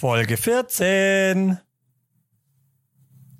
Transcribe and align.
Folge 0.00 0.38
14. 0.38 1.58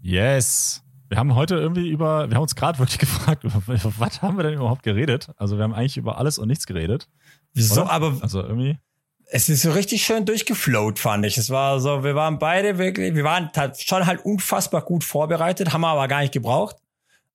Yes. 0.02 0.83
Wir 1.08 1.17
haben 1.17 1.34
heute 1.34 1.54
irgendwie 1.54 1.88
über, 1.88 2.29
wir 2.29 2.34
haben 2.34 2.42
uns 2.42 2.54
gerade 2.54 2.79
wirklich 2.79 2.98
gefragt, 2.98 3.44
über, 3.44 3.62
über, 3.67 3.92
was 3.96 4.21
haben 4.21 4.37
wir 4.37 4.43
denn 4.43 4.53
überhaupt 4.53 4.83
geredet? 4.83 5.31
Also 5.38 5.57
wir 5.57 5.65
haben 5.65 5.73
eigentlich 5.73 5.96
über 5.96 6.19
alles 6.19 6.37
und 6.37 6.49
nichts 6.49 6.67
geredet. 6.67 7.09
Wieso? 7.54 7.87
Aber 7.87 8.19
also 8.21 8.43
irgendwie. 8.43 8.77
Es 9.25 9.49
ist 9.49 9.62
so 9.62 9.73
richtig 9.73 10.04
schön 10.04 10.27
durchgeflowt, 10.27 10.99
fand 10.99 11.25
ich. 11.25 11.38
Es 11.38 11.49
war 11.49 11.81
so, 11.81 12.04
wir 12.04 12.15
waren 12.15 12.38
beide 12.38 12.77
wirklich, 12.77 13.15
wir 13.15 13.24
waren 13.24 13.51
schon 13.79 14.04
halt 14.04 14.22
unfassbar 14.27 14.83
gut 14.83 15.03
vorbereitet, 15.03 15.72
haben 15.72 15.81
wir 15.81 15.88
aber 15.88 16.09
gar 16.09 16.20
nicht 16.20 16.34
gebraucht, 16.34 16.77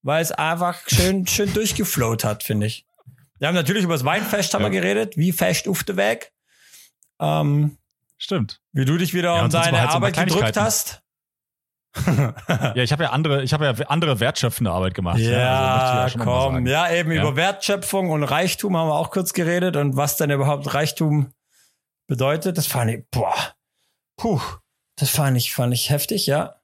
weil 0.04 0.22
es 0.22 0.34
einfach 0.34 0.88
schön, 0.88 1.26
schön 1.28 1.52
durchgeflowt 1.52 2.24
hat, 2.24 2.44
finde 2.44 2.68
ich. 2.68 2.86
Wir 3.40 3.48
haben 3.48 3.56
natürlich 3.56 3.86
über 3.86 3.96
das 3.96 4.06
Weinfest 4.06 4.54
haben 4.54 4.62
ja. 4.62 4.72
wir 4.72 4.82
geredet, 4.82 5.18
wie 5.18 5.32
fest 5.32 5.68
auf 5.68 5.84
der 5.84 5.98
Weg. 5.98 6.32
Ähm, 7.20 7.80
Stimmt. 8.18 8.62
Wie 8.72 8.86
du 8.86 8.98
dich 8.98 9.14
wieder 9.14 9.36
ja, 9.36 9.44
um 9.44 9.50
deine 9.50 9.82
halt 9.82 9.92
Arbeit 9.92 10.18
gedrückt 10.18 10.58
hast. 10.58 11.02
ja, 12.08 12.76
ich 12.76 12.92
habe 12.92 13.04
ja 13.04 13.10
andere, 13.12 13.44
ich 13.44 13.54
habe 13.54 13.66
ja 13.66 13.72
andere 13.88 14.20
wertschöpfende 14.20 14.72
Arbeit 14.72 14.94
gemacht. 14.94 15.18
Ja, 15.20 15.32
ja, 15.32 16.02
also, 16.04 16.20
ja 16.20 16.24
komm, 16.24 16.68
ja 16.68 16.92
eben 16.92 17.12
ja. 17.12 17.22
über 17.22 17.36
Wertschöpfung 17.36 18.10
und 18.10 18.24
Reichtum 18.24 18.76
haben 18.76 18.90
wir 18.90 18.96
auch 18.96 19.12
kurz 19.12 19.34
geredet 19.34 19.78
und 19.78 19.96
was 19.96 20.18
denn 20.18 20.30
überhaupt 20.30 20.74
Reichtum 20.74 21.32
bedeutet. 22.08 22.58
Das 22.58 22.68
fand 22.68 22.92
ich, 22.92 23.06
boah, 23.12 23.34
puh, 24.18 24.42
das 24.98 25.10
fand 25.10 25.38
ich, 25.38 25.54
fand 25.54 25.74
ich 25.74 25.90
heftig, 25.90 26.28
ja, 26.28 26.56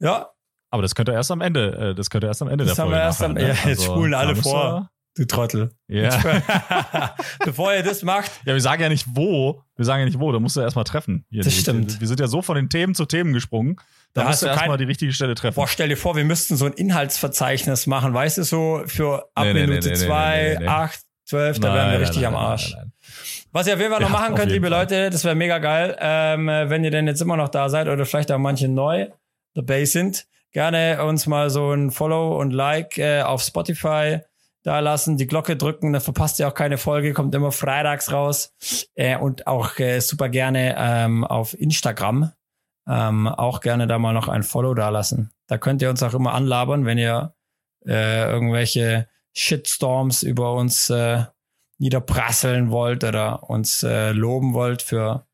ja. 0.00 0.30
Aber 0.70 0.82
das 0.82 0.94
könnte 0.94 1.12
erst 1.12 1.30
am 1.30 1.42
Ende, 1.42 1.90
äh, 1.90 1.94
das 1.94 2.10
könnte 2.10 2.26
erst 2.26 2.42
am 2.42 2.48
Ende 2.48 2.64
das 2.64 2.74
der 2.74 2.84
Folge. 2.84 2.98
Das 2.98 3.20
haben 3.20 3.36
wir 3.36 3.42
erst 3.44 3.60
am, 3.60 3.64
ne? 3.64 3.64
ja, 3.64 3.70
jetzt 3.70 3.80
also, 3.82 3.92
spulen 3.92 4.14
alle 4.14 4.34
vor. 4.36 4.90
Du 5.14 5.26
Trottel. 5.26 5.70
Ja. 5.88 7.14
Bevor 7.44 7.74
ihr 7.74 7.82
das 7.82 8.02
macht. 8.02 8.30
Ja, 8.46 8.54
wir 8.54 8.60
sagen 8.62 8.82
ja 8.82 8.88
nicht 8.88 9.06
wo. 9.10 9.62
Wir 9.76 9.84
sagen 9.84 10.00
ja 10.00 10.06
nicht 10.06 10.18
wo. 10.18 10.32
Da 10.32 10.40
musst 10.40 10.56
du 10.56 10.60
erstmal 10.60 10.84
treffen. 10.84 11.26
Hier, 11.30 11.42
das 11.42 11.54
stimmt. 11.54 12.00
Wir 12.00 12.08
sind 12.08 12.18
ja 12.18 12.28
so 12.28 12.40
von 12.40 12.56
den 12.56 12.70
Themen 12.70 12.94
zu 12.94 13.04
Themen 13.04 13.34
gesprungen. 13.34 13.76
Da, 14.14 14.22
da 14.22 14.28
musst 14.28 14.42
du 14.42 14.46
erstmal 14.46 14.78
die 14.78 14.84
richtige 14.84 15.12
Stelle 15.12 15.34
treffen. 15.34 15.56
Boah, 15.56 15.68
stell 15.68 15.90
dir 15.90 15.98
vor, 15.98 16.16
wir 16.16 16.24
müssten 16.24 16.56
so 16.56 16.64
ein 16.64 16.72
Inhaltsverzeichnis 16.72 17.86
machen. 17.86 18.14
Weißt 18.14 18.38
du, 18.38 18.42
so 18.44 18.82
für 18.86 19.28
ab 19.34 19.44
nee, 19.44 19.52
Minute 19.52 19.90
nee, 19.90 19.94
2, 19.94 20.56
nee, 20.60 20.66
8, 20.66 21.00
12, 21.26 21.60
da 21.60 21.74
wären 21.74 21.92
wir 21.92 22.00
richtig 22.00 22.22
nein, 22.22 22.34
am 22.34 22.36
Arsch. 22.36 22.74
Nein, 22.74 22.92
Was 23.52 23.66
ihr 23.66 23.74
auf 23.74 23.80
jeden 23.80 23.92
Fall 23.92 24.00
noch 24.00 24.10
ja, 24.10 24.18
machen 24.18 24.34
könnt, 24.34 24.50
liebe 24.50 24.70
Fall. 24.70 24.80
Leute, 24.80 25.10
das 25.10 25.24
wäre 25.24 25.34
mega 25.34 25.58
geil. 25.58 25.94
Ähm, 26.00 26.46
wenn 26.46 26.84
ihr 26.84 26.90
denn 26.90 27.06
jetzt 27.06 27.20
immer 27.20 27.36
noch 27.36 27.50
da 27.50 27.68
seid 27.68 27.88
oder 27.88 28.06
vielleicht 28.06 28.32
auch 28.32 28.38
manche 28.38 28.68
neu 28.68 29.08
dabei 29.54 29.84
sind, 29.84 30.26
gerne 30.52 31.04
uns 31.04 31.26
mal 31.26 31.50
so 31.50 31.70
ein 31.72 31.90
Follow 31.90 32.38
und 32.38 32.52
Like 32.52 32.96
äh, 32.96 33.20
auf 33.20 33.42
Spotify 33.42 34.20
da 34.62 34.80
lassen, 34.80 35.16
die 35.16 35.26
Glocke 35.26 35.56
drücken, 35.56 35.92
dann 35.92 36.02
verpasst 36.02 36.38
ihr 36.38 36.48
auch 36.48 36.54
keine 36.54 36.78
Folge, 36.78 37.12
kommt 37.12 37.34
immer 37.34 37.52
freitags 37.52 38.12
raus. 38.12 38.54
Äh, 38.94 39.16
und 39.16 39.46
auch 39.46 39.78
äh, 39.78 40.00
super 40.00 40.28
gerne 40.28 40.74
ähm, 40.78 41.24
auf 41.24 41.58
Instagram 41.58 42.32
ähm, 42.86 43.28
auch 43.28 43.60
gerne 43.60 43.86
da 43.86 43.98
mal 43.98 44.12
noch 44.12 44.28
ein 44.28 44.42
Follow 44.42 44.74
da 44.74 44.88
lassen. 44.88 45.30
Da 45.46 45.58
könnt 45.58 45.82
ihr 45.82 45.90
uns 45.90 46.02
auch 46.02 46.14
immer 46.14 46.34
anlabern, 46.34 46.84
wenn 46.84 46.98
ihr 46.98 47.34
äh, 47.86 48.28
irgendwelche 48.30 49.08
Shitstorms 49.32 50.22
über 50.22 50.54
uns 50.54 50.90
äh, 50.90 51.24
niederprasseln 51.78 52.70
wollt 52.70 53.04
oder 53.04 53.48
uns 53.48 53.82
äh, 53.82 54.12
loben 54.12 54.54
wollt 54.54 54.82
für 54.82 55.26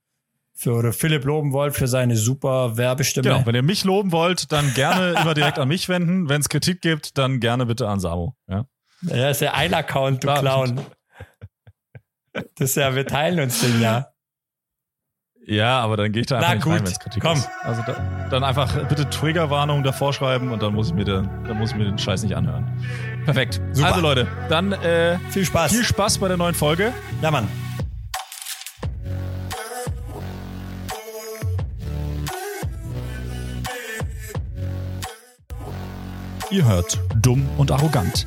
für 0.54 0.72
oder 0.74 0.92
Philipp 0.92 1.24
loben 1.24 1.52
wollt 1.52 1.76
für 1.76 1.86
seine 1.86 2.16
super 2.16 2.76
Werbestimme. 2.76 3.28
Genau, 3.28 3.46
wenn 3.46 3.54
ihr 3.54 3.62
mich 3.62 3.84
loben 3.84 4.10
wollt, 4.10 4.50
dann 4.50 4.74
gerne 4.74 5.14
immer 5.20 5.32
direkt 5.34 5.60
an 5.60 5.68
mich 5.68 5.88
wenden. 5.88 6.28
Wenn 6.28 6.40
es 6.40 6.48
Kritik 6.48 6.80
gibt, 6.80 7.16
dann 7.16 7.38
gerne 7.38 7.64
bitte 7.64 7.86
an 7.88 8.00
Samo. 8.00 8.34
Ja. 8.48 8.66
Ja, 9.02 9.30
ist 9.30 9.40
ja 9.40 9.54
ein 9.54 9.74
Account, 9.74 10.24
du 10.24 10.34
Clown. 10.34 10.80
Das 12.32 12.70
ist 12.70 12.76
ja, 12.76 12.94
wir 12.94 13.06
teilen 13.06 13.40
uns 13.40 13.60
den 13.60 13.80
ja. 13.80 14.08
Ja, 15.46 15.80
aber 15.80 15.96
dann 15.96 16.12
gehe 16.12 16.20
ich 16.20 16.26
da 16.26 16.36
einfach 16.36 16.48
Na, 16.50 16.54
nicht 16.56 16.64
gut, 16.64 16.72
rein, 16.74 16.80
wenn 16.84 16.92
es 16.92 16.98
Kritik 16.98 17.22
komm. 17.22 17.38
ist. 17.38 17.48
Also 17.62 17.82
da, 17.86 18.28
dann 18.30 18.44
einfach 18.44 18.86
bitte 18.86 19.08
Triggerwarnung 19.08 19.82
davor 19.82 20.12
schreiben 20.12 20.52
und 20.52 20.62
dann 20.62 20.74
muss 20.74 20.88
ich 20.88 20.94
mir 20.94 21.04
den, 21.04 21.28
dann 21.46 21.56
muss 21.56 21.70
ich 21.70 21.76
mir 21.76 21.84
den 21.84 21.98
Scheiß 21.98 22.22
nicht 22.22 22.36
anhören. 22.36 22.70
Perfekt. 23.24 23.60
Super. 23.72 23.88
Also 23.88 24.00
Leute, 24.00 24.26
dann 24.50 24.72
äh, 24.72 25.18
viel 25.30 25.46
Spaß. 25.46 25.72
Viel 25.72 25.84
Spaß 25.84 26.18
bei 26.18 26.28
der 26.28 26.36
neuen 26.36 26.54
Folge. 26.54 26.92
Ja, 27.22 27.30
Mann. 27.30 27.48
Ihr 36.50 36.64
hört 36.66 36.98
Dumm 37.22 37.48
und 37.56 37.70
Arrogant 37.70 38.26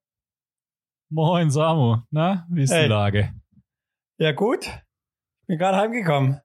Moin 1.13 1.51
Samu, 1.51 1.97
na, 2.09 2.47
wie 2.49 2.63
ist 2.63 2.71
hey. 2.71 2.83
die 2.83 2.89
Lage? 2.89 3.33
Ja 4.17 4.31
gut, 4.31 4.65
ich 4.65 5.47
bin 5.47 5.57
gerade 5.57 5.75
heimgekommen. 5.75 6.39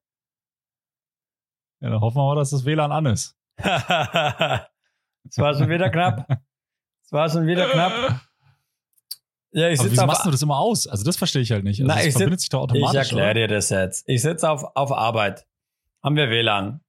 Ja, 1.78 1.90
dann 1.90 2.00
hoffen 2.00 2.16
wir 2.16 2.24
mal, 2.24 2.34
dass 2.34 2.50
das 2.50 2.64
WLAN 2.64 2.90
an 2.90 3.06
ist. 3.06 3.36
Es 5.28 5.38
war 5.38 5.54
schon 5.54 5.68
wieder 5.68 5.90
knapp. 5.90 6.28
Es 7.04 7.12
war 7.12 7.28
schon 7.28 7.46
wieder 7.46 7.68
knapp. 7.68 8.20
Ja, 9.50 9.68
ich 9.68 9.80
Aber 9.80 9.90
wieso 9.90 10.06
machst 10.06 10.24
du 10.24 10.30
das 10.30 10.42
immer 10.42 10.58
aus? 10.58 10.86
Also 10.86 11.02
das 11.02 11.16
verstehe 11.16 11.42
ich 11.42 11.50
halt 11.50 11.64
nicht. 11.64 11.80
Also 11.80 11.88
Na, 11.88 11.96
das 11.96 12.06
ich 12.06 12.12
verbindet 12.12 12.40
sich 12.40 12.48
doch 12.48 12.60
automatisch. 12.60 13.06
Ich 13.06 13.12
erkläre 13.12 13.34
dir 13.34 13.48
das 13.48 13.70
jetzt. 13.70 14.08
Ich 14.08 14.22
sitze 14.22 14.48
auf, 14.48 14.64
auf 14.76 14.92
Arbeit. 14.92 15.44
Haben 16.02 16.14
wir 16.14 16.30
WLAN. 16.30 16.80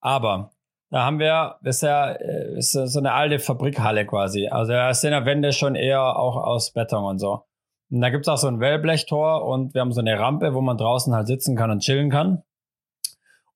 Aber 0.00 0.50
da 0.90 1.04
haben 1.04 1.18
wir, 1.18 1.56
das 1.62 1.76
ist 1.76 1.82
ja 1.82 2.12
äh, 2.12 2.58
ist 2.58 2.72
so 2.72 2.98
eine 2.98 3.12
alte 3.12 3.38
Fabrikhalle 3.38 4.06
quasi. 4.06 4.48
Also 4.48 4.72
da 4.72 4.92
sind 4.94 5.12
ja 5.12 5.24
Wände 5.24 5.52
schon 5.52 5.74
eher 5.74 6.16
auch 6.16 6.36
aus 6.36 6.72
Beton 6.72 7.04
und 7.04 7.18
so. 7.18 7.44
Und 7.90 8.00
da 8.00 8.10
gibt's 8.10 8.28
auch 8.28 8.36
so 8.36 8.48
ein 8.48 8.60
Wellblechtor 8.60 9.44
und 9.44 9.74
wir 9.74 9.80
haben 9.80 9.92
so 9.92 10.00
eine 10.00 10.18
Rampe, 10.18 10.54
wo 10.54 10.60
man 10.60 10.76
draußen 10.76 11.14
halt 11.14 11.26
sitzen 11.26 11.56
kann 11.56 11.70
und 11.70 11.80
chillen 11.80 12.10
kann. 12.10 12.42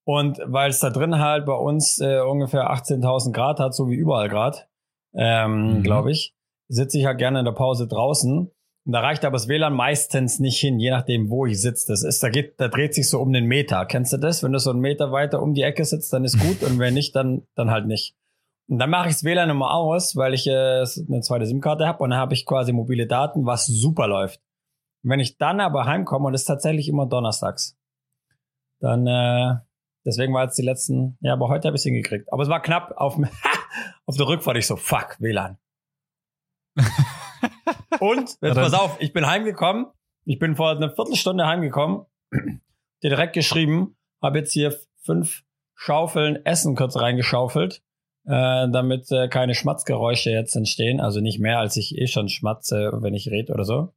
Und 0.05 0.39
weil 0.45 0.69
es 0.69 0.79
da 0.79 0.89
drin 0.89 1.19
halt 1.19 1.45
bei 1.45 1.53
uns 1.53 1.99
äh, 1.99 2.19
ungefähr 2.19 2.71
18.000 2.71 3.31
Grad 3.31 3.59
hat, 3.59 3.73
so 3.73 3.89
wie 3.89 3.95
überall 3.95 4.29
Grad, 4.29 4.67
ähm, 5.13 5.77
mhm. 5.77 5.83
glaube 5.83 6.11
ich, 6.11 6.35
sitze 6.67 6.97
ich 6.97 7.05
halt 7.05 7.19
gerne 7.19 7.39
in 7.39 7.45
der 7.45 7.51
Pause 7.53 7.87
draußen 7.87 8.51
da 8.85 8.99
reicht 8.99 9.23
aber 9.23 9.33
das 9.33 9.47
WLAN 9.47 9.73
meistens 9.73 10.39
nicht 10.39 10.59
hin, 10.59 10.77
je 10.79 10.91
nachdem, 10.91 11.29
wo 11.29 11.45
ich 11.45 11.61
sitze. 11.61 11.91
Das 11.91 12.03
ist, 12.03 12.21
da 12.21 12.29
geht, 12.29 12.59
da 12.59 12.67
dreht 12.67 12.93
sich 12.93 13.09
so 13.09 13.21
um 13.21 13.31
den 13.31 13.45
Meter. 13.45 13.85
Kennst 13.85 14.11
du 14.11 14.17
das? 14.17 14.43
Wenn 14.43 14.51
du 14.51 14.59
so 14.59 14.71
einen 14.71 14.81
Meter 14.81 15.11
weiter 15.11 15.41
um 15.41 15.53
die 15.53 15.61
Ecke 15.61 15.85
sitzt, 15.85 16.11
dann 16.11 16.25
ist 16.25 16.39
gut 16.39 16.63
und 16.63 16.79
wenn 16.79 16.93
nicht, 16.93 17.15
dann, 17.15 17.47
dann 17.55 17.71
halt 17.71 17.87
nicht. 17.87 18.15
Und 18.67 18.79
dann 18.79 18.89
mache 18.89 19.09
ich 19.09 19.15
das 19.15 19.23
WLAN 19.23 19.49
immer 19.49 19.73
aus, 19.73 20.15
weil 20.15 20.33
ich 20.33 20.47
äh, 20.47 20.51
eine 20.51 21.21
zweite 21.21 21.45
SIM-Karte 21.45 21.87
habe 21.87 22.03
und 22.03 22.09
dann 22.09 22.19
habe 22.19 22.33
ich 22.33 22.45
quasi 22.45 22.73
mobile 22.73 23.07
Daten, 23.07 23.45
was 23.45 23.67
super 23.67 24.07
läuft. 24.07 24.41
Und 25.03 25.11
wenn 25.11 25.19
ich 25.19 25.37
dann 25.37 25.61
aber 25.61 25.85
heimkomme 25.85 26.27
und 26.27 26.33
es 26.33 26.41
ist 26.41 26.47
tatsächlich 26.47 26.89
immer 26.89 27.05
donnerstags, 27.05 27.77
dann 28.79 29.07
äh, 29.07 29.59
deswegen 30.05 30.33
war 30.33 30.43
jetzt 30.43 30.57
die 30.57 30.63
letzten, 30.63 31.17
ja, 31.21 31.33
aber 31.33 31.47
heute 31.47 31.67
habe 31.67 31.75
ich 31.75 31.81
es 31.81 31.85
hingekriegt. 31.85 32.31
Aber 32.33 32.43
es 32.43 32.49
war 32.49 32.61
knapp 32.61 32.93
auf, 32.97 33.17
auf 34.05 34.17
der 34.17 34.27
Rückfahrt. 34.27 34.57
Ich 34.57 34.67
so, 34.67 34.75
fuck, 34.75 35.17
WLAN. 35.19 35.57
Und, 37.99 38.37
jetzt 38.41 38.55
pass 38.55 38.73
auf, 38.73 38.97
ich 38.99 39.13
bin 39.13 39.27
heimgekommen. 39.27 39.87
Ich 40.25 40.39
bin 40.39 40.55
vor 40.55 40.71
einer 40.71 40.89
Viertelstunde 40.89 41.45
heimgekommen. 41.45 42.05
Dir 42.31 42.59
direkt 43.09 43.33
geschrieben, 43.33 43.95
habe 44.21 44.39
jetzt 44.39 44.53
hier 44.53 44.75
fünf 45.03 45.43
Schaufeln 45.75 46.45
Essen 46.45 46.75
kurz 46.75 46.95
reingeschaufelt, 46.95 47.83
äh, 48.25 48.69
damit 48.69 49.11
äh, 49.11 49.27
keine 49.27 49.53
Schmatzgeräusche 49.53 50.29
jetzt 50.31 50.55
entstehen. 50.55 51.01
Also 51.01 51.19
nicht 51.19 51.39
mehr, 51.39 51.59
als 51.59 51.75
ich 51.75 51.97
eh 51.97 52.07
schon 52.07 52.29
schmatze, 52.29 52.91
wenn 53.01 53.13
ich 53.13 53.29
rede 53.29 53.53
oder 53.53 53.65
so. 53.65 53.93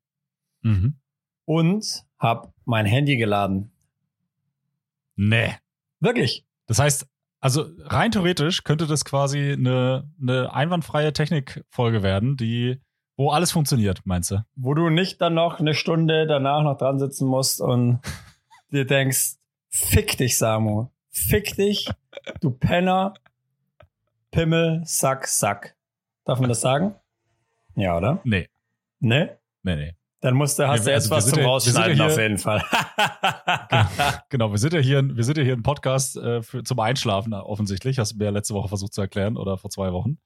Mhm. 0.63 0.99
Und 1.45 2.05
habe 2.19 2.53
mein 2.65 2.87
Handy 2.87 3.17
geladen. 3.17 3.71
Nee. 5.15 5.55
Wirklich. 6.01 6.45
Das 6.67 6.79
heißt, 6.79 7.07
also 7.41 7.67
rein 7.79 8.11
theoretisch 8.11 8.65
könnte 8.65 8.87
das 8.87 9.05
quasi 9.05 9.53
eine, 9.53 10.11
eine 10.21 10.53
einwandfreie 10.53 11.13
Technikfolge 11.13 12.03
werden, 12.03 12.37
die 12.37 12.81
wo 13.17 13.31
alles 13.31 13.53
funktioniert, 13.53 14.03
meinst 14.05 14.31
du? 14.31 14.45
Wo 14.57 14.75
du 14.75 14.91
nicht 14.91 15.21
dann 15.21 15.35
noch 15.35 15.59
eine 15.59 15.75
Stunde 15.75 16.27
danach 16.27 16.63
noch 16.63 16.77
dran 16.77 16.99
sitzen 16.99 17.27
musst 17.27 17.61
und 17.61 18.01
dir 18.71 18.87
denkst, 18.87 19.37
fick 19.69 20.17
dich, 20.17 20.39
Samu. 20.39 20.89
Fick 21.09 21.57
dich, 21.57 21.89
du 22.41 22.51
Penner, 22.51 23.15
Pimmel, 24.31 24.83
Sack, 24.85 25.27
Sack. 25.27 25.77
Darf 26.25 26.41
man 26.41 26.51
das 26.51 26.61
sagen? 26.61 26.95
Ja, 27.75 27.97
oder? 27.97 28.21
Nee. 28.25 28.49
Nee? 29.01 29.31
Nee, 29.63 29.77
nee. 29.77 29.96
Dann 30.21 30.35
musst 30.35 30.59
du, 30.59 30.67
hast 30.67 30.87
du 30.87 30.91
jetzt 30.91 31.13
also 31.13 31.17
was 31.17 31.31
zum 31.31 31.41
ja, 31.41 31.47
Rausschneiden 31.47 31.99
ja 31.99 32.07
auf 32.07 32.19
jeden 32.19 32.39
Fall. 32.39 32.63
genau, 33.69 33.87
genau, 34.31 34.51
wir 34.51 34.59
sind 34.59 34.73
ja 34.73 34.81
hier, 34.81 35.17
wir 35.17 35.25
sind 35.25 35.37
ja 35.37 35.45
hier 35.45 35.53
ein 35.53 35.63
Podcast 35.63 36.17
äh, 36.17 36.43
für, 36.43 36.63
zum 36.63 36.81
Einschlafen 36.81 37.35
offensichtlich. 37.35 37.99
Hast 37.99 38.13
du 38.13 38.17
mir 38.17 38.25
ja 38.25 38.31
letzte 38.31 38.55
Woche 38.55 38.69
versucht 38.69 38.95
zu 38.95 39.03
erklären 39.03 39.37
oder 39.37 39.59
vor 39.59 39.71
zwei 39.71 39.93
Wochen. 39.93 40.19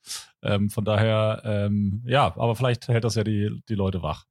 Ähm, 0.42 0.70
von 0.70 0.84
daher, 0.84 1.42
ähm, 1.44 2.04
ja, 2.06 2.26
aber 2.26 2.54
vielleicht 2.54 2.86
hält 2.88 3.04
das 3.04 3.16
ja 3.16 3.24
die, 3.24 3.62
die 3.68 3.74
Leute 3.74 4.02
wach. 4.02 4.26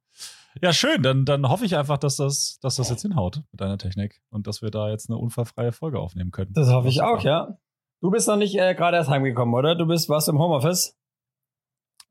Ja, 0.61 0.73
schön. 0.73 1.03
Dann, 1.03 1.25
dann 1.25 1.47
hoffe 1.47 1.65
ich 1.65 1.75
einfach, 1.75 1.97
dass 1.97 2.15
das, 2.15 2.59
dass 2.61 2.77
das 2.77 2.89
jetzt 2.89 3.01
hinhaut 3.01 3.43
mit 3.51 3.61
deiner 3.61 3.77
Technik 3.77 4.21
und 4.29 4.47
dass 4.47 4.61
wir 4.61 4.71
da 4.71 4.89
jetzt 4.89 5.09
eine 5.09 5.17
unfallfreie 5.17 5.71
Folge 5.71 5.99
aufnehmen 5.99 6.31
können. 6.31 6.53
Das 6.53 6.69
hoffe 6.69 6.87
ich 6.87 7.01
auch, 7.01 7.21
ja. 7.23 7.57
Du 8.01 8.11
bist 8.11 8.27
noch 8.27 8.37
nicht 8.37 8.57
äh, 8.57 8.73
gerade 8.75 8.97
erst 8.97 9.09
heimgekommen, 9.09 9.53
oder? 9.53 9.75
Du 9.75 9.85
bist 9.85 10.09
was 10.09 10.27
im 10.29 10.39
Homeoffice? 10.39 10.97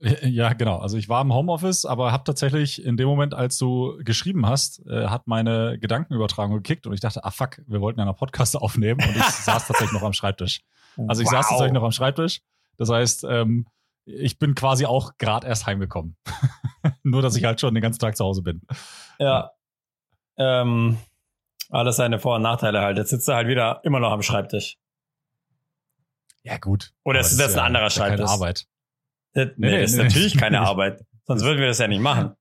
Ja, 0.23 0.53
genau. 0.53 0.79
Also 0.79 0.97
ich 0.97 1.09
war 1.09 1.23
im 1.23 1.33
Homeoffice, 1.33 1.85
aber 1.85 2.13
habe 2.13 2.25
tatsächlich 2.25 2.85
in 2.85 2.97
dem 2.97 3.09
Moment, 3.09 3.35
als 3.35 3.59
du 3.59 3.99
geschrieben 4.05 4.47
hast, 4.47 4.87
äh, 4.87 5.07
hat 5.09 5.27
meine 5.27 5.79
Gedankenübertragung 5.79 6.57
gekickt 6.57 6.87
und 6.87 6.93
ich 6.93 7.01
dachte, 7.01 7.25
ah 7.25 7.31
fuck, 7.31 7.61
wir 7.67 7.81
wollten 7.81 7.99
ja 7.99 8.05
noch 8.05 8.17
Podcast 8.17 8.57
aufnehmen 8.61 9.01
und 9.03 9.17
ich 9.17 9.25
saß 9.25 9.67
tatsächlich 9.67 9.93
noch 9.93 10.07
am 10.07 10.13
Schreibtisch. 10.13 10.61
Also 11.07 11.23
ich 11.23 11.27
wow. 11.27 11.35
saß 11.35 11.49
tatsächlich 11.49 11.75
noch 11.75 11.85
am 11.85 11.93
Schreibtisch. 11.93 12.41
Das 12.77 12.91
heißt, 12.91 13.25
ähm, 13.29 13.67
ich 14.05 14.39
bin 14.39 14.55
quasi 14.55 14.87
auch 14.87 15.13
gerade 15.19 15.47
erst 15.47 15.67
heimgekommen. 15.67 16.17
Nur, 17.03 17.23
dass 17.23 17.37
ich 17.37 17.45
halt 17.45 17.61
schon 17.61 17.75
den 17.75 17.83
ganzen 17.83 17.99
Tag 17.99 18.17
zu 18.17 18.25
Hause 18.25 18.43
bin. 18.43 18.63
Ja. 19.19 19.53
Ähm, 20.37 20.99
alles 21.71 21.97
seine 21.97 22.19
Vor- 22.19 22.37
und 22.37 22.43
Nachteile 22.43 22.81
halt. 22.81 22.97
Jetzt 22.97 23.11
sitzt 23.11 23.29
er 23.29 23.37
halt 23.37 23.49
wieder 23.49 23.81
immer 23.85 24.01
noch 24.01 24.13
am 24.13 24.23
Schreibtisch. 24.23 24.77
Ja, 26.43 26.57
gut. 26.57 26.93
Oder 27.05 27.21
ist 27.21 27.39
das 27.39 27.55
ja, 27.55 27.61
ein 27.61 27.67
anderer 27.67 27.91
Schreibtisch? 27.91 28.25
Keine 28.25 28.31
Arbeit. 28.31 28.67
Das, 29.35 29.49
nee, 29.57 29.71
nee, 29.71 29.81
das 29.83 29.91
ist 29.91 29.97
nee, 29.97 30.05
natürlich 30.05 30.35
nee. 30.35 30.41
keine 30.41 30.61
Arbeit. 30.69 31.05
Sonst 31.25 31.43
würden 31.43 31.59
wir 31.61 31.67
das 31.67 31.79
ja 31.79 31.89
nicht 31.89 32.01
machen. 32.01 32.35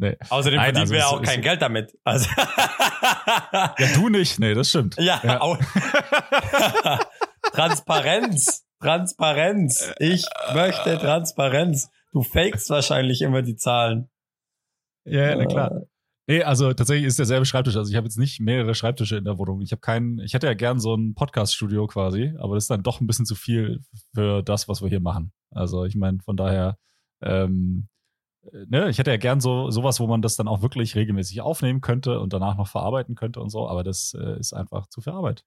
Nee. 0.00 0.16
Außerdem 0.28 0.58
Nein, 0.58 0.74
verdienen 0.74 0.82
also 0.82 0.92
wir 0.92 1.00
ja 1.00 1.06
auch 1.06 1.22
kein 1.22 1.42
Geld 1.42 1.60
damit. 1.60 1.98
Also 2.04 2.28
ja, 2.36 3.74
du 3.94 4.08
nicht. 4.08 4.38
Nee, 4.38 4.54
das 4.54 4.68
stimmt. 4.68 4.96
Ja, 4.98 5.20
ja. 5.24 5.40
Auch. 5.40 5.58
Transparenz. 7.52 8.64
Transparenz. 8.80 9.92
Ich 9.98 10.24
möchte 10.54 10.98
Transparenz. 10.98 11.90
Du 12.12 12.22
fakest 12.22 12.70
wahrscheinlich 12.70 13.22
immer 13.22 13.42
die 13.42 13.56
Zahlen. 13.56 14.08
Ja, 15.04 15.34
na 15.34 15.46
klar. 15.46 15.82
Äh. 16.28 16.38
Nee, 16.38 16.42
also 16.42 16.72
tatsächlich 16.72 17.06
ist 17.06 17.18
derselbe 17.18 17.46
Schreibtisch. 17.46 17.76
Also 17.76 17.90
ich 17.90 17.96
habe 17.96 18.06
jetzt 18.06 18.18
nicht 18.18 18.40
mehrere 18.40 18.74
Schreibtische 18.74 19.16
in 19.16 19.24
der 19.24 19.38
Wohnung. 19.38 19.60
Ich 19.62 19.72
habe 19.72 19.80
keinen, 19.80 20.18
ich 20.20 20.34
hätte 20.34 20.46
ja 20.46 20.54
gern 20.54 20.78
so 20.78 20.94
ein 20.94 21.14
Podcast-Studio 21.14 21.86
quasi, 21.86 22.34
aber 22.38 22.54
das 22.54 22.64
ist 22.64 22.70
dann 22.70 22.82
doch 22.82 23.00
ein 23.00 23.06
bisschen 23.06 23.26
zu 23.26 23.34
viel 23.34 23.80
für 24.14 24.42
das, 24.42 24.68
was 24.68 24.82
wir 24.82 24.88
hier 24.88 25.00
machen. 25.00 25.32
Also 25.50 25.84
ich 25.84 25.96
meine, 25.96 26.18
von 26.20 26.36
daher, 26.36 26.78
ähm, 27.22 27.88
ne, 28.52 28.88
ich 28.90 28.98
hätte 28.98 29.10
ja 29.10 29.16
gern 29.16 29.40
so 29.40 29.70
sowas, 29.70 30.00
wo 30.00 30.06
man 30.06 30.22
das 30.22 30.36
dann 30.36 30.48
auch 30.48 30.62
wirklich 30.62 30.94
regelmäßig 30.94 31.40
aufnehmen 31.40 31.80
könnte 31.80 32.20
und 32.20 32.32
danach 32.32 32.56
noch 32.56 32.68
verarbeiten 32.68 33.14
könnte 33.14 33.40
und 33.40 33.50
so, 33.50 33.68
aber 33.68 33.82
das 33.82 34.14
äh, 34.14 34.38
ist 34.38 34.52
einfach 34.52 34.86
zu 34.88 35.00
viel 35.00 35.14
Arbeit. 35.14 35.44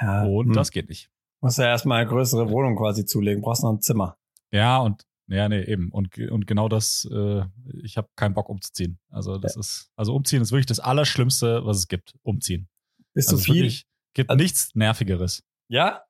Ja, 0.00 0.24
und 0.24 0.46
hm. 0.46 0.52
das 0.52 0.70
geht 0.70 0.88
nicht. 0.88 1.10
Muss 1.40 1.56
ja 1.56 1.66
erstmal 1.66 2.00
eine 2.00 2.08
größere 2.08 2.50
Wohnung 2.50 2.76
quasi 2.76 3.04
zulegen, 3.04 3.42
brauchst 3.42 3.64
noch 3.64 3.72
ein 3.72 3.80
Zimmer. 3.80 4.16
Ja, 4.52 4.78
und 4.78 5.04
ja, 5.32 5.48
nee, 5.48 5.62
eben. 5.62 5.90
Und, 5.90 6.18
und 6.18 6.46
genau 6.46 6.68
das, 6.68 7.08
äh, 7.10 7.42
ich 7.82 7.96
habe 7.96 8.08
keinen 8.16 8.34
Bock 8.34 8.48
umzuziehen. 8.48 8.98
Also 9.08 9.38
das 9.38 9.54
ja. 9.54 9.60
ist, 9.60 9.90
also 9.96 10.14
umziehen 10.14 10.42
ist 10.42 10.52
wirklich 10.52 10.66
das 10.66 10.80
Allerschlimmste, 10.80 11.64
was 11.64 11.78
es 11.78 11.88
gibt. 11.88 12.14
Umziehen. 12.22 12.68
Ist 13.14 13.30
also 13.30 13.42
viel? 13.42 13.54
Wirklich, 13.54 13.86
gibt 14.14 14.30
also, 14.30 14.42
nichts 14.42 14.74
Nervigeres. 14.74 15.42
Ja? 15.68 16.04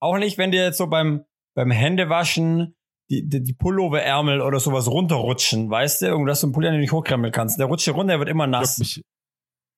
Auch 0.00 0.18
nicht, 0.18 0.38
wenn 0.38 0.50
dir 0.50 0.64
jetzt 0.64 0.78
so 0.78 0.86
beim, 0.86 1.24
beim 1.54 1.70
Händewaschen 1.70 2.74
die, 3.10 3.28
die, 3.28 3.42
die 3.42 3.52
Pulloverärmel 3.52 4.40
oder 4.40 4.60
sowas 4.60 4.86
runterrutschen, 4.86 5.68
weißt 5.68 6.02
du? 6.02 6.06
Irgendwas, 6.06 6.34
dass 6.34 6.40
du 6.42 6.46
einen 6.46 6.52
Pulli 6.52 6.78
nicht 6.78 6.92
hochkrempeln 6.92 7.32
kannst. 7.32 7.58
Der 7.58 7.66
rutscht 7.66 7.84
hier 7.84 7.94
runter, 7.94 8.12
der 8.12 8.20
wird 8.20 8.28
immer 8.28 8.46
nass. 8.46 8.78
Juckt 8.78 8.78
mich, 8.78 9.04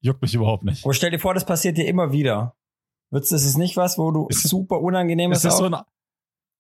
juckt 0.03 0.23
mich 0.23 0.35
überhaupt 0.35 0.65
nicht. 0.65 0.85
Aber 0.85 0.93
stell 0.93 1.11
dir 1.11 1.19
vor, 1.19 1.33
das 1.35 1.47
passiert 1.47 1.79
dir 1.79 1.87
immer 1.87 2.13
wieder. 2.13 2.55
Wird's, 3.11 3.31
das 3.31 3.45
ist 3.45 3.57
nicht 3.57 3.77
was, 3.77 3.99
wo 3.99 4.11
du 4.11 4.27
ist, 4.29 4.49
super 4.49 4.81
unangenehm 4.81 5.33
ist. 5.33 5.39
Ist 5.39 5.45
das 5.47 5.59
so 5.59 5.65
ein 5.65 5.77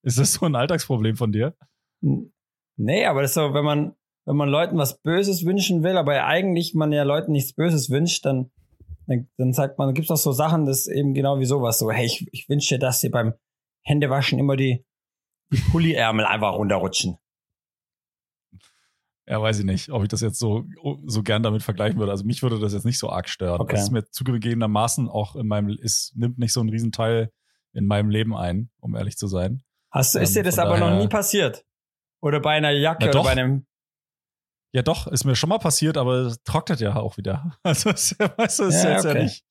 ist 0.02 0.18
das 0.18 0.34
so 0.34 0.46
ein 0.46 0.54
Alltagsproblem 0.54 1.16
von 1.16 1.32
dir? 1.32 1.56
Nee, 2.76 3.06
aber 3.06 3.22
das 3.22 3.32
ist 3.32 3.34
so, 3.34 3.54
wenn 3.54 3.64
man, 3.64 3.94
wenn 4.24 4.36
man 4.36 4.48
Leuten 4.48 4.76
was 4.76 5.00
Böses 5.00 5.44
wünschen 5.44 5.82
will, 5.82 5.96
aber 5.96 6.24
eigentlich 6.24 6.74
man 6.74 6.92
ja 6.92 7.04
Leuten 7.04 7.32
nichts 7.32 7.54
Böses 7.54 7.90
wünscht, 7.90 8.24
dann, 8.24 8.50
dann, 9.06 9.28
dann 9.36 9.52
sagt 9.52 9.78
man, 9.78 9.94
gibt 9.94 10.06
es 10.06 10.10
auch 10.10 10.16
so 10.16 10.32
Sachen, 10.32 10.66
das 10.66 10.86
eben 10.86 11.14
genau 11.14 11.38
wie 11.38 11.44
sowas. 11.44 11.78
So, 11.78 11.90
hey, 11.90 12.06
ich, 12.06 12.26
ich 12.32 12.48
wünsche 12.48 12.74
dir, 12.74 12.78
dass 12.78 13.00
dir 13.00 13.10
beim 13.10 13.34
Händewaschen 13.82 14.38
immer 14.38 14.56
die, 14.56 14.84
die 15.52 15.60
Pulliärmel 15.70 16.24
einfach 16.24 16.54
runterrutschen. 16.54 17.18
Ja, 19.26 19.40
weiß 19.40 19.60
ich 19.60 19.64
nicht, 19.64 19.90
ob 19.90 20.02
ich 20.02 20.08
das 20.08 20.20
jetzt 20.20 20.38
so, 20.38 20.64
so 21.06 21.22
gern 21.22 21.44
damit 21.44 21.62
vergleichen 21.62 21.98
würde. 21.98 22.10
Also 22.10 22.24
mich 22.24 22.42
würde 22.42 22.58
das 22.58 22.72
jetzt 22.72 22.84
nicht 22.84 22.98
so 22.98 23.08
arg 23.08 23.28
stören. 23.28 23.60
Okay. 23.60 23.76
Das 23.76 23.84
ist 23.84 23.90
mir 23.90 24.08
zugegebenermaßen 24.10 25.08
auch 25.08 25.36
in 25.36 25.46
meinem, 25.46 25.78
es 25.80 26.12
nimmt 26.16 26.38
nicht 26.38 26.52
so 26.52 26.60
einen 26.60 26.70
Riesenteil 26.70 27.30
in 27.72 27.86
meinem 27.86 28.10
Leben 28.10 28.36
ein, 28.36 28.70
um 28.80 28.96
ehrlich 28.96 29.16
zu 29.16 29.28
sein. 29.28 29.62
Hast 29.92 30.14
du, 30.14 30.20
ist 30.20 30.34
dir 30.34 30.42
das 30.42 30.58
aber 30.58 30.78
daher, 30.78 30.90
noch 30.90 30.98
nie 30.98 31.08
passiert? 31.08 31.64
Oder 32.22 32.40
bei 32.40 32.52
einer 32.52 32.70
Jacke 32.70 33.10
oder 33.10 33.22
bei 33.22 33.32
einem. 33.32 33.66
Ja, 34.74 34.80
doch, 34.80 35.06
ist 35.06 35.24
mir 35.24 35.36
schon 35.36 35.50
mal 35.50 35.58
passiert, 35.58 35.98
aber 35.98 36.14
es 36.14 36.42
trocknet 36.44 36.80
ja 36.80 36.96
auch 36.96 37.18
wieder. 37.18 37.58
Also, 37.62 37.90
weißt 37.90 38.58
du, 38.58 38.64
ist 38.64 38.82
ja, 38.82 38.92
jetzt 38.92 39.04
okay. 39.04 39.18
ja 39.18 39.22
nicht. 39.24 39.44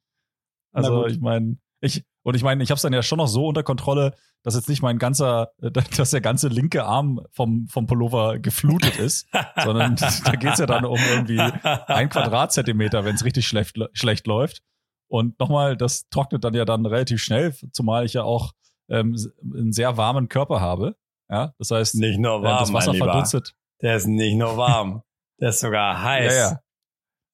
Also, 0.73 1.05
ich 1.05 1.19
meine, 1.19 1.57
ich, 1.81 2.05
und 2.23 2.35
ich 2.35 2.43
meine, 2.43 2.63
ich 2.63 2.71
habe 2.71 2.77
es 2.77 2.81
dann 2.81 2.93
ja 2.93 3.03
schon 3.03 3.17
noch 3.17 3.27
so 3.27 3.47
unter 3.47 3.61
Kontrolle, 3.61 4.15
dass 4.43 4.55
jetzt 4.55 4.69
nicht 4.69 4.81
mein 4.81 4.97
ganzer, 4.97 5.51
dass 5.59 6.11
der 6.11 6.21
ganze 6.21 6.47
linke 6.47 6.85
Arm 6.85 7.21
vom, 7.31 7.67
vom 7.67 7.85
Pullover 7.85 8.39
geflutet 8.39 8.97
ist, 8.97 9.27
sondern 9.63 9.95
da 9.95 10.31
geht's 10.31 10.59
ja 10.59 10.65
dann 10.65 10.85
um 10.85 10.99
irgendwie 11.11 11.39
ein 11.39 12.09
Quadratzentimeter, 12.09 13.05
wenn 13.05 13.15
es 13.15 13.25
richtig 13.25 13.47
schlecht, 13.47 13.77
schlecht 13.93 14.25
läuft. 14.25 14.61
Und 15.07 15.39
nochmal, 15.39 15.75
das 15.75 16.07
trocknet 16.09 16.43
dann 16.43 16.53
ja 16.53 16.65
dann 16.65 16.85
relativ 16.85 17.21
schnell, 17.21 17.53
zumal 17.73 18.05
ich 18.05 18.13
ja 18.13 18.23
auch 18.23 18.53
ähm, 18.91 19.15
einen 19.43 19.71
sehr 19.71 19.97
warmen 19.97 20.29
Körper 20.29 20.61
habe. 20.61 20.95
Ja, 21.29 21.53
das 21.57 21.71
heißt, 21.71 21.95
nicht 21.95 22.19
nur 22.19 22.43
warm, 22.43 22.59
das 22.59 22.73
Wasser 22.73 22.93
verdunstet. 22.93 23.55
Der 23.81 23.95
ist 23.95 24.05
nicht 24.05 24.35
nur 24.35 24.57
warm, 24.57 25.01
der 25.39 25.49
ist 25.49 25.61
sogar 25.61 26.03
heiß. 26.03 26.35
Ja, 26.35 26.51
ja. 26.51 26.59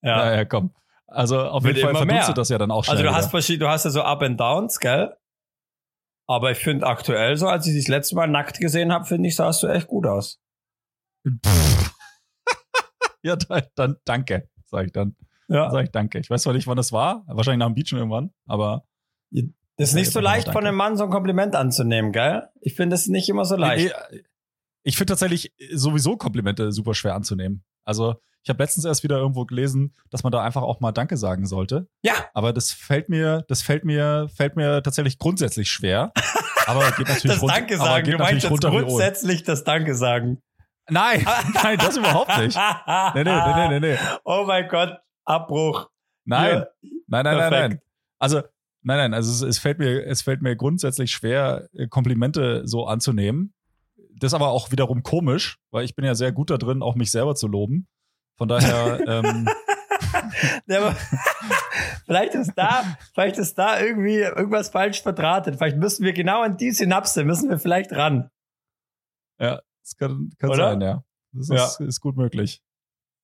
Ja, 0.03 0.35
ja, 0.35 0.45
komm. 0.45 0.73
Also 1.07 1.39
auf 1.39 1.63
Wird 1.63 1.77
jeden 1.77 1.87
Fall 1.87 1.95
verdunstet 1.95 2.27
mehr. 2.27 2.35
das 2.35 2.49
ja 2.49 2.57
dann 2.57 2.71
auch 2.71 2.83
schnell. 2.83 2.97
Also 2.97 3.09
du 3.09 3.15
hast 3.15 3.31
verschiedene, 3.31 3.65
du 3.65 3.71
hast 3.71 3.85
ja 3.85 3.91
so 3.91 4.01
Up 4.03 4.21
and 4.21 4.39
Downs, 4.39 4.79
gell? 4.79 5.15
Aber 6.27 6.51
ich 6.51 6.59
finde 6.59 6.85
aktuell 6.85 7.37
so, 7.37 7.47
als 7.47 7.65
ich 7.65 7.73
dich 7.73 7.85
das 7.85 7.89
letzte 7.89 8.15
Mal 8.15 8.27
nackt 8.27 8.59
gesehen 8.59 8.91
habe, 8.91 9.05
finde 9.05 9.29
ich, 9.29 9.35
sahst 9.35 9.63
du 9.63 9.67
echt 9.67 9.87
gut 9.87 10.05
aus. 10.05 10.39
ja, 13.23 13.35
dann, 13.35 13.63
dann 13.75 13.95
danke, 14.03 14.49
sag 14.65 14.87
ich 14.87 14.91
dann. 14.91 15.15
Ja. 15.47 15.71
Sag 15.71 15.85
ich 15.85 15.91
danke. 15.91 16.19
Ich 16.19 16.29
weiß 16.29 16.43
zwar 16.43 16.53
nicht, 16.53 16.67
wann 16.67 16.75
das 16.75 16.91
war, 16.91 17.23
wahrscheinlich 17.27 17.59
nach 17.59 17.67
dem 17.67 17.75
Beach 17.75 17.93
irgendwann, 17.93 18.33
aber 18.45 18.85
ist 19.77 19.93
nicht 19.93 20.11
so 20.11 20.19
leicht 20.19 20.51
von 20.51 20.65
einem 20.65 20.75
Mann 20.75 20.97
so 20.97 21.03
ein 21.03 21.09
Kompliment 21.09 21.55
anzunehmen, 21.55 22.11
gell? 22.11 22.49
Ich 22.61 22.75
finde 22.75 22.95
es 22.95 23.07
nicht 23.07 23.29
immer 23.29 23.45
so 23.45 23.55
leicht. 23.55 23.93
Ich 24.83 24.97
finde 24.97 25.11
tatsächlich 25.11 25.53
sowieso 25.73 26.17
Komplimente 26.17 26.71
super 26.71 26.93
schwer 26.93 27.13
anzunehmen. 27.13 27.63
Also 27.83 28.15
ich 28.43 28.49
habe 28.49 28.63
letztens 28.63 28.85
erst 28.85 29.03
wieder 29.03 29.17
irgendwo 29.17 29.45
gelesen, 29.45 29.93
dass 30.09 30.23
man 30.23 30.31
da 30.31 30.41
einfach 30.41 30.61
auch 30.61 30.79
mal 30.79 30.93
Danke 30.93 31.17
sagen 31.17 31.45
sollte. 31.45 31.89
Ja. 32.01 32.13
Aber 32.33 32.53
das 32.53 32.71
fällt 32.71 33.09
mir, 33.09 33.43
das 33.49 33.61
fällt 33.61 33.83
mir, 33.83 34.29
fällt 34.33 34.55
mir 34.55 34.81
tatsächlich 34.81 35.19
grundsätzlich 35.19 35.69
schwer. 35.69 36.13
Aber 36.65 36.89
geht 36.91 37.09
natürlich 37.09 37.23
das 37.23 37.41
runter. 37.41 37.55
Danke 37.55 37.77
sagen. 37.77 38.11
Du 38.11 38.17
meinst 38.17 38.49
jetzt 38.49 38.61
grundsätzlich 38.61 39.43
das 39.43 39.63
Danke 39.65 39.95
sagen. 39.95 40.41
Nein, 40.89 41.27
nein, 41.53 41.77
das 41.77 41.97
überhaupt 41.97 42.37
nicht. 42.37 42.57
Nee, 43.15 43.23
nee, 43.25 43.53
nee, 43.55 43.67
nee, 43.67 43.79
nee. 43.79 43.97
Oh 44.23 44.45
mein 44.47 44.67
Gott, 44.69 44.97
Abbruch. 45.25 45.89
Nein, 46.23 46.63
nein, 47.07 47.23
nein, 47.25 47.37
nein, 47.37 47.51
nein. 47.51 47.81
Also 48.19 48.43
Nein, 48.87 48.99
nein, 48.99 49.13
also 49.13 49.29
es, 49.33 49.41
es, 49.41 49.59
fällt 49.59 49.79
mir, 49.79 50.05
es 50.05 50.21
fällt 50.21 50.41
mir 50.41 50.55
grundsätzlich 50.55 51.11
schwer, 51.11 51.67
äh, 51.73 51.87
Komplimente 51.89 52.65
so 52.65 52.85
anzunehmen. 52.85 53.53
Das 54.15 54.29
ist 54.29 54.33
aber 54.33 54.47
auch 54.47 54.71
wiederum 54.71 55.03
komisch, 55.03 55.57
weil 55.71 55.83
ich 55.83 55.93
bin 55.93 56.05
ja 56.05 56.15
sehr 56.15 56.31
gut 56.31 56.51
da 56.51 56.57
drin, 56.57 56.81
auch 56.81 56.95
mich 56.95 57.11
selber 57.11 57.35
zu 57.35 57.49
loben. 57.49 57.89
Von 58.37 58.47
daher. 58.47 59.01
ähm, 59.07 59.49
ja, 60.67 60.95
vielleicht 62.05 62.33
ist 62.35 62.53
da, 62.55 62.97
vielleicht 63.13 63.37
ist 63.37 63.57
da 63.57 63.77
irgendwie 63.77 64.19
irgendwas 64.19 64.69
falsch 64.69 65.01
verdrahtet. 65.01 65.57
Vielleicht 65.57 65.77
müssen 65.77 66.05
wir 66.05 66.13
genau 66.13 66.41
an 66.41 66.55
die 66.55 66.71
Synapse 66.71 67.25
müssen 67.25 67.49
wir 67.49 67.59
vielleicht 67.59 67.91
ran. 67.91 68.29
Ja, 69.37 69.59
das 69.83 69.97
kann, 69.97 70.29
kann 70.39 70.53
sein, 70.53 70.79
ja. 70.79 71.03
Das 71.33 71.49
ja. 71.49 71.65
Ist, 71.65 71.81
ist 71.81 71.99
gut 71.99 72.15
möglich. 72.15 72.61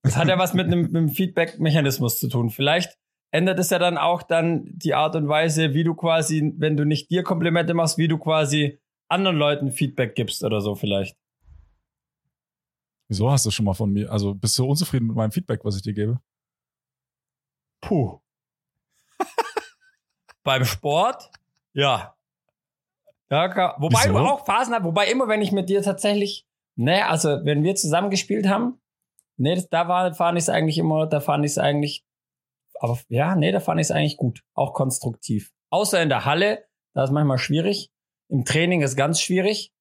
Das 0.01 0.17
hat 0.17 0.27
ja 0.27 0.37
was 0.37 0.53
mit 0.53 0.65
einem, 0.65 0.81
mit 0.81 0.95
einem 0.97 1.07
Feedback-Mechanismus 1.07 2.19
zu 2.19 2.27
tun. 2.27 2.49
Vielleicht 2.49 2.97
ändert 3.33 3.59
es 3.59 3.69
ja 3.69 3.79
dann 3.79 3.97
auch 3.97 4.23
dann 4.23 4.63
die 4.65 4.93
Art 4.93 5.15
und 5.15 5.27
Weise, 5.27 5.73
wie 5.73 5.83
du 5.83 5.95
quasi, 5.95 6.53
wenn 6.57 6.77
du 6.77 6.85
nicht 6.85 7.09
dir 7.09 7.23
Komplimente 7.23 7.73
machst, 7.73 7.97
wie 7.97 8.07
du 8.07 8.17
quasi 8.17 8.79
anderen 9.09 9.37
Leuten 9.37 9.71
Feedback 9.71 10.15
gibst 10.15 10.43
oder 10.43 10.61
so 10.61 10.75
vielleicht. 10.75 11.17
Wieso 13.09 13.29
hast 13.31 13.45
du 13.45 13.51
schon 13.51 13.65
mal 13.65 13.73
von 13.73 13.91
mir? 13.91 14.11
Also 14.11 14.33
bist 14.33 14.57
du 14.57 14.65
unzufrieden 14.65 15.07
mit 15.07 15.15
meinem 15.15 15.31
Feedback, 15.31 15.65
was 15.65 15.75
ich 15.75 15.81
dir 15.81 15.93
gebe? 15.93 16.19
Puh. 17.81 18.19
Beim 20.43 20.63
Sport? 20.65 21.29
Ja. 21.73 22.15
Ja, 23.29 23.75
wobei 23.79 24.03
Wieso? 24.03 24.13
du 24.13 24.19
auch 24.19 24.45
Phasen 24.45 24.73
hast, 24.73 24.83
wobei 24.83 25.09
immer, 25.09 25.27
wenn 25.27 25.41
ich 25.41 25.51
mit 25.51 25.69
dir 25.69 25.81
tatsächlich, 25.81 26.45
ne, 26.75 27.07
also 27.07 27.43
wenn 27.43 27.63
wir 27.63 27.75
zusammen 27.75 28.09
gespielt 28.09 28.47
haben, 28.47 28.79
Nee, 29.37 29.55
das, 29.55 29.67
da 29.69 29.87
war, 29.87 30.13
fand 30.13 30.37
ich 30.37 30.43
es 30.43 30.49
eigentlich 30.49 30.77
immer, 30.77 31.07
da 31.07 31.19
fand 31.19 31.45
ich 31.45 31.51
es 31.51 31.57
eigentlich, 31.57 32.05
aber 32.79 32.99
ja, 33.09 33.35
nee, 33.35 33.51
da 33.51 33.59
fand 33.59 33.79
ich 33.79 33.87
es 33.87 33.91
eigentlich 33.91 34.17
gut. 34.17 34.43
Auch 34.53 34.73
konstruktiv. 34.73 35.51
Außer 35.69 36.01
in 36.01 36.09
der 36.09 36.25
Halle, 36.25 36.65
da 36.93 37.03
ist 37.03 37.11
manchmal 37.11 37.37
schwierig. 37.37 37.91
Im 38.29 38.45
Training 38.45 38.81
ist 38.81 38.95
ganz 38.95 39.21
schwierig. 39.21 39.73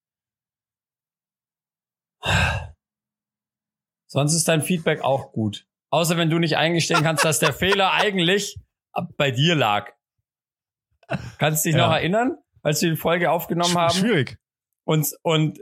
Sonst 4.07 4.35
ist 4.35 4.49
dein 4.49 4.63
Feedback 4.63 5.03
auch 5.03 5.33
gut. 5.33 5.67
Außer 5.91 6.17
wenn 6.17 6.31
du 6.31 6.39
nicht 6.39 6.57
eingestehen 6.57 7.03
kannst, 7.03 7.25
dass 7.25 7.39
der 7.39 7.53
Fehler 7.53 7.93
eigentlich 7.93 8.59
bei 9.17 9.31
dir 9.31 9.55
lag. 9.55 9.91
Kannst 11.39 11.65
du 11.65 11.71
dich 11.71 11.79
ja. 11.79 11.87
noch 11.87 11.95
erinnern, 11.95 12.37
als 12.63 12.81
wir 12.83 12.91
die 12.91 12.97
Folge 12.97 13.31
aufgenommen 13.31 13.75
haben? 13.75 13.95
Schwierig. 13.95 14.39
Und, 14.85 15.15
und 15.23 15.61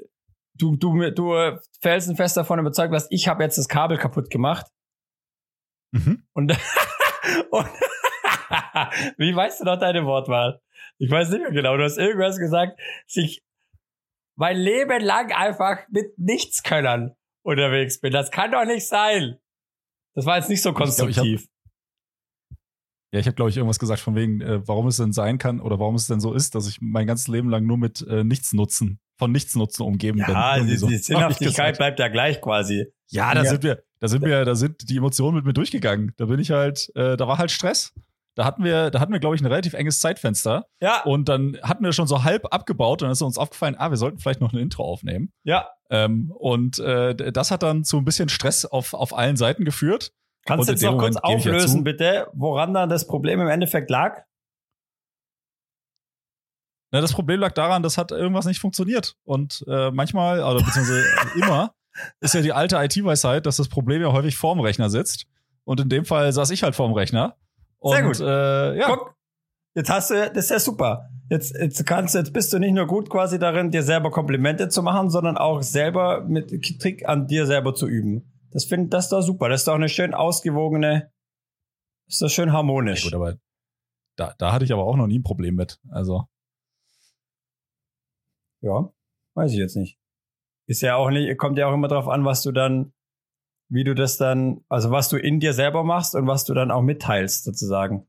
du, 0.54 0.76
du, 0.76 1.10
du 1.10 1.58
felsenfest 1.80 2.36
davon 2.36 2.58
überzeugt 2.58 2.92
warst, 2.92 3.08
ich 3.10 3.28
habe 3.28 3.42
jetzt 3.42 3.58
das 3.58 3.68
Kabel 3.68 3.98
kaputt 3.98 4.30
gemacht. 4.30 4.66
Mhm. 5.92 6.24
Und, 6.32 6.52
und 7.50 7.66
wie 9.18 9.34
weißt 9.34 9.60
du 9.60 9.64
noch 9.64 9.78
deine 9.78 10.04
Wortwahl? 10.04 10.60
Ich 10.98 11.10
weiß 11.10 11.30
nicht 11.30 11.40
mehr 11.40 11.52
genau. 11.52 11.76
Du 11.76 11.84
hast 11.84 11.98
irgendwas 11.98 12.38
gesagt, 12.38 12.78
sich 13.06 13.42
mein 14.36 14.56
Leben 14.56 15.02
lang 15.02 15.32
einfach 15.32 15.78
mit 15.90 16.18
nichts 16.18 16.62
können 16.62 17.14
unterwegs 17.42 18.00
bin. 18.00 18.12
Das 18.12 18.30
kann 18.30 18.52
doch 18.52 18.64
nicht 18.64 18.86
sein. 18.86 19.38
Das 20.14 20.26
war 20.26 20.36
jetzt 20.36 20.48
nicht 20.48 20.62
so 20.62 20.72
konstruktiv. 20.72 21.46
Ja, 23.12 23.18
ich 23.18 23.26
habe, 23.26 23.34
glaube 23.34 23.50
ich, 23.50 23.56
irgendwas 23.56 23.78
gesagt 23.78 24.00
von 24.00 24.14
wegen, 24.14 24.40
äh, 24.40 24.66
warum 24.68 24.86
es 24.86 24.98
denn 24.98 25.12
sein 25.12 25.38
kann 25.38 25.60
oder 25.60 25.80
warum 25.80 25.96
es 25.96 26.06
denn 26.06 26.20
so 26.20 26.32
ist, 26.32 26.54
dass 26.54 26.68
ich 26.68 26.78
mein 26.80 27.06
ganzes 27.06 27.26
Leben 27.26 27.50
lang 27.50 27.66
nur 27.66 27.76
mit 27.76 28.06
äh, 28.06 28.22
Nichtsnutzen, 28.22 29.00
von 29.18 29.32
Nichtsnutzen 29.32 29.84
umgeben 29.84 30.18
ja, 30.18 30.26
bin. 30.26 30.34
Ja, 30.34 30.60
die, 30.60 30.76
so. 30.76 30.86
die 30.86 30.96
Sinnhaftigkeit 30.98 31.76
bleibt 31.76 31.98
ja 31.98 32.08
gleich 32.08 32.40
quasi. 32.40 32.86
Ja, 33.08 33.34
da 33.34 33.42
ja. 33.42 33.50
sind 33.50 33.64
wir, 33.64 33.82
da 34.00 34.08
sind 34.08 34.24
wir, 34.24 34.44
da 34.44 34.54
sind 34.54 34.88
die 34.88 34.96
Emotionen 34.96 35.36
mit 35.36 35.44
mir 35.44 35.52
durchgegangen. 35.52 36.12
Da 36.16 36.26
bin 36.26 36.40
ich 36.40 36.50
halt, 36.50 36.90
äh, 36.96 37.16
da 37.16 37.28
war 37.28 37.38
halt 37.38 37.50
Stress. 37.50 37.92
Da 38.34 38.44
hatten 38.44 38.64
wir, 38.64 38.90
da 38.90 39.00
hatten 39.00 39.12
wir, 39.12 39.20
glaube 39.20 39.36
ich, 39.36 39.42
ein 39.42 39.46
relativ 39.46 39.74
enges 39.74 40.00
Zeitfenster. 40.00 40.66
Ja. 40.80 41.02
Und 41.02 41.28
dann 41.28 41.58
hatten 41.62 41.84
wir 41.84 41.92
schon 41.92 42.06
so 42.06 42.24
halb 42.24 42.52
abgebaut 42.52 43.02
und 43.02 43.06
dann 43.06 43.12
ist 43.12 43.20
uns 43.22 43.36
aufgefallen, 43.36 43.76
ah, 43.78 43.90
wir 43.90 43.96
sollten 43.96 44.18
vielleicht 44.18 44.40
noch 44.40 44.52
ein 44.52 44.58
Intro 44.58 44.84
aufnehmen. 44.84 45.32
Ja. 45.44 45.68
Ähm, 45.90 46.32
und 46.38 46.78
äh, 46.78 47.14
das 47.32 47.50
hat 47.50 47.62
dann 47.62 47.84
zu 47.84 47.98
ein 47.98 48.04
bisschen 48.04 48.28
Stress 48.28 48.64
auf, 48.64 48.94
auf 48.94 49.16
allen 49.16 49.36
Seiten 49.36 49.64
geführt. 49.64 50.12
Kannst 50.46 50.68
du 50.68 50.72
jetzt 50.72 50.82
noch 50.82 50.96
kurz 50.96 51.16
auflösen, 51.16 51.84
bitte, 51.84 52.28
woran 52.32 52.72
dann 52.72 52.88
das 52.88 53.06
Problem 53.06 53.40
im 53.40 53.48
Endeffekt 53.48 53.90
lag? 53.90 54.22
Na, 56.92 57.00
das 57.00 57.12
Problem 57.12 57.40
lag 57.40 57.52
daran, 57.52 57.82
dass 57.82 57.98
hat 57.98 58.10
irgendwas 58.10 58.46
nicht 58.46 58.58
funktioniert. 58.58 59.16
Und 59.24 59.64
äh, 59.68 59.90
manchmal, 59.90 60.42
oder 60.42 60.64
beziehungsweise 60.64 61.04
immer, 61.36 61.74
ist 62.20 62.34
ja 62.34 62.42
die 62.42 62.52
alte 62.52 62.76
IT-Weisheit, 62.76 63.46
dass 63.46 63.56
das 63.56 63.68
Problem 63.68 64.02
ja 64.02 64.12
häufig 64.12 64.36
vorm 64.36 64.60
Rechner 64.60 64.90
sitzt. 64.90 65.26
Und 65.64 65.80
in 65.80 65.88
dem 65.88 66.04
Fall 66.04 66.32
saß 66.32 66.50
ich 66.50 66.62
halt 66.62 66.74
vorm 66.74 66.92
Rechner. 66.92 67.36
Und, 67.78 67.96
Sehr 67.96 68.02
gut. 68.04 68.20
Äh, 68.20 68.78
ja. 68.78 68.86
Guck, 68.86 69.14
jetzt 69.74 69.90
hast 69.90 70.10
du, 70.10 70.30
das 70.32 70.44
ist 70.44 70.50
ja 70.50 70.58
super. 70.58 71.10
Jetzt, 71.28 71.54
jetzt 71.54 71.86
kannst, 71.86 72.14
jetzt 72.16 72.32
bist 72.32 72.52
du 72.52 72.58
nicht 72.58 72.74
nur 72.74 72.86
gut 72.86 73.08
quasi 73.08 73.38
darin, 73.38 73.70
dir 73.70 73.84
selber 73.84 74.10
Komplimente 74.10 74.68
zu 74.68 74.82
machen, 74.82 75.10
sondern 75.10 75.36
auch 75.36 75.62
selber 75.62 76.22
mit 76.22 76.50
Trick 76.80 77.08
an 77.08 77.28
dir 77.28 77.46
selber 77.46 77.74
zu 77.74 77.86
üben. 77.86 78.32
Das 78.50 78.64
finde 78.64 78.88
das 78.88 79.04
ist 79.04 79.12
doch 79.12 79.22
super. 79.22 79.48
Das 79.48 79.60
ist 79.60 79.68
doch 79.68 79.74
eine 79.74 79.88
schön 79.88 80.12
ausgewogene, 80.12 81.12
ist 82.08 82.20
doch 82.20 82.28
schön 82.28 82.52
harmonisch. 82.52 83.04
Ja, 83.04 83.10
gut, 83.10 83.14
aber 83.14 83.38
da, 84.16 84.34
da 84.38 84.52
hatte 84.52 84.64
ich 84.64 84.72
aber 84.72 84.82
auch 84.82 84.96
noch 84.96 85.06
nie 85.06 85.20
ein 85.20 85.22
Problem 85.22 85.54
mit. 85.54 85.78
Also. 85.88 86.24
Ja, 88.60 88.92
weiß 89.34 89.52
ich 89.52 89.58
jetzt 89.58 89.76
nicht. 89.76 89.99
Ist 90.70 90.82
ja 90.82 90.94
auch 90.94 91.10
nicht, 91.10 91.36
kommt 91.36 91.58
ja 91.58 91.66
auch 91.66 91.74
immer 91.74 91.88
drauf 91.88 92.06
an, 92.06 92.24
was 92.24 92.42
du 92.42 92.52
dann, 92.52 92.92
wie 93.68 93.82
du 93.82 93.94
das 93.94 94.16
dann, 94.16 94.64
also 94.68 94.92
was 94.92 95.08
du 95.08 95.16
in 95.16 95.40
dir 95.40 95.52
selber 95.52 95.82
machst 95.82 96.14
und 96.14 96.28
was 96.28 96.44
du 96.44 96.54
dann 96.54 96.70
auch 96.70 96.82
mitteilst, 96.82 97.44
sozusagen. 97.44 98.06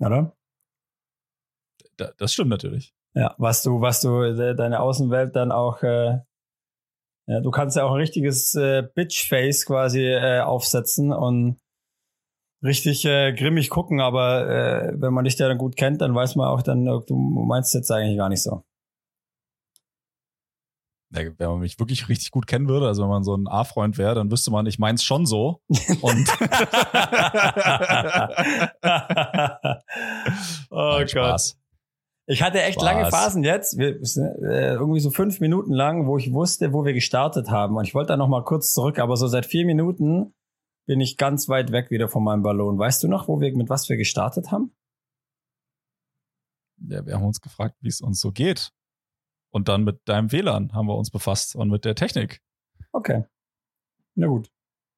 Oder? 0.00 0.34
das 2.16 2.32
stimmt 2.32 2.50
natürlich. 2.50 2.94
Ja, 3.14 3.34
was 3.38 3.62
du, 3.62 3.80
was 3.80 4.00
du 4.00 4.22
äh, 4.22 4.54
deine 4.54 4.80
Außenwelt 4.80 5.34
dann 5.34 5.50
auch 5.52 5.82
äh, 5.82 6.18
ja, 7.28 7.40
du 7.40 7.50
kannst 7.50 7.76
ja 7.76 7.84
auch 7.84 7.90
ein 7.90 7.98
richtiges 7.98 8.54
äh, 8.54 8.82
Bitch-Face 8.82 9.66
quasi 9.66 10.02
äh, 10.02 10.40
aufsetzen 10.40 11.12
und 11.12 11.60
richtig 12.64 13.04
äh, 13.04 13.34
grimmig 13.34 13.68
gucken, 13.68 14.00
aber 14.00 14.48
äh, 14.48 14.92
wenn 14.96 15.12
man 15.12 15.26
dich 15.26 15.36
da 15.36 15.46
dann 15.46 15.58
gut 15.58 15.76
kennt, 15.76 16.00
dann 16.00 16.14
weiß 16.14 16.36
man 16.36 16.48
auch 16.48 16.62
dann, 16.62 16.86
du 16.86 17.14
meinst 17.14 17.74
jetzt 17.74 17.92
eigentlich 17.92 18.16
gar 18.16 18.30
nicht 18.30 18.42
so. 18.42 18.64
Wenn 21.10 21.34
man 21.38 21.60
mich 21.60 21.78
wirklich 21.78 22.08
richtig 22.08 22.30
gut 22.30 22.46
kennen 22.46 22.68
würde, 22.68 22.86
also 22.86 23.02
wenn 23.02 23.08
man 23.08 23.24
so 23.24 23.34
ein 23.34 23.48
A-Freund 23.48 23.96
wäre, 23.96 24.14
dann 24.14 24.30
wüsste 24.30 24.50
man, 24.50 24.66
ich 24.66 24.78
meins 24.78 25.02
schon 25.02 25.24
so. 25.24 25.62
Und 26.02 26.28
oh 30.70 31.00
Gott. 31.12 31.54
Ich 32.30 32.42
hatte 32.42 32.62
echt 32.62 32.74
Spaß. 32.74 32.84
lange 32.84 33.10
Phasen 33.10 33.42
jetzt, 33.42 33.78
wir, 33.78 33.96
äh, 33.96 34.74
irgendwie 34.74 35.00
so 35.00 35.10
fünf 35.10 35.40
Minuten 35.40 35.72
lang, 35.72 36.06
wo 36.06 36.18
ich 36.18 36.30
wusste, 36.30 36.74
wo 36.74 36.84
wir 36.84 36.92
gestartet 36.92 37.48
haben. 37.48 37.78
Und 37.78 37.86
ich 37.86 37.94
wollte 37.94 38.08
da 38.08 38.18
noch 38.18 38.28
mal 38.28 38.44
kurz 38.44 38.74
zurück, 38.74 38.98
aber 38.98 39.16
so 39.16 39.28
seit 39.28 39.46
vier 39.46 39.64
Minuten 39.64 40.34
bin 40.86 41.00
ich 41.00 41.16
ganz 41.16 41.48
weit 41.48 41.72
weg 41.72 41.90
wieder 41.90 42.08
von 42.08 42.22
meinem 42.22 42.42
Ballon. 42.42 42.78
Weißt 42.78 43.02
du 43.02 43.08
noch, 43.08 43.28
wo 43.28 43.40
wir 43.40 43.56
mit 43.56 43.70
was 43.70 43.88
wir 43.88 43.96
gestartet 43.96 44.52
haben? 44.52 44.76
Ja, 46.86 47.06
wir 47.06 47.14
haben 47.14 47.24
uns 47.24 47.40
gefragt, 47.40 47.76
wie 47.80 47.88
es 47.88 48.02
uns 48.02 48.20
so 48.20 48.30
geht. 48.30 48.72
Und 49.50 49.68
dann 49.68 49.84
mit 49.84 50.00
deinem 50.06 50.30
WLAN 50.30 50.72
haben 50.74 50.86
wir 50.86 50.96
uns 50.96 51.10
befasst 51.10 51.56
und 51.56 51.70
mit 51.70 51.84
der 51.84 51.94
Technik. 51.94 52.42
Okay. 52.92 53.24
Na 54.14 54.26
gut. 54.26 54.50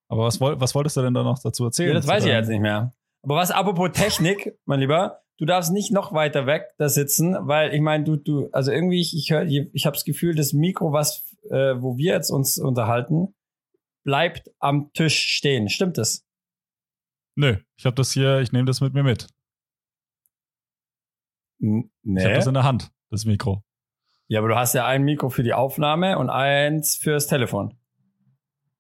Aber 0.08 0.24
was, 0.24 0.40
was 0.40 0.74
wolltest 0.74 0.96
du 0.96 1.02
denn 1.02 1.14
da 1.14 1.22
noch 1.22 1.38
dazu 1.38 1.64
erzählen? 1.64 1.90
Ja, 1.90 1.94
das 1.94 2.06
weiß 2.06 2.24
ich 2.24 2.32
jetzt 2.32 2.48
nicht 2.48 2.60
mehr. 2.60 2.94
Aber 3.22 3.36
was 3.36 3.50
apropos 3.50 3.92
Technik, 3.92 4.58
mein 4.64 4.80
Lieber, 4.80 5.22
du 5.38 5.44
darfst 5.44 5.72
nicht 5.72 5.92
noch 5.92 6.12
weiter 6.12 6.46
weg 6.46 6.74
da 6.78 6.88
sitzen, 6.88 7.36
weil 7.40 7.72
ich 7.74 7.80
meine, 7.80 8.04
du, 8.04 8.16
du, 8.16 8.48
also 8.50 8.72
irgendwie, 8.72 9.00
ich, 9.00 9.16
ich 9.16 9.30
höre, 9.30 9.44
ich, 9.44 9.70
ich 9.72 9.86
habe 9.86 9.94
das 9.94 10.04
Gefühl, 10.04 10.34
das 10.34 10.52
Mikro, 10.52 10.92
was, 10.92 11.36
äh, 11.50 11.80
wo 11.80 11.96
wir 11.96 12.14
jetzt 12.14 12.30
uns 12.30 12.58
unterhalten, 12.58 13.34
bleibt 14.02 14.50
am 14.58 14.92
Tisch 14.92 15.16
stehen. 15.16 15.68
Stimmt 15.68 15.96
das? 15.96 16.26
Nö, 17.36 17.56
ich 17.76 17.86
habe 17.86 17.94
das 17.94 18.12
hier, 18.12 18.40
ich 18.40 18.52
nehme 18.52 18.66
das 18.66 18.80
mit 18.80 18.94
mir 18.94 19.02
mit. 19.02 19.28
N 21.60 21.90
nee. 22.02 22.20
Ich 22.20 22.24
habe 22.24 22.34
das 22.34 22.46
in 22.46 22.54
der 22.54 22.64
Hand, 22.64 22.90
das 23.10 23.24
Mikro. 23.24 23.62
Ja, 24.30 24.38
aber 24.38 24.48
du 24.48 24.54
hast 24.54 24.74
ja 24.74 24.86
ein 24.86 25.02
Mikro 25.02 25.28
für 25.28 25.42
die 25.42 25.54
Aufnahme 25.54 26.16
und 26.16 26.30
eins 26.30 26.94
fürs 26.94 27.26
Telefon. 27.26 27.74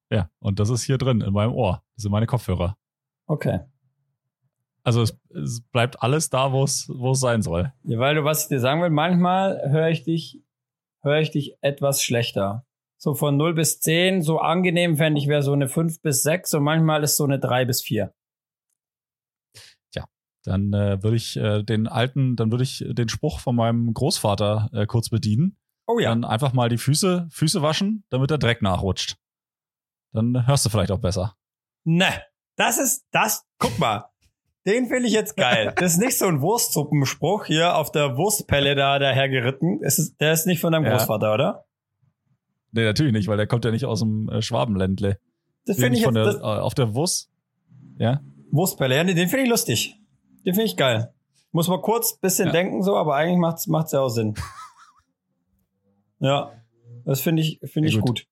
Ja, 0.08 0.30
und 0.38 0.60
das 0.60 0.70
ist 0.70 0.84
hier 0.84 0.96
drin 0.96 1.22
in 1.22 1.32
meinem 1.32 1.52
Ohr. 1.52 1.82
Das 1.96 2.04
sind 2.04 2.12
meine 2.12 2.26
Kopfhörer. 2.26 2.76
Okay. 3.26 3.58
Also 4.84 5.02
es, 5.02 5.18
es 5.34 5.60
bleibt 5.72 6.04
alles 6.04 6.30
da, 6.30 6.52
wo 6.52 6.62
es 6.62 6.88
wo 6.88 7.10
es 7.10 7.20
sein 7.20 7.42
soll. 7.42 7.72
Ja, 7.82 7.98
weil 7.98 8.14
du, 8.14 8.22
was 8.22 8.44
ich 8.44 8.48
dir 8.48 8.60
sagen 8.60 8.80
will, 8.80 8.90
manchmal 8.90 9.60
höre 9.68 9.88
ich 9.88 10.04
dich, 10.04 10.40
höre 11.02 11.18
ich 11.18 11.32
dich 11.32 11.56
etwas 11.62 12.00
schlechter. 12.00 12.64
So 12.96 13.14
von 13.14 13.36
0 13.36 13.54
bis 13.54 13.80
10, 13.80 14.22
so 14.22 14.38
angenehm 14.38 14.98
fände 14.98 15.18
ich 15.18 15.26
wäre 15.26 15.42
so 15.42 15.52
eine 15.52 15.68
5 15.68 16.00
bis 16.00 16.22
6 16.22 16.54
und 16.54 16.62
manchmal 16.62 17.02
ist 17.02 17.16
so 17.16 17.24
eine 17.24 17.40
3 17.40 17.64
bis 17.64 17.82
4. 17.82 18.14
Dann 20.44 20.72
äh, 20.72 21.02
würde 21.02 21.16
ich 21.16 21.36
äh, 21.36 21.62
den 21.62 21.86
alten, 21.86 22.36
dann 22.36 22.50
würde 22.50 22.64
ich 22.64 22.84
den 22.88 23.08
Spruch 23.08 23.40
von 23.40 23.56
meinem 23.56 23.92
Großvater 23.92 24.70
äh, 24.72 24.86
kurz 24.86 25.10
bedienen. 25.10 25.56
Oh 25.86 25.98
ja. 25.98 26.10
Dann 26.10 26.24
einfach 26.24 26.52
mal 26.52 26.68
die 26.68 26.78
Füße, 26.78 27.28
Füße 27.30 27.62
waschen, 27.62 28.04
damit 28.10 28.30
der 28.30 28.38
Dreck 28.38 28.62
nachrutscht. 28.62 29.16
Dann 30.12 30.46
hörst 30.46 30.64
du 30.64 30.70
vielleicht 30.70 30.92
auch 30.92 31.00
besser. 31.00 31.36
Ne, 31.84 32.22
das 32.56 32.78
ist, 32.78 33.06
das, 33.10 33.44
guck 33.58 33.78
mal, 33.78 34.06
den 34.66 34.88
finde 34.88 35.08
ich 35.08 35.14
jetzt 35.14 35.36
geil. 35.36 35.72
Das 35.76 35.94
ist 35.94 35.98
nicht 35.98 36.18
so 36.18 36.26
ein 36.26 36.40
Wurstsuppen-Spruch 36.40 37.46
hier 37.46 37.76
auf 37.76 37.90
der 37.90 38.16
Wurstpelle 38.16 38.74
da 38.74 38.98
dahergeritten. 38.98 39.82
Ist, 39.82 40.16
der 40.20 40.32
ist 40.32 40.46
nicht 40.46 40.60
von 40.60 40.72
deinem 40.72 40.84
ja. 40.84 40.92
Großvater, 40.92 41.32
oder? 41.32 41.64
Nee, 42.72 42.84
natürlich 42.84 43.12
nicht, 43.12 43.28
weil 43.28 43.36
der 43.36 43.46
kommt 43.46 43.64
ja 43.64 43.70
nicht 43.70 43.84
aus 43.84 44.00
dem 44.00 44.28
äh, 44.28 44.42
Schwabenländle. 44.42 45.18
Das 45.66 45.76
finde 45.76 45.98
ich 45.98 46.04
von 46.04 46.14
jetzt, 46.14 46.24
der, 46.24 46.32
das, 46.34 46.42
äh, 46.42 46.60
auf 46.60 46.74
der 46.74 46.94
Wurst. 46.94 47.30
Ja. 47.98 48.20
Wurstpelle, 48.50 48.96
ja, 48.96 49.04
nee, 49.04 49.14
den 49.14 49.28
finde 49.28 49.44
ich 49.44 49.50
lustig. 49.50 49.99
Den 50.44 50.54
finde 50.54 50.66
ich 50.66 50.76
geil. 50.76 51.12
Muss 51.52 51.68
mal 51.68 51.80
kurz 51.80 52.16
bisschen 52.18 52.46
ja. 52.46 52.52
denken 52.52 52.82
so, 52.82 52.96
aber 52.96 53.14
eigentlich 53.16 53.38
macht's 53.38 53.66
macht's 53.66 53.92
ja 53.92 54.00
auch 54.00 54.08
Sinn. 54.08 54.34
ja, 56.20 56.52
das 57.04 57.20
finde 57.20 57.42
ich 57.42 57.60
finde 57.64 57.88
ich 57.88 57.96
gut. 57.96 58.06
gut. 58.06 58.26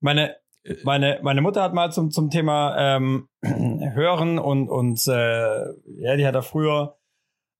Meine 0.00 0.36
meine, 0.84 1.18
meine 1.22 1.40
Mutter 1.40 1.62
hat 1.62 1.74
mal 1.74 1.90
zum, 1.90 2.10
zum 2.10 2.30
Thema 2.30 2.96
ähm, 2.96 3.28
Hören 3.42 4.38
und, 4.38 4.68
und 4.68 5.06
äh, 5.08 5.64
ja, 6.00 6.16
die 6.16 6.26
hat 6.26 6.34
da 6.34 6.42
früher, 6.42 6.96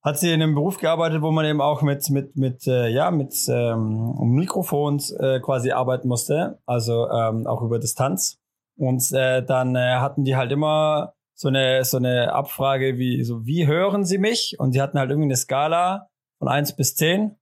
hat 0.03 0.19
sie 0.19 0.33
in 0.33 0.43
einem 0.43 0.55
Beruf 0.55 0.79
gearbeitet, 0.79 1.23
wo 1.23 1.31
man 1.31 1.47
eben 1.47 1.61
auch 1.61 1.83
mit, 1.83 2.09
mit, 2.11 2.37
mit, 2.37 2.67
äh, 2.67 2.89
ja, 2.89 3.11
mit 3.11 3.35
ähm, 3.49 4.15
Mikrofons 4.21 5.13
äh, 5.13 5.41
quasi 5.41 5.73
arbeiten 5.73 6.09
musste, 6.09 6.59
also 6.67 7.09
ähm, 7.09 7.47
auch 7.47 7.63
über 7.63 7.79
Distanz. 7.79 8.39
Und 8.77 9.13
äh, 9.13 9.45
dann 9.45 9.77
äh, 9.77 9.97
hatten 9.97 10.25
die 10.25 10.37
halt 10.37 10.53
immer 10.53 11.15
so 11.41 11.49
eine, 11.49 11.85
so 11.85 11.97
eine 11.97 12.35
Abfrage 12.35 12.99
wie, 12.99 13.25
so, 13.25 13.47
wie 13.47 13.67
hören 13.67 14.05
sie 14.05 14.19
mich? 14.19 14.57
Und 14.59 14.73
sie 14.73 14.83
hatten 14.83 14.99
halt 14.99 15.09
irgendwie 15.09 15.29
eine 15.29 15.37
Skala 15.37 16.11
von 16.39 16.49
eins 16.49 16.77
bis 16.77 16.97
zehn 16.97 17.39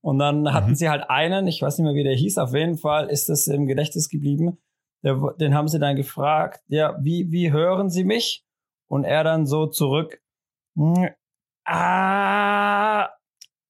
Und 0.00 0.18
dann 0.18 0.54
hatten 0.54 0.70
mhm. 0.70 0.76
sie 0.76 0.88
halt 0.88 1.10
einen, 1.10 1.46
ich 1.46 1.60
weiß 1.60 1.76
nicht 1.76 1.84
mehr, 1.84 1.94
wie 1.94 2.04
der 2.04 2.16
hieß, 2.16 2.38
auf 2.38 2.54
jeden 2.54 2.78
Fall 2.78 3.10
ist 3.10 3.28
das 3.28 3.46
im 3.46 3.66
Gedächtnis 3.66 4.08
geblieben, 4.08 4.56
der, 5.02 5.20
den 5.38 5.54
haben 5.54 5.68
sie 5.68 5.78
dann 5.78 5.94
gefragt, 5.94 6.62
ja, 6.68 6.96
wie, 7.02 7.30
wie 7.32 7.52
hören 7.52 7.90
Sie 7.90 8.04
mich? 8.04 8.46
Und 8.86 9.04
er 9.04 9.24
dann 9.24 9.44
so 9.44 9.66
zurück, 9.66 10.22
hm, 10.74 11.10
ah, 11.66 13.10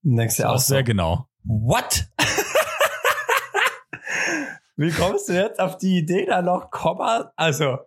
Denkst 0.02 0.38
du 0.38 0.48
auch 0.48 0.58
so, 0.58 0.74
sehr 0.74 0.82
genau. 0.82 1.26
What? 1.44 2.08
Wie 4.76 4.90
kommst 4.92 5.28
du 5.28 5.34
jetzt 5.34 5.60
auf 5.60 5.76
die 5.76 5.98
Idee, 5.98 6.24
da 6.26 6.40
noch 6.40 6.70
Komma? 6.70 7.32
Also, 7.36 7.78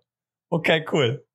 okay, 0.50 0.86
cool. 0.92 1.26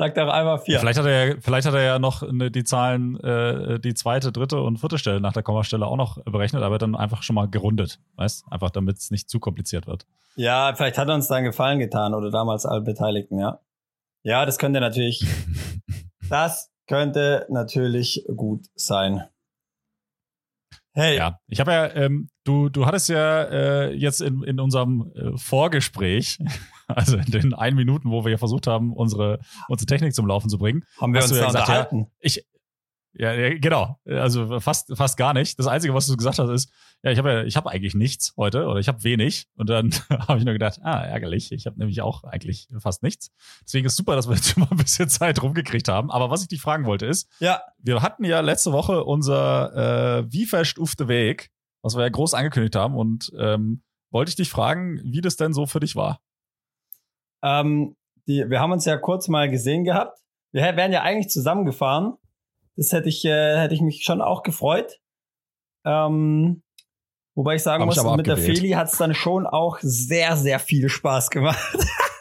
Sag 0.00 0.14
doch 0.14 0.28
einmal 0.28 0.58
vier. 0.58 0.78
Vielleicht 0.78 0.98
hat 0.98 1.04
er 1.04 1.26
ja, 1.26 1.34
vielleicht 1.40 1.66
hat 1.66 1.74
er 1.74 1.82
ja 1.82 1.98
noch 1.98 2.22
eine, 2.22 2.50
die 2.50 2.64
Zahlen, 2.64 3.20
äh, 3.20 3.78
die 3.80 3.92
zweite, 3.92 4.32
dritte 4.32 4.62
und 4.62 4.78
vierte 4.78 4.96
Stelle 4.96 5.20
nach 5.20 5.32
der 5.32 5.42
Kommastelle 5.42 5.84
auch 5.84 5.96
noch 5.96 6.22
berechnet, 6.24 6.62
aber 6.62 6.78
dann 6.78 6.94
einfach 6.94 7.22
schon 7.22 7.34
mal 7.34 7.48
gerundet, 7.48 8.00
weißt? 8.16 8.46
Einfach 8.50 8.70
damit 8.70 8.98
es 8.98 9.10
nicht 9.10 9.28
zu 9.28 9.40
kompliziert 9.40 9.86
wird. 9.86 10.06
Ja, 10.36 10.72
vielleicht 10.74 10.96
hat 10.96 11.08
er 11.08 11.16
uns 11.16 11.28
da 11.28 11.34
einen 11.34 11.44
Gefallen 11.44 11.80
getan 11.80 12.14
oder 12.14 12.30
damals 12.30 12.64
alle 12.64 12.80
Beteiligten, 12.80 13.38
ja. 13.38 13.60
Ja, 14.22 14.46
das 14.46 14.58
könnte 14.58 14.80
natürlich, 14.80 15.26
das 16.30 16.72
könnte 16.86 17.46
natürlich 17.50 18.24
gut 18.34 18.68
sein. 18.74 19.24
Hey. 20.92 21.16
Ja, 21.16 21.38
ich 21.46 21.60
habe 21.60 21.72
ja, 21.72 21.94
ähm, 21.94 22.30
du, 22.44 22.68
du 22.68 22.86
hattest 22.86 23.08
ja 23.08 23.42
äh, 23.44 23.92
jetzt 23.94 24.20
in, 24.20 24.42
in 24.42 24.58
unserem 24.58 25.12
äh, 25.14 25.36
Vorgespräch, 25.36 26.38
also 26.88 27.16
in 27.16 27.26
den 27.26 27.54
ein 27.54 27.74
Minuten, 27.76 28.10
wo 28.10 28.24
wir 28.24 28.32
ja 28.32 28.38
versucht 28.38 28.66
haben, 28.66 28.92
unsere, 28.92 29.38
unsere 29.68 29.86
Technik 29.86 30.14
zum 30.14 30.26
Laufen 30.26 30.48
zu 30.48 30.58
bringen, 30.58 30.84
haben 31.00 31.14
wir 31.14 31.22
uns 31.22 31.30
ja 31.30 31.46
gesagt, 31.46 31.68
unterhalten. 31.68 31.98
Ja, 31.98 32.06
ich, 32.20 32.44
ja, 33.12 33.32
ja, 33.32 33.58
genau. 33.58 33.98
Also 34.06 34.60
fast, 34.60 34.96
fast 34.96 35.16
gar 35.16 35.34
nicht. 35.34 35.58
Das 35.58 35.66
Einzige, 35.66 35.94
was 35.94 36.06
du 36.06 36.16
gesagt 36.16 36.38
hast, 36.38 36.48
ist, 36.48 36.70
ja, 37.02 37.10
ich 37.10 37.18
habe 37.18 37.32
ja, 37.32 37.42
ich 37.42 37.56
habe 37.56 37.70
eigentlich 37.70 37.94
nichts 37.94 38.34
heute 38.36 38.66
oder 38.66 38.78
ich 38.78 38.86
habe 38.86 39.02
wenig. 39.02 39.48
Und 39.56 39.68
dann 39.68 39.90
habe 40.28 40.38
ich 40.38 40.44
nur 40.44 40.52
gedacht, 40.52 40.78
ah, 40.82 41.02
ärgerlich. 41.02 41.50
Ich 41.50 41.66
habe 41.66 41.78
nämlich 41.78 42.02
auch 42.02 42.22
eigentlich 42.22 42.68
fast 42.78 43.02
nichts. 43.02 43.32
Deswegen 43.64 43.86
ist 43.86 43.96
super, 43.96 44.14
dass 44.14 44.28
wir 44.28 44.36
jetzt 44.36 44.50
schon 44.50 44.62
mal 44.62 44.70
ein 44.70 44.76
bisschen 44.76 45.08
Zeit 45.08 45.42
rumgekriegt 45.42 45.88
haben. 45.88 46.10
Aber 46.10 46.30
was 46.30 46.42
ich 46.42 46.48
dich 46.48 46.60
fragen 46.60 46.86
wollte 46.86 47.06
ist, 47.06 47.28
ja. 47.40 47.62
wir 47.78 48.00
hatten 48.00 48.24
ja 48.24 48.40
letzte 48.40 48.72
Woche 48.72 49.04
unser 49.04 50.18
äh, 50.20 50.32
Wie 50.32 50.46
fest 50.46 50.78
auf 50.78 50.94
the 50.96 51.08
Weg, 51.08 51.50
was 51.82 51.96
wir 51.96 52.02
ja 52.02 52.08
groß 52.10 52.34
angekündigt 52.34 52.76
haben. 52.76 52.94
Und 52.94 53.32
ähm, 53.36 53.82
wollte 54.12 54.30
ich 54.30 54.36
dich 54.36 54.50
fragen, 54.50 55.00
wie 55.04 55.20
das 55.20 55.36
denn 55.36 55.52
so 55.52 55.66
für 55.66 55.80
dich 55.80 55.96
war. 55.96 56.20
Ähm, 57.42 57.96
die, 58.28 58.48
wir 58.48 58.60
haben 58.60 58.72
uns 58.72 58.84
ja 58.84 58.96
kurz 58.96 59.26
mal 59.26 59.50
gesehen 59.50 59.82
gehabt. 59.82 60.18
Wir 60.52 60.62
wären 60.76 60.92
ja 60.92 61.02
eigentlich 61.02 61.30
zusammengefahren 61.30 62.14
das 62.80 62.92
hätte 62.92 63.10
ich, 63.10 63.26
äh, 63.26 63.58
hätte 63.58 63.74
ich 63.74 63.82
mich 63.82 64.04
schon 64.04 64.22
auch 64.22 64.42
gefreut. 64.42 65.00
Ähm, 65.84 66.62
wobei 67.34 67.56
ich 67.56 67.62
sagen 67.62 67.82
Hab 67.82 67.88
muss, 67.88 67.98
ich 67.98 68.16
mit 68.16 68.26
der 68.26 68.38
Feli 68.38 68.70
hat 68.70 68.88
es 68.88 68.96
dann 68.96 69.12
schon 69.12 69.46
auch 69.46 69.78
sehr, 69.82 70.34
sehr 70.38 70.58
viel 70.58 70.88
Spaß 70.88 71.28
gemacht. 71.28 71.76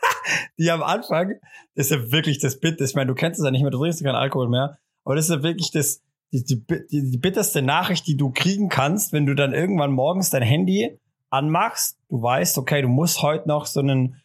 die 0.57 0.69
am 0.69 0.83
Anfang, 0.83 1.35
das 1.75 1.89
ist 1.89 1.91
ja 1.91 2.11
wirklich 2.11 2.39
das 2.39 2.59
Bit, 2.59 2.81
ich 2.81 2.93
meine, 2.93 3.07
du 3.07 3.15
kennst 3.15 3.39
es 3.39 3.45
ja 3.45 3.51
nicht 3.51 3.61
mehr, 3.61 3.71
du 3.71 3.79
trinkst 3.79 4.03
keinen 4.03 4.15
Alkohol 4.15 4.49
mehr, 4.49 4.77
aber 5.05 5.15
das 5.15 5.29
ist 5.29 5.35
ja 5.35 5.43
wirklich 5.43 5.71
das, 5.71 6.01
die, 6.33 6.43
die, 6.43 6.61
die, 6.91 7.09
die 7.09 7.17
bitterste 7.17 7.61
Nachricht, 7.61 8.05
die 8.05 8.17
du 8.17 8.29
kriegen 8.29 8.67
kannst, 8.67 9.13
wenn 9.13 9.25
du 9.25 9.35
dann 9.35 9.53
irgendwann 9.53 9.93
morgens 9.93 10.29
dein 10.29 10.43
Handy 10.43 10.99
anmachst, 11.29 11.97
du 12.09 12.21
weißt, 12.21 12.57
okay, 12.57 12.81
du 12.81 12.89
musst 12.89 13.21
heute 13.21 13.47
noch 13.47 13.65
so 13.65 13.79
einen 13.79 14.21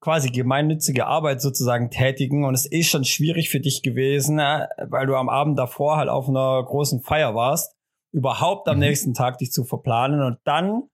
quasi 0.00 0.30
gemeinnützige 0.30 1.06
Arbeit 1.06 1.40
sozusagen 1.40 1.90
tätigen 1.90 2.44
und 2.44 2.54
es 2.54 2.66
ist 2.66 2.88
schon 2.88 3.04
schwierig 3.04 3.50
für 3.50 3.60
dich 3.60 3.82
gewesen, 3.82 4.38
äh, 4.38 4.66
weil 4.86 5.06
du 5.06 5.16
am 5.16 5.28
Abend 5.28 5.58
davor 5.58 5.96
halt 5.96 6.08
auf 6.08 6.28
einer 6.28 6.62
großen 6.64 7.00
Feier 7.00 7.34
warst, 7.34 7.76
überhaupt 8.12 8.68
am 8.68 8.76
mhm. 8.76 8.84
nächsten 8.84 9.14
Tag 9.14 9.38
dich 9.38 9.50
zu 9.50 9.64
verplanen 9.64 10.22
und 10.22 10.38
dann 10.44 10.88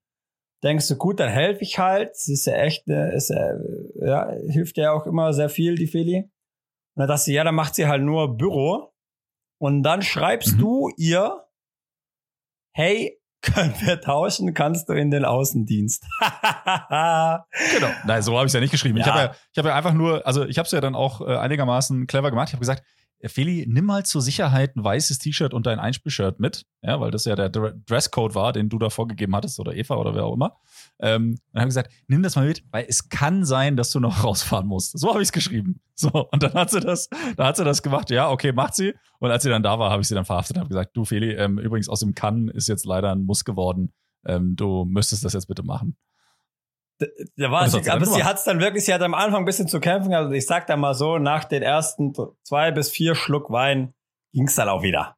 denkst 0.64 0.88
du, 0.88 0.96
gut, 0.96 1.20
dann 1.20 1.28
helfe 1.28 1.62
ich 1.62 1.78
halt. 1.78 2.12
Es 2.12 2.28
ist 2.28 2.46
ja 2.46 2.54
echt, 2.54 2.88
ist, 2.88 3.30
äh, 3.30 3.54
ja, 4.00 4.30
hilft 4.48 4.78
ja 4.78 4.92
auch 4.92 5.06
immer 5.06 5.32
sehr 5.32 5.50
viel, 5.50 5.76
die 5.76 5.86
Feli. 5.86 6.22
Und 6.22 7.00
dann 7.00 7.08
dachte 7.08 7.24
sie, 7.24 7.34
ja, 7.34 7.44
dann 7.44 7.54
macht 7.54 7.74
sie 7.74 7.86
halt 7.86 8.02
nur 8.02 8.36
Büro. 8.36 8.92
Und 9.60 9.82
dann 9.82 10.02
schreibst 10.02 10.54
mhm. 10.54 10.58
du 10.58 10.88
ihr, 10.96 11.44
hey, 12.74 13.20
können 13.44 13.74
wir 13.80 14.00
tauschen, 14.00 14.54
kannst 14.54 14.88
du 14.88 14.92
in 14.92 15.10
den 15.10 15.24
Außendienst. 15.24 16.04
genau. 16.20 17.88
Nein, 18.06 18.22
so 18.22 18.36
habe 18.36 18.46
ich 18.46 18.50
es 18.50 18.54
ja 18.54 18.60
nicht 18.60 18.70
geschrieben. 18.70 18.98
Ja. 18.98 19.04
Ich 19.04 19.10
habe 19.10 19.20
ja, 19.20 19.34
ich 19.52 19.58
hab 19.58 19.66
ja 19.66 19.74
einfach 19.74 19.92
nur, 19.92 20.26
also 20.26 20.44
ich 20.44 20.58
habe 20.58 20.66
es 20.66 20.72
ja 20.72 20.80
dann 20.80 20.94
auch 20.94 21.20
äh, 21.20 21.36
einigermaßen 21.36 22.06
clever 22.06 22.30
gemacht. 22.30 22.48
Ich 22.48 22.54
habe 22.54 22.60
gesagt, 22.60 22.82
Feli, 23.28 23.64
nimm 23.68 23.84
mal 23.84 24.04
zur 24.04 24.22
Sicherheit 24.22 24.76
ein 24.76 24.84
weißes 24.84 25.18
T-Shirt 25.18 25.54
und 25.54 25.66
dein 25.66 25.78
Einspielshirt 25.78 26.40
mit, 26.40 26.66
ja, 26.82 27.00
weil 27.00 27.10
das 27.10 27.24
ja 27.24 27.36
der 27.36 27.48
Dresscode 27.48 28.34
war, 28.34 28.52
den 28.52 28.68
du 28.68 28.78
da 28.78 28.90
vorgegeben 28.90 29.34
hattest 29.34 29.58
oder 29.60 29.74
Eva 29.74 29.96
oder 29.96 30.14
wer 30.14 30.24
auch 30.24 30.34
immer. 30.34 30.56
Ähm, 31.00 31.38
dann 31.52 31.62
habe 31.62 31.68
ich 31.68 31.74
gesagt, 31.74 31.92
nimm 32.06 32.22
das 32.22 32.36
mal 32.36 32.46
mit, 32.46 32.64
weil 32.70 32.86
es 32.88 33.08
kann 33.08 33.44
sein, 33.44 33.76
dass 33.76 33.90
du 33.90 34.00
noch 34.00 34.24
rausfahren 34.24 34.66
musst. 34.66 34.98
So 34.98 35.10
habe 35.10 35.22
ich 35.22 35.28
es 35.28 35.32
geschrieben. 35.32 35.80
So 35.96 36.08
und 36.32 36.42
dann 36.42 36.54
hat 36.54 36.70
sie 36.70 36.80
das, 36.80 37.08
da 37.36 37.46
hat 37.46 37.56
sie 37.56 37.64
das 37.64 37.82
gemacht. 37.82 38.10
Ja, 38.10 38.28
okay, 38.30 38.52
macht 38.52 38.74
sie. 38.74 38.94
Und 39.20 39.30
als 39.30 39.42
sie 39.42 39.48
dann 39.48 39.62
da 39.62 39.78
war, 39.78 39.90
habe 39.90 40.02
ich 40.02 40.08
sie 40.08 40.14
dann 40.14 40.24
verhaftet 40.24 40.56
und 40.56 40.60
habe 40.60 40.68
gesagt, 40.68 40.96
du 40.96 41.04
Feli, 41.04 41.32
ähm, 41.32 41.58
übrigens 41.58 41.88
aus 41.88 42.00
dem 42.00 42.14
Kann 42.14 42.48
ist 42.48 42.68
jetzt 42.68 42.84
leider 42.84 43.12
ein 43.12 43.22
Muss 43.22 43.44
geworden. 43.44 43.92
Ähm, 44.26 44.56
du 44.56 44.84
müsstest 44.84 45.24
das 45.24 45.34
jetzt 45.34 45.46
bitte 45.46 45.62
machen. 45.62 45.96
Da 46.98 47.50
war 47.50 47.68
sie, 47.68 47.90
aber 47.90 48.06
sie 48.06 48.22
hat 48.22 48.36
es 48.36 48.44
dann 48.44 48.60
wirklich, 48.60 48.84
sie 48.84 48.94
hat 48.94 49.02
am 49.02 49.14
Anfang 49.14 49.42
ein 49.42 49.44
bisschen 49.44 49.66
zu 49.66 49.80
kämpfen. 49.80 50.14
Also 50.14 50.30
ich 50.32 50.46
sag 50.46 50.66
da 50.68 50.76
mal 50.76 50.94
so, 50.94 51.18
nach 51.18 51.44
den 51.44 51.62
ersten 51.62 52.12
zwei 52.44 52.70
bis 52.70 52.90
vier 52.90 53.14
Schluck 53.14 53.50
Wein 53.50 53.94
ging 54.32 54.46
es 54.46 54.54
dann 54.54 54.68
auch 54.68 54.82
wieder. 54.82 55.16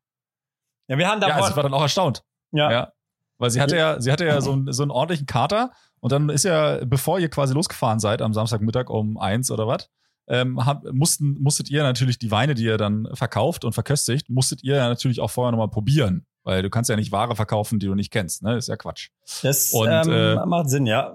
Ja, 0.88 0.96
wir 0.96 1.08
haben 1.08 1.20
da. 1.20 1.28
Ja, 1.28 1.34
also 1.36 1.50
ich 1.50 1.56
war 1.56 1.62
dann 1.62 1.74
auch 1.74 1.82
erstaunt. 1.82 2.24
Ja. 2.52 2.70
ja. 2.70 2.92
Weil 3.38 3.50
sie 3.50 3.60
hatte 3.60 3.76
ja, 3.76 4.00
sie 4.00 4.10
hatte 4.10 4.24
ja 4.24 4.40
so, 4.40 4.52
einen, 4.52 4.72
so 4.72 4.82
einen 4.82 4.90
ordentlichen 4.90 5.26
Kater 5.26 5.72
und 6.00 6.12
dann 6.12 6.30
ist 6.30 6.44
ja, 6.44 6.82
bevor 6.84 7.18
ihr 7.18 7.28
quasi 7.28 7.52
losgefahren 7.52 8.00
seid 8.00 8.22
am 8.22 8.32
Samstagmittag 8.32 8.88
um 8.88 9.18
eins 9.18 9.50
oder 9.50 9.66
was, 9.66 9.90
ähm, 10.28 10.64
hab, 10.64 10.84
mussten, 10.92 11.40
musstet 11.40 11.70
ihr 11.70 11.82
natürlich 11.82 12.18
die 12.18 12.30
Weine, 12.30 12.54
die 12.54 12.64
ihr 12.64 12.78
dann 12.78 13.08
verkauft 13.12 13.64
und 13.64 13.72
verköstigt, 13.72 14.30
musstet 14.30 14.62
ihr 14.64 14.76
ja 14.76 14.88
natürlich 14.88 15.20
auch 15.20 15.30
vorher 15.30 15.52
nochmal 15.52 15.68
probieren. 15.68 16.26
Weil 16.44 16.62
du 16.62 16.70
kannst 16.70 16.88
ja 16.88 16.96
nicht 16.96 17.12
Ware 17.12 17.34
verkaufen, 17.34 17.78
die 17.78 17.86
du 17.86 17.94
nicht 17.94 18.12
kennst, 18.12 18.42
ne? 18.42 18.56
Ist 18.56 18.68
ja 18.68 18.76
Quatsch. 18.76 19.10
Das 19.42 19.72
und, 19.72 19.88
ähm, 19.88 20.10
äh, 20.10 20.46
macht 20.46 20.70
Sinn, 20.70 20.86
ja. 20.86 21.14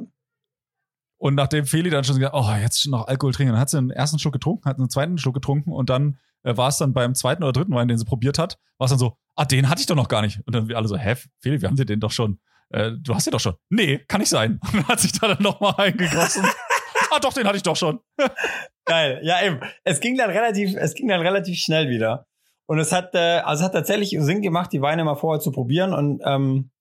Und 1.22 1.36
nachdem 1.36 1.68
Feli 1.68 1.92
dann 1.92 2.04
schon 2.04 2.16
gesagt, 2.16 2.34
oh, 2.36 2.52
jetzt 2.60 2.88
noch 2.88 3.08
Alkohol 3.08 3.32
trinken, 3.32 3.54
dann 3.54 3.62
hat 3.62 3.70
sie 3.70 3.78
einen 3.78 3.92
ersten 3.92 4.18
Schluck 4.18 4.34
getrunken, 4.34 4.68
hat 4.68 4.80
einen 4.80 4.90
zweiten 4.90 5.20
Schluck 5.20 5.36
getrunken 5.36 5.72
und 5.72 5.92
dann 5.92 6.18
äh, 6.42 6.58
war 6.58 6.68
es 6.68 6.78
dann 6.78 6.94
beim 6.94 7.14
zweiten 7.14 7.44
oder 7.44 7.52
dritten 7.52 7.76
Wein, 7.76 7.88
den 7.88 8.00
sie 8.00 8.06
probiert 8.06 8.40
hat, 8.40 8.58
war 8.80 8.86
es 8.86 8.90
dann 8.90 8.98
so, 8.98 9.18
ah, 9.36 9.46
den 9.46 9.70
hatte 9.70 9.82
ich 9.82 9.86
doch 9.86 9.96
noch 9.96 10.08
gar 10.08 10.24
nicht. 10.24 10.40
Und 10.48 10.56
dann 10.56 10.68
wir 10.68 10.78
alle 10.78 10.88
so, 10.88 10.98
hä, 10.98 11.14
Feli, 11.40 11.62
wir 11.62 11.70
haben 11.70 11.76
dir 11.76 11.86
den 11.86 12.00
doch 12.00 12.10
schon. 12.10 12.40
Äh, 12.70 12.94
du 13.00 13.14
hast 13.14 13.28
den 13.28 13.34
doch 13.34 13.40
schon. 13.40 13.54
Nee, 13.70 14.00
kann 14.08 14.20
nicht 14.20 14.30
sein. 14.30 14.60
Und 14.64 14.74
dann 14.74 14.88
hat 14.88 15.00
sich 15.00 15.12
da 15.12 15.28
dann 15.28 15.44
nochmal 15.44 15.76
eingegossen. 15.78 16.44
ah, 17.12 17.20
doch, 17.20 17.34
den 17.34 17.46
hatte 17.46 17.58
ich 17.58 17.64
doch 17.64 17.76
schon. 17.76 18.00
Geil. 18.86 19.20
Ja, 19.22 19.44
eben. 19.44 19.60
Es 19.84 20.00
ging 20.00 20.18
dann 20.18 20.32
relativ, 20.32 20.76
es 20.76 20.96
ging 20.96 21.08
dann 21.08 21.22
relativ 21.22 21.60
schnell 21.60 21.88
wieder. 21.88 22.26
Und 22.66 22.80
es 22.80 22.92
hat, 22.92 23.14
äh, 23.14 23.42
also 23.46 23.62
es 23.62 23.66
hat 23.68 23.74
tatsächlich 23.74 24.18
Sinn 24.22 24.42
gemacht, 24.42 24.74
die 24.74 24.82
Weine 24.82 25.04
mal 25.04 25.14
vorher 25.14 25.40
zu 25.40 25.52
probieren. 25.52 25.94
Und 25.94 26.20
ähm, 26.26 26.72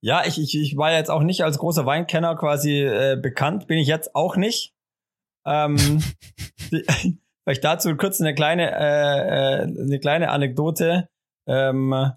ja, 0.00 0.24
ich, 0.24 0.40
ich, 0.40 0.56
ich 0.56 0.76
war 0.76 0.92
jetzt 0.92 1.10
auch 1.10 1.22
nicht 1.22 1.42
als 1.42 1.58
großer 1.58 1.86
Weinkenner 1.86 2.36
quasi 2.36 2.82
äh, 2.82 3.18
bekannt, 3.20 3.66
bin 3.66 3.78
ich 3.78 3.88
jetzt 3.88 4.14
auch 4.14 4.36
nicht. 4.36 4.74
Ähm, 5.46 5.76
vielleicht 7.44 7.64
dazu 7.64 7.96
kurz 7.96 8.20
eine 8.20 8.34
kleine, 8.34 8.70
äh, 8.70 9.58
äh, 9.58 9.62
eine 9.62 9.98
kleine 9.98 10.30
Anekdote, 10.30 11.08
ähm, 11.48 12.12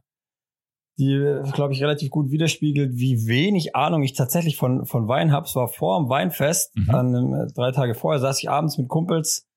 die, 0.99 1.41
glaube 1.53 1.73
ich, 1.73 1.81
relativ 1.81 2.11
gut 2.11 2.29
widerspiegelt, 2.29 2.91
wie 2.95 3.27
wenig 3.27 3.75
Ahnung 3.75 4.03
ich 4.03 4.13
tatsächlich 4.13 4.57
von, 4.57 4.85
von 4.85 5.07
Wein 5.07 5.31
habe. 5.31 5.47
Es 5.47 5.55
war 5.55 5.67
vor 5.67 5.97
dem 5.99 6.09
Weinfest, 6.09 6.75
mhm. 6.75 6.89
an, 6.89 7.33
äh, 7.33 7.53
drei 7.53 7.71
Tage 7.71 7.95
vorher, 7.95 8.19
saß 8.19 8.39
ich 8.43 8.49
abends 8.49 8.77
mit 8.77 8.87
Kumpels 8.87 9.47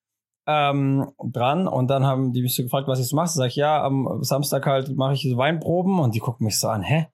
ähm, 0.47 1.11
dran 1.23 1.67
und 1.67 1.89
dann 1.89 2.07
haben 2.07 2.33
die 2.33 2.43
mich 2.43 2.55
so 2.55 2.63
gefragt, 2.63 2.89
was 2.89 3.01
ich 3.01 3.09
so 3.09 3.17
mache. 3.17 3.29
Sag 3.29 3.49
ich, 3.49 3.57
ja, 3.57 3.83
am 3.83 4.23
Samstag 4.23 4.65
halt 4.67 4.95
mache 4.97 5.15
ich 5.15 5.29
so 5.29 5.37
Weinproben 5.37 5.99
und 5.99 6.15
die 6.15 6.21
gucken 6.21 6.47
mich 6.47 6.59
so 6.59 6.69
an, 6.69 6.83
hä? 6.83 7.09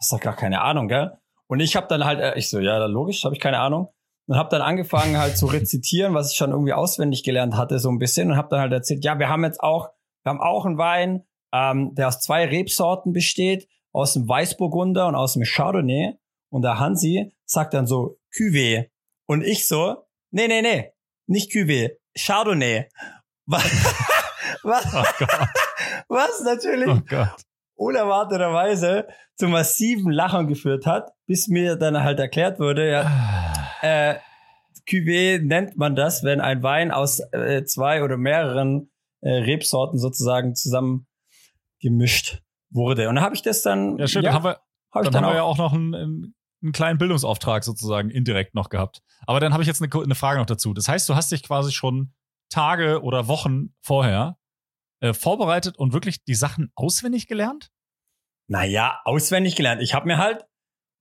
Hast 0.00 0.12
doch 0.12 0.20
gar 0.20 0.34
keine 0.34 0.62
Ahnung, 0.62 0.88
gell? 0.88 1.12
Und 1.46 1.60
ich 1.60 1.76
habe 1.76 1.88
dann 1.88 2.04
halt, 2.04 2.20
äh, 2.20 2.38
ich 2.38 2.48
so, 2.48 2.58
ja, 2.58 2.84
logisch, 2.86 3.24
habe 3.24 3.34
ich 3.34 3.40
keine 3.40 3.58
Ahnung. 3.58 3.88
Und 4.26 4.36
habe 4.36 4.48
dann 4.50 4.62
angefangen 4.62 5.18
halt 5.18 5.36
zu 5.36 5.46
rezitieren, 5.46 6.14
was 6.14 6.30
ich 6.30 6.36
schon 6.36 6.50
irgendwie 6.50 6.72
auswendig 6.72 7.24
gelernt 7.24 7.56
hatte, 7.56 7.80
so 7.80 7.90
ein 7.90 7.98
bisschen. 7.98 8.30
Und 8.30 8.36
habe 8.36 8.48
dann 8.50 8.60
halt 8.60 8.72
erzählt, 8.72 9.04
ja, 9.04 9.18
wir 9.18 9.28
haben 9.28 9.44
jetzt 9.44 9.60
auch, 9.60 9.88
wir 10.22 10.30
haben 10.30 10.40
auch 10.40 10.64
einen 10.64 10.78
Wein, 10.78 11.24
ähm, 11.52 11.94
der 11.96 12.08
aus 12.08 12.20
zwei 12.20 12.44
Rebsorten 12.46 13.12
besteht, 13.12 13.68
aus 13.92 14.12
dem 14.12 14.28
Weißburgunder 14.28 15.08
und 15.08 15.16
aus 15.16 15.34
dem 15.34 15.42
Chardonnay. 15.42 16.14
Und 16.52 16.62
der 16.62 16.78
Hansi 16.78 17.32
sagt 17.44 17.74
dann 17.74 17.86
so, 17.86 18.18
Cuvée. 18.32 18.90
Und 19.26 19.42
ich 19.42 19.66
so, 19.66 20.06
nee, 20.30 20.46
nee, 20.46 20.62
nee, 20.62 20.92
nicht 21.26 21.50
Cuvée, 21.50 21.96
Chardonnay. 22.16 22.88
Was, 23.46 23.64
was, 24.62 24.94
oh 24.94 25.24
was 26.08 26.40
natürlich 26.44 26.88
oh 26.88 27.00
unerwarteterweise 27.80 29.08
zu 29.36 29.48
massiven 29.48 30.12
Lachen 30.12 30.46
geführt 30.46 30.84
hat, 30.84 31.12
bis 31.26 31.48
mir 31.48 31.76
dann 31.76 32.02
halt 32.02 32.20
erklärt 32.20 32.60
wurde, 32.60 32.90
ja, 32.90 33.02
ah. 33.02 33.86
äh, 33.86 34.18
Cuvée 34.86 35.40
nennt 35.42 35.76
man 35.76 35.96
das, 35.96 36.22
wenn 36.22 36.40
ein 36.40 36.62
Wein 36.62 36.90
aus 36.90 37.20
äh, 37.32 37.64
zwei 37.64 38.02
oder 38.02 38.16
mehreren 38.16 38.90
äh, 39.20 39.30
Rebsorten 39.30 39.98
sozusagen 39.98 40.54
zusammen 40.54 41.06
gemischt 41.80 42.42
wurde. 42.70 43.08
Und 43.08 43.16
da 43.16 43.22
habe 43.22 43.34
ich 43.34 43.42
das 43.42 43.62
dann. 43.62 43.98
Ja, 43.98 44.06
schön. 44.06 44.22
Ja, 44.22 44.30
dann 44.30 44.34
haben 44.34 44.44
wir, 44.44 44.60
hab 44.92 45.02
dann, 45.04 45.12
dann 45.12 45.24
haben 45.24 45.32
wir 45.32 45.36
ja 45.36 45.42
auch 45.42 45.58
noch 45.58 45.72
einen, 45.72 46.34
einen 46.62 46.72
kleinen 46.72 46.98
Bildungsauftrag 46.98 47.64
sozusagen 47.64 48.10
indirekt 48.10 48.54
noch 48.54 48.68
gehabt. 48.68 49.00
Aber 49.26 49.40
dann 49.40 49.52
habe 49.52 49.62
ich 49.62 49.66
jetzt 49.66 49.82
eine, 49.82 49.90
eine 50.02 50.14
Frage 50.14 50.38
noch 50.38 50.46
dazu. 50.46 50.74
Das 50.74 50.88
heißt, 50.88 51.08
du 51.08 51.14
hast 51.14 51.32
dich 51.32 51.42
quasi 51.42 51.72
schon 51.72 52.12
Tage 52.50 53.02
oder 53.02 53.28
Wochen 53.28 53.74
vorher 53.80 54.36
äh, 55.00 55.12
vorbereitet 55.12 55.78
und 55.78 55.92
wirklich 55.92 56.22
die 56.24 56.34
Sachen 56.34 56.70
auswendig 56.74 57.26
gelernt? 57.26 57.70
Naja, 58.48 59.00
auswendig 59.04 59.56
gelernt. 59.56 59.82
Ich 59.82 59.94
habe 59.94 60.06
mir 60.06 60.18
halt, 60.18 60.44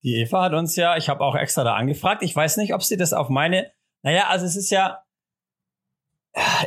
die 0.04 0.16
Eva 0.16 0.44
hat 0.44 0.54
uns 0.54 0.76
ja, 0.76 0.98
ich 0.98 1.10
habe 1.10 1.24
auch 1.24 1.36
extra 1.36 1.64
da 1.64 1.76
angefragt. 1.76 2.24
Ich 2.24 2.36
weiß 2.36 2.58
nicht, 2.58 2.74
ob 2.74 2.84
sie 2.84 2.98
das 2.98 3.14
auf 3.14 3.30
meine, 3.30 3.72
naja, 4.04 4.28
also 4.28 4.46
es 4.46 4.56
ist 4.56 4.70
ja, 4.70 5.04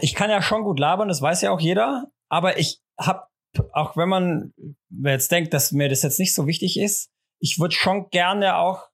ich 0.01 0.14
kann 0.14 0.31
ja 0.31 0.42
schon 0.42 0.64
gut 0.64 0.79
labern, 0.79 1.09
das 1.09 1.23
weiß 1.23 1.40
ja 1.42 1.51
auch 1.51 1.61
jeder, 1.61 2.11
aber 2.29 2.59
ich 2.59 2.81
habe, 2.99 3.27
auch 3.73 3.97
wenn 3.97 4.09
man 4.09 4.53
jetzt 5.05 5.31
denkt, 5.31 5.55
dass 5.55 5.73
mir 5.73 5.88
das 5.88 6.03
jetzt 6.03 6.18
nicht 6.18 6.35
so 6.35 6.47
wichtig 6.47 6.79
ist, 6.79 7.11
ich 7.38 7.59
würde 7.59 7.75
schon 7.75 8.11
gerne 8.11 8.57
auch, 8.57 8.88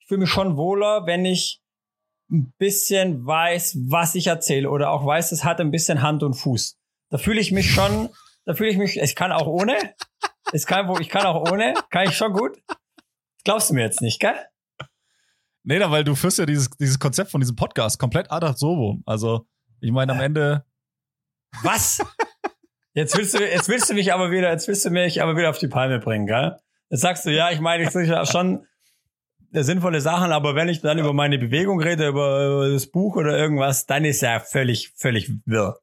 ich 0.00 0.08
fühle 0.08 0.20
mich 0.20 0.30
schon 0.30 0.56
wohler, 0.56 1.06
wenn 1.06 1.24
ich 1.24 1.60
ein 2.30 2.52
bisschen 2.58 3.26
weiß, 3.26 3.78
was 3.88 4.14
ich 4.14 4.28
erzähle 4.28 4.70
oder 4.70 4.90
auch 4.90 5.04
weiß, 5.04 5.32
es 5.32 5.44
hat 5.44 5.60
ein 5.60 5.70
bisschen 5.70 6.02
Hand 6.02 6.22
und 6.22 6.34
Fuß. 6.34 6.78
Da 7.12 7.18
fühle 7.18 7.42
ich 7.42 7.52
mich 7.52 7.70
schon, 7.70 8.08
da 8.46 8.54
fühle 8.54 8.70
ich 8.70 8.78
mich, 8.78 8.98
ich 8.98 9.14
kann 9.14 9.32
auch 9.32 9.46
ohne. 9.46 9.76
Ist 10.52 10.66
kein, 10.66 10.90
ich 10.98 11.10
kann 11.10 11.26
auch 11.26 11.52
ohne, 11.52 11.74
kann 11.90 12.08
ich 12.08 12.16
schon 12.16 12.32
gut. 12.32 12.56
Glaubst 13.44 13.68
du 13.68 13.74
mir 13.74 13.82
jetzt 13.82 14.00
nicht, 14.00 14.18
gell? 14.18 14.34
Nee, 15.62 15.78
da, 15.78 15.90
weil 15.90 16.04
du 16.04 16.14
führst 16.14 16.38
ja 16.38 16.46
dieses, 16.46 16.70
dieses 16.70 16.98
Konzept 16.98 17.30
von 17.30 17.42
diesem 17.42 17.54
Podcast 17.54 17.98
komplett 17.98 18.30
ad 18.30 18.46
absurdum. 18.46 19.02
Also, 19.04 19.46
ich 19.80 19.92
meine, 19.92 20.12
am 20.12 20.20
Ende. 20.20 20.64
Was? 21.62 22.02
Jetzt 22.94 23.14
willst 23.16 23.34
du, 23.34 23.42
jetzt 23.42 23.68
willst 23.68 23.90
du 23.90 23.94
mich 23.94 24.14
aber 24.14 24.30
wieder, 24.30 24.50
jetzt 24.50 24.66
willst 24.68 24.86
du 24.86 24.90
mich 24.90 25.22
aber 25.22 25.36
wieder 25.36 25.50
auf 25.50 25.58
die 25.58 25.68
Palme 25.68 25.98
bringen, 25.98 26.26
gell? 26.26 26.56
Jetzt 26.88 27.02
sagst 27.02 27.26
du, 27.26 27.30
ja, 27.30 27.50
ich 27.50 27.60
meine, 27.60 27.84
ich 27.84 27.90
sage 27.90 28.24
schon 28.24 28.66
sinnvolle 29.50 30.00
Sachen, 30.00 30.32
aber 30.32 30.54
wenn 30.54 30.70
ich 30.70 30.80
dann 30.80 30.98
über 30.98 31.12
meine 31.12 31.38
Bewegung 31.38 31.78
rede, 31.78 32.08
über, 32.08 32.46
über 32.46 32.70
das 32.70 32.90
Buch 32.90 33.16
oder 33.16 33.36
irgendwas, 33.36 33.84
dann 33.84 34.06
ist 34.06 34.22
ja 34.22 34.40
völlig, 34.40 34.94
völlig 34.96 35.30
wirr. 35.44 35.81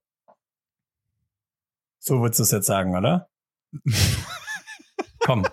So 1.99 2.21
würdest 2.21 2.39
du 2.39 2.43
es 2.43 2.51
jetzt 2.51 2.67
sagen, 2.67 2.95
oder? 2.95 3.29
Komm. 5.19 5.45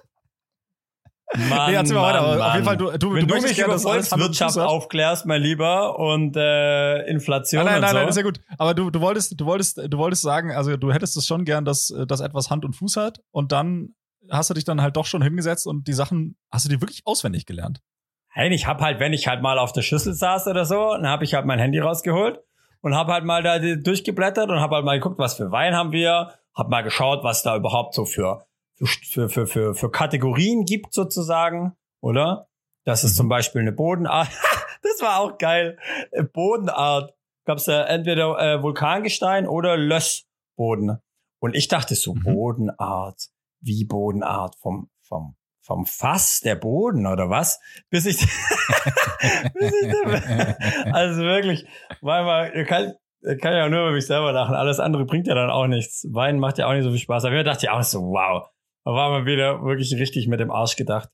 Mann, 1.34 1.70
nee, 1.70 1.76
erzähl 1.76 1.96
mal 1.96 2.14
weiter. 2.14 2.22
Mann. 2.22 2.40
Auf 2.40 2.54
jeden 2.54 2.64
Fall, 2.64 2.76
du, 2.76 2.98
du, 2.98 3.14
Wenn 3.14 3.26
du, 3.26 3.34
du 3.34 3.42
mich 3.42 3.58
über 3.58 3.78
Volkswirtschaft 3.78 4.58
aufklärst, 4.58 5.26
mein 5.26 5.42
Lieber, 5.42 5.98
und 5.98 6.36
äh, 6.36 7.02
Inflation 7.08 7.64
nein, 7.64 7.74
nein, 7.74 7.82
nein, 7.82 7.90
so. 7.90 7.96
nein, 7.96 8.08
ist 8.08 8.16
ja 8.16 8.22
gut. 8.22 8.40
Aber 8.58 8.74
du, 8.74 8.90
du 8.90 9.00
wolltest, 9.00 9.38
du 9.38 9.44
wolltest, 9.44 9.78
du 9.78 9.98
wolltest 9.98 10.22
sagen, 10.22 10.52
also 10.52 10.76
du 10.76 10.92
hättest 10.92 11.16
es 11.16 11.26
schon 11.26 11.44
gern, 11.44 11.64
dass 11.64 11.92
das 12.06 12.20
etwas 12.20 12.48
Hand 12.48 12.64
und 12.64 12.74
Fuß 12.74 12.96
hat, 12.96 13.20
und 13.32 13.52
dann 13.52 13.94
hast 14.30 14.50
du 14.50 14.54
dich 14.54 14.64
dann 14.64 14.80
halt 14.80 14.96
doch 14.96 15.06
schon 15.06 15.22
hingesetzt 15.22 15.66
und 15.66 15.86
die 15.86 15.92
Sachen 15.92 16.36
hast 16.50 16.64
du 16.64 16.68
dir 16.68 16.80
wirklich 16.80 17.02
auswendig 17.04 17.44
gelernt. 17.44 17.80
Hey, 18.28 18.52
ich 18.52 18.66
hab 18.66 18.80
halt, 18.80 19.00
wenn 19.00 19.12
ich 19.12 19.28
halt 19.28 19.42
mal 19.42 19.58
auf 19.58 19.72
der 19.72 19.82
Schüssel 19.82 20.14
saß 20.14 20.46
oder 20.46 20.64
so, 20.64 20.92
dann 20.92 21.06
habe 21.06 21.24
ich 21.24 21.34
halt 21.34 21.46
mein 21.46 21.58
Handy 21.58 21.78
rausgeholt 21.80 22.40
und 22.86 22.94
habe 22.94 23.14
halt 23.14 23.24
mal 23.24 23.42
da 23.42 23.58
durchgeblättert 23.58 24.48
und 24.48 24.60
habe 24.60 24.76
halt 24.76 24.84
mal 24.84 24.96
geguckt, 24.96 25.18
was 25.18 25.34
für 25.34 25.50
Wein 25.50 25.74
haben 25.74 25.90
wir, 25.90 26.34
hab 26.54 26.68
mal 26.68 26.82
geschaut, 26.82 27.24
was 27.24 27.42
da 27.42 27.56
überhaupt 27.56 27.94
so 27.94 28.04
für 28.04 28.46
für, 28.76 29.28
für, 29.28 29.48
für, 29.48 29.74
für 29.74 29.90
Kategorien 29.90 30.64
gibt 30.64 30.94
sozusagen, 30.94 31.74
oder? 32.00 32.48
Das 32.84 33.02
ist 33.02 33.16
zum 33.16 33.26
mhm. 33.26 33.30
Beispiel 33.30 33.62
eine 33.62 33.72
Bodenart. 33.72 34.28
das 34.82 35.02
war 35.02 35.18
auch 35.18 35.36
geil. 35.36 35.78
Äh, 36.12 36.22
Bodenart. 36.22 37.12
Gab's 37.44 37.66
ja 37.66 37.82
entweder 37.82 38.38
äh, 38.38 38.62
Vulkangestein 38.62 39.48
oder 39.48 39.76
Lössboden. 39.76 41.00
Und 41.40 41.56
ich 41.56 41.66
dachte 41.66 41.96
so, 41.96 42.14
mhm. 42.14 42.22
Bodenart. 42.22 43.30
Wie 43.60 43.84
Bodenart? 43.84 44.54
Vom, 44.60 44.90
vom, 45.02 45.34
vom 45.66 45.84
Fass 45.84 46.40
der 46.40 46.54
Boden 46.54 47.06
oder 47.06 47.28
was? 47.28 47.60
Bis 47.90 48.06
ich, 48.06 48.18
bis 49.54 49.72
ich 49.82 50.94
also 50.94 51.22
wirklich, 51.22 51.66
weil 52.00 52.24
man, 52.24 52.66
kann, 52.66 52.94
kann 53.40 53.52
ja 53.52 53.68
nur 53.68 53.80
über 53.80 53.92
mich 53.92 54.06
selber 54.06 54.32
lachen. 54.32 54.54
Alles 54.54 54.78
andere 54.78 55.04
bringt 55.04 55.26
ja 55.26 55.34
dann 55.34 55.50
auch 55.50 55.66
nichts. 55.66 56.06
Wein 56.12 56.38
macht 56.38 56.58
ja 56.58 56.68
auch 56.68 56.72
nicht 56.72 56.84
so 56.84 56.90
viel 56.90 57.00
Spaß. 57.00 57.24
Aber 57.24 57.34
ich 57.34 57.44
dachte 57.44 57.66
ja 57.66 57.72
auch 57.72 57.82
so, 57.82 58.00
wow, 58.02 58.48
da 58.84 58.92
war 58.92 59.10
man 59.10 59.26
wieder 59.26 59.64
wirklich 59.64 59.92
richtig 59.94 60.28
mit 60.28 60.38
dem 60.38 60.52
Arsch 60.52 60.76
gedacht. 60.76 61.10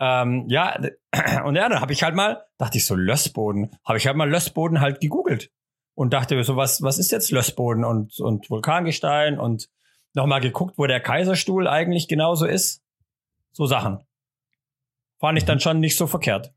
Ähm, 0.00 0.46
ja, 0.48 0.76
und 1.44 1.54
ja, 1.54 1.68
dann 1.68 1.80
habe 1.80 1.92
ich 1.92 2.02
halt 2.02 2.14
mal, 2.14 2.44
dachte 2.56 2.78
ich 2.78 2.86
so, 2.86 2.94
Lössboden, 2.94 3.70
habe 3.84 3.98
ich 3.98 4.06
halt 4.06 4.16
mal 4.16 4.28
Lössboden 4.28 4.80
halt 4.80 5.00
gegoogelt 5.00 5.50
und 5.94 6.14
dachte 6.14 6.42
so, 6.42 6.56
was, 6.56 6.82
was 6.82 6.98
ist 6.98 7.12
jetzt 7.12 7.30
Lössboden 7.30 7.84
und, 7.84 8.18
und 8.18 8.48
Vulkangestein 8.48 9.38
und 9.38 9.68
nochmal 10.14 10.40
geguckt, 10.40 10.78
wo 10.78 10.86
der 10.86 11.00
Kaiserstuhl 11.00 11.68
eigentlich 11.68 12.08
genauso 12.08 12.46
ist. 12.46 12.83
So 13.54 13.66
Sachen. 13.66 14.00
Fand 15.18 15.38
ich 15.38 15.44
dann 15.44 15.60
schon 15.60 15.80
nicht 15.80 15.96
so 15.96 16.06
verkehrt. 16.06 16.52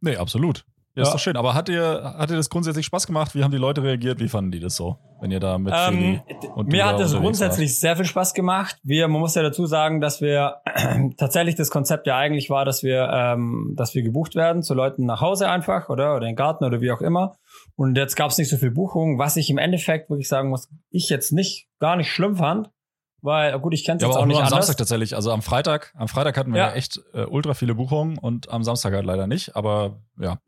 Nee, 0.00 0.16
absolut. 0.16 0.64
Ja, 0.96 1.04
ist 1.04 1.12
doch 1.12 1.20
schön. 1.20 1.36
Aber 1.36 1.54
hat 1.54 1.68
dir, 1.68 2.14
hat 2.18 2.28
dir 2.28 2.34
das 2.34 2.50
grundsätzlich 2.50 2.84
Spaß 2.84 3.06
gemacht? 3.06 3.36
Wie 3.36 3.44
haben 3.44 3.52
die 3.52 3.58
Leute 3.58 3.84
reagiert? 3.84 4.18
Wie 4.18 4.28
fanden 4.28 4.50
die 4.50 4.58
das 4.58 4.74
so? 4.74 4.98
Wenn 5.20 5.30
ihr 5.30 5.38
da 5.38 5.56
mit 5.56 5.72
ähm, 5.76 6.20
und 6.56 6.68
Mir 6.68 6.84
hat 6.84 6.98
das 6.98 7.14
grundsätzlich 7.14 7.70
war? 7.70 7.76
sehr 7.76 7.96
viel 7.96 8.04
Spaß 8.04 8.34
gemacht. 8.34 8.78
Wir, 8.82 9.06
man 9.06 9.20
muss 9.20 9.36
ja 9.36 9.42
dazu 9.42 9.66
sagen, 9.66 10.00
dass 10.00 10.20
wir 10.20 10.56
tatsächlich 11.16 11.54
das 11.54 11.70
Konzept 11.70 12.08
ja 12.08 12.16
eigentlich 12.16 12.50
war, 12.50 12.64
dass 12.64 12.82
wir, 12.82 13.08
ähm, 13.12 13.74
dass 13.76 13.94
wir 13.94 14.02
gebucht 14.02 14.34
werden 14.34 14.64
zu 14.64 14.74
Leuten 14.74 15.06
nach 15.06 15.20
Hause 15.20 15.48
einfach 15.48 15.88
oder, 15.88 16.16
oder 16.16 16.26
in 16.26 16.32
den 16.32 16.36
Garten 16.36 16.64
oder 16.64 16.80
wie 16.80 16.90
auch 16.90 17.00
immer. 17.00 17.36
Und 17.76 17.96
jetzt 17.96 18.16
gab 18.16 18.30
es 18.32 18.38
nicht 18.38 18.48
so 18.48 18.56
viel 18.56 18.72
Buchungen, 18.72 19.18
was 19.18 19.36
ich 19.36 19.50
im 19.50 19.58
Endeffekt 19.58 20.10
wirklich 20.10 20.28
sagen 20.28 20.50
muss, 20.50 20.68
ich 20.90 21.08
jetzt 21.10 21.30
nicht 21.30 21.68
gar 21.78 21.94
nicht 21.94 22.10
schlimm 22.10 22.34
fand. 22.36 22.70
Weil, 23.20 23.58
gut, 23.58 23.74
ich 23.74 23.84
kenne 23.84 23.96
es 23.96 24.02
ja, 24.02 24.08
jetzt 24.08 24.16
auch, 24.16 24.22
auch 24.22 24.26
nicht 24.26 24.34
nur 24.34 24.42
am 24.42 24.46
anders. 24.46 24.66
Samstag 24.66 24.78
tatsächlich. 24.78 25.16
Also 25.16 25.32
am 25.32 25.42
Freitag, 25.42 25.92
am 25.96 26.08
Freitag 26.08 26.36
hatten 26.36 26.52
wir 26.52 26.60
ja, 26.60 26.68
ja 26.68 26.74
echt 26.74 27.00
äh, 27.14 27.24
ultra 27.24 27.54
viele 27.54 27.74
Buchungen 27.74 28.16
und 28.18 28.50
am 28.50 28.62
Samstag 28.62 28.92
halt 28.92 29.04
leider 29.06 29.26
nicht. 29.26 29.56
Aber 29.56 30.00
ja, 30.20 30.38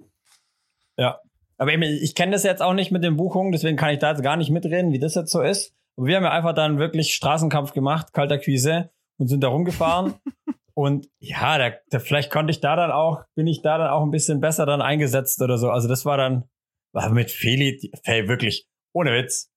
ja. 1.00 1.18
Aber 1.56 1.72
eben, 1.72 1.82
ich 1.82 2.14
kenne 2.14 2.32
das 2.32 2.42
jetzt 2.42 2.62
auch 2.62 2.74
nicht 2.74 2.90
mit 2.90 3.02
den 3.02 3.16
Buchungen, 3.16 3.52
deswegen 3.52 3.76
kann 3.76 3.90
ich 3.90 3.98
da 3.98 4.10
jetzt 4.10 4.22
gar 4.22 4.36
nicht 4.36 4.50
mitreden, 4.50 4.92
wie 4.92 4.98
das 4.98 5.14
jetzt 5.14 5.30
so 5.30 5.42
ist. 5.42 5.74
Aber 5.96 6.06
wir 6.06 6.16
haben 6.16 6.24
ja 6.24 6.30
einfach 6.30 6.54
dann 6.54 6.78
wirklich 6.78 7.14
Straßenkampf 7.14 7.72
gemacht, 7.72 8.12
kalter 8.12 8.38
Quise 8.38 8.90
und 9.18 9.28
sind 9.28 9.42
da 9.42 9.48
rumgefahren. 9.48 10.14
und 10.74 11.08
ja, 11.18 11.58
da, 11.58 11.76
da, 11.90 11.98
vielleicht 11.98 12.30
konnte 12.30 12.50
ich 12.50 12.60
da 12.60 12.76
dann 12.76 12.90
auch, 12.90 13.24
bin 13.34 13.46
ich 13.46 13.62
da 13.62 13.78
dann 13.78 13.90
auch 13.90 14.02
ein 14.02 14.10
bisschen 14.10 14.40
besser 14.40 14.64
dann 14.64 14.80
eingesetzt 14.80 15.42
oder 15.42 15.58
so. 15.58 15.70
Also 15.70 15.88
das 15.88 16.04
war 16.04 16.16
dann, 16.16 16.44
war 16.92 17.10
mit 17.10 17.30
Feli, 17.30 17.90
hey, 18.04 18.28
wirklich, 18.28 18.66
ohne 18.92 19.12
Witz. 19.12 19.50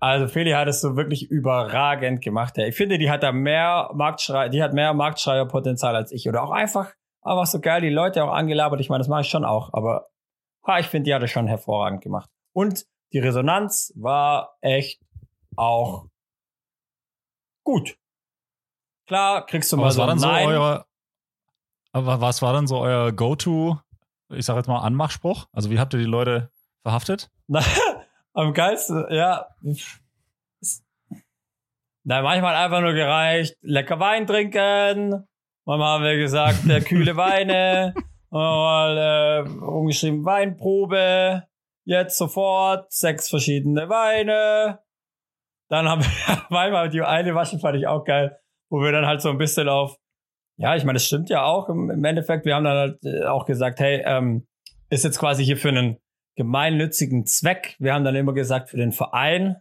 Also 0.00 0.28
Feli 0.28 0.52
hat 0.52 0.68
es 0.68 0.80
so 0.80 0.96
wirklich 0.96 1.30
überragend 1.30 2.22
gemacht. 2.22 2.54
Hey. 2.56 2.68
Ich 2.68 2.76
finde, 2.76 2.98
die 2.98 3.10
hat 3.10 3.22
da 3.22 3.32
mehr 3.32 3.90
Marktschrei, 3.94 4.48
die 4.48 4.62
hat 4.62 4.72
mehr 4.72 4.94
Marktschreierpotenzial 4.94 5.96
als 5.96 6.12
ich. 6.12 6.28
Oder 6.28 6.42
auch 6.42 6.50
einfach, 6.50 6.92
einfach 7.22 7.46
so 7.46 7.60
geil, 7.60 7.80
die 7.80 7.88
Leute 7.88 8.22
auch 8.22 8.32
angelabert. 8.32 8.80
Ich 8.80 8.90
meine, 8.90 9.00
das 9.00 9.08
mache 9.08 9.22
ich 9.22 9.28
schon 9.28 9.44
auch. 9.44 9.72
Aber 9.72 10.06
ha, 10.66 10.78
ich 10.78 10.86
finde, 10.86 11.04
die 11.06 11.14
hat 11.14 11.22
es 11.22 11.30
schon 11.30 11.48
hervorragend 11.48 12.02
gemacht. 12.02 12.30
Und 12.52 12.86
die 13.12 13.18
Resonanz 13.18 13.92
war 13.96 14.56
echt 14.60 15.00
auch 15.56 16.06
gut. 17.64 17.96
Klar, 19.06 19.46
kriegst 19.46 19.72
du 19.72 19.76
mal 19.76 19.84
was 19.84 19.94
so 19.94 20.00
war 20.00 20.08
dann 20.08 20.18
Nein. 20.18 20.44
so 20.44 20.50
euer, 20.50 20.86
aber 21.92 22.20
was 22.20 22.42
war 22.42 22.52
dann 22.52 22.66
so 22.66 22.78
euer 22.78 23.10
Go-To, 23.10 23.78
ich 24.30 24.44
sag 24.44 24.56
jetzt 24.56 24.68
mal 24.68 24.80
Anmachspruch? 24.80 25.46
Also 25.52 25.70
wie 25.70 25.78
habt 25.78 25.94
ihr 25.94 25.98
die 25.98 26.06
Leute 26.06 26.50
verhaftet? 26.82 27.30
Am 28.38 28.52
geilsten, 28.52 29.04
ja. 29.10 29.48
Na, 32.04 32.22
manchmal 32.22 32.54
einfach 32.54 32.80
nur 32.80 32.92
gereicht, 32.92 33.56
lecker 33.62 33.98
Wein 33.98 34.28
trinken. 34.28 35.26
Manchmal 35.66 35.88
haben 35.88 36.04
wir 36.04 36.16
gesagt, 36.18 36.58
der 36.68 36.80
kühle 36.80 37.16
Weine. 37.16 37.94
mal 38.30 39.44
äh, 39.44 39.50
umgeschrieben 39.50 40.24
Weinprobe, 40.24 41.48
jetzt 41.84 42.16
sofort, 42.16 42.92
sechs 42.92 43.28
verschiedene 43.28 43.88
Weine. 43.88 44.78
Dann 45.68 45.88
haben 45.88 46.04
wir 46.04 46.42
manchmal 46.48 46.90
die 46.90 47.02
eine 47.02 47.34
Wasche 47.34 47.58
fand 47.58 47.76
ich 47.76 47.88
auch 47.88 48.04
geil, 48.04 48.38
wo 48.70 48.80
wir 48.80 48.92
dann 48.92 49.06
halt 49.06 49.20
so 49.20 49.30
ein 49.30 49.38
bisschen 49.38 49.68
auf, 49.68 49.98
ja, 50.58 50.76
ich 50.76 50.84
meine, 50.84 50.98
das 50.98 51.06
stimmt 51.06 51.28
ja 51.28 51.42
auch 51.42 51.68
im, 51.68 51.90
im 51.90 52.04
Endeffekt. 52.04 52.46
Wir 52.46 52.54
haben 52.54 52.64
dann 52.64 52.76
halt 52.76 53.04
äh, 53.04 53.24
auch 53.24 53.46
gesagt, 53.46 53.80
hey, 53.80 54.00
ähm, 54.06 54.46
ist 54.90 55.02
jetzt 55.02 55.18
quasi 55.18 55.44
hier 55.44 55.56
für 55.56 55.70
einen 55.70 55.98
gemeinnützigen 56.38 57.26
Zweck. 57.26 57.76
Wir 57.80 57.92
haben 57.92 58.04
dann 58.04 58.14
immer 58.14 58.32
gesagt, 58.32 58.70
für 58.70 58.76
den 58.76 58.92
Verein, 58.92 59.56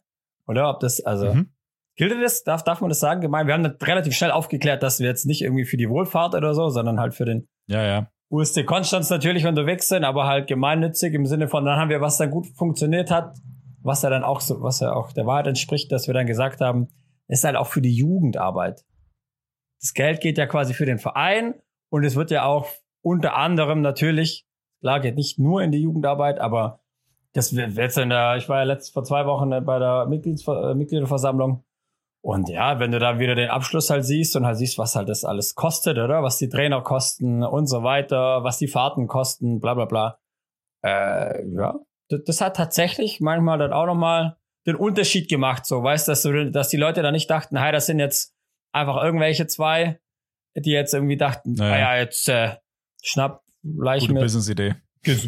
oder? 0.47 0.69
Ob 0.69 0.79
das, 0.79 1.03
also, 1.03 1.33
mhm. 1.33 1.49
gilt 1.95 2.13
das? 2.23 2.43
Darf, 2.43 2.63
darf 2.63 2.79
man 2.79 2.89
das 2.89 2.99
sagen? 2.99 3.19
Gemein? 3.19 3.47
Wir 3.47 3.55
haben 3.55 3.63
dann 3.63 3.75
relativ 3.81 4.15
schnell 4.15 4.31
aufgeklärt, 4.31 4.83
dass 4.83 4.99
wir 4.99 5.07
jetzt 5.07 5.25
nicht 5.25 5.41
irgendwie 5.41 5.65
für 5.65 5.75
die 5.75 5.89
Wohlfahrt 5.89 6.35
oder 6.35 6.53
so, 6.53 6.69
sondern 6.69 6.99
halt 6.99 7.15
für 7.15 7.25
den 7.25 7.49
ja, 7.65 7.83
ja. 7.83 8.11
USC 8.29 8.63
Konstanz 8.63 9.09
natürlich 9.09 9.47
unterwegs 9.47 9.87
sind, 9.87 10.03
aber 10.03 10.27
halt 10.27 10.47
gemeinnützig 10.47 11.13
im 11.15 11.25
Sinne 11.25 11.47
von, 11.47 11.65
dann 11.65 11.79
haben 11.79 11.89
wir, 11.89 11.99
was 11.99 12.17
dann 12.17 12.29
gut 12.29 12.45
funktioniert 12.55 13.09
hat, 13.09 13.35
was 13.81 14.03
ja 14.03 14.09
dann 14.11 14.23
auch 14.23 14.39
so, 14.39 14.61
was 14.61 14.79
ja 14.79 14.93
auch 14.93 15.11
der 15.13 15.25
Wahrheit 15.25 15.47
entspricht, 15.47 15.91
dass 15.91 16.07
wir 16.07 16.13
dann 16.13 16.27
gesagt 16.27 16.61
haben, 16.61 16.89
ist 17.27 17.43
halt 17.43 17.55
auch 17.55 17.67
für 17.67 17.81
die 17.81 17.93
Jugendarbeit. 17.93 18.85
Das 19.81 19.93
Geld 19.93 20.21
geht 20.21 20.37
ja 20.37 20.45
quasi 20.45 20.73
für 20.73 20.85
den 20.85 20.99
Verein 20.99 21.55
und 21.89 22.03
es 22.03 22.15
wird 22.15 22.29
ja 22.29 22.45
auch 22.45 22.67
unter 23.01 23.35
anderem 23.35 23.81
natürlich, 23.81 24.46
klar 24.81 24.99
geht 24.99 25.15
nicht 25.15 25.39
nur 25.39 25.61
in 25.61 25.71
die 25.71 25.81
Jugendarbeit, 25.81 26.39
aber 26.39 26.79
das 27.33 27.55
wird 27.55 27.75
jetzt 27.75 27.97
in 27.97 28.09
der, 28.09 28.37
ich 28.37 28.49
war 28.49 28.59
ja 28.59 28.63
letzt 28.63 28.93
vor 28.93 29.03
zwei 29.03 29.25
Wochen 29.25 29.49
bei 29.65 29.79
der 29.79 30.05
Mitglieds, 30.07 30.47
äh, 30.47 30.73
Mitgliederversammlung. 30.73 31.63
Und 32.21 32.49
ja, 32.49 32.79
wenn 32.79 32.91
du 32.91 32.99
da 32.99 33.19
wieder 33.19 33.35
den 33.35 33.49
Abschluss 33.49 33.89
halt 33.89 34.03
siehst 34.03 34.35
und 34.35 34.45
halt 34.45 34.57
siehst, 34.57 34.77
was 34.77 34.95
halt 34.95 35.07
das 35.07 35.23
alles 35.23 35.55
kostet, 35.55 35.97
oder? 35.97 36.23
Was 36.23 36.37
die 36.37 36.49
Trainer 36.49 36.81
kosten 36.81 37.43
und 37.43 37.67
so 37.67 37.83
weiter, 37.83 38.43
was 38.43 38.57
die 38.57 38.67
Fahrten 38.67 39.07
kosten, 39.07 39.59
bla 39.59 39.75
bla 39.75 39.85
bla. 39.85 40.19
Äh, 40.83 41.47
ja, 41.55 41.79
das, 42.09 42.23
das 42.25 42.41
hat 42.41 42.55
tatsächlich 42.55 43.21
manchmal 43.21 43.59
dann 43.59 43.71
auch 43.71 43.85
nochmal 43.85 44.37
den 44.65 44.75
Unterschied 44.75 45.29
gemacht, 45.29 45.65
so, 45.65 45.81
weißt 45.81 46.07
dass 46.07 46.23
du, 46.23 46.51
dass 46.51 46.67
die 46.69 46.77
Leute 46.77 47.01
da 47.01 47.11
nicht 47.11 47.29
dachten, 47.29 47.57
hey, 47.57 47.71
das 47.71 47.85
sind 47.85 47.99
jetzt 47.99 48.35
einfach 48.73 49.01
irgendwelche 49.01 49.47
zwei, 49.47 49.99
die 50.55 50.71
jetzt 50.71 50.93
irgendwie 50.93 51.17
dachten, 51.17 51.53
naja, 51.53 51.73
ah 51.73 51.95
ja, 51.95 52.01
jetzt 52.01 52.27
äh, 52.27 52.55
schnapp 53.01 53.43
leicht 53.77 54.10
mit. 54.10 54.21
Business-Idee. 54.21 54.75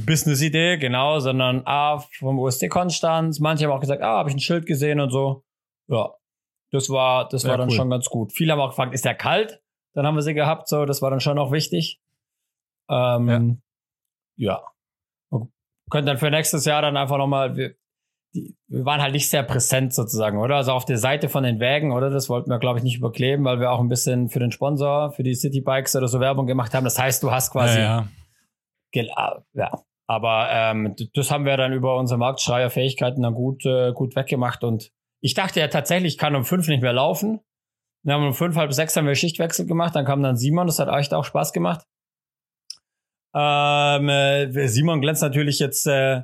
Business-Idee, 0.06 0.78
genau, 0.78 1.20
sondern 1.20 1.62
ah, 1.66 2.00
vom 2.18 2.40
USD 2.40 2.68
Konstanz. 2.68 3.40
Manche 3.40 3.66
haben 3.66 3.72
auch 3.72 3.80
gesagt, 3.80 4.02
ah, 4.02 4.18
habe 4.18 4.30
ich 4.30 4.36
ein 4.36 4.40
Schild 4.40 4.66
gesehen 4.66 5.00
und 5.00 5.12
so. 5.12 5.44
Ja, 5.88 6.14
das 6.72 6.90
war, 6.90 7.28
das 7.30 7.48
war 7.48 7.58
dann 7.58 7.70
cool. 7.70 7.76
schon 7.76 7.90
ganz 7.90 8.06
gut. 8.06 8.34
Viele 8.34 8.54
haben 8.54 8.60
auch 8.60 8.70
gefragt, 8.70 8.94
ist 8.94 9.06
der 9.06 9.16
kalt? 9.16 9.62
Dann 9.94 10.06
haben 10.06 10.16
wir 10.16 10.22
sie 10.22 10.34
gehabt, 10.34 10.68
so, 10.68 10.86
das 10.86 11.02
war 11.02 11.10
dann 11.10 11.20
schon 11.20 11.40
auch 11.40 11.52
wichtig. 11.52 12.00
Ähm, 12.90 13.62
ja. 14.36 14.62
ja. 15.32 15.48
Können 15.90 16.06
dann 16.06 16.18
für 16.18 16.30
nächstes 16.30 16.66
Jahr 16.66 16.82
dann 16.82 16.98
einfach 16.98 17.18
nochmal, 17.18 17.56
wir, 17.56 17.76
die, 18.36 18.56
wir 18.68 18.86
waren 18.86 19.02
halt 19.02 19.14
nicht 19.14 19.30
sehr 19.30 19.42
präsent 19.42 19.94
sozusagen, 19.94 20.38
oder? 20.38 20.58
Also 20.58 20.74
auf 20.74 20.86
der 20.86 21.00
Seite 21.00 21.30
von 21.30 21.44
den 21.44 21.60
Wägen, 21.60 21.92
oder? 21.92 22.12
Das 22.12 22.30
wollten 22.30 22.52
wir, 22.52 22.60
glaube 22.60 22.78
ich, 22.78 22.84
nicht 22.84 22.98
überkleben, 22.98 23.46
weil 23.46 23.60
wir 23.60 23.72
auch 23.72 23.80
ein 23.80 23.90
bisschen 23.90 24.30
für 24.30 24.40
den 24.40 24.52
Sponsor, 24.52 25.12
für 25.12 25.24
die 25.24 25.34
City 25.34 25.62
Bikes 25.62 25.96
oder 25.96 26.08
so 26.08 26.20
Werbung 26.20 26.46
gemacht 26.46 26.76
haben. 26.76 26.84
Das 26.84 27.00
heißt, 27.00 27.24
du 27.24 27.32
hast 27.32 27.52
quasi. 27.52 27.80
Ja, 27.80 28.08
ja. 28.94 29.04
Ah, 29.16 29.44
ja. 29.54 29.72
Aber 30.08 30.50
ähm, 30.52 30.96
das 31.14 31.30
haben 31.30 31.46
wir 31.46 31.56
dann 31.56 31.72
über 31.72 31.98
unsere 31.98 32.18
Marktschreierfähigkeiten 32.18 33.22
dann 33.22 33.36
gut, 33.36 33.66
äh, 33.66 33.94
gut 33.94 34.16
weggemacht. 34.16 34.64
Und 34.64 34.92
ich 35.22 35.36
dachte 35.36 35.60
ja 35.60 35.68
tatsächlich, 35.68 36.14
ich 36.14 36.18
kann 36.18 36.36
um 36.36 36.46
fünf 36.46 36.68
nicht 36.68 36.82
mehr 36.82 36.94
laufen. 36.94 37.42
Wir 38.04 38.16
haben 38.16 38.26
um 38.26 38.34
fünf, 38.34 38.56
halb 38.56 38.74
sechs 38.74 38.96
haben 38.96 39.06
wir 39.06 39.14
Schichtwechsel 39.14 39.68
gemacht. 39.68 39.96
Dann 39.96 40.06
kam 40.06 40.24
dann 40.24 40.36
Simon, 40.36 40.66
das 40.66 40.80
hat 40.80 40.90
echt 40.90 41.14
auch 41.14 41.26
Spaß 41.26 41.54
gemacht. 41.54 41.86
Ähm, 43.36 44.10
äh, 44.10 44.68
Simon 44.68 45.02
glänzt 45.02 45.22
natürlich 45.22 45.60
jetzt 45.60 45.86
äh, 45.86 46.24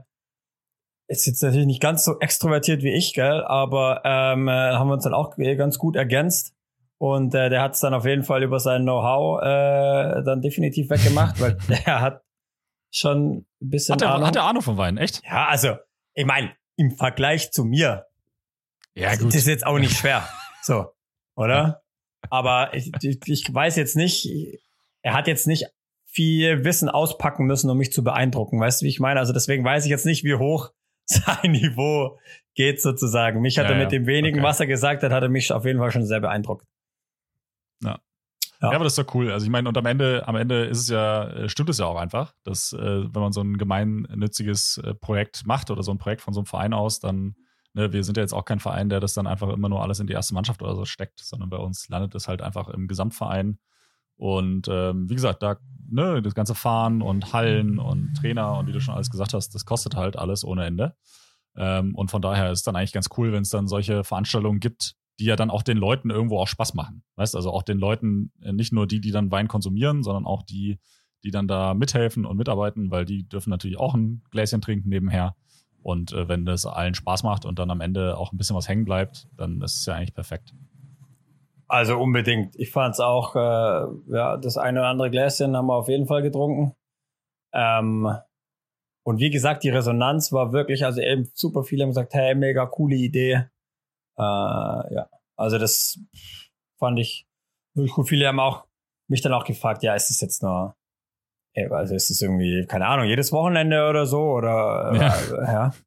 ist 1.07 1.27
jetzt 1.27 1.43
natürlich 1.43 1.67
nicht 1.67 1.81
ganz 1.81 2.03
so 2.03 2.19
extrovertiert 2.19 2.81
wie 2.81 2.93
ich, 2.93 3.13
gell, 3.13 3.43
aber 3.43 4.01
ähm, 4.03 4.47
äh, 4.47 4.51
haben 4.51 4.87
wir 4.87 4.93
uns 4.93 5.03
dann 5.03 5.13
auch 5.13 5.35
ganz 5.37 5.77
gut 5.77 5.95
ergänzt. 5.95 6.53
Und 6.97 7.35
äh, 7.35 7.49
der 7.49 7.61
hat 7.61 7.73
es 7.73 7.81
dann 7.81 7.93
auf 7.93 8.05
jeden 8.05 8.23
Fall 8.23 8.41
über 8.41 8.59
sein 8.59 8.83
Know-how 8.83 9.41
äh, 9.41 10.23
dann 10.23 10.41
definitiv 10.41 10.89
weggemacht, 10.89 11.39
weil 11.39 11.57
der 11.85 12.01
hat 12.01 12.24
schon 12.97 13.37
ein 13.37 13.45
bisschen 13.59 13.93
hat 13.93 14.01
er, 14.01 14.13
Ahnung. 14.13 14.27
Hat 14.27 14.35
er 14.35 14.43
Ahnung 14.43 14.61
von 14.61 14.77
Wein, 14.77 14.97
echt? 14.97 15.23
Ja, 15.25 15.47
also, 15.47 15.75
ich 16.13 16.25
meine, 16.25 16.51
im 16.75 16.91
Vergleich 16.91 17.51
zu 17.51 17.63
mir, 17.63 18.05
ja, 18.93 19.15
gut. 19.15 19.27
das 19.27 19.35
ist 19.35 19.47
jetzt 19.47 19.65
auch 19.65 19.79
nicht 19.79 19.97
schwer. 19.97 20.27
So, 20.61 20.87
oder? 21.35 21.83
Aber 22.31 22.73
ich, 22.73 22.91
ich 23.27 23.53
weiß 23.53 23.75
jetzt 23.75 23.95
nicht, 23.95 24.27
er 25.03 25.13
hat 25.13 25.27
jetzt 25.27 25.45
nicht 25.45 25.67
viel 26.07 26.63
Wissen 26.63 26.89
auspacken 26.89 27.45
müssen, 27.45 27.69
um 27.69 27.77
mich 27.77 27.91
zu 27.91 28.03
beeindrucken. 28.03 28.59
Weißt 28.59 28.81
du, 28.81 28.85
wie 28.85 28.89
ich 28.89 28.99
meine? 28.99 29.19
Also 29.19 29.31
deswegen 29.31 29.63
weiß 29.63 29.83
ich 29.85 29.91
jetzt 29.91 30.07
nicht, 30.07 30.23
wie 30.23 30.33
hoch 30.33 30.71
sein 31.05 31.51
Niveau 31.51 32.17
geht 32.55 32.81
sozusagen. 32.81 33.41
Mich 33.41 33.59
hat 33.59 33.65
ja, 33.65 33.73
er 33.73 33.77
mit 33.77 33.91
ja. 33.91 33.99
dem 33.99 34.07
wenigen, 34.07 34.39
okay. 34.39 34.47
was 34.47 34.59
er 34.59 34.65
gesagt 34.65 35.03
hat, 35.03 35.11
hat 35.11 35.21
er 35.21 35.29
mich 35.29 35.51
auf 35.51 35.65
jeden 35.65 35.77
Fall 35.77 35.91
schon 35.91 36.07
sehr 36.07 36.21
beeindruckt. 36.21 36.65
Ja. 37.83 37.99
Ja. 38.61 38.69
ja, 38.69 38.75
aber 38.75 38.83
das 38.85 38.97
ist 38.97 39.05
doch 39.05 39.13
cool. 39.15 39.31
Also 39.31 39.45
ich 39.45 39.51
meine, 39.51 39.67
und 39.67 39.77
am 39.77 39.85
Ende, 39.85 40.27
am 40.27 40.35
Ende 40.35 40.65
ist 40.65 40.79
es 40.79 40.89
ja, 40.89 41.25
äh, 41.25 41.49
stimmt 41.49 41.69
es 41.69 41.77
ja 41.77 41.85
auch 41.85 41.97
einfach, 41.97 42.33
dass 42.43 42.73
äh, 42.73 43.03
wenn 43.13 43.21
man 43.21 43.31
so 43.33 43.41
ein 43.41 43.57
gemeinnütziges 43.57 44.77
äh, 44.77 44.93
Projekt 44.93 45.45
macht 45.45 45.71
oder 45.71 45.83
so 45.83 45.91
ein 45.91 45.97
Projekt 45.97 46.21
von 46.21 46.33
so 46.33 46.39
einem 46.39 46.45
Verein 46.47 46.73
aus, 46.73 46.99
dann, 46.99 47.35
ne, 47.73 47.91
wir 47.91 48.03
sind 48.03 48.17
ja 48.17 48.23
jetzt 48.23 48.33
auch 48.33 48.45
kein 48.45 48.59
Verein, 48.59 48.89
der 48.89 48.99
das 48.99 49.13
dann 49.13 49.27
einfach 49.27 49.49
immer 49.49 49.69
nur 49.69 49.81
alles 49.81 49.99
in 49.99 50.07
die 50.07 50.13
erste 50.13 50.33
Mannschaft 50.33 50.61
oder 50.61 50.75
so 50.75 50.85
steckt, 50.85 51.19
sondern 51.19 51.49
bei 51.49 51.57
uns 51.57 51.89
landet 51.89 52.15
es 52.15 52.27
halt 52.27 52.41
einfach 52.41 52.69
im 52.69 52.87
Gesamtverein. 52.87 53.59
Und 54.17 54.69
ähm, 54.69 55.09
wie 55.09 55.15
gesagt, 55.15 55.43
da 55.43 55.57
ne, 55.89 56.21
das 56.21 56.35
ganze 56.35 56.55
Fahren 56.55 57.01
und 57.01 57.33
Hallen 57.33 57.79
und 57.79 58.13
Trainer 58.15 58.57
und 58.57 58.67
wie 58.67 58.71
du 58.71 58.79
schon 58.79 58.95
alles 58.95 59.09
gesagt 59.09 59.33
hast, 59.33 59.53
das 59.53 59.65
kostet 59.65 59.95
halt 59.95 60.17
alles 60.17 60.45
ohne 60.45 60.65
Ende. 60.65 60.95
Ähm, 61.57 61.95
und 61.95 62.11
von 62.11 62.21
daher 62.21 62.51
ist 62.51 62.59
es 62.59 62.63
dann 62.63 62.75
eigentlich 62.75 62.93
ganz 62.93 63.09
cool, 63.17 63.31
wenn 63.31 63.43
es 63.43 63.49
dann 63.49 63.67
solche 63.67 64.03
Veranstaltungen 64.03 64.59
gibt, 64.59 64.95
die 65.19 65.25
ja 65.25 65.35
dann 65.35 65.49
auch 65.49 65.63
den 65.63 65.77
Leuten 65.77 66.09
irgendwo 66.09 66.39
auch 66.39 66.47
Spaß 66.47 66.73
machen. 66.73 67.03
Weißt 67.15 67.35
also 67.35 67.51
auch 67.51 67.63
den 67.63 67.77
Leuten, 67.77 68.31
äh, 68.41 68.53
nicht 68.53 68.73
nur 68.73 68.87
die, 68.87 68.99
die 68.99 69.11
dann 69.11 69.31
Wein 69.31 69.47
konsumieren, 69.47 70.03
sondern 70.03 70.25
auch 70.25 70.43
die, 70.43 70.79
die 71.23 71.31
dann 71.31 71.47
da 71.47 71.73
mithelfen 71.73 72.25
und 72.25 72.37
mitarbeiten, 72.37 72.91
weil 72.91 73.05
die 73.05 73.27
dürfen 73.27 73.49
natürlich 73.49 73.77
auch 73.77 73.95
ein 73.95 74.23
Gläschen 74.31 74.61
trinken 74.61 74.89
nebenher. 74.89 75.35
Und 75.81 76.13
äh, 76.13 76.27
wenn 76.27 76.45
das 76.45 76.65
allen 76.65 76.95
Spaß 76.95 77.23
macht 77.23 77.45
und 77.45 77.59
dann 77.59 77.69
am 77.71 77.81
Ende 77.81 78.17
auch 78.17 78.31
ein 78.31 78.37
bisschen 78.37 78.55
was 78.55 78.67
hängen 78.67 78.85
bleibt, 78.85 79.27
dann 79.37 79.61
ist 79.61 79.77
es 79.77 79.85
ja 79.85 79.93
eigentlich 79.93 80.13
perfekt. 80.13 80.53
Also 81.67 81.97
unbedingt. 81.97 82.55
Ich 82.57 82.71
fand 82.71 82.93
es 82.93 82.99
auch, 82.99 83.35
äh, 83.35 83.85
ja, 84.11 84.37
das 84.37 84.57
eine 84.57 84.79
oder 84.79 84.89
andere 84.89 85.09
Gläschen 85.09 85.55
haben 85.55 85.67
wir 85.67 85.75
auf 85.75 85.87
jeden 85.87 86.07
Fall 86.07 86.21
getrunken. 86.21 86.75
Ähm, 87.53 88.11
und 89.03 89.19
wie 89.19 89.29
gesagt, 89.29 89.63
die 89.63 89.69
Resonanz 89.69 90.31
war 90.31 90.51
wirklich, 90.51 90.85
also 90.85 91.01
eben 91.01 91.29
super 91.33 91.63
viele 91.63 91.83
haben 91.83 91.91
gesagt, 91.91 92.13
hey, 92.13 92.35
mega 92.35 92.65
coole 92.65 92.95
Idee. 92.95 93.45
Äh, 94.17 94.21
ja, 94.95 95.09
also 95.35 95.57
das 95.57 95.99
fand 96.79 96.99
ich 96.99 97.27
wirklich 97.73 97.93
gut. 97.93 98.09
Viele 98.09 98.27
haben 98.27 98.39
auch 98.39 98.65
mich 99.07 99.21
dann 99.21 99.33
auch 99.33 99.45
gefragt, 99.45 99.83
ja, 99.83 99.93
ist 99.93 100.09
es 100.09 100.21
jetzt 100.21 100.41
nur, 100.41 100.75
also 101.71 101.95
ist 101.95 102.09
es 102.09 102.21
irgendwie, 102.21 102.65
keine 102.67 102.87
Ahnung, 102.87 103.05
jedes 103.05 103.31
Wochenende 103.31 103.87
oder 103.89 104.05
so 104.05 104.21
oder 104.21 104.93
ja. 104.95 105.15
Äh, 105.15 105.53
ja. 105.53 105.73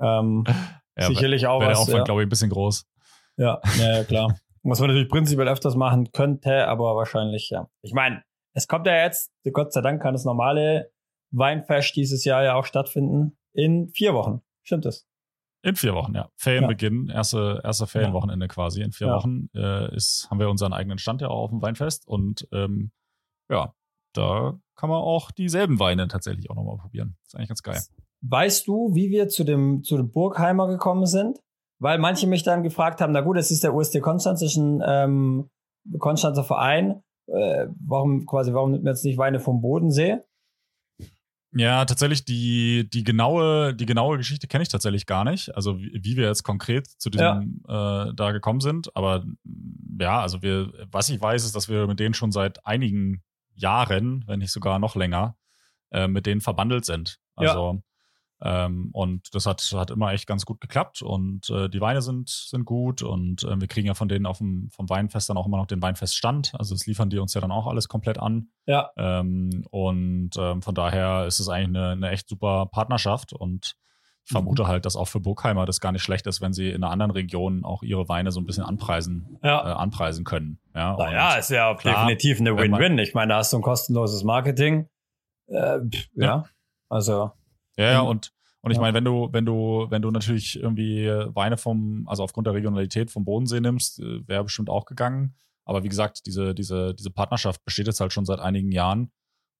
Ähm, 0.00 0.44
ja, 0.96 1.08
sicherlich 1.08 1.48
auch 1.48 1.60
was. 1.60 1.66
Der 1.66 1.78
Aufwand, 1.78 1.98
ja. 1.98 2.04
glaube 2.04 2.22
ich, 2.22 2.26
ein 2.26 2.28
bisschen 2.28 2.50
groß. 2.50 2.86
Ja, 3.36 3.60
ja, 3.80 4.04
klar. 4.04 4.38
Was 4.62 4.78
man 4.78 4.90
natürlich 4.90 5.08
prinzipiell 5.08 5.48
öfters 5.48 5.74
machen 5.76 6.12
könnte, 6.12 6.68
aber 6.68 6.94
wahrscheinlich 6.94 7.50
ja. 7.50 7.68
Ich 7.82 7.94
meine, 7.94 8.22
es 8.52 8.68
kommt 8.68 8.86
ja 8.86 8.94
jetzt, 9.02 9.32
Gott 9.52 9.72
sei 9.72 9.80
Dank 9.80 10.02
kann 10.02 10.14
das 10.14 10.24
normale 10.24 10.92
Weinfest 11.30 11.96
dieses 11.96 12.24
Jahr 12.24 12.44
ja 12.44 12.54
auch 12.54 12.64
stattfinden 12.64 13.38
in 13.54 13.88
vier 13.88 14.14
Wochen. 14.14 14.42
Stimmt 14.62 14.84
das? 14.84 15.06
In 15.62 15.74
vier 15.74 15.94
Wochen, 15.94 16.14
ja. 16.14 16.28
Ferienbeginn, 16.36 17.06
ja. 17.08 17.14
erste, 17.14 17.60
erste 17.64 17.86
Ferienwochenende 17.86 18.44
ja. 18.44 18.48
quasi. 18.48 18.82
In 18.82 18.92
vier 18.92 19.08
ja. 19.08 19.16
Wochen 19.16 19.48
äh, 19.54 19.94
ist, 19.94 20.28
haben 20.30 20.38
wir 20.38 20.48
unseren 20.48 20.72
eigenen 20.72 20.98
Stand 20.98 21.20
ja 21.20 21.28
auch 21.28 21.44
auf 21.44 21.50
dem 21.50 21.62
Weinfest 21.62 22.06
und 22.06 22.46
ähm, 22.52 22.92
ja, 23.50 23.74
da 24.14 24.58
kann 24.76 24.88
man 24.88 24.98
auch 24.98 25.30
dieselben 25.30 25.80
Weine 25.80 26.06
tatsächlich 26.08 26.50
auch 26.50 26.54
nochmal 26.54 26.76
probieren. 26.76 27.16
ist 27.26 27.34
eigentlich 27.34 27.48
ganz 27.48 27.62
geil. 27.62 27.80
Weißt 28.20 28.66
du, 28.66 28.94
wie 28.94 29.10
wir 29.10 29.28
zu 29.28 29.44
dem, 29.44 29.82
zu 29.82 29.96
dem 29.96 30.10
Burgheimer 30.10 30.68
gekommen 30.68 31.06
sind? 31.06 31.40
Weil 31.80 31.98
manche 31.98 32.26
mich 32.26 32.42
dann 32.42 32.62
gefragt 32.62 33.00
haben, 33.00 33.12
na 33.12 33.20
gut, 33.20 33.36
es 33.36 33.50
ist 33.50 33.62
der 33.62 33.74
USD 33.74 34.00
Konstanz, 34.00 34.42
ist 34.42 34.56
ein 34.56 34.82
ähm, 34.84 35.50
Konstanzer 35.98 36.42
Verein. 36.42 37.02
Äh, 37.26 37.68
warum 37.86 38.26
quasi, 38.26 38.52
warum 38.52 38.72
nimmt 38.72 38.84
man 38.84 38.94
jetzt 38.94 39.04
nicht 39.04 39.18
Weine 39.18 39.38
vom 39.38 39.60
Bodensee? 39.60 40.18
Ja, 41.58 41.84
tatsächlich 41.84 42.24
die, 42.24 42.88
die 42.88 43.02
genaue, 43.02 43.74
die 43.74 43.86
genaue 43.86 44.16
Geschichte 44.16 44.46
kenne 44.46 44.62
ich 44.62 44.68
tatsächlich 44.68 45.06
gar 45.06 45.24
nicht. 45.24 45.54
Also 45.56 45.80
wie, 45.80 45.98
wie 46.02 46.16
wir 46.16 46.26
jetzt 46.26 46.44
konkret 46.44 46.86
zu 46.86 47.10
diesem 47.10 47.62
ja. 47.68 48.04
äh, 48.08 48.14
da 48.14 48.30
gekommen 48.30 48.60
sind. 48.60 48.94
Aber 48.96 49.24
ja, 50.00 50.20
also 50.20 50.40
wir, 50.40 50.72
was 50.90 51.08
ich 51.08 51.20
weiß, 51.20 51.44
ist, 51.44 51.56
dass 51.56 51.68
wir 51.68 51.88
mit 51.88 51.98
denen 51.98 52.14
schon 52.14 52.30
seit 52.30 52.64
einigen 52.64 53.24
Jahren, 53.54 54.22
wenn 54.28 54.38
nicht 54.38 54.52
sogar 54.52 54.78
noch 54.78 54.94
länger, 54.94 55.36
äh, 55.90 56.06
mit 56.06 56.26
denen 56.26 56.40
verbandelt 56.40 56.84
sind. 56.84 57.18
Also 57.34 57.82
ähm, 58.40 58.90
und 58.92 59.34
das 59.34 59.46
hat, 59.46 59.60
hat 59.74 59.90
immer 59.90 60.12
echt 60.12 60.26
ganz 60.26 60.46
gut 60.46 60.60
geklappt 60.60 61.02
und 61.02 61.50
äh, 61.50 61.68
die 61.68 61.80
Weine 61.80 62.02
sind, 62.02 62.28
sind 62.28 62.64
gut 62.64 63.02
und 63.02 63.42
äh, 63.42 63.60
wir 63.60 63.66
kriegen 63.66 63.88
ja 63.88 63.94
von 63.94 64.08
denen 64.08 64.26
auf 64.26 64.38
dem, 64.38 64.68
vom 64.70 64.88
Weinfest 64.88 65.28
dann 65.28 65.36
auch 65.36 65.46
immer 65.46 65.56
noch 65.56 65.66
den 65.66 65.82
Weinfeststand. 65.82 66.52
Also 66.56 66.74
das 66.74 66.86
liefern 66.86 67.10
die 67.10 67.18
uns 67.18 67.34
ja 67.34 67.40
dann 67.40 67.50
auch 67.50 67.66
alles 67.66 67.88
komplett 67.88 68.18
an. 68.18 68.48
Ja. 68.66 68.90
Ähm, 68.96 69.64
und 69.70 70.30
ähm, 70.38 70.62
von 70.62 70.74
daher 70.74 71.26
ist 71.26 71.40
es 71.40 71.48
eigentlich 71.48 71.76
eine, 71.76 71.90
eine 71.90 72.10
echt 72.10 72.28
super 72.28 72.66
Partnerschaft 72.66 73.32
und 73.32 73.76
ich 74.24 74.32
vermute 74.32 74.64
mhm. 74.64 74.68
halt, 74.68 74.84
dass 74.84 74.94
auch 74.94 75.08
für 75.08 75.20
Burgheimer 75.20 75.64
das 75.64 75.80
gar 75.80 75.90
nicht 75.90 76.02
schlecht 76.02 76.26
ist, 76.26 76.42
wenn 76.42 76.52
sie 76.52 76.68
in 76.68 76.84
einer 76.84 76.92
anderen 76.92 77.12
Region 77.12 77.64
auch 77.64 77.82
ihre 77.82 78.08
Weine 78.10 78.30
so 78.30 78.40
ein 78.40 78.44
bisschen 78.44 78.62
anpreisen, 78.62 79.38
ja. 79.42 79.66
äh, 79.66 79.72
anpreisen 79.72 80.24
können. 80.24 80.60
Ja, 80.74 80.96
naja, 80.96 81.36
ist 81.36 81.50
ja 81.50 81.74
klar, 81.74 81.94
definitiv 81.94 82.38
eine 82.38 82.56
Win-Win. 82.56 82.98
Ich 82.98 83.14
meine, 83.14 83.32
da 83.32 83.38
hast 83.38 83.54
du 83.54 83.56
ein 83.56 83.62
kostenloses 83.62 84.24
Marketing. 84.24 84.86
Äh, 85.46 85.78
ja. 86.14 86.24
ja. 86.24 86.44
Also 86.90 87.32
ja, 87.78 87.92
ja, 87.92 88.00
und, 88.00 88.32
und 88.60 88.70
ich 88.72 88.78
meine, 88.78 88.94
wenn 88.94 89.04
du, 89.04 89.28
wenn 89.32 89.46
du, 89.46 89.86
wenn 89.88 90.02
du 90.02 90.10
natürlich 90.10 90.60
irgendwie 90.60 91.06
Weine 91.06 91.56
vom, 91.56 92.06
also 92.08 92.22
aufgrund 92.22 92.46
der 92.46 92.54
Regionalität 92.54 93.10
vom 93.10 93.24
Bodensee 93.24 93.60
nimmst, 93.60 94.00
äh, 94.00 94.26
wäre 94.26 94.44
bestimmt 94.44 94.68
auch 94.68 94.84
gegangen. 94.84 95.34
Aber 95.64 95.84
wie 95.84 95.88
gesagt, 95.88 96.26
diese, 96.26 96.54
diese, 96.54 96.94
diese 96.94 97.10
Partnerschaft 97.10 97.64
besteht 97.64 97.86
jetzt 97.86 98.00
halt 98.00 98.12
schon 98.12 98.24
seit 98.24 98.40
einigen 98.40 98.72
Jahren. 98.72 99.10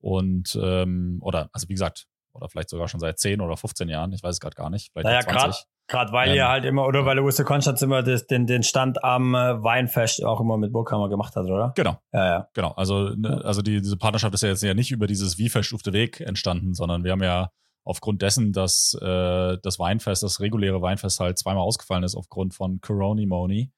Und, 0.00 0.58
ähm, 0.62 1.18
oder, 1.22 1.50
also 1.52 1.68
wie 1.68 1.74
gesagt, 1.74 2.06
oder 2.32 2.48
vielleicht 2.48 2.70
sogar 2.70 2.88
schon 2.88 3.00
seit 3.00 3.18
10 3.18 3.40
oder 3.40 3.56
15 3.56 3.88
Jahren, 3.88 4.12
ich 4.12 4.22
weiß 4.22 4.36
es 4.36 4.40
gerade 4.40 4.54
gar 4.54 4.70
nicht. 4.70 4.90
Vielleicht 4.92 5.06
naja, 5.06 5.20
gerade 5.20 5.54
Gerade 5.88 6.12
weil 6.12 6.28
ähm, 6.28 6.36
ihr 6.36 6.48
halt 6.48 6.64
immer, 6.66 6.86
oder 6.86 7.06
weil 7.06 7.16
Louis 7.16 7.42
Konstanz 7.44 7.80
immer 7.80 8.02
das, 8.02 8.26
den, 8.26 8.46
den 8.46 8.62
Stand 8.62 9.02
am 9.02 9.34
äh, 9.34 9.62
Weinfest 9.62 10.22
auch 10.22 10.38
immer 10.38 10.58
mit 10.58 10.70
Burghammer 10.70 11.08
gemacht 11.08 11.34
hat, 11.34 11.46
oder? 11.46 11.72
Genau. 11.76 11.96
Ja, 12.12 12.26
ja. 12.26 12.48
Genau. 12.52 12.72
Also, 12.72 13.14
ne, 13.16 13.40
also 13.42 13.62
die, 13.62 13.80
diese 13.80 13.96
Partnerschaft 13.96 14.34
ist 14.34 14.42
ja 14.42 14.50
jetzt 14.50 14.62
ja 14.62 14.74
nicht 14.74 14.90
über 14.90 15.06
dieses 15.06 15.38
wie 15.38 15.48
verstufte 15.48 15.94
Weg 15.94 16.20
entstanden, 16.20 16.74
sondern 16.74 17.04
wir 17.04 17.12
haben 17.12 17.22
ja 17.22 17.50
aufgrund 17.88 18.20
dessen, 18.20 18.52
dass 18.52 18.94
äh, 19.00 19.56
das 19.62 19.78
Weinfest, 19.78 20.22
das 20.22 20.40
reguläre 20.40 20.82
Weinfest 20.82 21.20
halt 21.20 21.38
zweimal 21.38 21.62
ausgefallen 21.62 22.04
ist 22.04 22.14
aufgrund 22.14 22.54
von 22.54 22.80
Coronimony, 22.82 23.72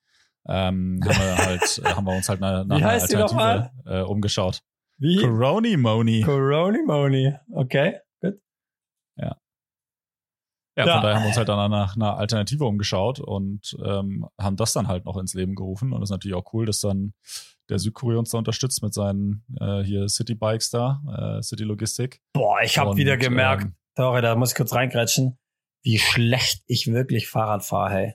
ähm, 0.48 1.00
haben 1.04 1.18
wir 1.18 1.36
halt, 1.36 1.82
haben 1.84 2.06
wir 2.06 2.16
uns 2.16 2.28
halt 2.28 2.40
nach, 2.40 2.64
nach 2.64 2.76
einer 2.76 2.88
Alternative 2.88 3.70
äh, 3.86 4.02
umgeschaut. 4.02 4.62
Wie? 4.98 5.16
Coronimony. 5.16 6.22
Coronimony. 6.22 7.34
Okay, 7.52 8.00
gut. 8.20 8.40
Ja. 9.16 9.36
Ja, 10.76 10.86
ja, 10.86 10.92
von 10.94 11.02
daher 11.02 11.16
haben 11.16 11.22
wir 11.22 11.28
uns 11.28 11.36
halt 11.36 11.48
dann 11.48 11.70
nach 11.70 11.94
einer 11.94 12.16
Alternative 12.16 12.64
umgeschaut 12.64 13.20
und 13.20 13.76
ähm, 13.84 14.26
haben 14.40 14.56
das 14.56 14.72
dann 14.72 14.88
halt 14.88 15.04
noch 15.04 15.18
ins 15.18 15.34
Leben 15.34 15.54
gerufen. 15.54 15.92
Und 15.92 16.00
das 16.00 16.08
ist 16.08 16.12
natürlich 16.12 16.36
auch 16.36 16.52
cool, 16.52 16.66
dass 16.66 16.80
dann 16.80 17.12
der 17.68 17.78
Südkorea 17.78 18.18
uns 18.18 18.30
da 18.30 18.38
unterstützt 18.38 18.82
mit 18.82 18.92
seinen 18.92 19.44
äh, 19.60 19.82
hier 19.82 20.08
City 20.08 20.34
Bikes 20.34 20.70
da, 20.70 21.00
äh, 21.38 21.42
City 21.42 21.64
Logistik. 21.64 22.20
Boah, 22.32 22.60
ich 22.62 22.78
habe 22.78 22.96
wieder 22.96 23.16
gemerkt, 23.16 23.64
ähm, 23.64 23.74
Sorry, 23.96 24.22
da 24.22 24.34
muss 24.36 24.50
ich 24.50 24.56
kurz 24.56 24.72
reingrätschen, 24.72 25.38
wie 25.82 25.98
schlecht 25.98 26.62
ich 26.66 26.86
wirklich 26.92 27.28
Fahrrad 27.28 27.64
fahre, 27.64 27.90
hey. 27.90 28.14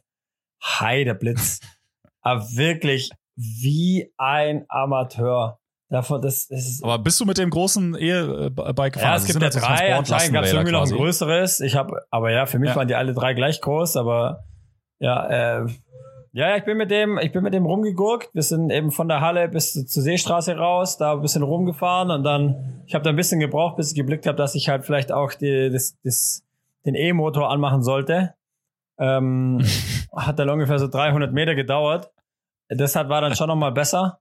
Heideblitz. 0.63 1.59
Aber 2.21 2.41
wirklich 2.55 3.11
wie 3.35 4.11
ein 4.17 4.65
Amateur. 4.69 5.59
Davon, 5.89 6.21
das, 6.21 6.45
ist 6.45 6.83
Aber 6.83 6.97
bist 6.97 7.19
du 7.19 7.25
mit 7.25 7.38
dem 7.38 7.51
großen 7.51 7.95
E-Bike 7.95 8.93
gefahren? 8.93 9.11
Ja, 9.11 9.15
es 9.17 9.25
gibt 9.25 9.41
ja 9.41 9.49
drei, 9.49 9.95
anscheinend 9.95 10.33
gab 10.33 10.43
es 10.43 10.51
irgendwie 10.51 10.71
noch 10.71 10.83
ein 10.83 10.91
größeres. 10.91 11.59
Ich 11.59 11.75
habe, 11.75 12.01
aber 12.09 12.31
ja, 12.31 12.47
für 12.47 12.57
mich 12.57 12.69
ja. 12.69 12.75
waren 12.75 12.88
die 12.88 12.95
alle 12.95 13.13
drei 13.13 13.35
gleich 13.35 13.61
groß, 13.61 13.95
aber 13.95 14.45
ja, 14.99 15.59
äh, 15.59 15.67
ja, 16.36 16.58
ich 16.58 16.65
bin 16.65 16.76
mit 16.76 16.91
dem, 16.91 17.17
ich 17.17 17.32
bin 17.32 17.43
mit 17.43 17.54
dem 17.54 17.65
rumgegurkt. 17.65 18.36
Wir 18.36 18.41
sind 18.41 18.69
eben 18.69 18.91
von 18.91 19.08
der 19.08 19.21
Halle 19.21 19.48
bis 19.48 19.71
zur 19.71 20.04
Seestraße 20.04 20.58
raus, 20.58 20.98
da 20.98 21.13
ein 21.13 21.21
bisschen 21.21 21.43
rumgefahren 21.43 22.12
und 22.12 22.24
dann, 22.24 22.84
ich 22.86 22.93
habe 22.93 23.06
da 23.06 23.12
ein 23.12 23.15
bisschen 23.15 23.39
gebraucht, 23.39 23.78
bis 23.78 23.91
ich 23.91 23.95
geblickt 23.95 24.28
habe, 24.28 24.36
dass 24.36 24.54
ich 24.54 24.67
halt 24.67 24.84
vielleicht 24.84 25.13
auch 25.13 25.34
die, 25.34 25.69
das, 25.71 25.98
das, 26.04 26.43
den 26.86 26.93
E-Motor 26.93 27.50
anmachen 27.50 27.84
sollte. 27.84 28.34
Ähm, 29.00 29.63
hat 30.13 30.38
dann 30.38 30.50
ungefähr 30.50 30.78
so 30.78 30.89
300 30.89 31.32
Meter 31.32 31.56
gedauert. 31.56 32.12
Deshalb 32.69 33.08
war 33.08 33.21
dann 33.21 33.36
schon 33.36 33.48
noch 33.48 33.56
mal 33.56 33.71
besser. 33.71 34.19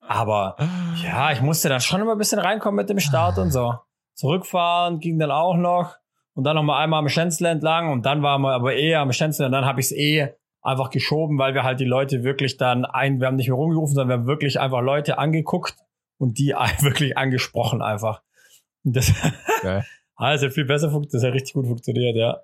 Aber 0.00 0.54
ja, 1.02 1.32
ich 1.32 1.40
musste 1.40 1.68
dann 1.68 1.80
schon 1.80 2.00
immer 2.00 2.12
ein 2.12 2.18
bisschen 2.18 2.38
reinkommen 2.38 2.76
mit 2.76 2.88
dem 2.88 3.00
Start 3.00 3.36
und 3.36 3.50
so. 3.50 3.74
Zurückfahren 4.14 5.00
ging 5.00 5.18
dann 5.18 5.32
auch 5.32 5.56
noch 5.56 5.96
und 6.34 6.44
dann 6.44 6.54
noch 6.54 6.62
mal 6.62 6.78
einmal 6.78 7.00
am 7.00 7.08
Schänzle 7.08 7.48
entlang 7.48 7.90
und 7.90 8.06
dann 8.06 8.22
waren 8.22 8.42
wir 8.42 8.52
aber 8.52 8.76
eh 8.76 8.94
am 8.94 9.10
Schänzle 9.12 9.46
und 9.46 9.52
dann 9.52 9.64
habe 9.64 9.80
ich 9.80 9.86
es 9.86 9.92
eh 9.92 10.34
einfach 10.62 10.90
geschoben, 10.90 11.38
weil 11.38 11.54
wir 11.54 11.62
halt 11.62 11.80
die 11.80 11.84
Leute 11.84 12.24
wirklich 12.24 12.56
dann 12.56 12.84
ein, 12.84 13.20
wir 13.20 13.26
haben 13.26 13.36
nicht 13.36 13.48
mehr 13.48 13.56
rumgerufen, 13.56 13.94
sondern 13.94 14.08
wir 14.08 14.20
haben 14.20 14.26
wirklich 14.26 14.60
einfach 14.60 14.80
Leute 14.80 15.18
angeguckt 15.18 15.76
und 16.18 16.38
die 16.38 16.48
wirklich 16.80 17.16
angesprochen 17.16 17.82
einfach. 17.82 18.22
Und 18.84 18.96
das 18.96 19.12
okay. 19.58 19.82
also 20.16 20.50
viel 20.50 20.64
besser 20.64 20.90
funktioniert, 20.90 21.24
das 21.24 21.28
hat 21.28 21.34
richtig 21.34 21.54
gut 21.54 21.66
funktioniert, 21.66 22.16
ja. 22.16 22.40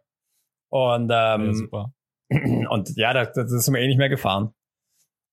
Und 0.70 1.10
ähm, 1.12 1.46
ja, 1.46 1.54
super. 1.54 1.92
und 2.70 2.96
ja, 2.96 3.12
das, 3.12 3.32
das 3.34 3.64
sind 3.64 3.74
wir 3.74 3.80
eh 3.80 3.88
nicht 3.88 3.98
mehr 3.98 4.08
gefahren. 4.08 4.54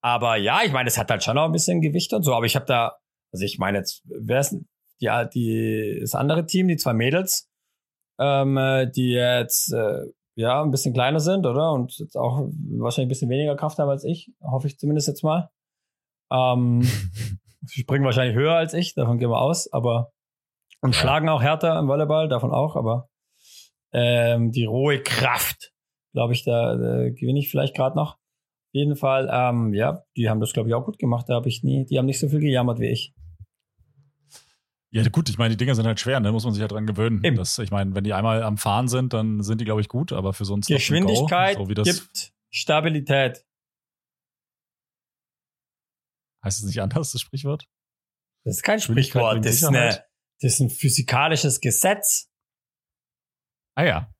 Aber 0.03 0.35
ja, 0.35 0.61
ich 0.63 0.71
meine, 0.71 0.87
es 0.87 0.97
hat 0.97 1.11
halt 1.11 1.23
schon 1.23 1.37
auch 1.37 1.45
ein 1.45 1.51
bisschen 1.51 1.81
Gewicht 1.81 2.13
und 2.13 2.23
so, 2.23 2.33
aber 2.33 2.45
ich 2.45 2.55
habe 2.55 2.65
da, 2.65 2.97
also 3.31 3.45
ich 3.45 3.59
meine 3.59 3.79
jetzt, 3.79 4.03
wer 4.05 4.39
ist 4.39 4.55
die, 4.99 5.09
die, 5.33 5.99
das 6.01 6.15
andere 6.15 6.45
Team, 6.45 6.67
die 6.67 6.77
zwei 6.77 6.93
Mädels, 6.93 7.49
ähm, 8.19 8.57
die 8.95 9.11
jetzt 9.11 9.73
äh, 9.73 10.05
ja, 10.35 10.61
ein 10.61 10.71
bisschen 10.71 10.93
kleiner 10.93 11.19
sind, 11.19 11.45
oder? 11.45 11.71
Und 11.71 11.97
jetzt 11.97 12.15
auch 12.15 12.47
wahrscheinlich 12.77 13.07
ein 13.07 13.09
bisschen 13.09 13.29
weniger 13.29 13.55
Kraft 13.55 13.77
haben 13.79 13.89
als 13.89 14.03
ich. 14.03 14.31
Hoffe 14.41 14.67
ich 14.67 14.77
zumindest 14.77 15.07
jetzt 15.07 15.23
mal. 15.23 15.49
Ähm, 16.31 16.81
sie 17.65 17.81
springen 17.81 18.05
wahrscheinlich 18.05 18.35
höher 18.35 18.55
als 18.55 18.73
ich, 18.73 18.95
davon 18.95 19.17
gehen 19.17 19.29
wir 19.29 19.41
aus, 19.41 19.71
aber 19.71 20.11
und 20.81 20.95
schlagen 20.95 21.29
auch 21.29 21.43
härter 21.43 21.77
im 21.77 21.87
Volleyball, 21.87 22.27
davon 22.27 22.51
auch, 22.51 22.75
aber 22.75 23.07
ähm, 23.93 24.51
die 24.51 24.65
rohe 24.65 25.01
Kraft, 25.03 25.71
glaube 26.13 26.33
ich, 26.33 26.43
da, 26.43 26.75
da 26.75 27.09
gewinne 27.09 27.39
ich 27.39 27.49
vielleicht 27.49 27.75
gerade 27.75 27.95
noch. 27.95 28.13
Auf 28.13 28.73
jeden 28.73 28.95
Fall, 28.95 29.29
ähm, 29.31 29.73
ja, 29.73 30.03
die 30.15 30.29
haben 30.29 30.39
das, 30.39 30.53
glaube 30.53 30.69
ich, 30.69 30.75
auch 30.75 30.85
gut 30.85 30.97
gemacht. 30.97 31.25
Da 31.27 31.35
habe 31.35 31.49
ich 31.49 31.61
nie, 31.61 31.85
die 31.85 31.97
haben 31.97 32.05
nicht 32.05 32.19
so 32.19 32.29
viel 32.29 32.39
gejammert 32.39 32.79
wie 32.79 32.87
ich. 32.87 33.13
Ja, 34.93 35.07
gut, 35.07 35.29
ich 35.29 35.37
meine, 35.37 35.51
die 35.51 35.57
Dinger 35.57 35.73
sind 35.73 35.87
halt 35.87 36.01
schwer, 36.01 36.19
ne? 36.19 36.33
Muss 36.33 36.43
man 36.43 36.53
sich 36.53 36.61
halt 36.61 36.73
dran 36.73 36.85
gewöhnen. 36.85 37.23
Eben. 37.23 37.37
Das, 37.37 37.57
ich 37.59 37.71
meine, 37.71 37.95
wenn 37.95 38.03
die 38.03 38.13
einmal 38.13 38.43
am 38.43 38.57
Fahren 38.57 38.89
sind, 38.89 39.13
dann 39.13 39.41
sind 39.41 39.61
die, 39.61 39.65
glaube 39.65 39.79
ich, 39.79 39.87
gut, 39.87 40.11
aber 40.11 40.33
für 40.33 40.43
so 40.43 40.53
ein 40.53 40.61
Geschwindigkeit 40.61 41.55
Go, 41.55 41.65
so 41.65 41.83
gibt 41.83 42.33
Stabilität. 42.49 43.45
Heißt 46.43 46.59
es 46.59 46.65
nicht 46.65 46.81
anders, 46.81 47.13
das 47.13 47.21
Sprichwort? 47.21 47.69
Das 48.43 48.57
ist 48.57 48.63
kein 48.63 48.81
Sprichwort, 48.81 49.45
das 49.45 49.55
ist, 49.55 49.63
eine, 49.63 50.03
das 50.41 50.53
ist 50.53 50.59
ein 50.59 50.69
physikalisches 50.69 51.61
Gesetz. 51.61 52.29
Ah 53.75 53.83
ja. 53.83 54.13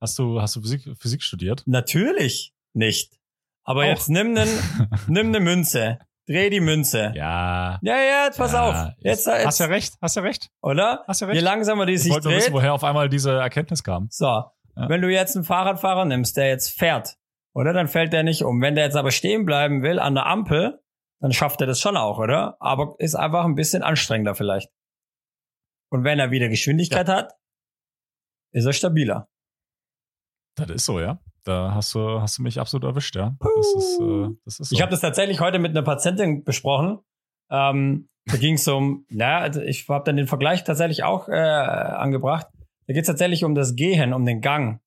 Hast 0.00 0.18
du, 0.18 0.40
hast 0.40 0.56
du 0.56 0.62
Physik, 0.62 0.96
Physik 0.98 1.22
studiert? 1.22 1.62
Natürlich 1.66 2.54
nicht. 2.72 3.20
Aber 3.62 3.82
Auch. 3.82 3.88
jetzt 3.88 4.08
nimm, 4.08 4.32
nen, 4.32 4.48
nimm 5.06 5.28
eine 5.28 5.38
Münze. 5.38 6.00
Dreh 6.28 6.50
die 6.50 6.60
Münze. 6.60 7.12
Ja. 7.16 7.78
Ja, 7.82 7.96
ja, 7.96 8.24
jetzt 8.26 8.38
pass 8.38 8.52
ja, 8.52 8.62
auf. 8.62 8.92
Jetzt, 8.98 9.26
jetzt, 9.26 9.46
hast 9.46 9.58
ja 9.58 9.66
recht, 9.66 9.94
hast 10.00 10.16
ja 10.16 10.22
recht. 10.22 10.50
Oder? 10.62 11.04
Hast 11.08 11.20
ja 11.20 11.26
recht. 11.26 11.40
Je 11.40 11.44
langsamer 11.44 11.84
die 11.84 11.96
sich 11.96 12.12
dreht. 12.12 12.26
Ich 12.26 12.36
wissen, 12.36 12.52
woher 12.52 12.74
auf 12.74 12.84
einmal 12.84 13.08
diese 13.08 13.32
Erkenntnis 13.32 13.82
kam. 13.82 14.06
So. 14.10 14.26
Ja. 14.26 14.88
Wenn 14.88 15.02
du 15.02 15.08
jetzt 15.08 15.36
einen 15.36 15.44
Fahrradfahrer 15.44 16.04
nimmst, 16.04 16.36
der 16.36 16.48
jetzt 16.48 16.78
fährt, 16.78 17.16
oder? 17.54 17.72
Dann 17.72 17.88
fällt 17.88 18.12
der 18.12 18.22
nicht 18.22 18.42
um. 18.42 18.60
Wenn 18.60 18.74
der 18.76 18.84
jetzt 18.84 18.96
aber 18.96 19.10
stehen 19.10 19.44
bleiben 19.44 19.82
will 19.82 19.98
an 19.98 20.14
der 20.14 20.26
Ampel, 20.26 20.80
dann 21.20 21.32
schafft 21.32 21.60
er 21.60 21.66
das 21.66 21.80
schon 21.80 21.96
auch, 21.96 22.18
oder? 22.18 22.56
Aber 22.60 22.94
ist 22.98 23.14
einfach 23.14 23.44
ein 23.44 23.54
bisschen 23.54 23.82
anstrengender 23.82 24.34
vielleicht. 24.34 24.70
Und 25.90 26.04
wenn 26.04 26.18
er 26.18 26.30
wieder 26.30 26.48
Geschwindigkeit 26.48 27.08
ja. 27.08 27.16
hat, 27.16 27.34
ist 28.52 28.64
er 28.64 28.72
stabiler. 28.72 29.28
Das 30.56 30.70
ist 30.70 30.84
so, 30.84 31.00
ja. 31.00 31.20
Da 31.44 31.74
hast 31.74 31.94
du, 31.94 32.20
hast 32.20 32.38
du 32.38 32.42
mich 32.42 32.60
absolut 32.60 32.84
erwischt, 32.84 33.16
ja. 33.16 33.34
Das 33.40 33.84
ist, 33.84 34.00
äh, 34.00 34.28
das 34.44 34.60
ist 34.60 34.68
so. 34.68 34.76
Ich 34.76 34.80
habe 34.80 34.90
das 34.90 35.00
tatsächlich 35.00 35.40
heute 35.40 35.58
mit 35.58 35.70
einer 35.70 35.82
Patientin 35.82 36.44
besprochen. 36.44 37.00
Ähm, 37.50 38.08
da 38.26 38.36
ging 38.36 38.54
es 38.54 38.68
um, 38.68 39.04
naja, 39.08 39.38
also 39.38 39.60
ich 39.60 39.88
habe 39.88 40.04
dann 40.04 40.16
den 40.16 40.28
Vergleich 40.28 40.62
tatsächlich 40.62 41.02
auch 41.02 41.28
äh, 41.28 41.32
angebracht. 41.32 42.46
Da 42.86 42.94
geht 42.94 43.02
es 43.02 43.08
tatsächlich 43.08 43.44
um 43.44 43.54
das 43.54 43.74
Gehen, 43.74 44.12
um 44.12 44.24
den 44.24 44.40
Gang. 44.40 44.80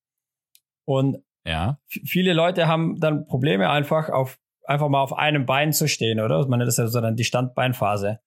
Und 0.86 1.18
ja. 1.44 1.78
viele 1.86 2.32
Leute 2.32 2.66
haben 2.66 2.98
dann 3.00 3.26
Probleme 3.26 3.68
einfach 3.68 4.08
auf 4.08 4.38
einfach 4.66 4.88
mal 4.88 5.00
auf 5.00 5.12
einem 5.12 5.46
Bein 5.46 5.72
zu 5.72 5.88
stehen, 5.88 6.20
oder? 6.20 6.40
Ich 6.40 6.48
meine, 6.48 6.64
das 6.64 6.74
ist 6.74 6.78
ja 6.78 6.86
so 6.88 7.00
dann 7.00 7.16
die 7.16 7.24
Standbeinphase. 7.24 8.20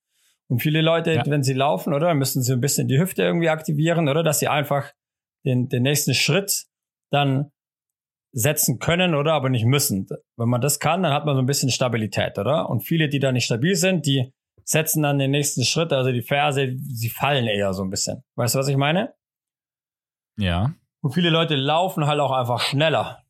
Und 0.48 0.62
viele 0.62 0.82
Leute, 0.82 1.14
ja. 1.14 1.24
wenn 1.28 1.44
sie 1.44 1.54
laufen, 1.54 1.94
oder, 1.94 2.14
müssen 2.14 2.42
sie 2.42 2.54
ein 2.54 2.62
bisschen 2.62 2.88
die 2.88 3.00
Hüfte 3.00 3.24
irgendwie 3.24 3.50
aktivieren, 3.50 4.08
oder, 4.08 4.24
dass 4.24 4.40
sie 4.40 4.48
einfach 4.48 4.94
den, 5.46 5.70
den 5.70 5.84
nächsten 5.84 6.14
Schritt 6.14 6.66
dann 7.12 7.52
setzen 8.32 8.80
können, 8.80 9.16
oder? 9.16 9.34
Aber 9.34 9.50
nicht 9.50 9.66
müssen. 9.66 10.08
Wenn 10.38 10.50
man 10.50 10.62
das 10.62 10.80
kann, 10.80 11.04
dann 11.04 11.14
hat 11.14 11.26
man 11.26 11.36
so 11.36 11.42
ein 11.42 11.46
bisschen 11.46 11.72
Stabilität, 11.72 12.38
oder? 12.38 12.70
Und 12.70 12.82
viele, 12.82 13.10
die 13.10 13.20
da 13.20 13.32
nicht 13.32 13.46
stabil 13.46 13.76
sind, 13.76 14.06
die 14.06 14.32
setzen 14.64 15.02
dann 15.02 15.18
den 15.18 15.32
nächsten 15.32 15.64
Schritt, 15.64 15.92
also 15.92 16.12
die 16.12 16.22
Ferse, 16.22 16.76
sie 16.78 17.10
fallen 17.10 17.48
eher 17.48 17.74
so 17.74 17.84
ein 17.84 17.90
bisschen. 17.90 18.24
Weißt 18.36 18.54
du, 18.54 18.60
was 18.60 18.68
ich 18.68 18.78
meine? 18.78 19.14
Ja. 20.38 20.74
Und 21.02 21.14
viele 21.14 21.30
Leute 21.30 21.56
laufen 21.56 22.06
halt 22.06 22.20
auch 22.20 22.32
einfach 22.32 22.60
schneller. 22.60 23.24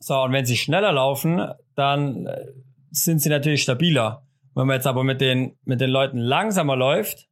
So, 0.00 0.20
und 0.20 0.32
wenn 0.32 0.44
sie 0.44 0.56
schneller 0.56 0.92
laufen, 0.92 1.52
dann 1.74 2.26
äh, 2.26 2.46
sind 2.90 3.20
sie 3.20 3.28
natürlich 3.28 3.62
stabiler. 3.62 4.26
Wenn 4.54 4.66
man 4.66 4.74
jetzt 4.74 4.86
aber 4.86 5.04
mit 5.04 5.20
den, 5.20 5.56
mit 5.64 5.80
den 5.80 5.90
Leuten 5.90 6.18
langsamer 6.18 6.76
läuft, 6.76 7.28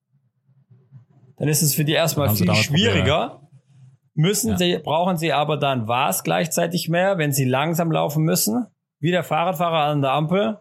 dann 1.38 1.48
ist 1.48 1.62
es 1.62 1.74
für 1.74 1.84
die 1.84 1.92
erstmal 1.92 2.34
viel 2.34 2.52
schwieriger. 2.54 3.28
Probleme 3.28 3.45
Müssen 4.18 4.52
ja. 4.52 4.56
sie, 4.56 4.78
brauchen 4.78 5.18
sie 5.18 5.34
aber 5.34 5.58
dann 5.58 5.88
was 5.88 6.24
gleichzeitig 6.24 6.88
mehr, 6.88 7.18
wenn 7.18 7.32
sie 7.32 7.44
langsam 7.44 7.92
laufen 7.92 8.24
müssen? 8.24 8.66
Wie 8.98 9.10
der 9.10 9.22
Fahrradfahrer 9.22 9.90
an 9.90 10.00
der 10.00 10.12
Ampel? 10.12 10.58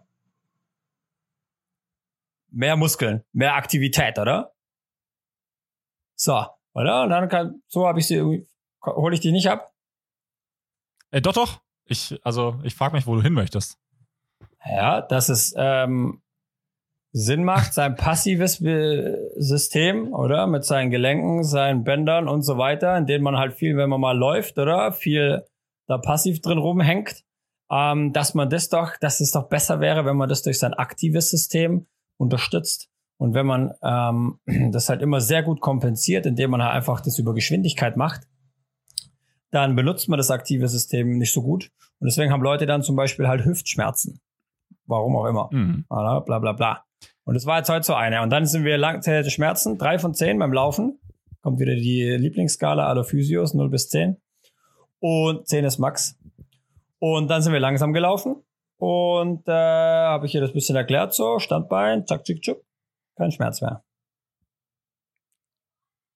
Mehr 2.51 2.75
Muskeln, 2.75 3.23
mehr 3.31 3.55
Aktivität, 3.55 4.19
oder? 4.19 4.53
So, 6.15 6.45
oder? 6.73 7.03
Und 7.03 7.09
dann 7.11 7.29
kann, 7.29 7.61
so 7.67 7.87
habe 7.87 7.99
ich 7.99 8.07
sie 8.07 8.15
irgendwie, 8.15 8.45
hole 8.85 9.15
ich 9.15 9.21
die 9.21 9.31
nicht 9.31 9.49
ab? 9.49 9.71
Äh, 11.11 11.21
doch, 11.21 11.33
doch. 11.33 11.61
Ich, 11.85 12.19
also, 12.23 12.59
ich 12.63 12.75
frage 12.75 12.93
mich, 12.93 13.07
wo 13.07 13.15
du 13.15 13.21
hin 13.21 13.33
möchtest. 13.33 13.79
Ja, 14.65 15.01
das 15.01 15.29
ist 15.29 15.55
ähm, 15.57 16.21
Sinn 17.17 17.45
macht, 17.45 17.73
sein 17.73 17.95
passives 17.95 18.57
System, 18.57 20.13
oder? 20.13 20.47
Mit 20.47 20.65
seinen 20.65 20.91
Gelenken, 20.91 21.45
seinen 21.45 21.85
Bändern 21.85 22.27
und 22.27 22.41
so 22.41 22.57
weiter, 22.57 22.97
in 22.97 23.05
denen 23.05 23.23
man 23.23 23.37
halt 23.37 23.53
viel, 23.53 23.77
wenn 23.77 23.89
man 23.89 24.01
mal 24.01 24.17
läuft, 24.17 24.57
oder? 24.57 24.91
Viel 24.91 25.45
da 25.87 25.97
passiv 25.97 26.41
drin 26.41 26.57
rumhängt, 26.57 27.23
ähm, 27.71 28.11
dass 28.11 28.33
man 28.33 28.49
das 28.49 28.67
doch, 28.67 28.97
dass 28.97 29.21
es 29.21 29.31
doch 29.31 29.47
besser 29.47 29.79
wäre, 29.79 30.03
wenn 30.03 30.17
man 30.17 30.27
das 30.27 30.43
durch 30.43 30.59
sein 30.59 30.73
aktives 30.73 31.29
System 31.29 31.87
unterstützt. 32.17 32.89
Und 33.15 33.33
wenn 33.33 33.45
man 33.45 33.73
ähm, 33.81 34.39
das 34.73 34.89
halt 34.89 35.01
immer 35.01 35.21
sehr 35.21 35.41
gut 35.41 35.61
kompensiert, 35.61 36.25
indem 36.25 36.51
man 36.51 36.61
halt 36.61 36.73
einfach 36.73 36.99
das 36.99 37.17
über 37.17 37.33
Geschwindigkeit 37.33 37.95
macht, 37.95 38.27
dann 39.51 39.77
benutzt 39.77 40.09
man 40.09 40.17
das 40.17 40.31
aktive 40.31 40.67
System 40.67 41.17
nicht 41.17 41.31
so 41.31 41.41
gut. 41.41 41.71
Und 41.99 42.07
deswegen 42.07 42.33
haben 42.33 42.43
Leute 42.43 42.65
dann 42.65 42.83
zum 42.83 42.97
Beispiel 42.97 43.29
halt 43.29 43.45
Hüftschmerzen. 43.45 44.19
Warum 44.87 45.15
auch 45.15 45.25
immer. 45.25 45.49
Mhm. 45.51 45.85
Bla 45.89 46.19
bla 46.19 46.51
bla. 46.53 46.83
Und 47.23 47.33
das 47.33 47.45
war 47.45 47.57
jetzt 47.57 47.69
heute 47.69 47.85
so 47.85 47.93
eine. 47.95 48.21
Und 48.21 48.29
dann 48.29 48.45
sind 48.45 48.63
wir 48.65 48.77
langzählige 48.77 49.31
Schmerzen, 49.31 49.77
drei 49.77 49.97
von 49.99 50.13
zehn 50.13 50.37
beim 50.37 50.53
Laufen. 50.53 50.99
Kommt 51.41 51.59
wieder 51.59 51.75
die 51.75 52.03
Lieblingsskala 52.03 52.87
aller 52.87 53.03
Physios, 53.03 53.53
0 53.53 53.69
bis 53.69 53.89
10. 53.89 54.17
Und 54.99 55.47
10 55.47 55.65
ist 55.65 55.77
Max. 55.79 56.17
Und 56.99 57.27
dann 57.27 57.41
sind 57.41 57.53
wir 57.53 57.59
langsam 57.59 57.93
gelaufen. 57.93 58.43
Und 58.77 59.47
äh, 59.47 59.51
habe 59.51 60.25
ich 60.25 60.35
ihr 60.35 60.41
das 60.41 60.53
bisschen 60.53 60.75
erklärt, 60.75 61.13
so, 61.13 61.39
Standbein, 61.39 62.05
zack, 62.05 62.23
tschick, 62.23 62.41
tschick. 62.41 62.57
Kein 63.15 63.31
Schmerz 63.31 63.61
mehr. 63.61 63.83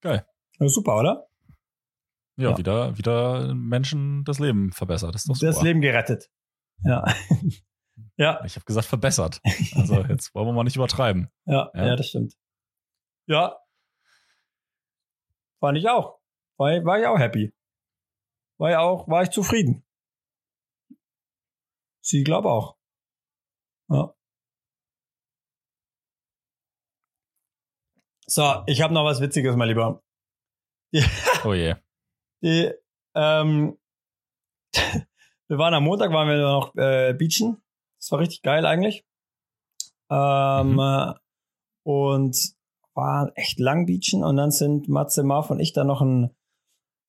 Geil. 0.01 0.26
Super, 0.59 0.97
oder? 0.99 1.28
Ja, 2.38 2.51
Ja. 2.51 2.57
wieder, 2.57 2.97
wieder 2.97 3.53
Menschen 3.53 4.24
das 4.26 4.39
Leben 4.39 4.72
verbessert. 4.72 5.13
Das. 5.15 5.26
Das 5.26 5.61
Leben 5.61 5.82
gerettet. 5.82 6.30
Ja. 6.84 7.03
ja, 8.18 8.43
Ich 8.45 8.56
habe 8.56 8.66
gesagt 8.66 8.88
verbessert. 8.88 9.39
Also 9.76 10.02
jetzt 10.04 10.34
wollen 10.36 10.47
wir 10.47 10.54
mal 10.54 10.64
nicht 10.64 10.76
übertreiben. 10.76 11.30
ja, 11.45 11.72
Ja. 11.74 11.86
ja, 11.88 11.95
das 11.95 12.08
stimmt. 12.10 12.36
Ja. 13.28 13.58
Fand 15.60 15.78
ich 15.78 15.88
auch. 15.89 16.20
War, 16.58 16.74
ich- 16.78 16.86
war 16.86 17.00
ich 17.00 17.06
auch 17.06 17.18
happy. 17.20 17.54
War 18.60 18.72
ich 18.72 18.76
auch, 18.78 19.08
war 19.08 19.24
ich 19.24 19.30
zufrieden. 19.30 19.86
Sie 22.02 22.24
glaube 22.24 22.50
auch. 22.50 22.78
Ja. 23.89 24.14
So, 28.28 28.64
ich 28.68 28.82
habe 28.82 28.93
noch 28.93 29.06
was 29.06 29.22
Witziges, 29.22 29.56
mein 29.56 29.70
Lieber. 29.70 30.04
Die, 30.93 31.04
Oh 31.45 31.54
je. 31.54 31.76
die, 32.43 32.72
ähm, 33.16 33.78
wir 35.47 35.58
waren 35.58 35.74
am 35.74 35.84
Montag, 35.84 36.12
waren 36.12 36.28
wir 36.28 36.38
noch 36.38 36.76
äh, 36.76 37.14
beachen. 37.14 37.62
Das 38.00 38.12
war 38.12 38.20
richtig 38.20 38.41
geil 38.41 38.66
eigentlich. 38.66 39.04
Ähm, 40.10 40.74
Mhm. 40.74 40.80
äh, 40.80 41.14
und 41.84 42.36
waren 42.95 43.32
echt 43.36 43.60
lang 43.60 43.86
beachen 43.86 44.24
und 44.24 44.36
dann 44.36 44.52
sind 44.52 44.89
Matze, 44.89 45.24
Marv 45.24 45.50
und 45.52 45.60
ich 45.60 45.74
dann 45.74 45.88
noch 45.88 46.02
ein 46.02 46.36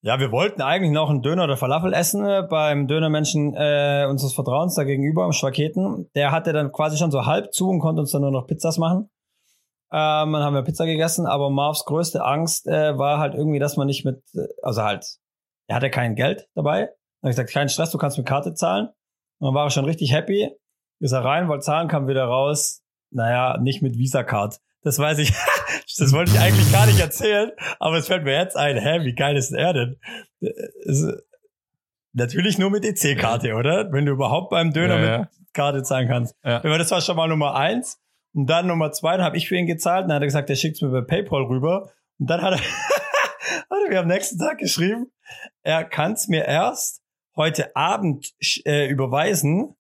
ja, 0.03 0.19
wir 0.19 0.33
wollten 0.33 0.63
eigentlich 0.63 0.93
noch 0.93 1.11
einen 1.11 1.21
Döner 1.21 1.45
oder 1.45 1.59
Falafel 1.59 1.93
essen 1.93 2.25
äh, 2.25 2.43
beim 2.49 2.87
Dönermenschen 2.87 3.55
äh, 3.55 4.07
unseres 4.09 4.33
Vertrauens 4.33 4.75
da 4.75 4.85
gegenüber 4.85 5.25
am 5.25 5.33
Schwaketen. 5.33 6.11
Der 6.15 6.31
hatte 6.33 6.55
dann 6.55 6.73
quasi 6.73 6.97
schon 6.97 7.11
so 7.11 7.27
halb 7.27 7.53
zu 7.53 7.69
und 7.69 7.81
konnte 7.81 8.01
uns 8.01 8.11
dann 8.11 8.23
nur 8.23 8.31
noch 8.31 8.47
Pizzas 8.47 8.79
machen. 8.79 9.11
Ähm, 9.93 10.33
dann 10.33 10.43
haben 10.43 10.55
wir 10.55 10.63
Pizza 10.63 10.87
gegessen, 10.87 11.27
aber 11.27 11.51
Marvs 11.51 11.85
größte 11.85 12.25
Angst 12.25 12.67
äh, 12.67 12.97
war 12.97 13.19
halt 13.19 13.35
irgendwie, 13.35 13.59
dass 13.59 13.77
man 13.77 13.89
nicht 13.89 14.07
mit, 14.07 14.23
also 14.63 14.83
halt, 14.83 15.05
er 15.69 15.77
hatte 15.77 15.91
kein 15.91 16.15
Geld 16.15 16.49
dabei. 16.55 16.87
Dann 16.87 17.29
habe 17.29 17.31
ich 17.33 17.37
gesagt, 17.37 17.51
kein 17.53 17.69
Stress, 17.69 17.91
du 17.91 17.99
kannst 17.99 18.17
mit 18.17 18.27
Karte 18.27 18.55
zahlen. 18.55 18.87
Und 19.39 19.49
dann 19.49 19.55
war 19.55 19.67
er 19.67 19.71
schon 19.71 19.85
richtig 19.85 20.13
happy. 20.15 20.51
Ist 21.01 21.13
er 21.13 21.25
rein, 21.25 21.49
wollte 21.49 21.65
zahlen, 21.65 21.89
kam 21.89 22.09
wieder 22.09 22.25
raus. 22.25 22.83
Naja, 23.11 23.59
nicht 23.61 23.83
mit 23.83 23.99
Visa-Card. 23.99 24.61
Das 24.83 24.99
weiß 24.99 25.19
ich. 25.19 25.33
das 25.99 26.13
wollte 26.13 26.33
ich 26.33 26.39
eigentlich 26.39 26.71
gar 26.73 26.87
nicht 26.87 27.01
erzählen, 27.01 27.51
aber 27.79 27.97
es 27.97 28.07
fällt 28.07 28.25
mir 28.25 28.39
jetzt 28.39 28.57
ein. 28.57 28.77
Hä, 28.77 29.05
wie 29.05 29.15
geil 29.15 29.37
ist 29.37 29.53
er 29.53 29.73
denn? 29.73 29.97
Äh, 30.41 31.13
Natürlich 32.13 32.59
nur 32.59 32.71
mit 32.71 32.85
EC-Karte, 32.85 33.55
oder? 33.55 33.93
Wenn 33.93 34.05
du 34.05 34.13
überhaupt 34.13 34.51
beim 34.51 34.73
Döner 34.73 34.99
Ja, 35.01 35.19
mit 35.19 35.29
Karte 35.55 35.83
zahlen 35.83 36.09
kannst. 36.09 36.35
Ja. 36.45 36.57
Aber 36.57 36.79
das 36.79 36.91
war 36.91 37.01
schon 37.01 37.17
mal 37.17 37.29
Nummer 37.29 37.55
eins. 37.55 38.01
Und 38.35 38.47
dann 38.49 38.67
Nummer 38.67 38.93
zwei, 38.93 39.17
dann 39.17 39.25
habe 39.25 39.37
ich 39.37 39.49
für 39.49 39.57
ihn 39.57 39.67
gezahlt. 39.67 40.05
Dann 40.05 40.15
hat 40.15 40.23
er 40.23 40.27
gesagt, 40.27 40.51
er 40.51 40.57
schickt's 40.57 40.83
mir 40.83 40.91
bei 40.91 41.03
PayPal 41.03 41.45
rüber. 41.45 41.91
Und 42.19 42.29
dann 42.29 42.43
hat 42.43 42.55
er, 42.55 42.59
hat 43.71 43.79
er 43.85 43.91
mir 43.91 44.01
am 44.01 44.09
nächsten 44.09 44.39
Tag 44.39 44.59
geschrieben, 44.59 45.07
er 45.63 45.85
kann's 45.85 46.29
mir 46.29 46.47
erst 46.47 47.01
heute 47.37 47.77
Abend 47.77 48.33
äh, 48.65 48.89
überweisen. 48.89 49.77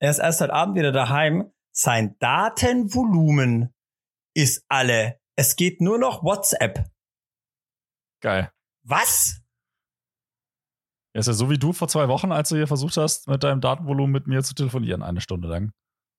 Er 0.00 0.10
ist 0.10 0.18
erst 0.18 0.40
heute 0.40 0.52
Abend 0.52 0.76
wieder 0.76 0.92
daheim. 0.92 1.50
Sein 1.72 2.16
Datenvolumen 2.18 3.74
ist 4.34 4.64
alle. 4.68 5.20
Es 5.36 5.56
geht 5.56 5.80
nur 5.80 5.98
noch 5.98 6.22
WhatsApp. 6.22 6.90
Geil. 8.20 8.52
Was? 8.82 9.40
Ja, 11.14 11.20
ist 11.20 11.26
ja 11.26 11.32
so 11.32 11.50
wie 11.50 11.58
du 11.58 11.72
vor 11.72 11.88
zwei 11.88 12.08
Wochen, 12.08 12.32
als 12.32 12.48
du 12.48 12.56
hier 12.56 12.66
versucht 12.66 12.96
hast, 12.96 13.28
mit 13.28 13.42
deinem 13.42 13.60
Datenvolumen 13.60 14.12
mit 14.12 14.26
mir 14.26 14.42
zu 14.42 14.54
telefonieren, 14.54 15.02
eine 15.02 15.20
Stunde 15.20 15.48
lang. 15.48 15.72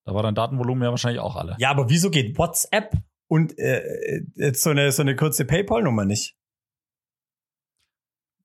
Da 0.05 0.13
war 0.13 0.23
dein 0.23 0.35
Datenvolumen 0.35 0.83
ja 0.83 0.89
wahrscheinlich 0.89 1.21
auch 1.21 1.35
alle. 1.35 1.55
Ja, 1.59 1.69
aber 1.69 1.89
wieso 1.89 2.09
geht 2.09 2.37
WhatsApp 2.37 2.93
und 3.27 3.57
äh, 3.59 4.23
jetzt 4.35 4.61
so 4.61 4.71
eine 4.71 4.91
so 4.91 5.01
eine 5.01 5.15
kurze 5.15 5.45
PayPal-Nummer 5.45 6.05
nicht? 6.05 6.38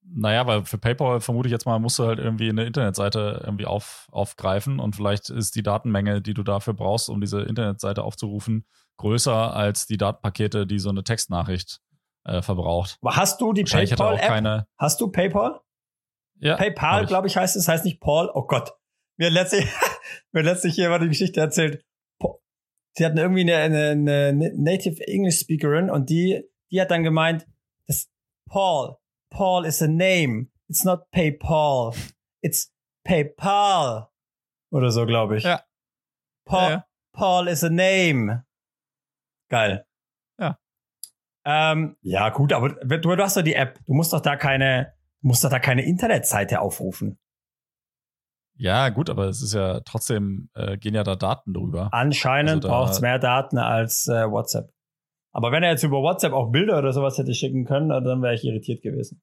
Naja, 0.07 0.46
weil 0.46 0.64
für 0.64 0.78
PayPal 0.78 1.20
vermute 1.20 1.48
ich 1.48 1.52
jetzt 1.52 1.64
mal, 1.66 1.78
musst 1.78 1.98
du 1.98 2.05
halt 2.05 2.18
irgendwie 2.18 2.48
eine 2.48 2.64
Internetseite 2.64 3.42
irgendwie 3.44 3.66
auf, 3.66 4.07
aufgreifen 4.12 4.78
und 4.78 4.94
vielleicht 4.94 5.30
ist 5.30 5.57
die 5.57 5.62
Datenmenge, 5.62 6.20
die 6.20 6.34
du 6.34 6.42
dafür 6.42 6.74
brauchst, 6.74 7.09
um 7.09 7.20
diese 7.20 7.40
Internetseite 7.42 8.05
aufzurufen, 8.05 8.66
größer 8.98 9.55
als 9.55 9.86
die 9.86 9.96
Datenpakete, 9.96 10.66
die 10.66 10.78
so 10.78 10.90
eine 10.90 11.05
Textnachricht 11.05 11.80
äh, 12.24 12.42
verbraucht. 12.42 12.98
Aber 13.00 13.16
Hast 13.16 13.40
du 13.40 13.52
die 13.52 13.64
PayPal-App? 13.64 14.26
keine. 14.26 14.66
Hast 14.78 15.00
du 15.00 15.11
PayPal? 15.11 15.61
Ja, 16.38 16.57
PayPal, 16.57 17.07
glaube 17.07 17.26
ich, 17.28 17.36
heißt 17.36 17.57
es, 17.57 17.68
heißt 17.68 17.84
nicht 17.84 18.00
Paul. 18.00 18.30
Oh 18.34 18.46
Gott. 18.46 18.72
Mir 19.16 19.26
hat 19.26 19.32
letztlich, 19.32 19.64
mir 20.32 20.40
hat 20.40 20.46
letztlich 20.46 20.76
jemand 20.76 21.05
die 21.05 21.09
Geschichte 21.09 21.40
erzählt. 21.40 21.82
Sie 22.96 23.05
hatten 23.05 23.18
irgendwie 23.18 23.42
eine, 23.42 23.57
eine, 23.57 24.28
eine 24.28 24.52
Native 24.55 25.07
English 25.09 25.40
Speakerin 25.40 25.90
und 25.90 26.11
die, 26.11 26.44
die 26.70 26.80
hat 26.80 26.90
dann 26.90 27.02
gemeint, 27.02 27.46
das 27.88 28.09
Paul, 28.48 28.96
Paul 29.35 29.64
is 29.66 29.82
a 29.82 29.89
name. 29.89 30.49
It's 30.68 30.85
not 30.85 31.11
PayPal. 31.12 31.95
It's 32.43 32.72
PayPal. 33.07 34.09
Oder 34.70 34.91
so, 34.91 35.07
glaube 35.07 35.37
ich. 35.37 35.45
Ja. 35.45 35.62
Paul, 36.47 36.62
Ja, 36.62 36.70
ja. 36.70 36.87
Paul 37.12 37.49
is 37.49 37.64
a 37.64 37.68
name. 37.70 38.45
Geil. 39.51 39.87
Ja. 40.39 40.59
Ähm, 41.45 41.97
ja, 42.03 42.30
gut, 42.30 42.53
aber 42.53 42.70
du, 42.70 42.97
du 43.16 43.22
hast 43.22 43.37
doch 43.37 43.43
die 43.43 43.55
App. 43.55 43.78
Du 43.87 43.93
musst 43.95 44.12
doch 44.12 44.20
da 44.20 44.37
keine, 44.37 44.95
musst 45.20 45.45
doch 45.45 45.51
da 45.51 45.59
keine 45.59 45.85
Internetseite 45.85 46.61
aufrufen. 46.61 47.18
Ja, 48.57 48.89
gut, 48.91 49.11
aber 49.11 49.24
es 49.26 49.43
ist 49.43 49.53
ja 49.55 49.80
trotzdem, 49.80 50.49
äh, 50.55 50.78
gehen 50.78 50.95
ja 50.95 51.03
da 51.03 51.16
Daten 51.16 51.53
drüber. 51.53 51.89
Anscheinend 51.93 52.51
Also 52.51 52.61
da- 52.61 52.68
braucht 52.68 52.93
es 52.93 53.01
mehr 53.01 53.18
Daten 53.18 53.59
als 53.59 54.07
äh, 54.07 54.30
WhatsApp. 54.30 54.70
Aber 55.35 55.51
wenn 55.51 55.64
er 55.64 55.70
jetzt 55.70 55.82
über 55.82 56.01
WhatsApp 56.01 56.32
auch 56.32 56.51
Bilder 56.51 56.78
oder 56.78 56.93
sowas 56.93 57.18
hätte 57.18 57.35
schicken 57.35 57.64
können, 57.64 57.89
dann 57.89 58.22
wäre 58.22 58.35
ich 58.35 58.45
irritiert 58.45 58.82
gewesen. 58.82 59.20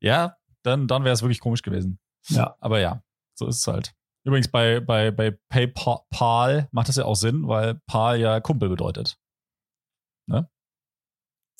Ja, 0.00 0.36
dann, 0.62 0.88
dann 0.88 1.04
wäre 1.04 1.14
es 1.14 1.22
wirklich 1.22 1.40
komisch 1.40 1.62
gewesen. 1.62 2.00
Ja. 2.28 2.56
Aber 2.58 2.80
ja, 2.80 3.02
so 3.34 3.46
ist 3.46 3.58
es 3.58 3.66
halt. 3.66 3.94
Übrigens, 4.24 4.48
bei, 4.48 4.80
bei, 4.80 5.12
bei 5.12 5.38
PayPal 5.48 6.68
macht 6.72 6.88
das 6.88 6.96
ja 6.96 7.04
auch 7.04 7.14
Sinn, 7.14 7.46
weil 7.46 7.80
Pal 7.86 8.20
ja 8.20 8.40
Kumpel 8.40 8.68
bedeutet. 8.68 9.18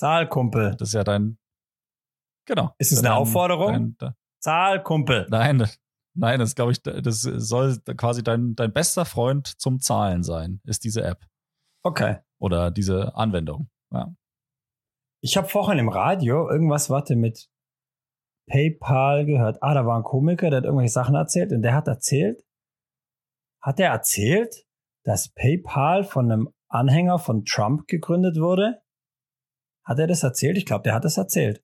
Zahlkumpel. 0.00 0.76
Das 0.76 0.88
ist 0.88 0.94
ja 0.94 1.04
dein. 1.04 1.38
Genau. 2.46 2.74
Ist 2.78 2.90
es 2.90 2.98
eine 2.98 3.08
dein, 3.08 3.18
Aufforderung? 3.18 3.72
Dein, 3.72 3.96
dein, 3.98 4.14
Zahlkumpel. 4.40 5.26
nein, 5.30 5.68
nein, 6.14 6.40
das 6.40 6.54
glaube 6.54 6.72
ich, 6.72 6.82
das 6.82 7.20
soll 7.20 7.78
quasi 7.96 8.24
dein, 8.24 8.56
dein 8.56 8.72
bester 8.72 9.04
Freund 9.04 9.46
zum 9.46 9.78
Zahlen 9.78 10.22
sein, 10.22 10.60
ist 10.64 10.84
diese 10.84 11.04
App 11.04 11.29
Okay. 11.82 12.18
oder 12.38 12.70
diese 12.70 13.14
Anwendung. 13.14 13.70
Ja. 13.92 14.14
Ich 15.22 15.36
habe 15.36 15.48
vorhin 15.48 15.78
im 15.78 15.88
Radio 15.88 16.48
irgendwas, 16.50 16.90
warte, 16.90 17.16
mit 17.16 17.50
PayPal 18.48 19.26
gehört. 19.26 19.62
Ah, 19.62 19.74
da 19.74 19.86
war 19.86 19.96
ein 19.98 20.02
Komiker, 20.04 20.50
der 20.50 20.58
hat 20.58 20.64
irgendwelche 20.64 20.92
Sachen 20.92 21.14
erzählt 21.14 21.52
und 21.52 21.62
der 21.62 21.74
hat 21.74 21.86
erzählt, 21.88 22.44
hat 23.62 23.78
er 23.80 23.90
erzählt, 23.90 24.66
dass 25.04 25.28
PayPal 25.30 26.04
von 26.04 26.30
einem 26.30 26.52
Anhänger 26.68 27.18
von 27.18 27.44
Trump 27.44 27.86
gegründet 27.86 28.36
wurde? 28.38 28.82
Hat 29.84 29.98
er 29.98 30.06
das 30.06 30.22
erzählt? 30.22 30.56
Ich 30.56 30.66
glaube, 30.66 30.82
der 30.84 30.94
hat 30.94 31.04
das 31.04 31.16
erzählt. 31.16 31.62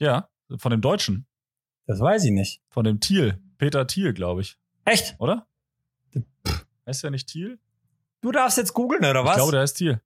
ja, 0.00 0.28
von 0.58 0.70
dem 0.70 0.80
Deutschen, 0.80 1.26
Das 1.86 2.00
weiß 2.00 2.24
ich 2.24 2.30
nicht. 2.32 2.62
von 2.70 2.84
dem 2.84 3.00
Thiel, 3.00 3.42
Peter 3.58 3.86
Thiel, 3.86 4.12
glaube 4.12 4.40
ich, 4.42 4.58
Echt? 4.84 5.16
oder? 5.18 5.46
Heißt 6.86 7.02
der 7.02 7.10
nicht 7.10 7.28
Thiel? 7.28 7.58
Du 8.24 8.32
darfst 8.32 8.56
jetzt 8.56 8.72
googeln, 8.72 9.04
oder 9.04 9.22
was? 9.24 9.32
Ich 9.32 9.36
glaube, 9.36 9.52
der 9.52 9.60
heißt 9.60 9.76
Thiel. 9.76 10.00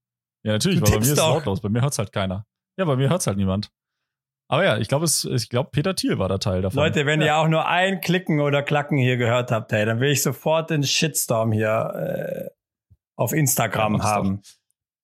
Ja, 0.45 0.53
natürlich, 0.53 0.81
Du 0.81 0.87
weil 0.87 0.91
bei 0.93 0.97
mir 0.99 1.03
ist 1.05 1.11
es 1.13 1.19
lautlos. 1.19 1.61
Bei 1.61 1.69
mir 1.69 1.83
hört's 1.83 1.99
halt 1.99 2.13
keiner. 2.13 2.45
Ja, 2.77 2.85
bei 2.85 2.97
mir 2.97 3.09
hört's 3.09 3.29
halt 3.29 3.37
niemand. 3.37 3.71
Aber 4.51 4.65
ja, 4.65 4.77
ich 4.79 4.89
glaube, 4.89 5.05
es, 5.05 5.25
ich 5.25 5.49
glaube, 5.49 5.71
Peter 5.71 5.95
Thiel 5.95 6.19
war 6.19 6.29
der 6.29 6.41
Teil 6.41 6.63
davon. 6.63 6.79
Leute, 6.83 7.07
wenn 7.07 7.21
ja. 7.21 7.27
ihr 7.27 7.37
auch 7.37 7.47
nur 7.49 7.67
ein 7.69 8.01
Klicken 8.01 8.41
oder 8.41 8.63
Klacken 8.65 8.99
hier 8.99 9.19
gehört 9.19 9.53
habt, 9.53 9.71
hey, 9.71 9.85
dann 9.87 10.01
will 10.01 10.11
ich 10.11 10.23
sofort 10.23 10.71
den 10.71 10.83
Shitstorm 10.83 11.53
hier 11.53 11.69
äh, 11.69 12.51
auf 13.17 13.31
Ja, 13.31 13.39
Instagram 13.39 13.93
mach's 13.93 14.05
haben. 14.05 14.43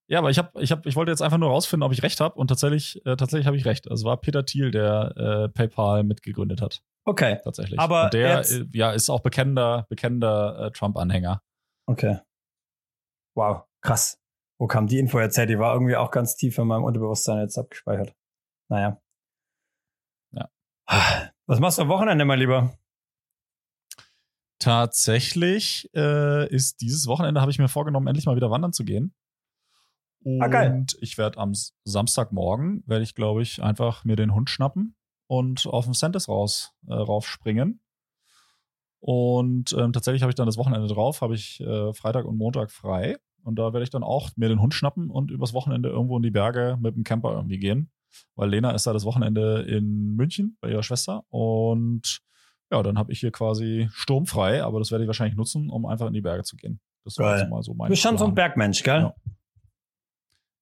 Ja, 0.09 0.19
aber 0.19 0.31
ich 0.31 0.39
habe, 0.39 0.61
ich 0.61 0.73
habe, 0.73 0.89
ich 0.89 0.97
wollte 0.97 1.13
jetzt 1.13 1.23
einfach 1.23 1.39
nur 1.39 1.51
rausfinden, 1.51 1.85
ob 1.87 1.93
ich 1.93 2.03
recht 2.03 2.21
habe 2.21 2.35
und 2.35 2.49
tatsächlich, 2.49 2.97
äh, 3.07 3.17
tatsächlich 3.17 3.47
habe 3.47 3.57
ich 3.57 3.65
recht. 3.65 3.89
Also 3.91 4.03
es 4.03 4.05
war 4.07 4.17
Peter 4.21 4.45
Thiel, 4.45 4.71
der 4.71 5.15
äh, 5.17 5.49
PayPal 5.51 6.03
mitgegründet 6.03 6.61
hat, 6.61 6.83
Okay, 7.05 7.39
tatsächlich. 7.45 7.79
Aber 7.79 8.05
und 8.07 8.15
der, 8.15 8.37
jetzt- 8.39 8.53
äh, 8.53 8.65
ja, 8.73 8.91
ist 8.93 9.09
auch 9.09 9.21
bekennender, 9.21 9.87
bekennender 9.89 10.67
äh, 10.67 10.71
Trump-Anhänger. 10.73 11.43
okay. 11.87 12.19
Wow, 13.35 13.65
krass. 13.81 14.21
Wo 14.59 14.67
kam 14.67 14.87
die 14.87 14.99
Info 14.99 15.19
jetzt 15.21 15.37
her? 15.37 15.47
Die 15.47 15.59
war 15.59 15.75
irgendwie 15.75 15.97
auch 15.97 16.11
ganz 16.11 16.37
tief 16.37 16.57
in 16.59 16.67
meinem 16.67 16.85
Unterbewusstsein 16.85 17.41
jetzt 17.41 17.59
abgespeichert. 17.59 18.15
Naja. 18.69 19.01
Ja. 20.33 20.49
Was 21.47 21.61
machst 21.61 21.79
du 21.79 21.83
am 21.83 21.89
Wochenende, 21.89 22.25
mein 22.25 22.39
Lieber? 22.39 22.79
Tatsächlich 24.59 25.91
äh, 25.95 26.49
ist 26.49 26.81
dieses 26.81 27.07
Wochenende 27.07 27.41
habe 27.41 27.51
ich 27.51 27.59
mir 27.59 27.69
vorgenommen, 27.69 28.07
endlich 28.07 28.27
mal 28.27 28.37
wieder 28.37 28.51
wandern 28.51 28.73
zu 28.73 28.85
gehen. 28.85 29.15
Und 30.25 30.41
Ah, 30.41 30.47
geil. 30.49 30.87
ich 31.01 31.19
werde 31.19 31.39
am 31.39 31.53
Samstagmorgen, 31.85 32.83
werde 32.87 33.03
ich, 33.03 33.15
glaube 33.15 33.43
ich, 33.43 33.63
einfach 33.63 34.05
mir 34.05 34.17
den 34.17 34.33
Hund 34.33 34.49
schnappen 34.49 34.97
und 35.27 35.67
auf 35.67 35.85
dem 35.85 35.93
Centis 35.93 36.29
raus, 36.29 36.73
äh, 36.87 36.95
raufspringen. 36.95 37.81
Und 39.07 39.77
ähm, 39.79 39.93
tatsächlich 39.93 40.23
habe 40.23 40.31
ich 40.31 40.35
dann 40.35 40.47
das 40.47 40.57
Wochenende 40.57 40.89
drauf, 40.89 41.21
habe 41.21 41.35
ich 41.35 41.61
äh, 41.61 41.93
Freitag 41.93 42.25
und 42.25 42.39
Montag 42.39 42.71
frei. 42.71 43.19
Und 43.43 43.59
da 43.59 43.75
werde 43.75 43.85
ich 43.85 43.91
dann 43.91 44.03
auch 44.03 44.31
mir 44.37 44.49
den 44.49 44.63
Hund 44.63 44.73
schnappen 44.73 45.11
und 45.11 45.31
übers 45.31 45.53
Wochenende 45.53 45.91
irgendwo 45.91 46.17
in 46.17 46.23
die 46.23 46.31
Berge 46.31 46.79
mit 46.81 46.97
dem 46.97 47.05
Camper 47.05 47.33
irgendwie 47.33 47.59
gehen. 47.59 47.91
Weil 48.35 48.49
Lena 48.49 48.71
ist 48.71 48.87
da 48.87 48.95
das 48.95 49.05
Wochenende 49.05 49.61
in 49.61 50.17
München 50.17 50.57
bei 50.63 50.71
ihrer 50.71 50.83
Schwester. 50.83 51.23
Und 51.29 52.21
ja, 52.73 52.83
dann 52.83 52.97
habe 52.97 53.13
ich 53.13 53.21
hier 53.21 53.31
quasi 53.31 53.91
sturmfrei, 53.93 54.65
aber 54.65 54.79
das 54.79 54.91
werde 54.91 55.05
ich 55.05 55.09
wahrscheinlich 55.09 55.37
nutzen, 55.37 55.69
um 55.69 55.85
einfach 55.85 56.07
in 56.07 56.15
die 56.15 56.23
Berge 56.23 56.45
zu 56.45 56.57
gehen. 56.57 56.81
Das 57.05 57.19
war 57.19 57.39
jetzt 57.39 57.51
mal 57.51 57.63
so 57.63 57.75
mein 57.75 57.89
Du 57.89 57.91
bist 57.91 58.01
schon 58.01 58.17
so 58.17 58.25
ein. 58.25 58.35
Bergmensch, 58.35 58.83
gell? 58.85 59.01
Ja. 59.01 59.15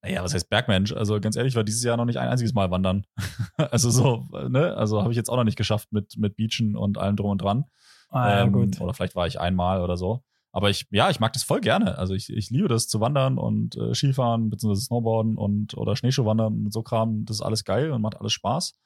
Naja, 0.02 0.24
was 0.24 0.34
heißt 0.34 0.50
Bergmensch? 0.50 0.92
Also 0.92 1.20
ganz 1.20 1.36
ehrlich, 1.36 1.52
ich 1.52 1.56
war 1.56 1.62
dieses 1.62 1.84
Jahr 1.84 1.96
noch 1.96 2.06
nicht 2.06 2.18
ein 2.18 2.28
einziges 2.28 2.54
Mal 2.54 2.72
wandern. 2.72 3.06
also 3.56 3.88
so, 3.88 4.26
ne? 4.48 4.76
Also 4.76 5.00
habe 5.00 5.12
ich 5.12 5.16
jetzt 5.16 5.30
auch 5.30 5.36
noch 5.36 5.44
nicht 5.44 5.56
geschafft 5.56 5.92
mit, 5.92 6.16
mit 6.16 6.34
Beachen 6.34 6.74
und 6.74 6.98
allem 6.98 7.14
drum 7.14 7.30
und 7.30 7.40
dran. 7.40 7.66
Ah, 8.12 8.30
ja, 8.30 8.42
Ähm, 8.44 8.52
gut. 8.52 8.80
Oder 8.80 8.94
vielleicht 8.94 9.16
war 9.16 9.26
ich 9.26 9.40
einmal 9.40 9.82
oder 9.82 9.96
so. 9.96 10.22
Aber 10.52 10.68
ich, 10.68 10.86
ja, 10.90 11.08
ich 11.08 11.18
mag 11.18 11.32
das 11.32 11.42
voll 11.42 11.60
gerne. 11.60 11.96
Also 11.96 12.14
ich, 12.14 12.30
ich 12.30 12.50
liebe 12.50 12.68
das 12.68 12.86
zu 12.86 13.00
wandern 13.00 13.38
und 13.38 13.74
äh, 13.76 13.94
Skifahren, 13.94 14.50
beziehungsweise 14.50 14.84
Snowboarden 14.84 15.38
und 15.38 15.76
oder 15.76 15.96
Schneeschuhwandern 15.96 16.66
und 16.66 16.72
so 16.72 16.82
Kram. 16.82 17.24
Das 17.24 17.36
ist 17.38 17.42
alles 17.42 17.64
geil 17.64 17.90
und 17.90 18.02
macht 18.02 18.20
alles 18.20 18.32
Spaß. 18.32 18.78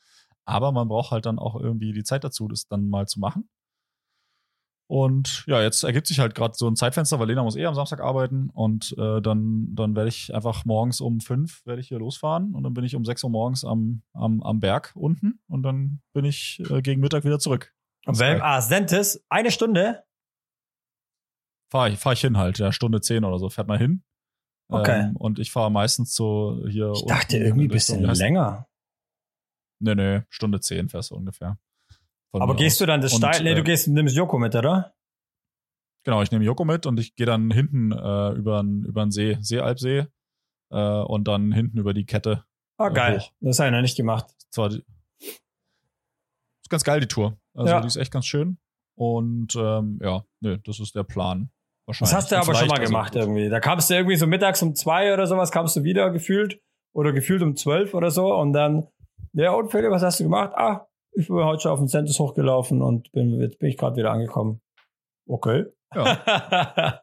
Aber 0.45 0.71
man 0.71 0.87
braucht 0.87 1.11
halt 1.11 1.27
dann 1.27 1.41
auch 1.41 1.61
irgendwie 1.61 1.93
die 1.93 2.05
Zeit 2.05 2.23
dazu, 2.23 2.47
das 2.47 2.69
dann 2.69 2.89
mal 2.89 3.09
zu 3.09 3.19
machen. 3.19 3.49
Und 4.89 5.43
ja, 5.49 5.61
jetzt 5.61 5.83
ergibt 5.83 6.07
sich 6.07 6.21
halt 6.21 6.37
gerade 6.37 6.55
so 6.55 6.69
ein 6.69 6.77
Zeitfenster, 6.77 7.19
weil 7.19 7.27
Lena 7.27 7.43
muss 7.43 7.57
eh 7.57 7.67
am 7.67 7.75
Samstag 7.75 8.01
arbeiten 8.01 8.51
und 8.51 8.95
äh, 8.97 9.21
dann, 9.21 9.75
dann 9.75 9.97
werde 9.97 10.09
ich 10.09 10.33
einfach 10.33 10.65
morgens 10.65 11.01
um 11.01 11.19
fünf 11.19 11.67
werde 11.67 11.81
ich 11.81 11.89
hier 11.89 11.99
losfahren 11.99 12.55
und 12.55 12.63
dann 12.63 12.73
bin 12.73 12.85
ich 12.85 12.95
um 12.95 13.05
sechs 13.05 13.25
Uhr 13.25 13.31
morgens 13.31 13.65
am, 13.65 14.03
am, 14.13 14.41
am 14.45 14.61
Berg 14.61 14.93
unten 14.95 15.41
und 15.49 15.65
dann 15.65 16.03
bin 16.13 16.25
ich 16.25 16.63
äh, 16.71 16.83
gegen 16.83 17.01
Mittag 17.01 17.25
wieder 17.25 17.41
zurück. 17.41 17.76
Und 18.07 18.19
wenn, 18.19 18.41
ah, 18.41 18.61
Sentis, 18.61 19.25
eine 19.29 19.51
Stunde? 19.51 20.05
Fahre 21.71 21.91
ich, 21.91 21.99
fahr 21.99 22.13
ich 22.13 22.21
hin 22.21 22.39
halt, 22.39 22.59
ja, 22.59 22.73
Stunde 22.73 23.01
zehn 23.01 23.25
oder 23.25 23.39
so, 23.39 23.51
fährt 23.51 23.67
mal 23.67 23.79
hin. 23.79 24.05
Okay. 24.69 25.01
Ähm, 25.01 25.17
und 25.17 25.39
ich 25.39 25.51
fahre 25.51 25.71
meistens 25.71 26.15
so 26.15 26.65
hier. 26.69 26.93
Ich 26.95 27.05
dachte 27.05 27.37
irgendwie 27.37 27.65
in 27.65 27.71
ein 27.71 27.75
bisschen 27.75 28.03
länger. 28.03 28.69
Nee, 29.81 29.95
nee, 29.95 30.23
Stunde 30.29 30.61
zehn 30.61 30.89
fährst 30.89 31.11
du 31.11 31.17
ungefähr. 31.17 31.59
Aber 32.33 32.55
gehst 32.55 32.77
aus. 32.77 32.79
du 32.79 32.87
dann 32.87 33.01
das 33.01 33.15
steil? 33.15 33.43
Nee, 33.43 33.53
äh, 33.53 33.55
du 33.55 33.63
gehst, 33.63 33.89
nimmst 33.89 34.17
Joko 34.17 34.39
mit, 34.39 34.55
oder? 34.55 34.95
Genau, 36.05 36.23
ich 36.23 36.31
nehme 36.31 36.45
Joko 36.45 36.65
mit 36.65 36.87
und 36.87 37.01
ich 37.01 37.17
gehe 37.17 37.27
dann 37.27 37.51
hinten 37.51 37.93
äh, 37.93 38.31
über 38.31 38.63
den 38.63 39.11
See, 39.11 39.37
Seealpsee 39.41 40.07
äh, 40.71 41.01
und 41.03 41.27
dann 41.27 41.53
hinten 41.53 41.79
über 41.79 41.95
die 41.95 42.07
Kette. 42.07 42.45
Ah, 42.79 42.89
äh, 42.89 42.93
geil. 42.93 43.21
hoch. 43.21 43.33
Das 43.41 43.59
habe 43.59 43.69
ich 43.69 43.73
noch 43.73 43.83
nicht 43.83 43.97
gemacht. 43.97 44.27
Zwar 44.51 44.69
die, 44.69 44.85
ist 45.19 46.71
ganz 46.71 46.85
geil, 46.85 47.01
die 47.01 47.09
Tour. 47.09 47.39
Also 47.57 47.73
Ja. 47.73 47.81
die 47.81 47.87
ist 47.87 47.97
echt 47.97 48.13
ganz 48.13 48.27
schön. 48.27 48.59
Und 48.99 49.55
ähm, 49.57 49.99
ja, 50.03 50.25
nee, 50.41 50.59
das 50.65 50.81
ist 50.81 50.95
der 50.95 51.05
Plan. 51.05 51.51
Das 51.87 52.01
Wahrscheinlich. 52.01 52.15
hast 52.17 52.33
du 52.33 52.37
aber 52.37 52.55
schon 52.55 52.69
mal 52.69 52.79
also- 52.81 52.91
gemacht 52.93 53.15
irgendwie. 53.17 53.49
Da 53.49 53.61
kamst 53.61 53.91
du 53.91 53.95
irgendwie 53.95 54.17
so 54.17 54.27
mittags 54.27 54.63
um 54.63 54.75
zwei 54.75 55.13
oder 55.13 55.27
sowas, 55.27 55.51
kamst 55.51 55.77
du 55.77 55.83
wieder 55.85 56.11
gefühlt. 56.11 56.61
Oder 56.95 57.13
gefühlt 57.13 57.43
um 57.43 57.57
zwölf 57.57 57.93
oder 57.93 58.11
so. 58.11 58.35
Und 58.35 58.55
dann, 58.55 58.87
ja, 59.35 59.53
und 59.53 59.71
Philipp, 59.71 59.91
was 59.91 60.03
hast 60.03 60.19
du 60.19 60.25
gemacht? 60.25 60.53
Ah, 60.57 60.87
ich 61.13 61.27
bin 61.29 61.37
heute 61.37 61.61
schon 61.61 61.73
auf 61.73 61.79
den 61.79 61.89
Centis 61.89 62.19
hochgelaufen 62.19 62.81
und 62.81 63.13
bin, 63.13 63.39
jetzt 63.41 63.59
bin 63.59 63.69
ich 63.69 63.77
gerade 63.77 63.97
wieder 63.97 64.13
angekommen. 64.13 64.61
Okay. 65.29 65.67
Ja. 65.95 67.01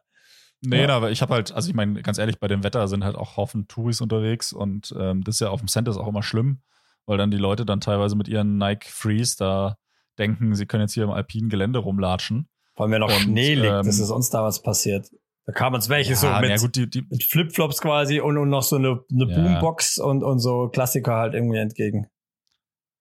Nee, 0.66 0.84
Ja. 0.86 0.96
aber 0.96 1.10
ich 1.10 1.20
habe 1.20 1.34
halt, 1.34 1.52
also 1.52 1.68
ich 1.68 1.74
meine, 1.74 2.00
ganz 2.02 2.16
ehrlich, 2.16 2.40
bei 2.40 2.48
dem 2.48 2.64
Wetter 2.64 2.88
sind 2.88 3.04
halt 3.04 3.16
auch 3.16 3.36
Haufen 3.36 3.68
Touris 3.68 4.00
unterwegs 4.00 4.50
und 4.54 4.94
ähm, 4.98 5.22
das 5.22 5.34
ist 5.36 5.40
ja 5.40 5.50
auf 5.50 5.60
dem 5.60 5.68
Center 5.68 5.90
ist 5.90 5.98
auch 5.98 6.08
immer 6.08 6.22
schlimm, 6.22 6.62
weil 7.06 7.18
dann 7.18 7.30
die 7.30 7.36
Leute 7.36 7.66
dann 7.66 7.80
teilweise 7.82 8.16
mit 8.16 8.28
ihren 8.28 8.56
Nike 8.56 8.86
Freeze 8.88 9.36
da 9.38 9.76
denken, 10.18 10.54
sie 10.54 10.66
können 10.66 10.82
jetzt 10.82 10.94
hier 10.94 11.04
im 11.04 11.10
alpinen 11.10 11.48
Gelände 11.48 11.78
rumlatschen. 11.78 12.48
Weil 12.76 12.88
mir 12.88 12.98
noch 12.98 13.08
Und, 13.08 13.22
Schnee 13.22 13.54
liegt, 13.54 13.66
ähm, 13.66 13.86
das 13.86 13.98
ist 13.98 14.10
uns 14.10 14.30
damals 14.30 14.62
passiert. 14.62 15.10
Da 15.46 15.52
kamen 15.52 15.76
uns 15.76 15.88
welche 15.88 16.16
so 16.16 16.26
ja, 16.26 16.40
mit, 16.40 16.50
na 16.50 16.56
gut, 16.56 16.74
die, 16.74 16.88
die, 16.88 17.06
mit 17.08 17.22
Flipflops 17.22 17.80
quasi 17.80 18.20
und, 18.20 18.38
und 18.38 18.48
noch 18.48 18.62
so 18.62 18.76
eine, 18.76 19.00
eine 19.12 19.30
Ja. 19.30 19.36
Boombox 19.36 19.98
und, 19.98 20.22
und 20.22 20.38
so 20.38 20.68
Klassiker 20.68 21.16
halt 21.16 21.34
irgendwie 21.34 21.58
entgegen. 21.58 22.06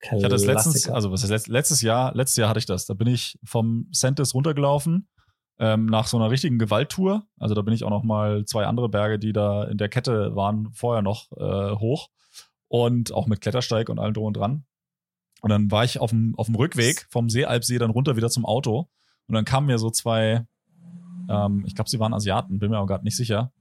ich 0.01 0.11
hatte 0.11 0.28
das 0.28 0.45
letztens, 0.45 0.74
Klassiker. 0.74 0.95
also 0.95 1.11
was 1.11 1.24
ist 1.24 1.30
letzt, 1.30 1.47
letztes 1.47 1.82
Jahr, 1.82 2.14
letztes 2.14 2.38
Jahr 2.38 2.49
hatte 2.49 2.59
ich 2.59 2.66
das. 2.66 2.86
Da 2.86 2.93
bin 2.93 3.07
ich 3.07 3.39
vom 3.45 3.88
Centis 3.93 4.34
runtergelaufen 4.34 5.07
ähm, 5.57 5.86
nach 5.86 6.07
so 6.07 6.18
einer 6.18 6.30
richtigen 6.30 6.59
Gewalttour. 6.59 7.26
Also 7.39 7.55
da 7.55 7.61
bin 7.61 7.74
ich 7.74 7.86
auch 7.86 7.89
noch 7.89 8.03
mal 8.03 8.43
zwei 8.45 8.66
andere 8.66 8.89
Berge, 8.89 9.20
die 9.20 9.32
da 9.32 9.64
in 9.64 9.78
der 9.78 9.88
Kette 9.88 10.36
waren, 10.36 10.70
vorher 10.74 11.01
noch 11.01 11.32
äh, 11.38 11.76
hoch 11.78 12.09
und 12.68 13.14
auch 13.14 13.28
mit 13.28 13.39
Klettersteig 13.39 13.88
und 13.88 13.99
allem 13.99 14.14
drum 14.14 14.26
und 14.26 14.38
dran. 14.38 14.66
Und 15.44 15.50
dann 15.50 15.70
war 15.70 15.84
ich 15.84 16.00
auf 16.00 16.12
dem, 16.12 16.36
auf 16.38 16.46
dem 16.46 16.56
Rückweg 16.56 17.06
vom 17.10 17.30
Seealpsee 17.30 17.78
dann 17.78 17.91
runter 17.91 18.16
wieder 18.16 18.30
zum 18.30 18.46
Auto. 18.46 18.88
Und 19.28 19.36
dann 19.36 19.44
kamen 19.44 19.68
mir 19.68 19.78
so 19.78 19.89
zwei, 19.89 20.48
ähm, 21.30 21.66
ich 21.68 21.76
glaube, 21.76 21.89
sie 21.89 22.00
waren 22.00 22.14
Asiaten, 22.14 22.60
bin 22.60 22.72
mir 22.72 22.78
aber 22.78 22.88
gerade 22.88 23.04
nicht 23.04 23.18
sicher. 23.18 23.52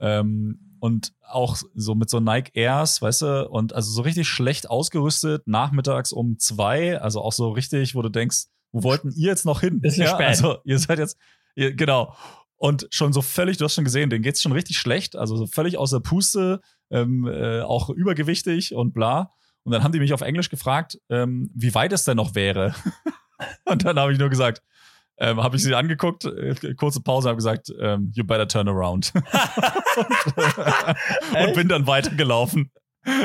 Ähm, 0.00 0.58
und 0.80 1.12
auch 1.22 1.56
so 1.76 1.94
mit 1.94 2.10
so 2.10 2.18
Nike 2.18 2.50
Airs, 2.54 3.00
weißt 3.00 3.22
du, 3.22 3.48
und 3.50 3.72
also 3.72 3.88
so 3.88 4.02
richtig 4.02 4.26
schlecht 4.26 4.68
ausgerüstet, 4.68 5.46
nachmittags 5.46 6.10
um 6.10 6.40
zwei, 6.40 7.00
also 7.00 7.20
auch 7.20 7.32
so 7.32 7.50
richtig, 7.50 7.94
wo 7.94 8.02
du 8.02 8.08
denkst, 8.08 8.46
wo 8.72 8.82
wollten 8.82 9.12
ihr 9.12 9.28
jetzt 9.28 9.44
noch 9.46 9.60
hin? 9.60 9.80
Bisschen 9.80 10.08
spät. 10.08 10.26
Also 10.26 10.58
ihr 10.64 10.80
seid 10.80 10.98
jetzt, 10.98 11.16
ihr, 11.54 11.72
genau. 11.72 12.16
Und 12.56 12.88
schon 12.90 13.12
so 13.12 13.22
völlig, 13.22 13.58
du 13.58 13.64
hast 13.64 13.74
schon 13.74 13.84
gesehen, 13.84 14.10
denen 14.10 14.24
geht's 14.24 14.42
schon 14.42 14.50
richtig 14.50 14.76
schlecht, 14.76 15.14
also 15.14 15.36
so 15.36 15.46
völlig 15.46 15.78
aus 15.78 15.92
der 15.92 16.00
Puste, 16.00 16.62
ähm, 16.90 17.28
äh, 17.28 17.60
auch 17.60 17.90
übergewichtig 17.90 18.74
und 18.74 18.92
bla. 18.92 19.30
Und 19.68 19.72
dann 19.72 19.84
haben 19.84 19.92
die 19.92 20.00
mich 20.00 20.14
auf 20.14 20.22
Englisch 20.22 20.48
gefragt, 20.48 20.98
ähm, 21.10 21.50
wie 21.54 21.74
weit 21.74 21.92
es 21.92 22.04
denn 22.04 22.16
noch 22.16 22.34
wäre. 22.34 22.74
und 23.66 23.84
dann 23.84 23.98
habe 23.98 24.14
ich 24.14 24.18
nur 24.18 24.30
gesagt, 24.30 24.62
ähm, 25.18 25.42
habe 25.42 25.56
ich 25.56 25.62
sie 25.62 25.74
angeguckt, 25.74 26.24
äh, 26.24 26.72
kurze 26.72 27.02
Pause, 27.02 27.28
habe 27.28 27.36
gesagt, 27.36 27.70
ähm, 27.78 28.10
you 28.14 28.24
better 28.24 28.48
turn 28.48 28.66
around. 28.66 29.12
und, 31.34 31.48
und 31.48 31.54
bin 31.54 31.68
dann 31.68 31.86
weitergelaufen. 31.86 32.70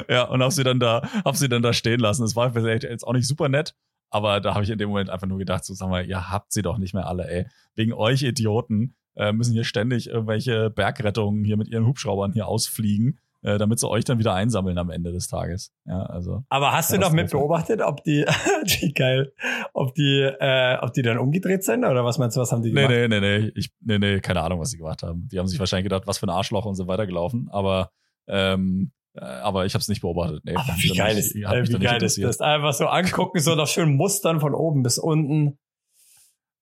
Ja, 0.10 0.24
und 0.24 0.42
habe 0.42 0.52
sie 0.52 0.66
dann 0.66 0.82
da, 0.82 1.08
hab 1.24 1.38
sie 1.38 1.48
dann 1.48 1.62
da 1.62 1.72
stehen 1.72 2.02
lassen. 2.02 2.24
Das 2.24 2.36
war 2.36 2.52
vielleicht 2.52 2.84
jetzt 2.84 3.08
auch 3.08 3.14
nicht 3.14 3.26
super 3.26 3.48
nett, 3.48 3.74
aber 4.10 4.42
da 4.42 4.54
habe 4.54 4.66
ich 4.66 4.70
in 4.70 4.78
dem 4.78 4.90
Moment 4.90 5.10
einfach 5.10 5.28
nur 5.28 5.38
gedacht, 5.38 5.64
so 5.64 5.74
sag 5.74 5.88
mal, 5.88 6.06
ihr 6.06 6.30
habt 6.30 6.52
sie 6.52 6.62
doch 6.62 6.78
nicht 6.78 6.94
mehr 6.94 7.08
alle, 7.08 7.26
ey. 7.32 7.46
Wegen 7.74 7.94
euch 7.94 8.24
Idioten 8.24 8.96
äh, 9.16 9.32
müssen 9.32 9.54
hier 9.54 9.64
ständig 9.64 10.10
irgendwelche 10.10 10.70
Bergrettungen 10.72 11.46
hier 11.46 11.56
mit 11.56 11.70
ihren 11.70 11.86
Hubschraubern 11.86 12.34
hier 12.34 12.50
ausfliegen, 12.50 13.22
äh, 13.44 13.58
damit 13.58 13.80
sie 13.80 13.88
euch 13.90 14.04
dann 14.06 14.20
wieder 14.20 14.34
einsammeln 14.34 14.78
am 14.78 14.90
Ende 14.90 15.12
des 15.12 15.28
Tages. 15.28 15.72
Ja, 15.86 16.02
also. 16.04 16.44
Aber 16.50 16.72
hast 16.72 16.92
du 16.92 16.98
noch 16.98 17.12
mit 17.12 17.30
beobachtet, 17.32 17.82
ob 17.82 18.04
die, 18.04 18.26
wie 18.82 18.94
geil, 18.94 19.32
ob 19.74 19.94
die, 19.96 20.22
äh, 20.22 20.78
ob 20.82 20.94
die 20.94 21.02
dann 21.02 21.18
umgedreht 21.18 21.64
sind 21.64 21.86
oder 21.86 22.04
was 22.06 22.18
meinst 22.18 22.38
du, 22.38 22.42
was 22.42 22.52
haben 22.52 22.62
die 22.64 22.72
Nee, 22.74 22.88
gemacht? 22.88 23.10
nee, 23.10 23.20
nee, 23.20 23.40
nee. 23.40 23.52
Ich, 23.56 23.72
nee, 23.82 24.00
nee, 24.00 24.20
keine 24.20 24.42
Ahnung, 24.42 24.60
was 24.60 24.70
sie 24.72 24.78
gemacht 24.78 25.04
haben. 25.04 25.28
Die 25.32 25.40
haben 25.40 25.48
sich 25.48 25.60
wahrscheinlich 25.60 25.86
gedacht, 25.86 26.04
was 26.08 26.18
für 26.18 26.26
ein 26.28 26.32
Arschloch 26.32 26.66
und 26.66 26.76
so 26.76 26.88
weitergelaufen, 26.88 27.50
aber, 27.52 27.92
ähm, 28.28 28.92
äh, 29.16 29.20
aber 29.24 29.66
ich 29.66 29.74
habe 29.74 29.82
es 29.82 29.88
nicht 29.90 30.02
beobachtet. 30.02 30.44
Nee, 30.46 30.56
Aber 30.56 30.74
wie 30.78 30.90
geil 30.98 31.16
mich- 31.16 31.26
ist, 31.28 31.36
äh, 31.36 31.40
wie 31.42 31.60
nicht 31.74 31.82
geil 31.84 32.02
ist 32.02 32.22
das? 32.24 32.42
Einfach 32.42 32.74
so 32.74 32.88
angucken, 32.88 33.40
so 33.40 33.54
nach 33.56 33.68
schönen 33.68 33.96
Mustern 33.96 34.40
von 34.40 34.56
oben 34.56 34.82
bis 34.84 34.98
unten. 34.98 35.60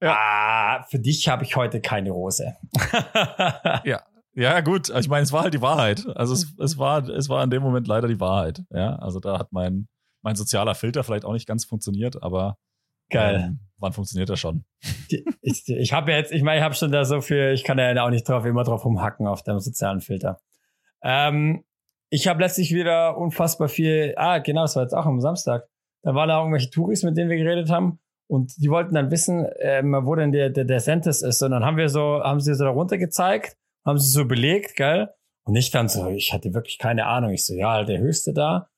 Ja. 0.02 0.16
Ah, 0.18 0.84
für 0.90 0.98
dich 1.00 1.30
habe 1.30 1.44
ich 1.44 1.56
heute 1.56 1.80
keine 1.80 2.12
Hose. 2.14 2.56
Ja, 3.84 4.02
ja, 4.34 4.62
gut. 4.62 4.90
Ich 4.90 5.10
meine, 5.10 5.24
es 5.24 5.32
war 5.32 5.44
halt 5.44 5.54
die 5.54 5.62
Wahrheit. 5.62 6.06
Also 6.16 6.34
es, 6.34 6.54
es 6.60 6.78
war, 6.78 7.08
es 7.10 7.30
war 7.30 7.44
in 7.44 7.50
dem 7.50 7.62
Moment 7.62 7.88
leider 7.88 8.08
die 8.08 8.20
Wahrheit. 8.20 8.64
Ja, 8.72 8.96
also 8.96 9.20
da 9.20 9.40
hat 9.40 9.52
mein, 9.52 9.88
mein 10.22 10.36
sozialer 10.36 10.76
Filter 10.76 11.04
vielleicht 11.04 11.26
auch 11.26 11.34
nicht 11.34 11.48
ganz 11.48 11.66
funktioniert, 11.66 12.22
aber 12.22 12.58
Geil. 13.12 13.44
Ähm, 13.46 13.60
wann 13.78 13.92
funktioniert 13.92 14.30
das 14.30 14.40
schon? 14.40 14.64
Ich 15.42 15.68
ich 15.68 15.94
habe 15.94 16.12
ja 16.12 16.18
jetzt, 16.18 16.32
ich 16.32 16.44
meine, 16.44 16.60
ich 16.60 16.64
habe 16.64 16.76
schon 16.76 16.92
da 16.92 17.04
so 17.04 17.20
viel, 17.20 17.52
ich 17.54 17.64
kann 17.64 17.78
ja 17.78 18.04
auch 18.04 18.10
nicht 18.10 18.28
drauf 18.28 18.46
immer 18.46 18.64
drauf 18.64 18.86
rumhacken 18.86 19.28
auf 19.28 19.44
dem 19.44 19.60
sozialen 19.60 20.00
Filter. 20.00 20.40
Ähm, 21.04 21.64
ich 22.10 22.28
habe 22.28 22.42
letztlich 22.42 22.74
wieder 22.74 23.18
unfassbar 23.18 23.68
viel, 23.68 24.14
ah, 24.18 24.40
genau, 24.40 24.62
das 24.62 24.76
war 24.76 24.84
jetzt 24.84 24.94
auch 24.94 25.06
am 25.06 25.20
Samstag. 25.20 25.68
Da 26.04 26.16
waren 26.16 26.30
da 26.30 26.40
irgendwelche 26.40 26.70
Touris, 26.70 27.04
mit 27.04 27.18
denen 27.18 27.30
wir 27.30 27.38
geredet 27.38 27.70
haben. 27.70 28.00
Und 28.28 28.54
die 28.58 28.70
wollten 28.70 28.96
dann 28.96 29.12
wissen, 29.12 29.46
ähm, 29.60 29.94
wo 30.04 30.16
denn 30.16 30.32
der, 30.32 30.50
der, 30.50 30.64
der 30.64 30.80
Sentis 30.80 31.22
ist. 31.22 31.44
Und 31.44 31.52
dann 31.52 31.66
haben 31.66 31.78
wir 31.78 31.90
so, 31.90 32.22
haben 32.24 32.40
sie 32.40 32.56
so 32.56 32.64
da 32.64 32.70
runter 32.70 32.98
gezeigt, 32.98 33.58
haben 33.86 33.98
sie 33.98 34.10
so 34.10 34.26
belegt, 34.26 34.76
gell? 34.76 35.10
Und 35.44 35.56
ich 35.56 35.72
dann 35.72 35.90
so, 35.90 36.08
ich 36.10 36.34
hatte 36.34 36.54
wirklich 36.54 36.78
keine 36.78 37.08
Ahnung. 37.08 37.32
Ich 37.32 37.46
so, 37.46 37.54
ja, 37.56 37.84
der 37.84 38.00
höchste 38.00 38.34
da. 38.34 38.70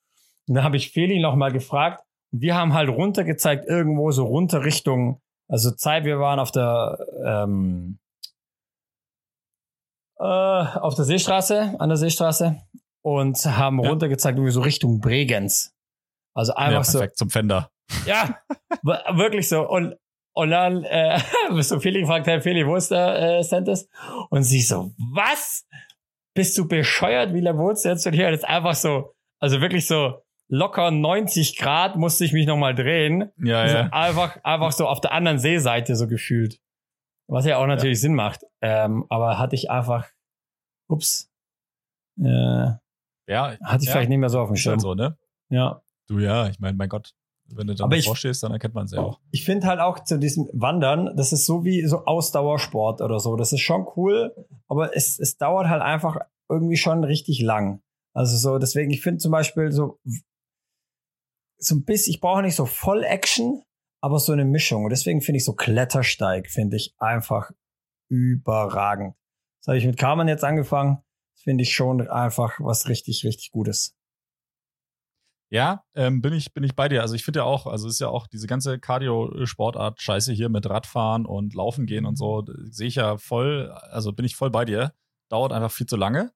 Und 0.48 0.56
dann 0.56 0.64
habe 0.64 0.78
ich 0.78 0.92
Feli 0.92 1.20
noch 1.20 1.36
mal 1.36 1.52
gefragt. 1.52 2.04
Wir 2.32 2.56
haben 2.56 2.74
halt 2.74 2.90
runter 2.90 3.24
gezeigt, 3.24 3.66
irgendwo 3.68 4.12
so 4.12 4.26
runter 4.26 4.64
Richtung, 4.64 5.22
also 5.50 5.72
Zeit, 5.72 6.04
wir 6.06 6.20
waren 6.20 6.40
auf 6.40 6.52
der, 6.52 6.98
ähm, 7.26 8.00
äh, 10.20 10.24
auf 10.24 10.96
der 10.96 11.06
Seestraße, 11.06 11.76
an 11.80 11.90
der 11.90 11.98
Seestraße 11.98 12.62
und 13.04 13.38
haben 13.46 13.82
Ja. 13.84 13.90
runtergezeigt, 13.90 14.38
irgendwie 14.38 14.52
so 14.54 14.62
Richtung 14.62 15.00
Bregenz. 15.00 15.76
Also 16.36 16.54
einfach 16.56 16.80
ja, 16.80 16.84
so, 16.84 16.98
perfekt 17.00 17.18
zum 17.18 17.30
Fender. 17.30 17.70
ja, 18.06 18.40
wirklich 18.84 19.48
so. 19.50 19.68
Und, 19.70 19.96
und 20.34 20.50
dann 20.52 20.84
äh, 20.84 21.20
bist 21.52 21.72
du 21.72 21.80
Feli 21.80 22.02
gefragt, 22.02 22.28
hey 22.28 22.42
Feli, 22.42 22.66
wo 22.68 22.76
ist 22.76 22.92
der 22.92 23.40
äh, 23.40 23.44
Santis? 23.44 23.88
Und 24.30 24.44
sie 24.44 24.62
so, 24.62 24.92
was? 24.98 25.66
bist 26.36 26.58
du 26.58 26.68
bescheuert? 26.68 27.32
Wie 27.34 27.42
lange 27.42 27.60
wohnst 27.60 27.86
du 27.86 27.90
jetzt 27.90 28.08
und 28.08 28.14
hier? 28.14 28.32
Das 28.32 28.40
ist 28.40 28.46
einfach 28.50 28.74
so, 28.74 29.14
also 29.40 29.62
wirklich 29.62 29.86
so 29.86 30.24
locker 30.48 30.90
90 30.90 31.58
Grad 31.58 31.96
musste 31.96 32.26
ich 32.26 32.34
mich 32.34 32.48
nochmal 32.48 32.74
drehen. 32.74 33.32
Ja, 33.38 33.62
Also 33.62 33.78
ja. 33.78 33.90
einfach, 33.92 34.44
einfach 34.44 34.72
so 34.72 34.88
auf 34.88 35.00
der 35.00 35.12
anderen 35.12 35.38
Seeseite 35.38 35.96
so 35.96 36.08
gefühlt. 36.08 36.60
Was 37.28 37.46
ja 37.46 37.58
auch 37.60 37.68
natürlich 37.68 38.02
Sinn 38.02 38.16
macht. 38.16 38.42
Ähm, 38.62 39.06
aber 39.10 39.38
hatte 39.38 39.56
ich 39.56 39.70
einfach, 39.70 40.10
ups, 40.90 41.32
äh, 42.20 42.24
Ja, 42.26 42.80
hatte 43.64 43.82
ich 43.82 43.86
ja, 43.86 43.92
vielleicht 43.92 44.10
nicht 44.10 44.18
mehr 44.18 44.30
so 44.30 44.40
auf 44.40 44.50
dem 44.50 44.56
ist 44.56 44.62
Schirm. 44.62 44.72
halt 44.72 44.82
so, 44.82 44.96
ne? 44.96 45.18
Ja. 45.50 45.84
Du, 46.08 46.18
ja, 46.18 46.48
ich 46.48 46.60
meine, 46.60 46.76
mein 46.76 46.90
Gott, 46.90 47.14
wenn 47.56 47.68
du 47.68 47.76
da 47.76 47.84
Aber 47.86 47.96
ich- 47.96 48.06
davor 48.06 48.16
stehst, 48.16 48.44
dann 48.44 48.52
erkennt 48.52 48.74
man 48.74 48.86
es 48.86 48.92
ja 48.92 49.02
auch. 49.02 49.20
Ich 49.32 49.46
finde 49.46 49.68
halt 49.68 49.80
auch 49.80 50.04
zu 50.04 50.18
diesem 50.20 50.50
Wandern, 50.54 51.16
das 51.16 51.34
ist 51.34 51.46
so 51.46 51.64
wie 51.64 51.86
so 51.86 52.06
Ausdauersport 52.06 53.02
oder 53.02 53.20
so. 53.20 53.36
Das 53.36 53.54
ist 53.54 53.62
schon 53.62 53.86
cool, 53.96 54.34
aber 54.68 54.96
es, 54.96 55.20
es 55.20 55.38
dauert 55.38 55.68
halt 55.68 55.82
einfach 55.82 56.18
irgendwie 56.50 56.78
schon 56.78 57.04
richtig 57.04 57.42
lang. 57.42 57.82
Also 58.16 58.38
so, 58.38 58.60
deswegen, 58.60 58.92
ich 58.92 59.02
finde 59.02 59.18
zum 59.20 59.32
Beispiel 59.32 59.72
so, 59.72 60.00
so 61.58 61.76
ein 61.76 61.84
bisschen, 61.86 62.12
ich 62.12 62.20
brauche 62.22 62.42
nicht 62.42 62.56
so 62.56 62.66
voll 62.66 63.04
Action, 63.04 63.64
aber 64.02 64.20
so 64.20 64.34
eine 64.34 64.46
Mischung. 64.46 64.84
Und 64.84 64.90
deswegen 64.90 65.22
finde 65.22 65.38
ich 65.38 65.46
so 65.46 65.54
Klettersteig, 65.54 66.50
finde 66.50 66.76
ich 66.76 66.94
einfach 66.98 67.52
überragend. 68.10 69.16
Das 69.62 69.68
habe 69.70 69.78
ich 69.78 69.86
mit 69.86 69.98
Carmen 69.98 70.28
jetzt 70.28 70.44
angefangen. 70.44 71.02
Das 71.36 71.44
finde 71.44 71.64
ich 71.64 71.74
schon 71.74 72.08
einfach 72.10 72.60
was 72.60 72.88
richtig, 72.90 73.24
richtig 73.24 73.52
Gutes. 73.52 73.96
Ja, 75.54 75.84
ähm, 75.94 76.20
bin 76.24 76.34
ich 76.34 76.52
bin 76.52 76.64
ich 76.64 76.76
bei 76.76 76.90
dir. 76.90 77.02
Also 77.04 77.14
ich 77.14 77.24
finde 77.24 77.42
ja 77.42 77.44
auch, 77.44 77.68
also 77.68 77.88
es 77.88 77.94
ist 77.94 78.00
ja 78.00 78.08
auch 78.08 78.26
diese 78.26 78.48
ganze 78.48 78.80
Cardio-Sportart 78.80 80.02
Scheiße 80.02 80.34
hier 80.34 80.50
mit 80.50 80.68
Radfahren 80.68 81.28
und 81.28 81.54
Laufen 81.54 81.86
gehen 81.86 82.06
und 82.08 82.18
so, 82.18 82.44
sehe 82.72 82.88
ich 82.88 82.96
ja 82.96 83.18
voll, 83.18 83.72
also 83.92 84.14
bin 84.14 84.26
ich 84.26 84.36
voll 84.36 84.50
bei 84.50 84.66
dir. 84.66 84.94
Dauert 85.30 85.54
einfach 85.54 85.70
viel 85.72 85.86
zu 85.86 85.96
lange. 85.96 86.32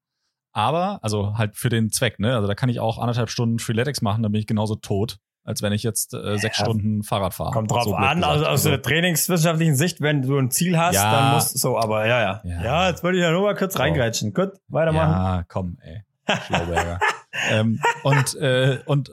Aber, 0.52 1.00
also 1.02 1.36
halt 1.36 1.56
für 1.56 1.68
den 1.68 1.90
Zweck, 1.90 2.20
ne? 2.20 2.36
Also 2.36 2.46
da 2.46 2.54
kann 2.54 2.68
ich 2.68 2.78
auch 2.78 2.98
anderthalb 2.98 3.28
Stunden 3.28 3.58
Freeletics 3.58 4.02
machen, 4.02 4.22
dann 4.22 4.30
bin 4.30 4.40
ich 4.40 4.46
genauso 4.46 4.76
tot, 4.76 5.18
als 5.44 5.62
wenn 5.62 5.72
ich 5.72 5.82
jetzt 5.82 6.14
äh, 6.14 6.38
sechs 6.38 6.58
Ja, 6.58 6.66
Stunden 6.66 7.02
Fahrrad 7.02 7.34
fahre. 7.34 7.50
Kommt 7.50 7.72
drauf 7.72 7.82
So 7.84 7.96
an, 7.96 8.22
also 8.22 8.46
aus 8.46 8.62
der 8.62 8.80
trainingswissenschaftlichen 8.80 9.74
Sicht, 9.74 10.00
wenn 10.00 10.22
du 10.22 10.38
ein 10.38 10.52
Ziel 10.52 10.78
hast, 10.78 10.94
Ja. 10.94 11.10
dann 11.10 11.34
musst 11.34 11.54
du 11.54 11.58
so, 11.58 11.76
aber 11.76 12.06
ja, 12.06 12.20
ja. 12.20 12.40
Ja. 12.44 12.62
Ja, 12.62 12.88
jetzt 12.88 13.02
wollte 13.02 13.18
ich 13.18 13.24
ja 13.24 13.32
nur 13.32 13.42
mal 13.42 13.56
kurz 13.56 13.72
So. 13.74 13.80
reingrätschen. 13.80 14.32
Gut, 14.32 14.52
weitermachen. 14.68 15.10
Ja, 15.10 15.44
komm, 15.48 15.76
ey. 15.82 16.02
Schlauberger. 16.46 17.00
ähm, 17.50 17.80
und, 18.02 18.34
äh, 18.36 18.78
und, 18.86 19.10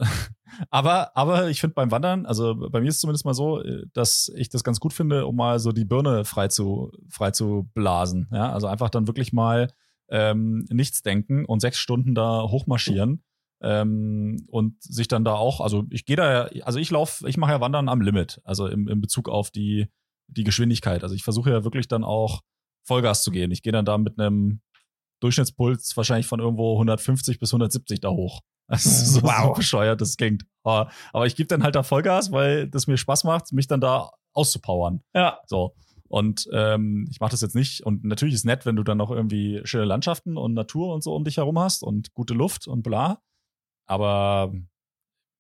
aber, 0.70 1.16
aber 1.18 1.50
ich 1.50 1.60
finde 1.62 1.74
beim 1.74 1.92
Wandern, 1.92 2.26
also 2.26 2.56
bei 2.56 2.82
mir 2.82 2.88
ist 2.90 2.96
es 2.96 3.02
zumindest 3.02 3.26
mal 3.26 3.34
so, 3.34 3.62
äh, 3.62 3.86
dass 3.94 4.32
ich 4.36 4.50
das 4.50 4.64
ganz 4.64 4.80
gut 4.80 4.94
finde, 4.94 5.26
um 5.26 5.36
mal 5.36 5.60
so 5.60 5.72
die 5.72 5.86
Birne 5.86 6.26
frei 6.26 6.48
zu, 6.48 6.92
frei 7.10 7.32
zu 7.32 7.70
blasen. 7.74 8.28
Ja, 8.32 8.52
also 8.52 8.68
einfach 8.68 8.90
dann 8.90 9.08
wirklich 9.08 9.34
mal 9.34 9.72
ähm, 10.10 10.66
nichts 10.70 11.02
denken 11.02 11.46
und 11.46 11.60
sechs 11.62 11.78
Stunden 11.78 12.16
da 12.16 12.44
hochmarschieren. 12.44 13.24
Ähm, 13.62 14.46
und 14.50 14.84
sich 14.84 15.08
dann 15.08 15.24
da 15.24 15.34
auch, 15.36 15.62
also 15.62 15.86
ich 15.90 16.06
gehe 16.06 16.18
da, 16.18 16.50
ja- 16.52 16.66
also 16.66 16.78
ich 16.78 16.92
laufe, 16.92 17.28
ich 17.28 17.38
mache 17.38 17.52
ja 17.54 17.62
Wandern 17.62 17.88
am 17.90 18.02
Limit, 18.02 18.42
also 18.44 18.68
im, 18.68 18.88
im 18.90 19.00
Bezug 19.02 19.30
auf 19.30 19.50
die, 19.50 19.88
die 20.28 20.44
Geschwindigkeit. 20.44 21.04
Also 21.04 21.16
ich 21.16 21.24
versuche 21.24 21.50
ja 21.52 21.64
wirklich 21.64 21.88
dann 21.88 22.04
auch 22.04 22.42
Vollgas 22.84 23.24
zu 23.24 23.32
gehen. 23.32 23.52
Ich 23.52 23.64
gehe 23.64 23.72
dann 23.74 23.86
da 23.86 23.98
mit 23.98 24.20
einem 24.20 24.60
Durchschnittspuls 25.22 25.96
wahrscheinlich 25.98 26.28
von 26.28 26.40
irgendwo 26.40 26.74
150 26.74 27.40
bis 27.40 27.52
170 27.54 28.00
da 28.02 28.10
hoch. 28.10 28.42
Das 28.68 28.84
ist 28.86 29.14
so, 29.14 29.22
Wow. 29.22 29.44
so 29.50 29.54
bescheuert, 29.54 30.02
das 30.02 30.18
klingt. 30.18 30.44
Aber, 30.64 30.90
aber 31.14 31.28
ich 31.28 31.36
gebe 31.36 31.46
dann 31.46 31.62
halt 31.62 31.76
da 31.76 31.84
Vollgas, 31.84 32.32
weil 32.32 32.68
das 32.68 32.88
mir 32.88 32.98
Spaß 32.98 33.24
macht, 33.24 33.52
mich 33.54 33.68
dann 33.68 33.80
da 33.80 34.10
auszupowern. 34.34 35.04
Ja. 35.14 35.40
So. 35.46 35.76
Und 36.08 36.48
ähm, 36.52 37.08
ich 37.12 37.20
mache 37.20 37.30
das 37.30 37.42
jetzt 37.42 37.54
nicht. 37.54 37.86
Und 37.86 38.04
natürlich 38.04 38.34
ist 38.34 38.44
nett, 38.44 38.66
wenn 38.66 38.76
du 38.76 38.82
dann 38.84 38.98
noch 38.98 39.12
irgendwie 39.12 39.62
schöne 39.66 39.86
Landschaften 39.86 40.36
und 40.36 40.56
Natur 40.56 40.96
und 40.96 41.04
so 41.04 41.14
um 41.14 41.24
dich 41.24 41.38
herum 41.38 41.60
hast 41.60 41.84
und 41.84 42.14
gute 42.16 42.34
Luft 42.34 42.68
und 42.68 42.82
bla. 42.82 43.22
Aber 43.88 44.52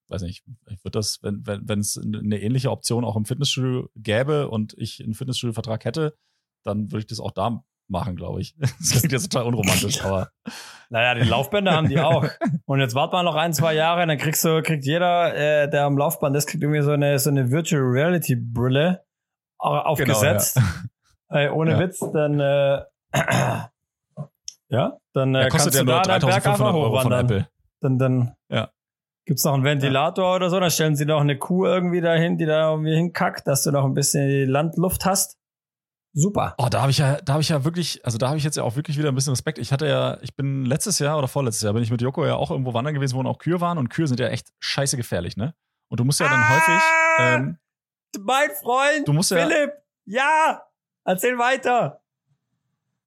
weiß 0.09 0.21
nicht, 0.21 0.43
ich 0.69 0.83
würde 0.83 0.99
das, 0.99 1.17
wenn 1.23 1.47
wenn 1.47 1.67
wenn 1.67 1.79
es 1.79 1.97
eine 1.97 2.39
ähnliche 2.39 2.69
Option 2.69 3.03
auch 3.03 3.15
im 3.15 3.25
Fitnessstudio 3.25 3.89
gäbe 3.95 4.49
und 4.49 4.75
ich 4.77 5.03
einen 5.03 5.15
Fitnessstudio-Vertrag 5.15 5.83
hätte, 5.85 6.15
dann 6.63 6.91
würde 6.91 6.99
ich 6.99 7.07
das 7.07 7.19
auch 7.19 7.31
da 7.31 7.63
machen, 7.87 8.15
glaube 8.15 8.41
ich. 8.41 8.55
Das 8.59 8.91
klingt 8.91 9.11
jetzt 9.11 9.31
total 9.31 9.47
unromantisch, 9.47 10.03
aber 10.03 10.29
Naja, 10.89 11.15
die 11.15 11.21
Laufbänder 11.27 11.71
haben 11.71 11.89
die 11.89 11.99
auch. 11.99 12.25
Und 12.65 12.79
jetzt 12.79 12.93
wart 12.93 13.11
mal 13.11 13.23
noch 13.23 13.35
ein, 13.35 13.53
zwei 13.53 13.73
Jahre, 13.73 14.05
dann 14.05 14.17
kriegst 14.19 14.45
du, 14.45 14.61
kriegt 14.61 14.85
jeder, 14.85 15.33
äh, 15.35 15.69
der 15.69 15.85
am 15.85 15.97
Laufband 15.97 16.35
ist, 16.37 16.45
kriegt 16.47 16.61
irgendwie 16.63 16.83
so 16.83 16.91
eine, 16.91 17.17
so 17.17 17.31
eine 17.31 17.49
Virtual 17.49 17.81
Reality 17.81 18.35
Brille 18.35 19.03
au- 19.57 19.77
aufgesetzt. 19.79 20.59
äh, 21.29 21.49
ohne 21.49 21.71
Ja. 21.71 21.79
Witz, 21.79 21.99
dann, 22.13 22.39
äh, 22.39 22.83
ja, 24.69 24.97
dann 25.13 25.35
äh, 25.35 25.39
ja, 25.43 25.49
kannst 25.49 25.65
kostet 25.65 25.73
ja 25.75 25.79
du 25.81 25.85
nur 25.85 25.95
da 25.95 26.01
deinen 26.03 26.21
Berg 26.21 26.35
einfach 26.45 26.57
3500 26.57 26.73
Euro 26.75 26.83
von 26.85 26.99
hochwandern. 27.13 27.25
Apple. 27.25 27.47
Dann, 27.81 27.97
dann 27.99 28.35
Ja. 28.49 28.69
gibt's 29.25 29.43
noch 29.43 29.53
einen 29.53 29.63
Ventilator 29.63 30.35
oder 30.35 30.49
so, 30.49 30.59
dann 30.59 30.69
stellen 30.71 30.95
sie 30.95 31.05
noch 31.05 31.21
eine 31.21 31.37
Kuh 31.37 31.65
irgendwie 31.65 32.01
dahin, 32.01 32.37
die 32.37 32.45
da 32.45 32.69
irgendwie 32.71 32.95
hinkackt, 32.95 33.47
dass 33.47 33.63
du 33.63 33.71
noch 33.71 33.85
ein 33.85 33.93
bisschen 33.93 34.27
die 34.27 34.45
Landluft 34.45 35.05
hast. 35.05 35.37
Super. 36.17 36.55
Oh, 36.57 36.67
da 36.71 36.81
habe 36.81 36.91
ich 36.91 36.97
ja, 36.97 37.19
da 37.21 37.33
habe 37.33 37.41
ich 37.41 37.49
ja 37.49 37.65
wirklich, 37.65 38.03
also 38.05 38.17
da 38.17 38.29
habe 38.29 38.37
ich 38.37 38.43
jetzt 38.45 38.55
ja 38.55 38.63
auch 38.63 38.77
wirklich 38.77 38.97
wieder 38.97 39.09
ein 39.09 39.15
bisschen 39.15 39.31
Respekt. 39.33 39.57
Ich 39.57 39.73
hatte 39.73 39.85
ja, 39.85 40.17
ich 40.21 40.33
bin 40.33 40.63
letztes 40.65 40.97
Jahr 40.99 41.17
oder 41.17 41.27
vorletztes 41.27 41.61
Jahr 41.63 41.73
bin 41.73 41.83
ich 41.83 41.91
mit 41.91 42.01
Joko 42.01 42.25
ja 42.25 42.35
auch 42.35 42.51
irgendwo 42.51 42.73
wandern 42.73 42.93
gewesen, 42.93 43.15
wo 43.21 43.29
auch 43.29 43.37
Kühe 43.37 43.59
waren 43.59 43.77
und 43.77 43.89
Kühe 43.89 44.07
sind 44.07 44.19
ja 44.21 44.27
echt 44.29 44.47
scheiße 44.59 44.95
gefährlich, 44.95 45.35
ne? 45.35 45.53
Und 45.89 45.99
du 45.99 46.05
musst 46.05 46.21
ja 46.21 46.27
dann 46.29 46.39
Ah! 46.41 46.55
häufig, 46.55 46.83
ähm, 47.19 47.57
Mein 48.23 48.49
Freund, 48.61 49.07
du 49.07 49.11
musst 49.13 49.29
ja, 49.31 49.45
Philipp, 49.45 49.73
ja, 50.05 50.61
erzähl 51.03 51.37
weiter. 51.37 52.01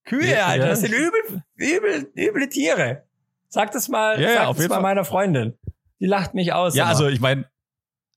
Kühe, 0.04 0.28
Ja, 0.30 0.46
Alter, 0.46 0.64
ja. 0.64 0.70
das 0.70 0.80
sind 0.80 0.92
übel, 0.92 1.42
übel, 1.56 2.12
üble 2.14 2.48
Tiere. 2.50 3.04
Sag 3.48 3.72
das 3.72 3.88
mal, 3.88 4.20
Ja, 4.20 4.28
ja, 4.28 4.34
sag 4.36 4.46
auf 4.48 4.56
das 4.56 4.64
jeden 4.64 4.68
mal 4.70 4.74
Fall. 4.76 4.82
meiner 4.82 5.04
Freundin. 5.06 5.58
Die 6.00 6.06
lacht 6.06 6.34
mich 6.34 6.52
aus. 6.52 6.74
ja, 6.74 6.82
immer. 6.84 6.90
also 6.90 7.08
ich 7.08 7.20
meine, 7.20 7.46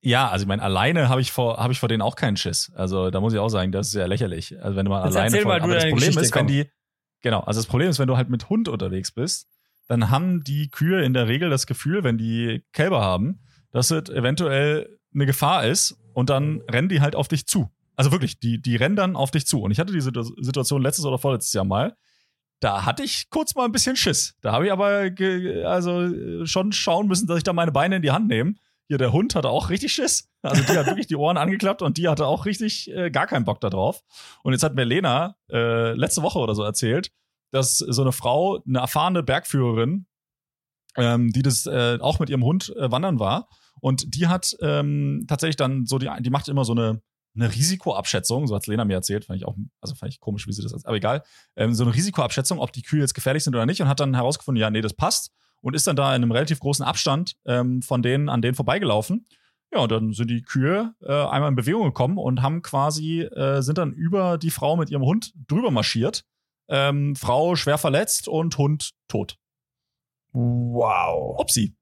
ja, 0.02 0.30
also 0.30 0.44
ich 0.44 0.48
meine, 0.48 0.64
alleine 0.64 1.10
habe 1.10 1.22
ich 1.22 1.32
vor, 1.32 1.58
habe 1.58 1.74
ich 1.74 1.80
vor 1.80 1.88
denen 1.88 2.02
auch 2.02 2.16
keinen 2.16 2.36
Schiss. 2.36 2.72
Also 2.76 3.12
da 3.12 3.20
muss 3.20 3.34
ich 3.34 3.40
auch 3.40 3.50
sagen, 3.50 3.72
das 3.72 3.88
ist 3.88 3.94
ja 3.94 4.08
lächerlich. 4.08 4.62
Also 4.62 4.76
wenn 4.76 4.86
du 4.86 4.92
mal 4.92 5.06
Jetzt 5.06 5.16
alleine 5.16 5.38
vor, 5.42 5.52
mal 5.52 5.62
aber 5.62 5.74
das 5.76 5.84
Problem 5.84 6.00
Geschichte, 6.00 6.22
ist, 6.22 6.36
wenn 6.36 6.40
komm. 6.40 6.48
die, 6.48 6.66
genau, 7.22 7.42
also 7.42 7.60
das 7.60 7.68
Problem 7.68 7.90
ist, 7.90 8.00
wenn 8.00 8.08
du 8.08 8.18
halt 8.18 8.30
mit 8.30 8.50
Hund 8.50 8.68
unterwegs 8.68 9.12
bist, 9.12 9.48
dann 9.88 10.10
haben 10.10 10.44
die 10.44 10.70
Kühe 10.70 11.04
in 11.04 11.14
der 11.14 11.28
Regel 11.28 11.50
das 11.50 11.68
Gefühl, 11.68 12.04
wenn 12.04 12.18
die 12.18 12.64
Kälber 12.74 13.02
haben, 13.02 13.42
dass 13.72 13.92
es 13.92 14.10
eventuell 14.10 14.98
eine 15.14 15.26
Gefahr 15.26 15.66
ist 15.66 15.98
und 16.14 16.30
dann 16.30 16.62
rennen 16.62 16.90
die 16.90 17.02
halt 17.02 17.16
auf 17.16 17.28
dich 17.28 17.46
zu. 17.46 17.70
Also 17.96 18.12
wirklich, 18.12 18.40
die, 18.40 18.62
die 18.62 18.78
rennen 18.78 18.96
dann 18.96 19.16
auf 19.16 19.30
dich 19.30 19.46
zu. 19.46 19.62
Und 19.62 19.72
ich 19.72 19.80
hatte 19.80 19.94
diese 19.94 20.12
Situation 20.40 20.82
letztes 20.82 21.06
oder 21.06 21.20
vorletztes 21.20 21.54
Jahr 21.54 21.66
mal. 21.66 21.96
Da 22.60 22.86
hatte 22.86 23.04
ich 23.04 23.30
kurz 23.30 23.54
mal 23.54 23.66
ein 23.66 23.72
bisschen 23.72 23.96
Schiss. 23.96 24.36
Da 24.42 24.52
habe 24.52 24.66
ich 24.66 24.72
aber 24.72 25.12
also 25.66 26.46
schon 26.46 26.72
schauen 26.72 27.08
müssen, 27.08 27.28
dass 27.28 27.38
ich 27.38 27.44
da 27.44 27.54
meine 27.54 27.72
Beine 27.72 27.98
in 27.98 28.02
die 28.02 28.12
Hand 28.12 28.28
nehme. 28.28 28.56
Hier, 28.92 28.98
der 28.98 29.14
Hund 29.14 29.36
hatte 29.36 29.48
auch 29.48 29.70
richtig 29.70 29.94
Schiss. 29.94 30.30
Also 30.42 30.64
die 30.64 30.78
hat 30.78 30.86
wirklich 30.86 31.08
die 31.08 31.16
Ohren 31.16 31.38
angeklappt 31.38 31.82
und 31.82 31.96
die 31.96 32.10
hatte 32.10 32.26
auch 32.26 32.46
richtig 32.46 32.92
äh, 32.92 33.10
gar 33.10 33.26
keinen 33.26 33.46
Bock 33.46 33.62
da 33.62 33.70
drauf. 33.70 34.04
Und 34.44 34.52
jetzt 34.52 34.64
hat 34.64 34.76
mir 34.76 34.84
Lena 34.84 35.38
äh, 35.50 35.94
letzte 35.94 36.24
Woche 36.24 36.40
oder 36.40 36.56
so 36.56 36.64
erzählt, 36.64 37.10
dass 37.52 37.78
so 37.78 38.02
eine 38.02 38.12
Frau, 38.12 38.62
eine 38.68 38.80
erfahrene 38.80 39.24
Bergführerin, 39.24 40.08
ähm, 40.98 41.32
die 41.32 41.42
das 41.42 41.68
äh, 41.68 42.00
auch 42.02 42.20
mit 42.20 42.30
ihrem 42.30 42.44
Hund 42.44 42.76
äh, 42.76 42.92
wandern 42.92 43.18
war. 43.18 43.48
Und 43.80 44.14
die 44.14 44.28
hat 44.28 44.58
ähm, 44.60 45.24
tatsächlich 45.26 45.56
dann 45.56 45.86
so, 45.86 45.98
die, 45.98 46.10
die 46.20 46.30
macht 46.30 46.50
immer 46.50 46.66
so 46.66 46.74
eine, 46.74 47.02
eine 47.34 47.50
Risikoabschätzung, 47.50 48.46
so 48.46 48.56
hat 48.58 48.68
Lena 48.68 48.84
mir 48.84 48.96
erzählt, 48.96 49.24
fand 49.24 49.40
ich 49.40 49.46
auch, 49.46 49.56
also 49.80 49.96
fand 49.96 50.12
ich 50.12 50.20
komisch, 50.20 50.48
wie 50.48 50.52
sie 50.52 50.64
das, 50.64 50.84
aber 50.84 50.98
egal, 50.98 51.24
ähm, 51.56 51.74
so 51.74 51.86
eine 51.86 51.96
Risikoabschätzung, 51.96 52.60
ob 52.60 52.74
die 52.74 52.82
Kühe 52.82 53.00
jetzt 53.00 53.14
gefährlich 53.14 53.46
sind 53.46 53.56
oder 53.56 53.66
nicht 53.66 53.82
und 53.82 53.88
hat 53.88 54.02
dann 54.02 54.16
herausgefunden, 54.16 54.60
ja, 54.60 54.70
nee, 54.70 54.82
das 54.82 54.94
passt 54.94 55.32
und 55.62 55.76
ist 55.76 55.88
dann 55.88 55.96
da 55.96 56.16
in 56.16 56.22
einem 56.22 56.32
relativ 56.32 56.60
großen 56.60 56.86
Abstand 56.86 57.36
ähm, 57.46 57.82
von 57.82 58.02
denen 58.02 58.30
an 58.30 58.42
denen 58.42 58.56
vorbeigelaufen. 58.56 59.28
Ja, 59.74 59.80
und 59.80 59.92
dann 59.92 60.12
sind 60.12 60.30
die 60.30 60.42
Kühe 60.42 60.94
äh, 61.02 61.14
einmal 61.14 61.50
in 61.50 61.56
Bewegung 61.56 61.84
gekommen 61.84 62.18
und 62.18 62.42
haben 62.42 62.62
quasi, 62.62 63.22
äh, 63.22 63.62
sind 63.62 63.78
dann 63.78 63.94
über 63.94 64.38
die 64.38 64.52
Frau 64.52 64.76
mit 64.76 64.90
ihrem 64.90 65.04
Hund 65.04 65.34
drüber 65.48 65.72
marschiert. 65.72 66.26
Ähm, 66.68 67.16
Frau 67.16 67.56
schwer 67.56 67.78
verletzt 67.78 68.28
und 68.28 68.58
Hund 68.58 68.92
tot. 69.08 69.38
wow. 70.34 71.40
Upsi. 71.40 71.74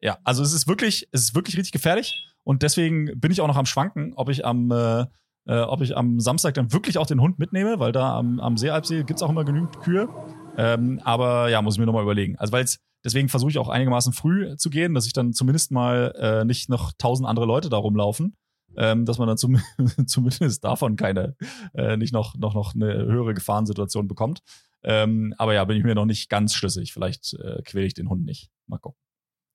Ja, 0.00 0.18
also 0.24 0.42
es 0.42 0.52
ist 0.52 0.68
wirklich, 0.68 1.08
es 1.12 1.22
ist 1.22 1.34
wirklich 1.34 1.56
richtig 1.56 1.72
gefährlich 1.72 2.28
und 2.44 2.62
deswegen 2.62 3.20
bin 3.20 3.30
ich 3.30 3.40
auch 3.40 3.48
noch 3.48 3.56
am 3.56 3.66
Schwanken, 3.66 4.14
ob 4.14 4.28
ich 4.30 4.46
am, 4.46 4.70
äh, 4.70 5.04
äh, 5.46 5.60
ob 5.60 5.82
ich 5.82 5.96
am 5.96 6.20
Samstag 6.20 6.54
dann 6.54 6.72
wirklich 6.72 6.96
auch 6.98 7.06
den 7.06 7.20
Hund 7.20 7.38
mitnehme, 7.38 7.78
weil 7.78 7.92
da 7.92 8.16
am, 8.16 8.40
am 8.40 8.56
Seealpsee 8.56 9.02
gibt's 9.04 9.22
auch 9.22 9.30
immer 9.30 9.44
genügend 9.44 9.80
Kühe. 9.80 10.08
Ähm, 10.56 11.00
aber 11.04 11.48
ja, 11.50 11.60
muss 11.60 11.74
ich 11.74 11.80
mir 11.80 11.86
nochmal 11.86 12.04
überlegen. 12.04 12.38
Also 12.38 12.52
weil 12.52 12.64
deswegen 13.04 13.28
versuche 13.28 13.50
ich 13.50 13.58
auch 13.58 13.68
einigermaßen 13.68 14.12
früh 14.12 14.56
zu 14.56 14.70
gehen, 14.70 14.94
dass 14.94 15.06
ich 15.06 15.12
dann 15.12 15.32
zumindest 15.32 15.70
mal 15.70 16.14
äh, 16.16 16.44
nicht 16.44 16.68
noch 16.68 16.92
tausend 16.98 17.28
andere 17.28 17.46
Leute 17.46 17.68
da 17.68 17.76
rumlaufen. 17.76 18.36
Ähm, 18.76 19.06
dass 19.06 19.18
man 19.18 19.26
dann 19.26 19.38
zum, 19.38 19.60
zumindest 20.06 20.62
davon 20.62 20.94
keine, 20.96 21.34
äh, 21.74 21.96
nicht 21.96 22.12
noch, 22.12 22.36
noch, 22.36 22.54
noch 22.54 22.74
eine 22.74 23.06
höhere 23.06 23.32
Gefahrensituation 23.34 24.06
bekommt. 24.06 24.40
Ähm, 24.84 25.34
aber 25.38 25.54
ja, 25.54 25.64
bin 25.64 25.76
ich 25.76 25.84
mir 25.84 25.94
noch 25.94 26.04
nicht 26.04 26.28
ganz 26.28 26.54
schlüssig. 26.54 26.92
Vielleicht 26.92 27.34
äh, 27.34 27.62
quäle 27.64 27.86
ich 27.86 27.94
den 27.94 28.08
Hund 28.08 28.24
nicht. 28.24 28.50
Mal 28.66 28.78
gucken. 28.78 29.00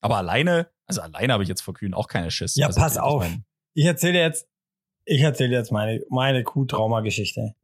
Aber 0.02 0.18
alleine, 0.18 0.68
also 0.86 1.02
alleine 1.02 1.34
habe 1.34 1.44
ich 1.44 1.50
jetzt 1.50 1.62
vor 1.62 1.74
Kühen 1.74 1.94
auch 1.94 2.08
keine 2.08 2.32
Schiss. 2.32 2.56
Ja, 2.56 2.68
also, 2.68 2.82
pass 2.82 2.98
auf. 2.98 3.22
mein, 3.22 3.46
Ich 3.74 3.86
erzähle 3.86 4.20
jetzt, 4.20 4.50
ich 5.06 5.22
erzähle 5.22 5.54
jetzt 5.54 5.72
meine, 5.72 6.02
meine 6.10 6.44
Kuhtrauma-Geschichte. 6.44 7.56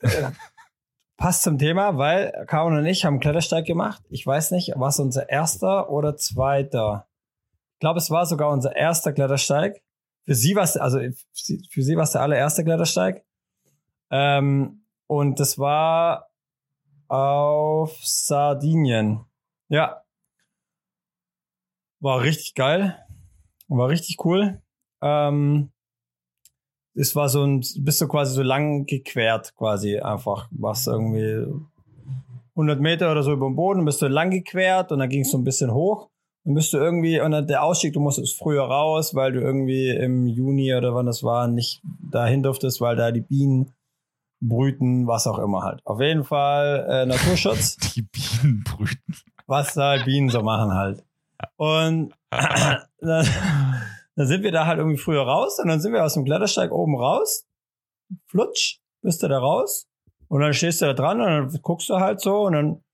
Passt 1.16 1.42
zum 1.42 1.58
Thema, 1.58 1.98
weil 1.98 2.46
Karin 2.48 2.76
und 2.76 2.86
ich 2.86 3.04
haben 3.04 3.20
Klettersteig 3.20 3.66
gemacht. 3.66 4.02
Ich 4.08 4.26
weiß 4.26 4.50
nicht, 4.50 4.72
war 4.76 4.88
es 4.88 4.98
unser 4.98 5.28
erster 5.28 5.90
oder 5.90 6.16
zweiter? 6.16 7.06
Ich 7.74 7.80
glaube, 7.80 7.98
es 7.98 8.10
war 8.10 8.26
sogar 8.26 8.50
unser 8.50 8.74
erster 8.74 9.12
Klettersteig. 9.12 9.82
Für 10.24 10.34
sie 10.34 10.54
war 10.54 10.62
es, 10.62 10.76
also 10.76 10.98
für 11.00 11.82
sie 11.82 11.96
war 11.96 12.04
es 12.04 12.12
der 12.12 12.22
allererste 12.22 12.64
Klettersteig. 12.64 13.24
Ähm, 14.10 14.84
und 15.06 15.40
das 15.40 15.58
war 15.58 16.30
auf 17.08 17.98
Sardinien. 18.02 19.24
Ja. 19.68 20.02
War 22.00 22.22
richtig 22.22 22.54
geil. 22.54 22.96
War 23.68 23.88
richtig 23.88 24.24
cool. 24.24 24.62
Ähm, 25.02 25.71
es 26.94 27.16
war 27.16 27.28
so 27.28 27.44
ein, 27.44 27.64
bist 27.78 28.00
du 28.00 28.08
quasi 28.08 28.34
so 28.34 28.42
lang 28.42 28.86
gequert, 28.86 29.54
quasi 29.56 29.98
einfach, 29.98 30.48
was 30.50 30.86
irgendwie 30.86 31.46
100 32.54 32.80
Meter 32.80 33.10
oder 33.10 33.22
so 33.22 33.32
über 33.32 33.46
dem 33.46 33.56
Boden, 33.56 33.84
bist 33.84 34.02
du 34.02 34.08
lang 34.08 34.30
gequert 34.30 34.92
und 34.92 34.98
dann 34.98 35.08
ging 35.08 35.22
es 35.22 35.30
so 35.30 35.38
ein 35.38 35.44
bisschen 35.44 35.72
hoch. 35.72 36.08
Dann 36.44 36.54
bist 36.54 36.72
du 36.72 36.78
irgendwie, 36.78 37.20
und 37.20 37.30
dann 37.30 37.46
der 37.46 37.62
Ausstieg, 37.62 37.92
du 37.92 38.00
musstest 38.00 38.36
früher 38.36 38.64
raus, 38.64 39.14
weil 39.14 39.32
du 39.32 39.40
irgendwie 39.40 39.90
im 39.90 40.26
Juni 40.26 40.74
oder 40.74 40.94
wann 40.94 41.06
das 41.06 41.22
war, 41.22 41.46
nicht 41.46 41.82
dahin 42.10 42.42
durftest, 42.42 42.80
weil 42.80 42.96
da 42.96 43.12
die 43.12 43.20
Bienen 43.20 43.72
brüten, 44.40 45.06
was 45.06 45.26
auch 45.26 45.38
immer 45.38 45.62
halt. 45.62 45.80
Auf 45.84 46.00
jeden 46.00 46.24
Fall 46.24 46.86
äh, 46.90 47.06
Naturschutz. 47.06 47.76
Die 47.94 48.02
Bienen 48.02 48.64
brüten. 48.64 49.14
Was 49.46 49.74
da 49.74 50.02
Bienen 50.04 50.30
so 50.30 50.42
machen 50.42 50.74
halt. 50.74 51.04
Und 51.56 52.12
dann, 53.00 53.26
dann 54.14 54.26
sind 54.26 54.42
wir 54.42 54.52
da 54.52 54.66
halt 54.66 54.78
irgendwie 54.78 54.98
früher 54.98 55.22
raus 55.22 55.58
und 55.58 55.68
dann 55.68 55.80
sind 55.80 55.92
wir 55.92 56.04
aus 56.04 56.14
dem 56.14 56.24
Klettersteig 56.24 56.70
oben 56.70 56.96
raus. 56.96 57.46
Flutsch, 58.26 58.80
bist 59.00 59.22
du 59.22 59.28
da 59.28 59.38
raus. 59.38 59.88
Und 60.28 60.40
dann 60.40 60.54
stehst 60.54 60.80
du 60.80 60.86
da 60.86 60.94
dran 60.94 61.20
und 61.20 61.26
dann 61.26 61.62
guckst 61.62 61.88
du 61.88 61.96
halt 61.96 62.20
so 62.20 62.42
und 62.46 62.52
dann 62.54 62.84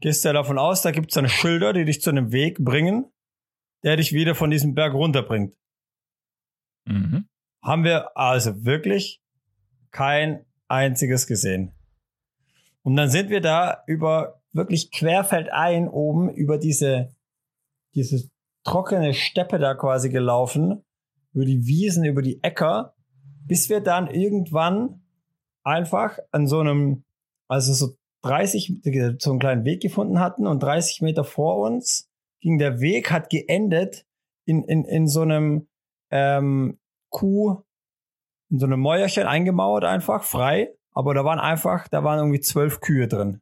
gehst 0.00 0.24
du 0.24 0.28
ja 0.28 0.32
davon 0.32 0.58
aus, 0.58 0.82
da 0.82 0.90
gibt's 0.90 1.14
dann 1.14 1.28
Schilder, 1.28 1.72
die 1.72 1.84
dich 1.84 2.00
zu 2.00 2.10
einem 2.10 2.32
Weg 2.32 2.58
bringen, 2.58 3.10
der 3.82 3.96
dich 3.96 4.12
wieder 4.12 4.34
von 4.34 4.50
diesem 4.50 4.74
Berg 4.74 4.94
runterbringt. 4.94 5.54
Mhm. 6.86 7.28
Haben 7.62 7.84
wir 7.84 8.16
also 8.16 8.64
wirklich 8.64 9.22
kein 9.90 10.44
einziges 10.68 11.26
gesehen. 11.26 11.74
Und 12.82 12.96
dann 12.96 13.10
sind 13.10 13.30
wir 13.30 13.40
da 13.40 13.84
über 13.86 14.42
wirklich 14.52 14.90
querfeldein 14.90 15.88
oben 15.88 16.30
über 16.30 16.58
diese, 16.58 17.14
diese 17.94 18.28
trockene 18.64 19.14
Steppe 19.14 19.58
da 19.58 19.74
quasi 19.74 20.08
gelaufen, 20.10 20.84
über 21.32 21.44
die 21.44 21.66
Wiesen, 21.66 22.04
über 22.04 22.22
die 22.22 22.42
Äcker, 22.42 22.94
bis 23.46 23.68
wir 23.68 23.80
dann 23.80 24.08
irgendwann 24.08 25.02
einfach 25.64 26.18
an 26.30 26.46
so 26.46 26.60
einem, 26.60 27.04
also 27.48 27.72
so 27.72 27.96
30, 28.22 28.80
so 29.18 29.30
einen 29.30 29.40
kleinen 29.40 29.64
Weg 29.64 29.82
gefunden 29.82 30.20
hatten 30.20 30.46
und 30.46 30.62
30 30.62 31.02
Meter 31.02 31.24
vor 31.24 31.58
uns 31.58 32.08
ging 32.40 32.58
der 32.58 32.80
Weg, 32.80 33.10
hat 33.10 33.30
geendet 33.30 34.04
in, 34.44 34.64
in, 34.64 34.84
in 34.84 35.06
so 35.06 35.22
einem 35.22 35.68
ähm, 36.10 36.78
Kuh, 37.10 37.62
in 38.50 38.58
so 38.58 38.66
einem 38.66 38.80
Mäuerchen 38.80 39.26
eingemauert 39.26 39.84
einfach, 39.84 40.24
frei. 40.24 40.74
Aber 40.92 41.14
da 41.14 41.24
waren 41.24 41.38
einfach, 41.38 41.88
da 41.88 42.04
waren 42.04 42.18
irgendwie 42.18 42.40
zwölf 42.40 42.80
Kühe 42.80 43.08
drin. 43.08 43.40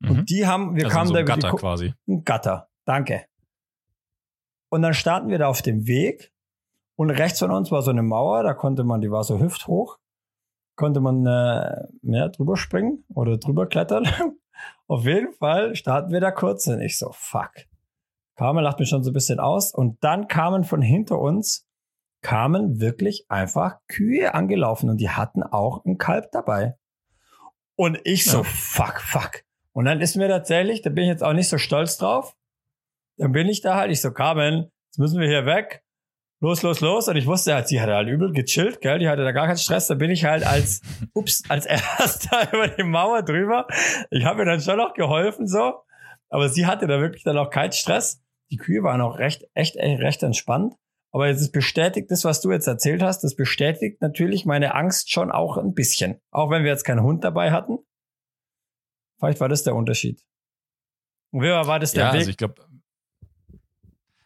Mhm. 0.00 0.10
Und 0.10 0.30
die 0.30 0.46
haben, 0.46 0.74
wir 0.76 0.84
also 0.84 0.96
kamen 0.96 1.08
so 1.08 1.14
da 1.14 1.20
ein 1.20 1.26
Gatter 1.26 1.52
quasi. 1.52 1.94
Ein 2.06 2.24
Gatter, 2.24 2.68
danke. 2.84 3.26
Und 4.70 4.82
dann 4.82 4.94
starten 4.94 5.28
wir 5.28 5.38
da 5.38 5.48
auf 5.48 5.62
dem 5.62 5.86
Weg 5.86 6.32
und 6.96 7.10
rechts 7.10 7.38
von 7.38 7.50
uns 7.50 7.70
war 7.70 7.82
so 7.82 7.90
eine 7.90 8.02
Mauer, 8.02 8.42
da 8.42 8.54
konnte 8.54 8.84
man, 8.84 9.00
die 9.00 9.10
war 9.10 9.24
so 9.24 9.38
hüfthoch, 9.38 9.98
konnte 10.76 11.00
man 11.00 11.24
äh, 11.26 11.86
mehr 12.02 12.28
drüber 12.28 12.56
springen 12.56 13.04
oder 13.14 13.38
drüber 13.38 13.66
klettern. 13.66 14.06
auf 14.88 15.04
jeden 15.04 15.32
Fall 15.32 15.74
starten 15.76 16.12
wir 16.12 16.20
da 16.20 16.30
kurz 16.30 16.66
und 16.66 16.80
ich 16.80 16.98
so, 16.98 17.10
fuck. 17.12 17.52
Carmen 18.36 18.62
lacht 18.62 18.78
mich 18.78 18.88
schon 18.88 19.02
so 19.02 19.10
ein 19.10 19.14
bisschen 19.14 19.40
aus 19.40 19.74
und 19.74 20.02
dann 20.02 20.28
kamen 20.28 20.64
von 20.64 20.82
hinter 20.82 21.18
uns, 21.18 21.66
kamen 22.22 22.80
wirklich 22.80 23.26
einfach 23.28 23.78
Kühe 23.88 24.34
angelaufen 24.34 24.90
und 24.90 24.98
die 24.98 25.10
hatten 25.10 25.42
auch 25.42 25.84
ein 25.84 25.98
Kalb 25.98 26.30
dabei. 26.32 26.76
Und 27.76 28.00
ich 28.04 28.24
so, 28.24 28.38
ja. 28.38 28.44
fuck, 28.44 29.00
fuck. 29.00 29.44
Und 29.72 29.84
dann 29.84 30.00
ist 30.00 30.16
mir 30.16 30.28
tatsächlich, 30.28 30.82
da 30.82 30.90
bin 30.90 31.04
ich 31.04 31.10
jetzt 31.10 31.22
auch 31.22 31.32
nicht 31.32 31.48
so 31.48 31.58
stolz 31.58 31.96
drauf, 31.96 32.36
dann 33.18 33.32
bin 33.32 33.48
ich 33.48 33.60
da 33.60 33.76
halt, 33.76 33.90
ich 33.90 34.00
so, 34.00 34.12
Carmen, 34.12 34.70
jetzt 34.86 34.98
müssen 34.98 35.20
wir 35.20 35.28
hier 35.28 35.44
weg. 35.46 35.82
Los, 36.40 36.62
los, 36.62 36.80
los. 36.80 37.08
Und 37.08 37.16
ich 37.16 37.26
wusste 37.26 37.54
halt, 37.54 37.66
sie 37.66 37.80
hatte 37.80 37.94
halt 37.94 38.08
übel 38.08 38.32
gechillt, 38.32 38.80
gell? 38.80 39.00
Die 39.00 39.08
hatte 39.08 39.24
da 39.24 39.32
gar 39.32 39.46
keinen 39.46 39.58
Stress. 39.58 39.88
Da 39.88 39.94
bin 39.94 40.10
ich 40.10 40.24
halt 40.24 40.46
als, 40.46 40.82
ups, 41.14 41.42
als 41.48 41.66
erster 41.66 42.52
über 42.52 42.68
die 42.68 42.84
Mauer 42.84 43.22
drüber. 43.22 43.66
Ich 44.10 44.24
habe 44.24 44.42
ihr 44.42 44.46
dann 44.46 44.60
schon 44.60 44.76
noch 44.76 44.94
geholfen, 44.94 45.48
so. 45.48 45.74
Aber 46.30 46.48
sie 46.48 46.66
hatte 46.66 46.86
da 46.86 47.00
wirklich 47.00 47.24
dann 47.24 47.38
auch 47.38 47.50
keinen 47.50 47.72
Stress. 47.72 48.22
Die 48.50 48.56
Kühe 48.56 48.82
waren 48.82 49.00
auch 49.00 49.18
recht, 49.18 49.44
echt, 49.54 49.76
echt 49.76 50.00
recht 50.00 50.22
entspannt. 50.22 50.74
Aber 51.10 51.28
es 51.28 51.50
bestätigt 51.50 52.10
das, 52.10 52.24
was 52.24 52.40
du 52.40 52.52
jetzt 52.52 52.66
erzählt 52.66 53.02
hast, 53.02 53.24
das 53.24 53.34
bestätigt 53.34 54.00
natürlich 54.00 54.44
meine 54.44 54.74
Angst 54.74 55.10
schon 55.10 55.32
auch 55.32 55.56
ein 55.56 55.74
bisschen. 55.74 56.20
Auch 56.30 56.50
wenn 56.50 56.64
wir 56.64 56.70
jetzt 56.70 56.84
keinen 56.84 57.02
Hund 57.02 57.24
dabei 57.24 57.50
hatten. 57.50 57.78
Vielleicht 59.18 59.40
war 59.40 59.48
das 59.48 59.64
der 59.64 59.74
Unterschied. 59.74 60.22
Und 61.32 61.42
wie 61.42 61.48
war 61.48 61.78
das 61.78 61.92
der 61.92 62.04
ja, 62.04 62.12
Weg? 62.12 62.20
Also 62.20 62.30
ich 62.30 62.36
glaube, 62.36 62.67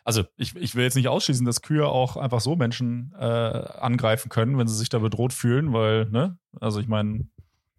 also 0.05 0.25
ich, 0.37 0.57
ich 0.57 0.75
will 0.75 0.85
jetzt 0.85 0.97
nicht 0.97 1.09
ausschließen, 1.09 1.47
dass 1.47 1.63
Kühe 1.63 1.87
auch 1.87 2.17
einfach 2.17 2.41
so 2.41 2.57
Menschen 2.57 3.13
äh, 3.17 3.25
angreifen 3.25 4.29
können, 4.29 4.59
wenn 4.59 4.67
sie 4.67 4.77
sich 4.77 4.89
da 4.89 4.99
bedroht 4.99 5.33
fühlen, 5.33 5.73
weil, 5.73 6.07
ne, 6.11 6.39
also 6.61 6.81
ich 6.81 6.89
meine, 6.89 7.29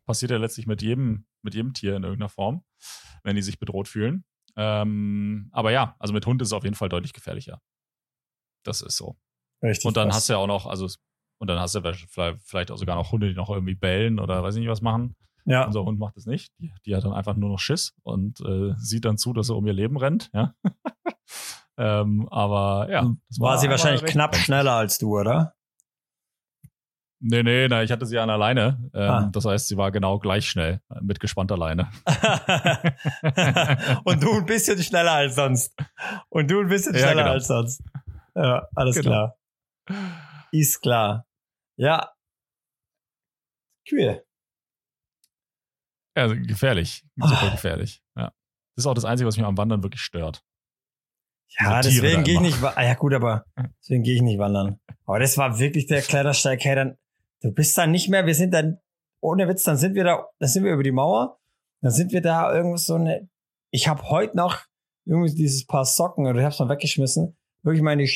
passiert 0.06 0.32
ja 0.32 0.38
letztlich 0.38 0.68
mit 0.68 0.82
jedem, 0.82 1.26
mit 1.42 1.54
jedem 1.54 1.74
Tier 1.74 1.96
in 1.96 2.04
irgendeiner 2.04 2.30
Form, 2.30 2.64
wenn 3.24 3.36
die 3.36 3.42
sich 3.42 3.60
bedroht 3.60 3.88
fühlen. 3.88 4.24
Ähm, 4.56 5.50
aber 5.52 5.72
ja, 5.72 5.96
also 6.00 6.14
mit 6.14 6.26
Hund 6.26 6.42
ist 6.42 6.50
es 6.50 6.54
auf 6.54 6.64
jeden 6.64 6.76
Fall 6.76 6.90
deutlich 6.90 7.14
gefährlicher. 7.14 7.62
Das 8.64 8.82
ist 8.82 8.98
so. 8.98 9.18
Richtig. 9.62 9.86
Und 9.86 9.98
dann 9.98 10.10
was. 10.10 10.16
hast 10.16 10.30
du 10.30 10.34
ja 10.34 10.40
auch 10.40 10.48
noch, 10.48 10.66
also, 10.66 10.88
und 11.40 11.48
dann 11.48 11.60
hast 11.60 11.76
du 11.76 11.82
vielleicht, 11.82 12.42
vielleicht 12.44 12.72
auch 12.72 12.78
sogar 12.78 12.96
noch 12.96 13.12
Hunde, 13.12 13.28
die 13.28 13.36
noch 13.36 13.50
irgendwie 13.50 13.76
bellen 13.76 14.20
oder 14.20 14.44
weiß 14.44 14.56
ich 14.56 14.62
nicht 14.62 14.70
was 14.70 14.82
machen. 14.82 15.16
Ja. 15.46 15.66
Unser 15.66 15.84
Hund 15.84 16.00
macht 16.00 16.16
das 16.16 16.26
nicht. 16.26 16.54
Die, 16.60 16.72
die 16.86 16.96
hat 16.96 17.04
dann 17.04 17.12
einfach 17.12 17.36
nur 17.36 17.50
noch 17.50 17.60
Schiss 17.60 17.94
und 18.04 18.40
äh, 18.42 18.74
sieht 18.78 19.04
dann 19.04 19.18
zu, 19.18 19.34
dass 19.34 19.50
er 19.50 19.58
um 19.58 19.68
ihr 19.68 19.74
Leben 19.74 19.98
rennt, 19.98 20.30
ja. 20.34 20.56
Ähm, 21.78 22.28
aber 22.30 22.88
ja. 22.90 23.04
War, 23.04 23.16
war, 23.38 23.58
sie 23.58 23.70
wahrscheinlich 23.70 24.04
knapp 24.04 24.36
schneller 24.36 24.74
als 24.74 24.98
du, 24.98 25.20
oder? 25.20 25.56
Nee, 27.26 27.42
nee, 27.42 27.70
nee, 27.70 27.84
ich 27.84 27.92
hatte 27.92 28.06
sie 28.06 28.20
an 28.20 28.28
der 28.28 28.38
Leine. 28.38 28.92
Ähm, 28.94 29.10
ah. 29.10 29.30
Das 29.32 29.46
heißt, 29.46 29.70
sie 29.70 29.78
war 29.78 29.94
genau 29.94 30.20
gleich 30.20 30.46
schnell 30.46 30.82
mit 31.02 31.22
gespannter 31.22 31.58
Leine. 31.58 31.90
Und 34.04 34.22
du 34.22 34.34
ein 34.34 34.46
bisschen 34.46 34.78
schneller 34.84 35.14
als 35.14 35.36
sonst. 35.36 35.74
Und 36.28 36.52
du 36.52 36.60
ein 36.60 36.68
bisschen 36.68 36.94
schneller 36.94 37.08
ja, 37.08 37.14
genau. 37.14 37.32
als 37.32 37.48
sonst. 37.48 37.82
Ja, 38.36 38.68
alles 38.76 38.98
genau. 38.98 39.10
klar. 39.10 39.38
Ist 40.52 40.82
klar. 40.82 41.26
Ja. 41.78 42.12
Kühe. 43.88 44.26
Ja, 46.18 46.28
gefährlich. 46.28 47.06
Super 47.16 47.52
gefährlich. 47.52 48.04
Ja. 48.18 48.34
Das 48.76 48.84
ist 48.84 48.86
auch 48.86 48.96
das 48.96 49.06
Einzige, 49.06 49.30
was 49.30 49.38
mich 49.38 49.46
am 49.46 49.58
Wandern 49.58 49.82
wirklich 49.82 50.02
stört. 50.02 50.44
Ja, 51.60 51.82
deswegen 51.82 52.24
gehe 52.24 52.36
ich 52.36 52.40
nicht, 52.40 52.64
ah, 52.64 52.84
ja 52.84 52.96
gut, 52.96 53.14
aber 53.14 53.46
deswegen 53.80 54.04
gehe 54.04 54.16
ich 54.16 54.22
nicht 54.22 54.40
wandern. 54.40 54.80
Aber 55.06 55.20
das 55.20 55.38
war 55.38 55.60
wirklich 55.60 55.86
der 55.86 56.02
Klettersteig, 56.02 56.64
hey, 56.64 56.76
dann, 56.76 56.98
du 57.42 57.52
bist 57.52 57.78
dann 57.78 57.92
nicht 57.92 58.10
mehr, 58.10 58.26
wir 58.26 58.36
sind 58.36 58.54
dann, 58.54 58.80
ohne 59.22 59.48
Witz, 59.48 59.64
dann 59.64 59.78
sind 59.78 59.96
wir 59.96 60.04
da, 60.04 60.26
dann 60.40 60.50
sind 60.50 60.64
wir 60.64 60.74
über 60.74 60.84
die 60.84 60.92
Mauer, 60.92 61.40
dann 61.82 61.92
sind 61.92 62.12
wir 62.12 62.22
da 62.22 62.54
irgendwas 62.54 62.86
so 62.86 62.96
eine, 62.96 63.30
ich 63.72 63.88
habe 63.88 64.10
heute 64.10 64.36
noch 64.36 64.62
irgendwie 65.06 65.34
dieses 65.34 65.66
Paar 65.66 65.86
Socken, 65.86 66.26
oder 66.26 66.40
ich 66.40 66.46
hab's 66.46 66.60
mal 66.60 66.70
weggeschmissen, 66.70 67.38
wirklich 67.62 67.84
meine 67.84 68.08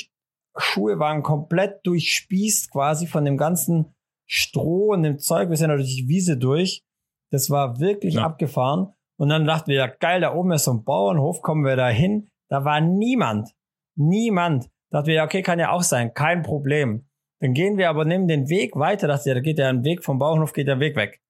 Schuhe 0.58 1.00
waren 1.00 1.22
komplett 1.22 1.86
durchspießt 1.86 2.72
quasi 2.72 3.08
von 3.08 3.26
dem 3.26 3.38
ganzen 3.38 3.94
Stroh 4.26 4.94
und 4.94 5.04
dem 5.04 5.20
Zeug, 5.20 5.50
wir 5.50 5.58
sind 5.58 5.70
durch 5.70 5.96
die 5.96 6.08
Wiese 6.08 6.38
durch, 6.38 6.84
das 7.32 7.50
war 7.50 7.80
wirklich 7.80 8.16
ja. 8.16 8.24
abgefahren. 8.24 8.94
Und 9.20 9.30
dann 9.30 9.46
dachten 9.46 9.70
wir, 9.70 9.78
ja 9.78 9.88
geil, 9.88 10.22
da 10.22 10.34
oben 10.34 10.52
ist 10.52 10.66
so 10.66 10.74
ein 10.74 10.84
Bauernhof, 10.84 11.42
kommen 11.42 11.66
wir 11.66 11.76
da 11.76 11.90
hin. 11.90 12.30
Da 12.50 12.64
war 12.64 12.82
niemand. 12.82 13.50
Niemand. 13.96 14.66
Da 14.90 15.00
dachten 15.00 15.08
wir, 15.08 15.24
okay, 15.24 15.42
kann 15.42 15.60
ja 15.60 15.72
auch 15.72 15.84
sein, 15.84 16.14
kein 16.14 16.44
Problem. 16.44 17.10
Dann 17.40 17.54
gehen 17.54 17.78
wir 17.78 17.90
aber, 17.90 18.06
nehmen 18.06 18.28
den 18.28 18.50
Weg 18.50 18.76
weiter, 18.76 19.08
dachte 19.08 19.30
ja, 19.30 19.36
da 19.36 19.42
geht 19.42 19.60
ja 19.60 19.70
ein 19.70 19.84
Weg 19.84 20.04
vom 20.04 20.18
Bauernhof, 20.18 20.54
geht 20.54 20.68
der 20.68 20.80
Weg 20.80 20.96
weg. 20.96 21.22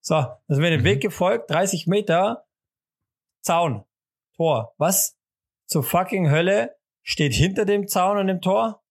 So, 0.00 0.14
dann 0.14 0.38
sind 0.48 0.62
wir 0.62 0.70
den 0.70 0.84
Weg 0.84 0.98
mhm. 0.98 1.00
gefolgt, 1.00 1.50
30 1.50 1.86
Meter, 1.88 2.46
Zaun, 3.42 3.84
Tor. 4.36 4.74
Was 4.78 5.18
zur 5.66 5.82
fucking 5.82 6.30
Hölle 6.30 6.76
steht 7.02 7.34
hinter 7.34 7.64
dem 7.64 7.88
Zaun 7.88 8.18
und 8.18 8.28
dem 8.28 8.40
Tor? 8.40 8.84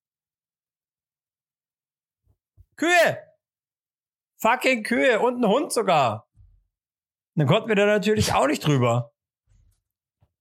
Kühe! 2.75 3.19
Fucking 4.41 4.83
Kühe 4.83 5.21
und 5.21 5.41
ein 5.41 5.49
Hund 5.49 5.71
sogar. 5.71 6.29
Dann 7.35 7.47
konnten 7.47 7.69
wir 7.69 7.75
da 7.75 7.85
natürlich 7.85 8.33
auch 8.33 8.47
nicht 8.47 8.65
drüber. 8.65 9.14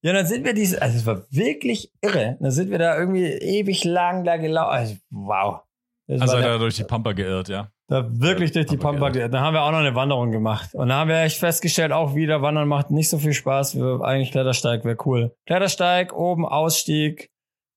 Ja, 0.05 0.13
dann 0.13 0.27
sind 0.27 0.45
wir 0.45 0.53
diese, 0.53 0.83
also 0.83 0.99
es 0.99 1.07
war 1.07 1.23
wirklich 1.31 1.91
irre. 2.03 2.37
Dann 2.39 2.51
sind 2.51 2.71
wir 2.71 2.79
da 2.79 2.99
irgendwie 2.99 3.25
ewig 3.25 3.85
lang 3.85 4.23
da 4.23 4.37
gelaufen. 4.37 4.71
Also, 4.71 4.97
wow. 5.11 5.61
Das 6.07 6.21
also 6.21 6.35
seid 6.35 6.45
ihr 6.45 6.59
durch 6.59 6.77
die 6.77 6.85
Pampa 6.85 7.13
geirrt, 7.13 7.49
ja? 7.49 7.71
Da 7.89 8.07
wirklich 8.21 8.53
durch 8.53 8.67
die 8.67 8.77
Pampa. 8.77 9.09
Dann 9.09 9.41
haben 9.41 9.55
wir 9.55 9.63
auch 9.63 9.71
noch 9.71 9.79
eine 9.79 9.95
Wanderung 9.95 10.31
gemacht. 10.31 10.75
Und 10.75 10.89
da 10.89 10.97
haben 10.97 11.09
wir 11.09 11.21
echt 11.21 11.39
festgestellt, 11.39 11.93
auch 11.93 12.15
wieder 12.15 12.43
Wandern 12.43 12.69
macht 12.69 12.91
nicht 12.91 13.09
so 13.09 13.17
viel 13.17 13.33
Spaß. 13.33 13.77
Wir, 13.77 14.03
eigentlich 14.03 14.31
Klettersteig 14.31 14.85
wäre 14.85 14.99
cool. 15.07 15.35
Klettersteig, 15.47 16.13
oben 16.13 16.47
Ausstieg, 16.47 17.31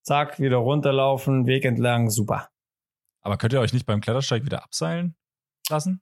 zack, 0.03 0.37
wieder 0.37 0.57
runterlaufen, 0.57 1.47
Weg 1.47 1.63
entlang, 1.63 2.09
super. 2.09 2.49
Aber 3.21 3.37
könnt 3.37 3.53
ihr 3.53 3.61
euch 3.61 3.71
nicht 3.71 3.85
beim 3.85 4.01
Klettersteig 4.01 4.43
wieder 4.43 4.65
abseilen 4.65 5.15
lassen? 5.69 6.01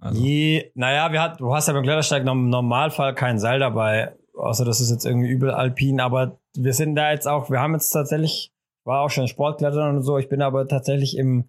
Also. 0.00 0.22
Je, 0.22 0.70
naja, 0.74 1.12
wir 1.12 1.20
hat, 1.20 1.40
du 1.40 1.54
hast 1.54 1.68
ja 1.68 1.74
beim 1.74 1.82
Klettersteig 1.82 2.26
im 2.26 2.48
Normalfall 2.48 3.14
kein 3.14 3.38
Seil 3.38 3.58
dabei. 3.58 4.16
Außer 4.36 4.64
das 4.64 4.80
ist 4.80 4.90
jetzt 4.90 5.06
irgendwie 5.06 5.28
übel 5.28 5.50
alpin. 5.50 6.00
Aber 6.00 6.38
wir 6.54 6.72
sind 6.72 6.94
da 6.94 7.10
jetzt 7.10 7.26
auch, 7.26 7.50
wir 7.50 7.60
haben 7.60 7.74
jetzt 7.74 7.90
tatsächlich, 7.90 8.52
war 8.84 9.00
auch 9.00 9.10
schon 9.10 9.28
Sportklettern 9.28 9.96
und 9.96 10.02
so. 10.02 10.18
Ich 10.18 10.28
bin 10.28 10.42
aber 10.42 10.68
tatsächlich 10.68 11.16
im 11.16 11.48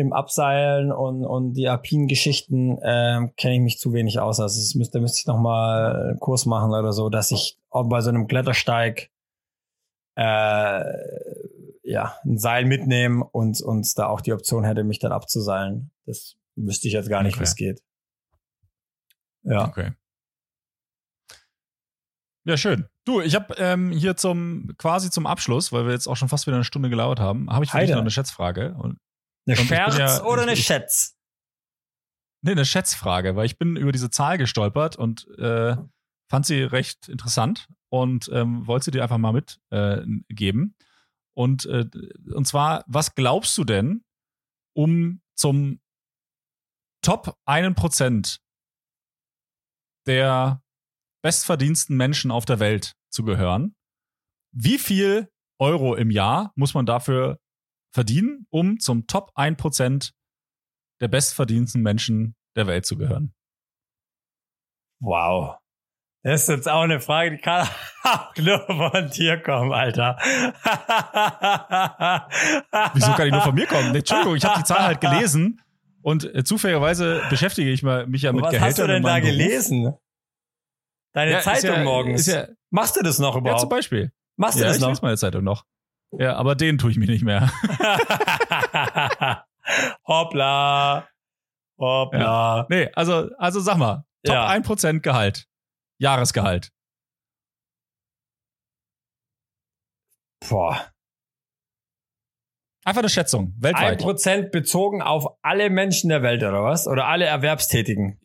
im 0.00 0.14
Abseilen 0.14 0.92
und, 0.92 1.26
und 1.26 1.52
die 1.52 1.68
alpinen 1.68 2.08
Geschichten 2.08 2.78
äh, 2.78 3.28
kenne 3.36 3.56
ich 3.56 3.60
mich 3.60 3.78
zu 3.78 3.92
wenig 3.92 4.18
aus. 4.18 4.40
Also 4.40 4.58
es 4.58 4.74
müsste, 4.74 4.98
müsste 4.98 5.18
ich 5.20 5.26
noch 5.26 5.38
mal 5.38 6.10
einen 6.10 6.20
Kurs 6.20 6.46
machen 6.46 6.70
oder 6.70 6.92
so, 6.92 7.10
dass 7.10 7.30
ich 7.30 7.58
auch 7.68 7.86
bei 7.86 8.00
so 8.00 8.08
einem 8.08 8.26
Klettersteig 8.26 9.10
äh, 10.14 10.84
ja, 11.82 12.14
ein 12.24 12.38
Seil 12.38 12.64
mitnehme 12.64 13.24
und, 13.24 13.60
und 13.60 13.98
da 13.98 14.06
auch 14.06 14.22
die 14.22 14.32
Option 14.32 14.64
hätte, 14.64 14.84
mich 14.84 15.00
dann 15.00 15.12
abzuseilen. 15.12 15.90
Das 16.06 16.36
wüsste 16.56 16.88
ich 16.88 16.94
jetzt 16.94 17.10
gar 17.10 17.22
nicht, 17.22 17.34
okay. 17.34 17.40
wie 17.40 17.44
es 17.44 17.56
geht. 17.56 17.82
Ja. 19.42 19.68
Okay. 19.68 19.92
Ja, 22.44 22.56
schön. 22.56 22.88
Du, 23.04 23.20
ich 23.20 23.34
habe 23.34 23.54
ähm, 23.58 23.90
hier 23.90 24.16
zum 24.16 24.72
quasi 24.78 25.10
zum 25.10 25.26
Abschluss, 25.26 25.72
weil 25.72 25.84
wir 25.84 25.92
jetzt 25.92 26.06
auch 26.06 26.16
schon 26.16 26.28
fast 26.28 26.46
wieder 26.46 26.56
eine 26.56 26.64
Stunde 26.64 26.88
gelauert 26.88 27.20
haben, 27.20 27.50
habe 27.50 27.64
ich 27.64 27.70
für 27.70 27.78
Heide. 27.78 27.86
dich 27.86 27.94
noch 27.94 28.02
eine 28.02 28.10
Schätzfrage. 28.10 28.74
Und 28.74 28.98
eine 29.46 29.56
Scherz 29.56 29.98
ja, 29.98 30.24
oder 30.24 30.42
eine 30.42 30.56
Schätz? 30.56 31.16
Nee, 32.42 32.52
eine 32.52 32.64
Schätzfrage, 32.64 33.36
weil 33.36 33.46
ich 33.46 33.58
bin 33.58 33.76
über 33.76 33.92
diese 33.92 34.10
Zahl 34.10 34.38
gestolpert 34.38 34.96
und 34.96 35.26
äh, 35.38 35.76
fand 36.30 36.46
sie 36.46 36.62
recht 36.62 37.08
interessant 37.08 37.68
und 37.90 38.30
ähm, 38.32 38.66
wollte 38.66 38.86
sie 38.86 38.90
dir 38.92 39.02
einfach 39.02 39.18
mal 39.18 39.32
mitgeben. 39.32 40.74
Äh, 40.78 40.84
und, 41.34 41.66
äh, 41.66 41.86
und 42.32 42.46
zwar, 42.46 42.84
was 42.86 43.14
glaubst 43.14 43.56
du 43.58 43.64
denn, 43.64 44.04
um 44.74 45.20
zum 45.34 45.80
Top 47.02 47.36
1% 47.46 48.40
der 50.06 50.62
bestverdiensten 51.22 51.96
Menschen 51.96 52.30
auf 52.30 52.44
der 52.44 52.60
Welt 52.60 52.94
zu 53.10 53.24
gehören? 53.24 53.74
Wie 54.52 54.78
viel 54.78 55.28
Euro 55.58 55.94
im 55.94 56.10
Jahr 56.10 56.52
muss 56.56 56.74
man 56.74 56.86
dafür 56.86 57.38
verdienen, 57.92 58.46
um 58.50 58.78
zum 58.78 59.06
Top 59.06 59.32
1% 59.36 60.12
der 61.00 61.08
bestverdiensten 61.08 61.82
Menschen 61.82 62.34
der 62.56 62.66
Welt 62.66 62.86
zu 62.86 62.96
gehören? 62.96 63.34
Wow. 65.00 65.56
Das 66.22 66.42
ist 66.42 66.48
jetzt 66.48 66.68
auch 66.68 66.82
eine 66.82 67.00
Frage, 67.00 67.30
die 67.36 67.38
kann 67.38 67.66
auch 68.02 68.36
nur 68.36 68.60
von 68.66 69.10
dir 69.10 69.38
kommen, 69.42 69.72
Alter. 69.72 70.18
Wieso 72.92 73.12
kann 73.12 73.24
die 73.24 73.30
nur 73.30 73.40
von 73.40 73.54
mir 73.54 73.66
kommen? 73.66 73.94
Entschuldigung, 73.94 74.36
ich 74.36 74.44
habe 74.44 74.58
die 74.58 74.64
Zahl 74.64 74.82
halt 74.82 75.00
gelesen 75.00 75.62
und 76.02 76.34
äh, 76.34 76.44
zufälligerweise 76.44 77.22
beschäftige 77.30 77.70
ich 77.70 77.82
mich 77.82 78.22
ja 78.22 78.32
mit 78.32 78.42
Was 78.44 78.50
Gehältern. 78.50 78.60
Was 78.60 78.62
hast 78.62 78.78
du 78.78 78.86
denn 78.86 79.02
da 79.02 79.20
gelesen? 79.20 79.94
Deine 81.12 81.32
ja, 81.32 81.40
Zeitung 81.40 81.76
ja, 81.76 81.84
morgens. 81.84 82.26
Ja, 82.26 82.46
Machst 82.70 82.96
du 82.96 83.02
das 83.02 83.18
noch 83.18 83.36
überhaupt? 83.36 83.58
Ja, 83.58 83.62
zum 83.62 83.68
Beispiel. 83.68 84.12
Machst 84.36 84.58
du 84.58 84.62
das 84.62 84.76
ich 84.76 84.80
noch? 84.80 84.88
Ich 84.88 84.92
lese 84.92 85.02
meine 85.02 85.16
Zeitung 85.16 85.44
noch. 85.44 85.64
Ja, 86.12 86.36
aber 86.36 86.54
den 86.54 86.78
tue 86.78 86.90
ich 86.90 86.96
mir 86.96 87.06
nicht 87.06 87.24
mehr. 87.24 87.50
Hoppla. 90.06 91.08
Hoppla. 91.78 92.20
Ja. 92.58 92.66
Nee, 92.68 92.90
also, 92.94 93.30
also 93.38 93.60
sag 93.60 93.76
mal, 93.76 94.04
Top 94.24 94.34
ja. 94.34 94.48
1% 94.50 95.00
Gehalt. 95.00 95.46
Jahresgehalt. 95.98 96.72
Boah. 100.48 100.90
Einfach 102.84 103.00
eine 103.00 103.08
Schätzung, 103.10 103.54
weltweit. 103.58 104.02
1% 104.02 104.50
bezogen 104.50 105.02
auf 105.02 105.26
alle 105.42 105.68
Menschen 105.68 106.08
der 106.08 106.22
Welt, 106.22 106.42
oder 106.42 106.64
was? 106.64 106.86
Oder 106.86 107.06
alle 107.06 107.26
Erwerbstätigen? 107.26 108.18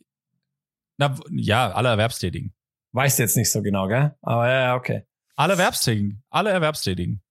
Na, 0.96 1.14
ja, 1.30 1.70
alle 1.72 1.90
Erwerbstätigen. 1.90 2.54
Weißt 2.96 3.18
du 3.18 3.24
jetzt 3.24 3.36
nicht 3.36 3.52
so 3.52 3.60
genau, 3.60 3.88
gell? 3.88 4.14
Aber 4.22 4.48
ja, 4.48 4.74
okay. 4.74 5.02
Alle 5.36 5.52
Erwerbstätigen. 5.52 6.24
Alle 6.30 6.48
Erwerbstätigen. 6.48 7.22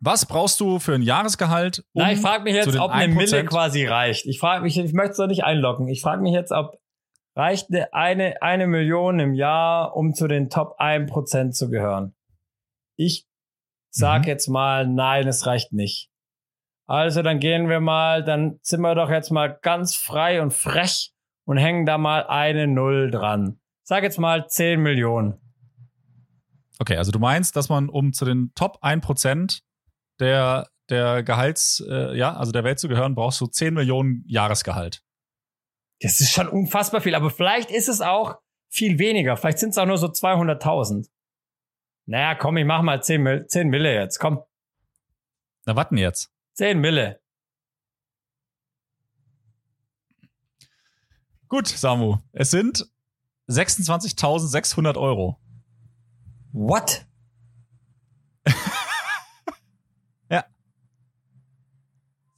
Was 0.00 0.24
brauchst 0.24 0.60
du 0.60 0.78
für 0.78 0.94
ein 0.94 1.02
Jahresgehalt? 1.02 1.80
Um 1.92 2.02
Na, 2.02 2.12
ich 2.12 2.20
frage 2.20 2.44
mich 2.44 2.54
jetzt, 2.54 2.76
ob 2.76 2.92
eine 2.92 3.12
Mille 3.12 3.44
quasi 3.44 3.84
reicht. 3.86 4.24
Ich 4.26 4.38
frage 4.38 4.62
mich, 4.62 4.78
ich 4.78 4.92
möchte 4.92 5.10
es 5.10 5.16
doch 5.16 5.26
nicht 5.26 5.42
einloggen. 5.42 5.88
Ich 5.88 6.00
frage 6.00 6.22
mich 6.22 6.32
jetzt, 6.32 6.52
ob 6.52 6.78
reicht 7.34 7.70
eine, 7.90 8.40
eine 8.40 8.68
Million 8.68 9.18
im 9.18 9.34
Jahr, 9.34 9.96
um 9.96 10.14
zu 10.14 10.28
den 10.28 10.48
Top 10.48 10.78
1% 10.78 11.50
zu 11.50 11.68
gehören. 11.68 12.14
Ich 12.94 13.26
sag 13.90 14.22
mhm. 14.22 14.28
jetzt 14.28 14.46
mal, 14.46 14.86
nein, 14.86 15.26
es 15.26 15.44
reicht 15.44 15.72
nicht. 15.72 16.08
Also 16.86 17.22
dann 17.22 17.40
gehen 17.40 17.68
wir 17.68 17.80
mal, 17.80 18.22
dann 18.22 18.60
sind 18.62 18.80
wir 18.80 18.94
doch 18.94 19.10
jetzt 19.10 19.30
mal 19.30 19.58
ganz 19.60 19.96
frei 19.96 20.40
und 20.40 20.52
frech 20.52 21.12
und 21.46 21.56
hängen 21.56 21.84
da 21.84 21.98
mal 21.98 22.28
eine 22.28 22.68
Null 22.68 23.10
dran. 23.10 23.58
Sag 23.92 24.04
jetzt 24.04 24.18
mal 24.18 24.48
10 24.48 24.80
Millionen. 24.80 25.38
Okay, 26.78 26.96
also 26.96 27.12
du 27.12 27.18
meinst, 27.18 27.56
dass 27.56 27.68
man 27.68 27.90
um 27.90 28.14
zu 28.14 28.24
den 28.24 28.50
Top 28.54 28.82
1% 28.82 29.60
der, 30.18 30.70
der 30.88 31.22
Gehalts, 31.22 31.84
äh, 31.86 32.16
ja, 32.16 32.34
also 32.34 32.52
der 32.52 32.64
Welt 32.64 32.78
zu 32.78 32.88
gehören, 32.88 33.14
brauchst 33.14 33.38
du 33.42 33.46
10 33.46 33.74
Millionen 33.74 34.24
Jahresgehalt. 34.26 35.02
Das 36.00 36.20
ist 36.20 36.32
schon 36.32 36.48
unfassbar 36.48 37.02
viel, 37.02 37.14
aber 37.14 37.28
vielleicht 37.28 37.70
ist 37.70 37.90
es 37.90 38.00
auch 38.00 38.38
viel 38.70 38.98
weniger. 38.98 39.36
Vielleicht 39.36 39.58
sind 39.58 39.72
es 39.72 39.76
auch 39.76 39.84
nur 39.84 39.98
so 39.98 40.06
200.000. 40.06 41.10
Naja, 42.06 42.34
komm, 42.34 42.56
ich 42.56 42.64
mach 42.64 42.80
mal 42.80 43.02
10, 43.02 43.44
10 43.46 43.68
Mille 43.68 43.92
jetzt, 43.92 44.18
komm. 44.18 44.40
Na, 45.66 45.76
warten 45.76 45.98
jetzt. 45.98 46.32
10 46.54 46.80
Mille. 46.80 47.20
Gut, 51.48 51.68
Samu. 51.68 52.16
Es 52.32 52.50
sind 52.50 52.90
26.600 53.52 54.96
Euro. 54.96 55.38
What? 56.52 57.06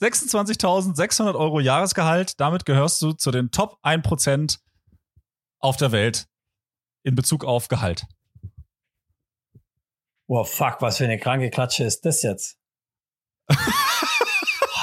26.600 0.00 1.34
Euro 1.34 1.60
Jahresgehalt. 1.60 2.38
Damit 2.40 2.66
gehörst 2.66 3.00
du 3.00 3.12
zu 3.12 3.30
den 3.30 3.50
Top 3.50 3.78
1% 3.82 4.58
auf 5.60 5.76
der 5.76 5.92
Welt 5.92 6.26
in 7.04 7.14
Bezug 7.14 7.44
auf 7.44 7.68
Gehalt. 7.68 8.06
Wow, 10.26 10.50
fuck, 10.50 10.76
was 10.80 10.98
für 10.98 11.04
eine 11.04 11.18
kranke 11.18 11.50
Klatsche 11.50 11.84
ist 11.84 12.04
das 12.04 12.22
jetzt? 12.22 12.58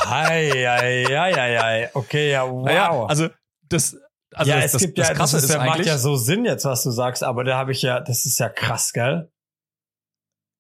Hei, 0.04 0.50
hei, 0.50 1.06
hei, 1.06 1.34
hei, 1.34 1.58
hei. 1.58 1.90
Okay, 1.94 2.32
ja, 2.32 2.50
wow. 2.50 2.66
Naja, 2.66 3.06
also 3.06 3.30
das, 3.70 3.96
also 4.34 4.50
ja, 4.50 4.58
das, 4.58 4.66
es 4.66 4.72
das, 4.74 4.82
gibt 4.82 4.98
das 4.98 5.10
ja, 5.10 5.14
Krasse 5.14 5.36
das 5.38 5.44
ist, 5.46 5.50
ist 5.50 5.58
macht 5.58 5.86
ja 5.86 5.98
so 5.98 6.16
Sinn 6.16 6.46
jetzt, 6.46 6.66
was 6.66 6.84
du 6.84 6.92
sagst, 6.92 7.24
aber 7.24 7.44
da 7.44 7.58
habe 7.58 7.72
ich 7.72 7.82
ja, 7.82 8.00
das 8.00 8.26
ist 8.26 8.40
ja 8.40 8.50
krass, 8.50 8.94
gell? 8.94 9.30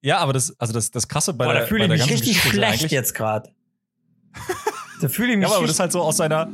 Ja, 0.04 0.18
aber 0.18 0.34
das, 0.34 0.60
also 0.60 0.74
das, 0.74 0.92
das 0.92 1.08
Krasse 1.08 1.34
bei 1.34 1.46
Boah, 1.46 1.54
der, 1.54 1.62
da 1.62 1.68
fühle 1.68 1.84
ich 1.84 1.90
mich 1.90 2.10
richtig 2.10 2.42
schlecht 2.42 2.92
jetzt 2.92 3.14
gerade. 3.14 3.52
Da 5.02 5.10
fühle 5.10 5.32
ich 5.32 5.38
mich. 5.38 5.50
Ja, 5.50 5.58
aber 5.58 5.66
das 5.66 5.80
halt 5.80 5.92
so 5.92 6.02
aus 6.02 6.18
seiner. 6.18 6.48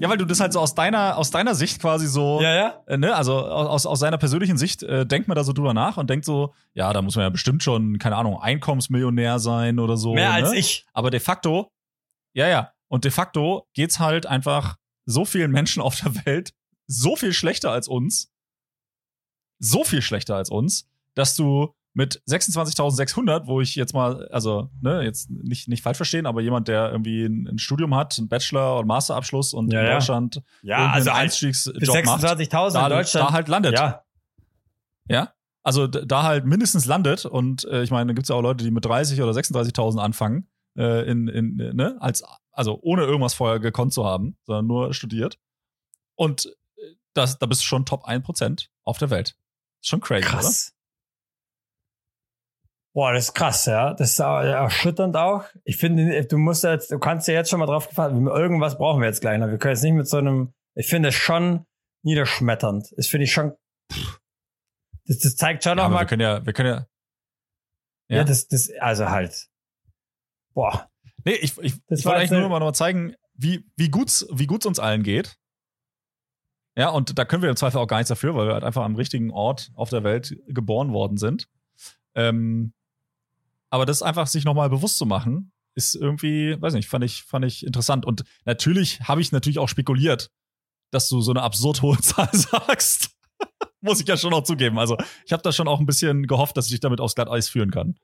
Ja, 0.00 0.08
weil 0.08 0.16
du 0.16 0.24
das 0.24 0.40
halt 0.40 0.52
so 0.52 0.60
aus 0.60 0.74
deiner, 0.74 1.16
aus 1.16 1.30
deiner 1.30 1.54
Sicht 1.54 1.80
quasi 1.80 2.06
so, 2.06 2.40
ja, 2.40 2.54
ja. 2.54 2.82
Äh, 2.86 2.98
ne, 2.98 3.14
also 3.14 3.38
aus, 3.38 3.84
aus 3.84 3.98
seiner 3.98 4.18
persönlichen 4.18 4.56
Sicht 4.56 4.82
äh, 4.84 5.04
denkt 5.04 5.26
man 5.26 5.34
da 5.34 5.42
so 5.42 5.52
drüber 5.52 5.74
nach 5.74 5.96
und 5.96 6.08
denkt 6.08 6.24
so, 6.24 6.54
ja, 6.74 6.92
da 6.92 7.02
muss 7.02 7.16
man 7.16 7.24
ja 7.24 7.30
bestimmt 7.30 7.64
schon, 7.64 7.98
keine 7.98 8.16
Ahnung, 8.16 8.40
Einkommensmillionär 8.40 9.40
sein 9.40 9.78
oder 9.80 9.96
so. 9.96 10.14
Mehr 10.14 10.28
ne? 10.28 10.34
als 10.34 10.52
ich. 10.52 10.86
Aber 10.92 11.10
de 11.10 11.18
facto, 11.18 11.72
ja, 12.32 12.46
ja. 12.46 12.72
Und 12.86 13.04
de 13.04 13.10
facto 13.10 13.66
geht's 13.74 13.98
halt 13.98 14.26
einfach 14.26 14.76
so 15.08 15.24
vielen 15.24 15.50
Menschen 15.50 15.82
auf 15.82 16.00
der 16.00 16.14
Welt 16.26 16.52
so 16.86 17.16
viel 17.16 17.32
schlechter 17.32 17.72
als 17.72 17.88
uns. 17.88 18.30
So 19.58 19.82
viel 19.82 20.02
schlechter 20.02 20.36
als 20.36 20.50
uns, 20.50 20.88
dass 21.14 21.34
du 21.34 21.74
mit 21.94 22.22
26.600, 22.28 23.46
wo 23.46 23.60
ich 23.60 23.74
jetzt 23.74 23.92
mal, 23.92 24.28
also, 24.28 24.70
ne, 24.80 25.02
jetzt 25.02 25.30
nicht, 25.30 25.66
nicht 25.66 25.82
falsch 25.82 25.96
verstehen, 25.96 26.26
aber 26.26 26.42
jemand, 26.42 26.68
der 26.68 26.92
irgendwie 26.92 27.24
ein, 27.24 27.48
ein 27.48 27.58
Studium 27.58 27.94
hat, 27.94 28.16
einen 28.18 28.28
Bachelor- 28.28 28.78
und 28.78 28.86
Masterabschluss 28.86 29.52
und 29.52 29.72
ja, 29.72 29.80
in 29.80 29.86
Deutschland 29.94 30.42
ja, 30.62 30.90
also 30.90 31.10
Einstiegsjob 31.10 31.74
26.000 31.74 32.84
in 32.84 32.90
Deutschland. 32.90 33.28
Da 33.28 33.32
halt 33.32 33.48
landet. 33.48 33.72
Ja. 33.72 34.04
Ja. 35.08 35.32
Also 35.64 35.86
da 35.88 36.22
halt 36.22 36.44
mindestens 36.44 36.84
landet 36.84 37.24
und 37.24 37.64
äh, 37.64 37.82
ich 37.82 37.90
meine, 37.90 38.08
da 38.08 38.14
gibt's 38.14 38.28
ja 38.28 38.36
auch 38.36 38.42
Leute, 38.42 38.62
die 38.62 38.70
mit 38.70 38.84
30 38.84 39.20
oder 39.20 39.32
36.000 39.32 39.98
anfangen, 39.98 40.48
äh, 40.76 41.10
in, 41.10 41.26
in, 41.26 41.56
ne, 41.56 41.96
als, 41.98 42.22
also 42.58 42.78
ohne 42.82 43.04
irgendwas 43.04 43.34
vorher 43.34 43.60
gekonnt 43.60 43.92
zu 43.92 44.04
haben, 44.04 44.36
sondern 44.44 44.66
nur 44.66 44.92
studiert. 44.92 45.38
Und 46.16 46.46
äh, 46.76 46.94
das, 47.14 47.38
da 47.38 47.46
bist 47.46 47.62
du 47.62 47.66
schon 47.66 47.86
Top 47.86 48.04
1% 48.06 48.68
auf 48.84 48.98
der 48.98 49.10
Welt. 49.10 49.36
Schon 49.80 50.00
crazy, 50.00 50.24
Krass. 50.24 50.72
oder? 50.72 50.78
Boah, 52.94 53.12
das 53.12 53.26
ist 53.26 53.34
krass, 53.34 53.66
ja. 53.66 53.94
Das 53.94 54.10
ist 54.12 54.18
erschütternd 54.18 55.16
auch. 55.16 55.44
Ich 55.62 55.76
finde, 55.76 56.24
du 56.26 56.36
musst 56.36 56.64
jetzt, 56.64 56.90
du 56.90 56.98
kannst 56.98 57.28
ja 57.28 57.34
jetzt 57.34 57.48
schon 57.48 57.60
mal 57.60 57.66
drauf 57.66 57.88
gefallen, 57.88 58.26
irgendwas 58.26 58.76
brauchen 58.76 59.00
wir 59.00 59.06
jetzt 59.06 59.20
gleich 59.20 59.38
noch. 59.38 59.46
Wir 59.46 59.58
können 59.58 59.74
jetzt 59.74 59.84
nicht 59.84 59.92
mit 59.92 60.08
so 60.08 60.16
einem, 60.16 60.52
ich 60.74 60.88
finde 60.88 61.10
es 61.10 61.14
schon 61.14 61.64
niederschmetternd. 62.02 62.92
Das 62.96 63.06
finde 63.06 63.24
ich 63.24 63.32
schon, 63.32 63.52
das, 65.06 65.18
das 65.18 65.36
zeigt 65.36 65.62
schon 65.62 65.70
Ja, 65.72 65.74
noch 65.76 65.84
aber 65.84 65.94
mal, 65.94 66.00
wir 66.00 66.06
können 66.06 66.22
ja, 66.22 66.44
wir 66.44 66.52
können 66.52 66.68
ja. 66.70 66.86
ja, 68.08 68.16
Ja. 68.18 68.24
das, 68.24 68.48
das, 68.48 68.68
also 68.80 69.08
halt, 69.10 69.48
boah, 70.54 70.90
Nee, 71.28 71.34
ich, 71.42 71.58
ich, 71.58 71.74
Das 71.88 72.00
ich 72.00 72.06
wollte 72.06 72.20
eigentlich 72.20 72.40
nur 72.40 72.48
mal 72.48 72.58
mal 72.58 72.72
zeigen, 72.72 73.14
wie, 73.34 73.62
wie 73.76 73.90
gut's, 73.90 74.26
wie 74.32 74.46
gut's 74.46 74.64
uns 74.64 74.78
allen 74.78 75.02
geht. 75.02 75.36
Ja, 76.74 76.88
und 76.88 77.18
da 77.18 77.26
können 77.26 77.42
wir 77.42 77.50
im 77.50 77.56
Zweifel 77.56 77.76
auch 77.76 77.86
gar 77.86 77.98
nichts 77.98 78.08
dafür, 78.08 78.34
weil 78.34 78.46
wir 78.46 78.54
halt 78.54 78.64
einfach 78.64 78.82
am 78.82 78.94
richtigen 78.94 79.30
Ort 79.30 79.70
auf 79.74 79.90
der 79.90 80.04
Welt 80.04 80.34
geboren 80.46 80.94
worden 80.94 81.18
sind. 81.18 81.46
Ähm, 82.14 82.72
aber 83.68 83.84
das 83.84 84.00
einfach 84.00 84.26
sich 84.26 84.46
nochmal 84.46 84.70
bewusst 84.70 84.96
zu 84.96 85.04
machen, 85.04 85.52
ist 85.74 85.96
irgendwie, 85.96 86.56
weiß 86.58 86.72
nicht, 86.72 86.88
fand 86.88 87.04
ich, 87.04 87.24
fand 87.24 87.44
ich 87.44 87.66
interessant. 87.66 88.06
Und 88.06 88.24
natürlich 88.46 89.02
habe 89.02 89.20
ich 89.20 89.30
natürlich 89.30 89.58
auch 89.58 89.68
spekuliert, 89.68 90.30
dass 90.92 91.10
du 91.10 91.20
so 91.20 91.32
eine 91.32 91.42
absurd 91.42 91.82
hohe 91.82 91.98
Zahl 92.00 92.30
sagst. 92.32 93.10
Muss 93.82 94.00
ich 94.00 94.08
ja 94.08 94.16
schon 94.16 94.32
auch 94.32 94.44
zugeben. 94.44 94.78
Also, 94.78 94.96
ich 95.26 95.32
habe 95.34 95.42
da 95.42 95.52
schon 95.52 95.68
auch 95.68 95.78
ein 95.78 95.84
bisschen 95.86 96.26
gehofft, 96.26 96.56
dass 96.56 96.64
ich 96.66 96.72
dich 96.72 96.80
damit 96.80 97.02
aufs 97.02 97.14
Glatteis 97.14 97.50
führen 97.50 97.70
kann. 97.70 97.98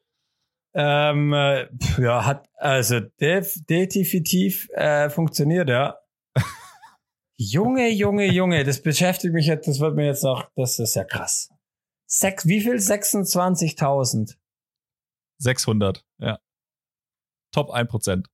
Ähm, 0.74 1.32
äh, 1.32 1.68
ja, 1.98 2.24
hat, 2.24 2.48
also 2.54 3.00
def, 3.20 3.54
definitiv 3.68 4.68
äh, 4.70 5.08
funktioniert, 5.08 5.68
ja. 5.68 5.98
Junge, 7.36 7.90
Junge, 7.90 8.26
Junge, 8.26 8.64
das 8.64 8.82
beschäftigt 8.82 9.34
mich 9.34 9.46
jetzt, 9.46 9.68
das 9.68 9.80
wird 9.80 9.94
mir 9.94 10.06
jetzt 10.06 10.24
noch, 10.24 10.50
das 10.56 10.78
ist 10.78 10.94
ja 10.94 11.04
krass. 11.04 11.50
Sechs, 12.06 12.46
wie 12.46 12.60
viel? 12.60 12.74
26.000. 12.74 14.36
600, 15.38 16.04
ja. 16.18 16.38
Top 17.52 17.72
1%. 17.72 18.26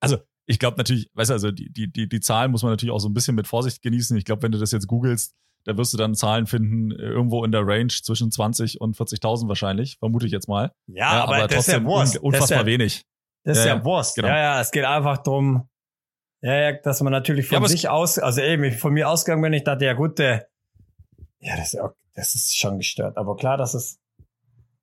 Also, 0.00 0.18
ich 0.46 0.58
glaube 0.58 0.76
natürlich, 0.76 1.10
weißt 1.14 1.30
du, 1.30 1.34
also 1.34 1.50
die, 1.50 1.72
die, 1.72 1.90
die, 1.90 2.08
die 2.08 2.20
Zahlen 2.20 2.50
muss 2.50 2.62
man 2.62 2.72
natürlich 2.72 2.92
auch 2.92 2.98
so 2.98 3.08
ein 3.08 3.14
bisschen 3.14 3.34
mit 3.34 3.46
Vorsicht 3.46 3.80
genießen. 3.80 4.16
Ich 4.16 4.24
glaube, 4.24 4.42
wenn 4.42 4.52
du 4.52 4.58
das 4.58 4.72
jetzt 4.72 4.86
googelst, 4.86 5.34
da 5.64 5.76
wirst 5.76 5.92
du 5.92 5.96
dann 5.96 6.14
Zahlen 6.14 6.46
finden, 6.46 6.90
äh, 6.92 6.96
irgendwo 7.02 7.44
in 7.44 7.52
der 7.52 7.66
Range 7.66 7.88
zwischen 7.88 8.30
20 8.30 8.80
und 8.80 8.96
40.000 8.96 9.48
wahrscheinlich, 9.48 9.96
vermute 9.98 10.26
ich 10.26 10.32
jetzt 10.32 10.48
mal. 10.48 10.72
Ja, 10.86 11.24
aber, 11.24 11.46
das 11.48 11.66
ist 11.68 11.72
ja 11.72 11.82
Wurst. 11.84 12.16
un- 12.16 12.22
unfassbar 12.22 12.38
das 12.40 12.50
ist 12.50 12.50
ja, 12.50 12.66
wenig. 12.66 13.04
Das 13.44 13.58
ist 13.58 13.64
Ja, 13.64 13.70
ja, 13.72 13.78
ja, 13.78 13.84
Wurst. 13.84 14.14
genau. 14.16 14.28
Ja, 14.28 14.36
ja, 14.38 14.60
es 14.60 14.70
geht 14.70 14.84
einfach 14.84 15.18
drum, 15.18 15.68
ja, 16.42 16.54
ja, 16.54 16.72
dass 16.72 17.00
man 17.02 17.12
natürlich 17.12 17.46
Ja, 17.46 17.50
von 17.50 17.56
aber 17.58 17.66
es- 17.66 17.72
sich 17.72 17.88
aus, 17.88 18.18
also 18.18 18.40
eben, 18.42 18.64
ich 18.64 18.76
von 18.76 18.92
mir 18.92 19.08
ausgegangen 19.08 19.42
bin, 19.42 19.52
ich 19.52 19.64
dachte, 19.64 19.84
ja 19.86 19.94
gut, 19.94 20.18
der, 20.18 20.46
ja, 21.40 21.56
das 21.56 21.74
ist, 21.74 21.80
das 22.14 22.34
ist 22.34 22.56
schon 22.58 22.78
gestört. 22.78 23.16
Aber 23.16 23.36
klar, 23.36 23.56
dass 23.56 23.74
es 23.74 23.98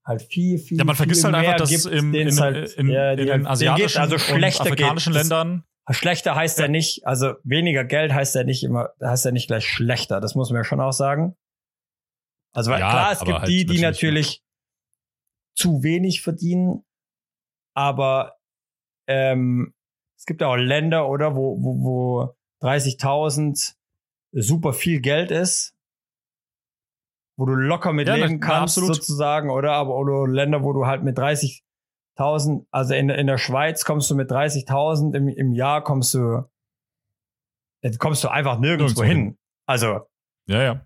halt 0.03 0.21
viel, 0.23 0.57
viel, 0.57 0.77
Ja, 0.79 0.83
man 0.83 0.95
vergisst 0.95 1.23
halt 1.23 1.35
einfach, 1.35 1.55
dass 1.57 1.69
gibt, 1.69 1.85
im, 1.85 2.13
in, 2.13 2.27
es 2.27 2.39
halt, 2.41 2.73
in, 2.73 2.89
ja, 2.89 3.11
in 3.11 3.17
den 3.17 3.29
halt, 3.31 3.47
asiatischen 3.47 4.01
also 4.01 4.15
und 4.33 4.43
afrikanischen 4.43 5.13
geht. 5.13 5.21
Ländern 5.21 5.63
Schlechter 5.93 6.35
heißt 6.35 6.59
ja. 6.59 6.65
Ja. 6.65 6.71
nicht, 6.71 7.05
also 7.05 7.33
weniger 7.43 7.83
Geld 7.83 8.13
heißt 8.13 8.35
ja 8.35 8.43
nicht 8.43 8.63
immer, 8.63 8.89
heißt 9.01 9.25
ja 9.25 9.31
nicht 9.31 9.47
gleich 9.47 9.65
schlechter. 9.67 10.19
Das 10.21 10.35
muss 10.35 10.49
man 10.49 10.57
ja 10.57 10.63
schon 10.63 10.81
auch 10.81 10.93
sagen. 10.93 11.35
Also 12.53 12.71
weil 12.71 12.79
Ja, 12.79 12.89
klar, 12.89 13.11
es 13.13 13.19
gibt 13.19 13.39
halt 13.39 13.47
die, 13.49 13.65
die 13.65 13.79
natürlich, 13.79 14.43
zu 15.53 15.83
wenig 15.83 16.21
verdienen, 16.21 16.85
aber 17.75 18.37
ähm, 19.07 19.73
es 20.17 20.25
gibt 20.25 20.41
ja 20.41 20.47
auch 20.47 20.55
Länder, 20.55 21.09
oder, 21.09 21.35
wo, 21.35 21.57
wo, 21.61 21.83
wo 21.83 22.35
30.000 22.65 23.75
super 24.31 24.73
viel 24.73 25.01
Geld 25.01 25.31
ist, 25.31 25.75
wo 27.37 27.45
du 27.45 27.53
locker 27.53 27.91
mit 27.91 28.07
Ja, 28.07 28.15
leben 28.15 28.39
kannst, 28.39 28.77
absolut. 28.77 28.95
sozusagen, 28.95 29.49
oder? 29.49 29.73
Aber 29.73 29.95
oder 29.95 30.27
Länder, 30.27 30.63
wo 30.63 30.73
du 30.73 30.85
halt 30.85 31.03
mit 31.03 31.17
30.000, 32.17 32.65
also 32.71 32.93
in, 32.93 33.09
in 33.09 33.27
der 33.27 33.37
Schweiz 33.37 33.85
kommst 33.85 34.09
du 34.09 34.15
mit 34.15 34.31
30.000 34.31 35.15
im, 35.15 35.27
im 35.27 35.53
Jahr 35.53 35.83
kommst 35.83 36.13
du, 36.13 36.43
jetzt 37.81 37.99
kommst 37.99 38.23
du 38.23 38.29
einfach 38.29 38.59
nirgendwo 38.59 39.01
Nirgendwo 39.01 39.03
hin. 39.03 39.37
Also 39.65 40.01
Ja, 40.47 40.61
ja. 40.61 40.85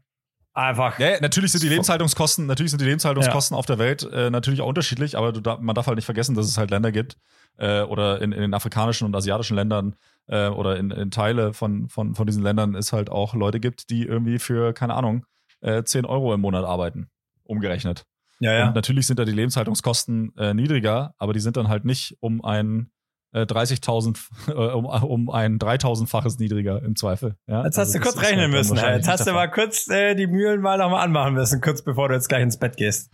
einfach. 0.53 0.99
Ja, 0.99 1.11
ja, 1.11 1.19
natürlich 1.21 1.51
sind 1.51 1.63
die 1.63 1.69
Lebenshaltungskosten, 1.69 2.45
natürlich 2.45 2.71
sind 2.71 2.81
die 2.81 2.85
Lebenshaltungskosten 2.85 3.57
auf 3.57 3.65
der 3.65 3.79
Welt 3.79 4.07
äh, 4.11 4.29
natürlich 4.29 4.61
auch 4.61 4.67
unterschiedlich, 4.67 5.17
aber 5.17 5.31
du 5.31 5.41
da, 5.41 5.57
man 5.57 5.75
darf 5.75 5.87
halt 5.87 5.95
nicht 5.95 6.05
vergessen, 6.05 6.35
dass 6.35 6.47
es 6.47 6.57
halt 6.57 6.71
Länder 6.71 6.91
gibt 6.91 7.17
äh, 7.57 7.81
oder 7.81 8.21
in, 8.21 8.31
in 8.31 8.41
den 8.41 8.53
afrikanischen 8.53 9.05
und 9.05 9.15
asiatischen 9.15 9.55
Ländern 9.55 9.95
äh, 10.27 10.47
oder 10.47 10.77
in, 10.77 10.91
in 10.91 11.11
Teile 11.11 11.53
von, 11.53 11.89
von, 11.89 12.15
von 12.15 12.27
diesen 12.27 12.43
Ländern 12.43 12.75
es 12.75 12.93
halt 12.93 13.09
auch 13.09 13.33
Leute 13.33 13.59
gibt, 13.59 13.89
die 13.89 14.03
irgendwie 14.03 14.39
für, 14.39 14.73
keine 14.73 14.93
Ahnung, 14.93 15.25
äh, 15.61 15.83
10 15.83 16.05
Euro 16.05 16.33
im 16.33 16.41
Monat 16.41 16.65
arbeiten, 16.65 17.09
umgerechnet. 17.43 18.05
Ja, 18.39 18.67
Und 18.67 18.75
natürlich 18.75 19.07
sind 19.07 19.17
da 19.19 19.25
die 19.25 19.31
Lebenshaltungskosten 19.31 20.35
äh, 20.37 20.53
niedriger, 20.53 21.13
aber 21.17 21.33
die 21.33 21.39
sind 21.39 21.57
dann 21.57 21.67
halt 21.67 21.85
nicht 21.85 22.17
um 22.19 22.43
ein 22.43 22.91
äh, 23.31 23.41
30.000, 23.41 24.17
äh, 24.49 24.51
um, 24.53 24.85
um 24.85 25.29
ein 25.29 25.57
3000-faches 25.59 26.39
niedriger 26.39 26.81
im 26.81 26.95
Zweifel. 26.95 27.35
Ja? 27.47 27.63
Jetzt 27.63 27.77
Also 27.77 27.81
hast 27.81 27.95
du 27.95 27.99
das 27.99 28.07
kurz 28.07 28.17
halt 28.17 28.33
rechnen 28.33 28.51
müssen. 28.51 28.71
wahrscheinlich 28.71 29.05
Jetzt 29.05 29.07
hast 29.07 29.27
du 29.27 29.33
mal 29.33 29.47
kurz 29.47 29.87
äh, 29.89 30.15
die 30.15 30.27
Mühlen 30.27 30.61
mal 30.61 30.77
nochmal 30.77 31.03
anmachen 31.03 31.33
müssen, 31.33 31.61
kurz 31.61 31.83
bevor 31.83 32.09
du 32.09 32.15
jetzt 32.15 32.29
gleich 32.29 32.43
ins 32.43 32.57
Bett 32.59 32.77
gehst. 32.77 33.11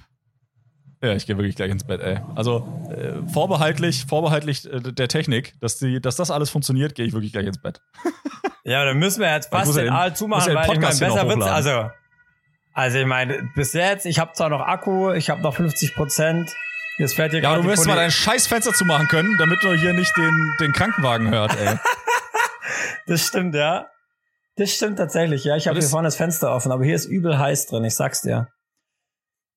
Ja, 1.04 1.14
ich 1.14 1.26
gehe 1.26 1.36
wirklich 1.36 1.56
gleich 1.56 1.72
ins 1.72 1.84
Bett, 1.84 2.00
ey. 2.02 2.20
Also 2.36 2.68
äh, 2.92 3.28
vorbehaltlich, 3.28 4.06
vorbehaltlich 4.06 4.72
äh, 4.72 4.80
der 4.82 5.08
Technik, 5.08 5.56
dass, 5.60 5.78
die, 5.80 6.00
dass 6.00 6.16
das 6.16 6.30
alles 6.30 6.52
funktioniert, 6.52 6.94
gehe 6.94 7.06
ich 7.06 7.14
wirklich 7.14 7.32
gleich 7.32 7.48
ins 7.48 7.60
Bett. 7.60 7.82
Ja, 8.64 8.86
dann 8.86 9.00
müssen 9.00 9.22
wir 9.22 9.34
jetzt 9.34 9.50
fast 9.50 9.76
ja 9.76 9.82
den 9.84 9.92
Aal 9.94 10.16
zumachen, 10.16 10.54
ja 10.54 10.60
weil 10.60 10.74
ich 10.74 10.80
noch 10.80 11.00
besser 11.00 11.28
wird's. 11.28 11.46
Also, 11.46 11.90
also 12.74 13.00
ich 13.00 13.06
meine, 13.06 13.50
bis 13.56 13.74
jetzt, 13.74 14.06
ich 14.06 14.20
habe 14.20 14.34
zwar 14.34 14.50
noch 14.50 14.62
Akku, 14.62 15.12
ich 15.12 15.30
habe 15.30 15.42
noch 15.42 15.56
50 15.56 15.96
Prozent. 15.96 16.56
Jetzt 16.98 17.16
fährt 17.16 17.32
hier 17.32 17.42
Ja, 17.42 17.56
du 17.56 17.64
wirst 17.66 17.88
mal 17.88 17.96
dein 17.96 18.12
scheiß 18.12 18.48
Fenster 18.48 18.74
zumachen 18.74 19.08
können, 19.08 19.38
damit 19.40 19.64
du 19.64 19.74
hier 19.74 19.94
nicht 19.94 20.16
den, 20.18 20.56
den 20.60 20.72
Krankenwagen 20.72 21.30
hört, 21.30 21.58
ey. 21.60 21.78
Das 23.08 23.28
stimmt, 23.28 23.56
ja. 23.56 23.90
Das 24.56 24.72
stimmt 24.72 24.98
tatsächlich, 24.98 25.44
ja. 25.44 25.56
Ich 25.56 25.68
habe 25.68 25.80
hier 25.80 25.88
vorne 25.88 26.08
das 26.08 26.16
Fenster 26.16 26.54
offen, 26.54 26.72
aber 26.72 26.86
hier 26.86 26.96
ist 26.96 27.06
übel 27.06 27.38
heiß 27.38 27.68
drin, 27.68 27.84
ich 27.84 27.96
sag's 27.96 28.22
dir. 28.22 28.48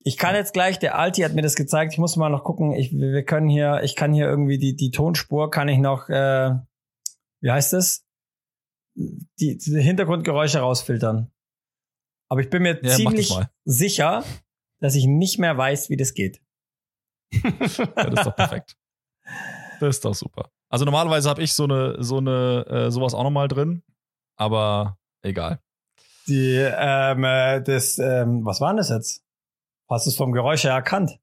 Ich 0.02 0.16
kann 0.16 0.34
jetzt 0.34 0.52
gleich, 0.52 0.78
der 0.78 0.98
Alti 0.98 1.22
hat 1.22 1.34
mir 1.34 1.42
das 1.42 1.54
gezeigt, 1.54 1.92
ich 1.92 1.98
muss 1.98 2.16
mal 2.16 2.30
noch 2.30 2.44
gucken, 2.44 2.72
ich, 2.72 2.92
wir 2.92 3.24
können 3.24 3.48
hier, 3.48 3.82
ich 3.82 3.96
kann 3.96 4.12
hier 4.12 4.26
irgendwie 4.26 4.58
die, 4.58 4.76
die 4.76 4.90
Tonspur, 4.90 5.50
kann 5.50 5.68
ich 5.68 5.78
noch, 5.78 6.08
äh, 6.08 6.50
wie 7.40 7.50
heißt 7.50 7.72
das? 7.72 8.04
Die, 8.94 9.58
die 9.58 9.80
Hintergrundgeräusche 9.80 10.60
rausfiltern. 10.60 11.33
Aber 12.28 12.40
ich 12.40 12.50
bin 12.50 12.62
mir 12.62 12.74
Ja, 12.76 12.80
das 12.82 12.96
ziemlich 12.96 13.32
sicher, 13.64 14.24
dass 14.80 14.94
ich 14.94 15.06
nicht 15.06 15.38
mehr 15.38 15.56
weiß, 15.56 15.90
wie 15.90 15.96
das 15.96 16.14
geht. 16.14 16.40
Ja, 17.42 18.10
das 18.10 18.20
ist 18.20 18.26
doch 18.26 18.36
perfekt. 18.36 18.76
Das 19.80 19.96
ist 19.96 20.04
doch 20.04 20.14
super. 20.14 20.50
Also 20.68 20.84
normalerweise 20.84 21.28
habe 21.28 21.42
ich 21.42 21.52
so 21.52 21.64
eine, 21.64 21.96
so 22.02 22.18
eine, 22.18 22.64
äh, 22.68 22.90
sowas 22.90 23.14
auch 23.14 23.22
nochmal 23.22 23.48
drin, 23.48 23.82
aber 24.36 24.98
egal. 25.22 25.60
Die, 26.26 26.56
ähm, 26.56 27.24
äh, 27.24 27.60
das, 27.62 27.98
ähm, 27.98 28.44
was 28.44 28.60
war 28.60 28.68
denn 28.70 28.78
das 28.78 28.88
jetzt? 28.88 29.22
Hast 29.88 30.06
du 30.06 30.10
es 30.10 30.16
vom 30.16 30.32
Geräusch 30.32 30.64
her 30.64 30.72
erkannt? 30.72 31.18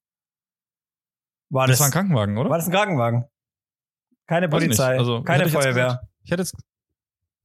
War 1.49 1.67
Das 1.67 1.79
war 1.79 1.87
ein 1.87 1.91
Krankenwagen, 1.91 2.37
oder? 2.37 2.49
War 2.49 2.57
das 2.57 2.67
ein 2.67 2.71
Krankenwagen? 2.73 3.25
Keine. 4.27 4.47
Polizei, 4.47 4.97
Also, 4.97 5.23
keine 5.23 5.45
ich 5.45 5.51
Feuerwehr. 5.51 5.85
gesagt. 5.85 6.05
Ich 6.23 6.31
hätte 6.31 6.41
jetzt, 6.43 6.55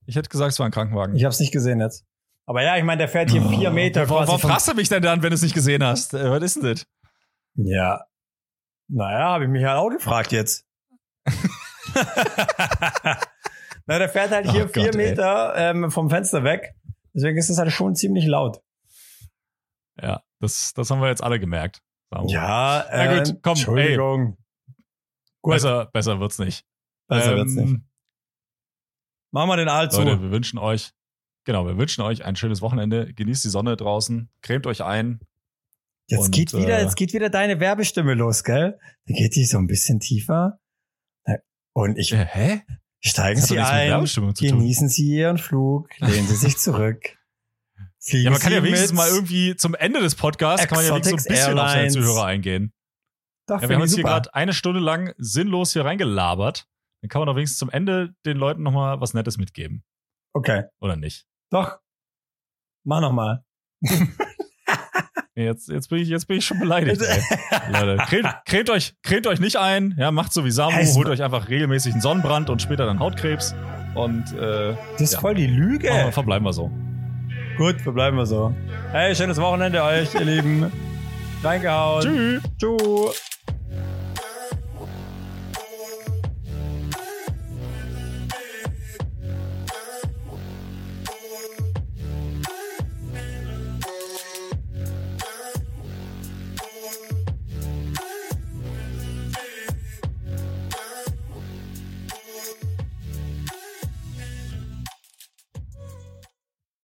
ich 0.06 0.14
hätte 0.16 0.28
gesagt, 0.28 0.52
es 0.52 0.58
war 0.58 0.66
ein 0.66 0.72
Krankenwagen. 0.72 1.16
Ich 1.16 1.24
habe 1.24 1.32
es 1.32 1.40
nicht 1.40 1.52
gesehen 1.52 1.80
jetzt. 1.80 2.04
Aber 2.48 2.62
ja, 2.62 2.76
ich 2.76 2.84
meine, 2.84 2.98
der 2.98 3.08
fährt 3.08 3.30
hier 3.30 3.42
vier 3.42 3.70
Meter 3.70 4.08
Warum, 4.08 4.26
warum 4.28 4.40
fragst 4.40 4.68
du 4.68 4.74
mich 4.74 4.88
denn 4.88 5.02
dann, 5.02 5.22
wenn 5.22 5.30
du 5.30 5.34
es 5.34 5.42
nicht 5.42 5.54
gesehen 5.54 5.82
hast? 5.84 6.14
Äh, 6.14 6.30
was 6.30 6.42
ist 6.42 6.56
denn 6.56 6.62
das? 6.74 6.86
Ja. 7.54 8.04
Naja, 8.88 9.30
habe 9.30 9.44
ich 9.44 9.50
mich 9.50 9.64
halt 9.64 9.78
auch 9.78 9.90
gefragt 9.90 10.30
jetzt. 10.32 10.64
Na, 13.86 13.98
der 13.98 14.08
fährt 14.08 14.30
halt 14.30 14.50
hier 14.50 14.64
Oh 14.66 14.68
vier 14.68 14.86
Gott. 14.86 14.96
Meter 14.96 15.54
ähm, 15.56 15.90
vom 15.90 16.08
Fenster 16.10 16.44
weg. 16.44 16.74
Deswegen 17.14 17.36
ist 17.38 17.48
es 17.50 17.58
halt 17.58 17.72
schon 17.72 17.94
ziemlich 17.94 18.26
laut. 18.26 18.60
Ja, 20.00 20.22
das, 20.40 20.72
das 20.74 20.90
haben 20.90 21.00
wir 21.00 21.08
jetzt 21.08 21.22
alle 21.22 21.40
gemerkt. 21.40 21.82
Ja, 22.28 22.84
Na 22.90 23.12
äh, 23.14 23.18
gut, 23.24 23.42
komm, 23.42 23.52
Entschuldigung. 23.52 24.36
Gut, 25.42 25.54
Besser, 25.54 25.86
besser 25.86 26.20
wird's 26.20 26.38
nicht. 26.38 26.64
besser 27.08 27.36
wird's 27.36 27.54
nicht. 27.54 27.68
Ähm, 27.70 27.88
Machen 29.32 29.48
wir 29.48 29.56
den 29.56 29.68
Aal 29.68 29.90
zu. 29.90 30.02
Leute, 30.02 30.22
wir 30.22 30.30
wünschen 30.30 30.58
euch, 30.58 30.92
genau, 31.46 31.64
wir 31.66 31.78
wünschen 31.78 32.02
euch 32.02 32.24
ein 32.26 32.36
schönes 32.36 32.60
Wochenende. 32.60 33.14
Genießt 33.14 33.44
die 33.44 33.48
Sonne 33.48 33.76
draußen, 33.78 34.28
cremt 34.42 34.66
euch 34.66 34.84
ein. 34.84 35.20
Jetzt 36.08 36.26
Und, 36.26 36.34
geht 36.34 36.52
wieder, 36.52 36.78
äh, 36.78 36.82
jetzt 36.82 36.96
geht 36.96 37.14
wieder 37.14 37.30
deine 37.30 37.58
Werbestimme 37.58 38.12
los, 38.12 38.44
gell? 38.44 38.78
Da 39.06 39.14
geht 39.14 39.34
die 39.34 39.46
so 39.46 39.56
ein 39.56 39.66
bisschen 39.66 39.98
tiefer. 39.98 40.60
Und 41.72 41.98
ich 41.98 42.12
Äh, 42.12 42.24
hä? 42.24 42.62
steigen 43.00 43.40
Sie 43.40 43.58
ein, 43.58 44.04
genießen 44.38 44.88
Sie 44.88 45.06
Ihren 45.08 45.38
Flug, 45.38 45.88
lehnen 46.00 46.26
Sie 46.26 46.36
sich 46.36 46.56
zurück. 46.58 47.16
Fliegen 48.00 48.24
Ja, 48.24 48.30
man 48.30 48.40
kann 48.40 48.50
Sie 48.50 48.56
ja 48.56 48.62
wenigstens 48.62 48.92
mal 48.92 49.08
irgendwie 49.08 49.56
zum 49.56 49.74
Ende 49.74 50.00
des 50.00 50.14
Podcasts 50.14 50.66
kann 50.68 50.76
man 50.76 50.86
ja 50.86 50.92
wenigstens 50.94 51.24
so 51.24 51.28
ein 51.28 51.34
bisschen 51.34 51.58
auf 51.58 51.68
seine 51.68 51.82
Airlines. 51.82 51.92
Zuhörer 51.94 52.24
eingehen. 52.24 52.72
Doch, 53.46 53.60
Ja, 53.62 53.68
wir 53.68 53.76
haben 53.76 53.82
uns 53.82 53.94
hier 53.94 54.04
gerade 54.04 54.32
eine 54.34 54.52
Stunde 54.52 54.80
lang 54.80 55.12
sinnlos 55.18 55.72
hier 55.72 55.84
reingelabert. 55.84 56.66
Dann 57.02 57.08
kann 57.08 57.20
man 57.20 57.26
doch 57.26 57.36
wenigstens 57.36 57.58
zum 57.58 57.70
Ende 57.70 58.14
den 58.24 58.36
Leuten 58.36 58.62
nochmal 58.62 59.00
was 59.00 59.12
Nettes 59.12 59.36
mitgeben. 59.38 59.84
Okay, 60.32 60.64
Oder 60.80 60.96
nicht? 60.96 61.26
Doch. 61.62 61.78
Mach 62.84 63.00
noch 63.00 63.12
mal. 63.12 63.44
Jetzt, 65.38 65.68
jetzt, 65.68 65.90
bin 65.90 65.98
ich, 65.98 66.08
jetzt 66.08 66.26
bin 66.28 66.38
ich 66.38 66.46
schon 66.46 66.58
beleidigt. 66.58 67.02
ey. 67.02 67.22
Leute, 67.70 68.02
cremt, 68.06 68.28
cremt, 68.46 68.70
euch, 68.70 68.94
cremt 69.02 69.26
euch 69.26 69.38
nicht 69.38 69.56
ein, 69.56 69.94
ja, 69.98 70.10
macht 70.10 70.32
so 70.32 70.46
wie 70.46 70.50
Samu, 70.50 70.78
Es- 70.78 70.96
holt 70.96 71.08
euch 71.08 71.22
einfach 71.22 71.50
regelmäßig 71.50 71.92
einen 71.92 72.00
Sonnenbrand 72.00 72.48
und 72.48 72.62
später 72.62 72.86
dann 72.86 72.98
Hautkrebs. 73.00 73.54
Und 73.94 74.32
äh, 74.32 74.74
Das 74.92 75.00
ist 75.02 75.12
Ja. 75.12 75.20
voll 75.20 75.34
die 75.34 75.46
Lüge. 75.46 75.88
wir- 75.90 76.10
verbleiben 76.10 76.46
wir 76.46 76.54
so. 76.54 76.70
Gut, 77.58 77.78
verbleiben 77.82 78.18
wir 78.18 78.24
so. 78.24 78.54
Hey, 78.92 79.14
schönes 79.14 79.36
Wochenende 79.38 79.82
euch, 79.82 80.14
ihr 80.14 80.24
Lieben. 80.24 80.72
Reingehauen. 81.44 82.02
Tschüss. 82.02 82.42
Tschüss. 82.58 83.30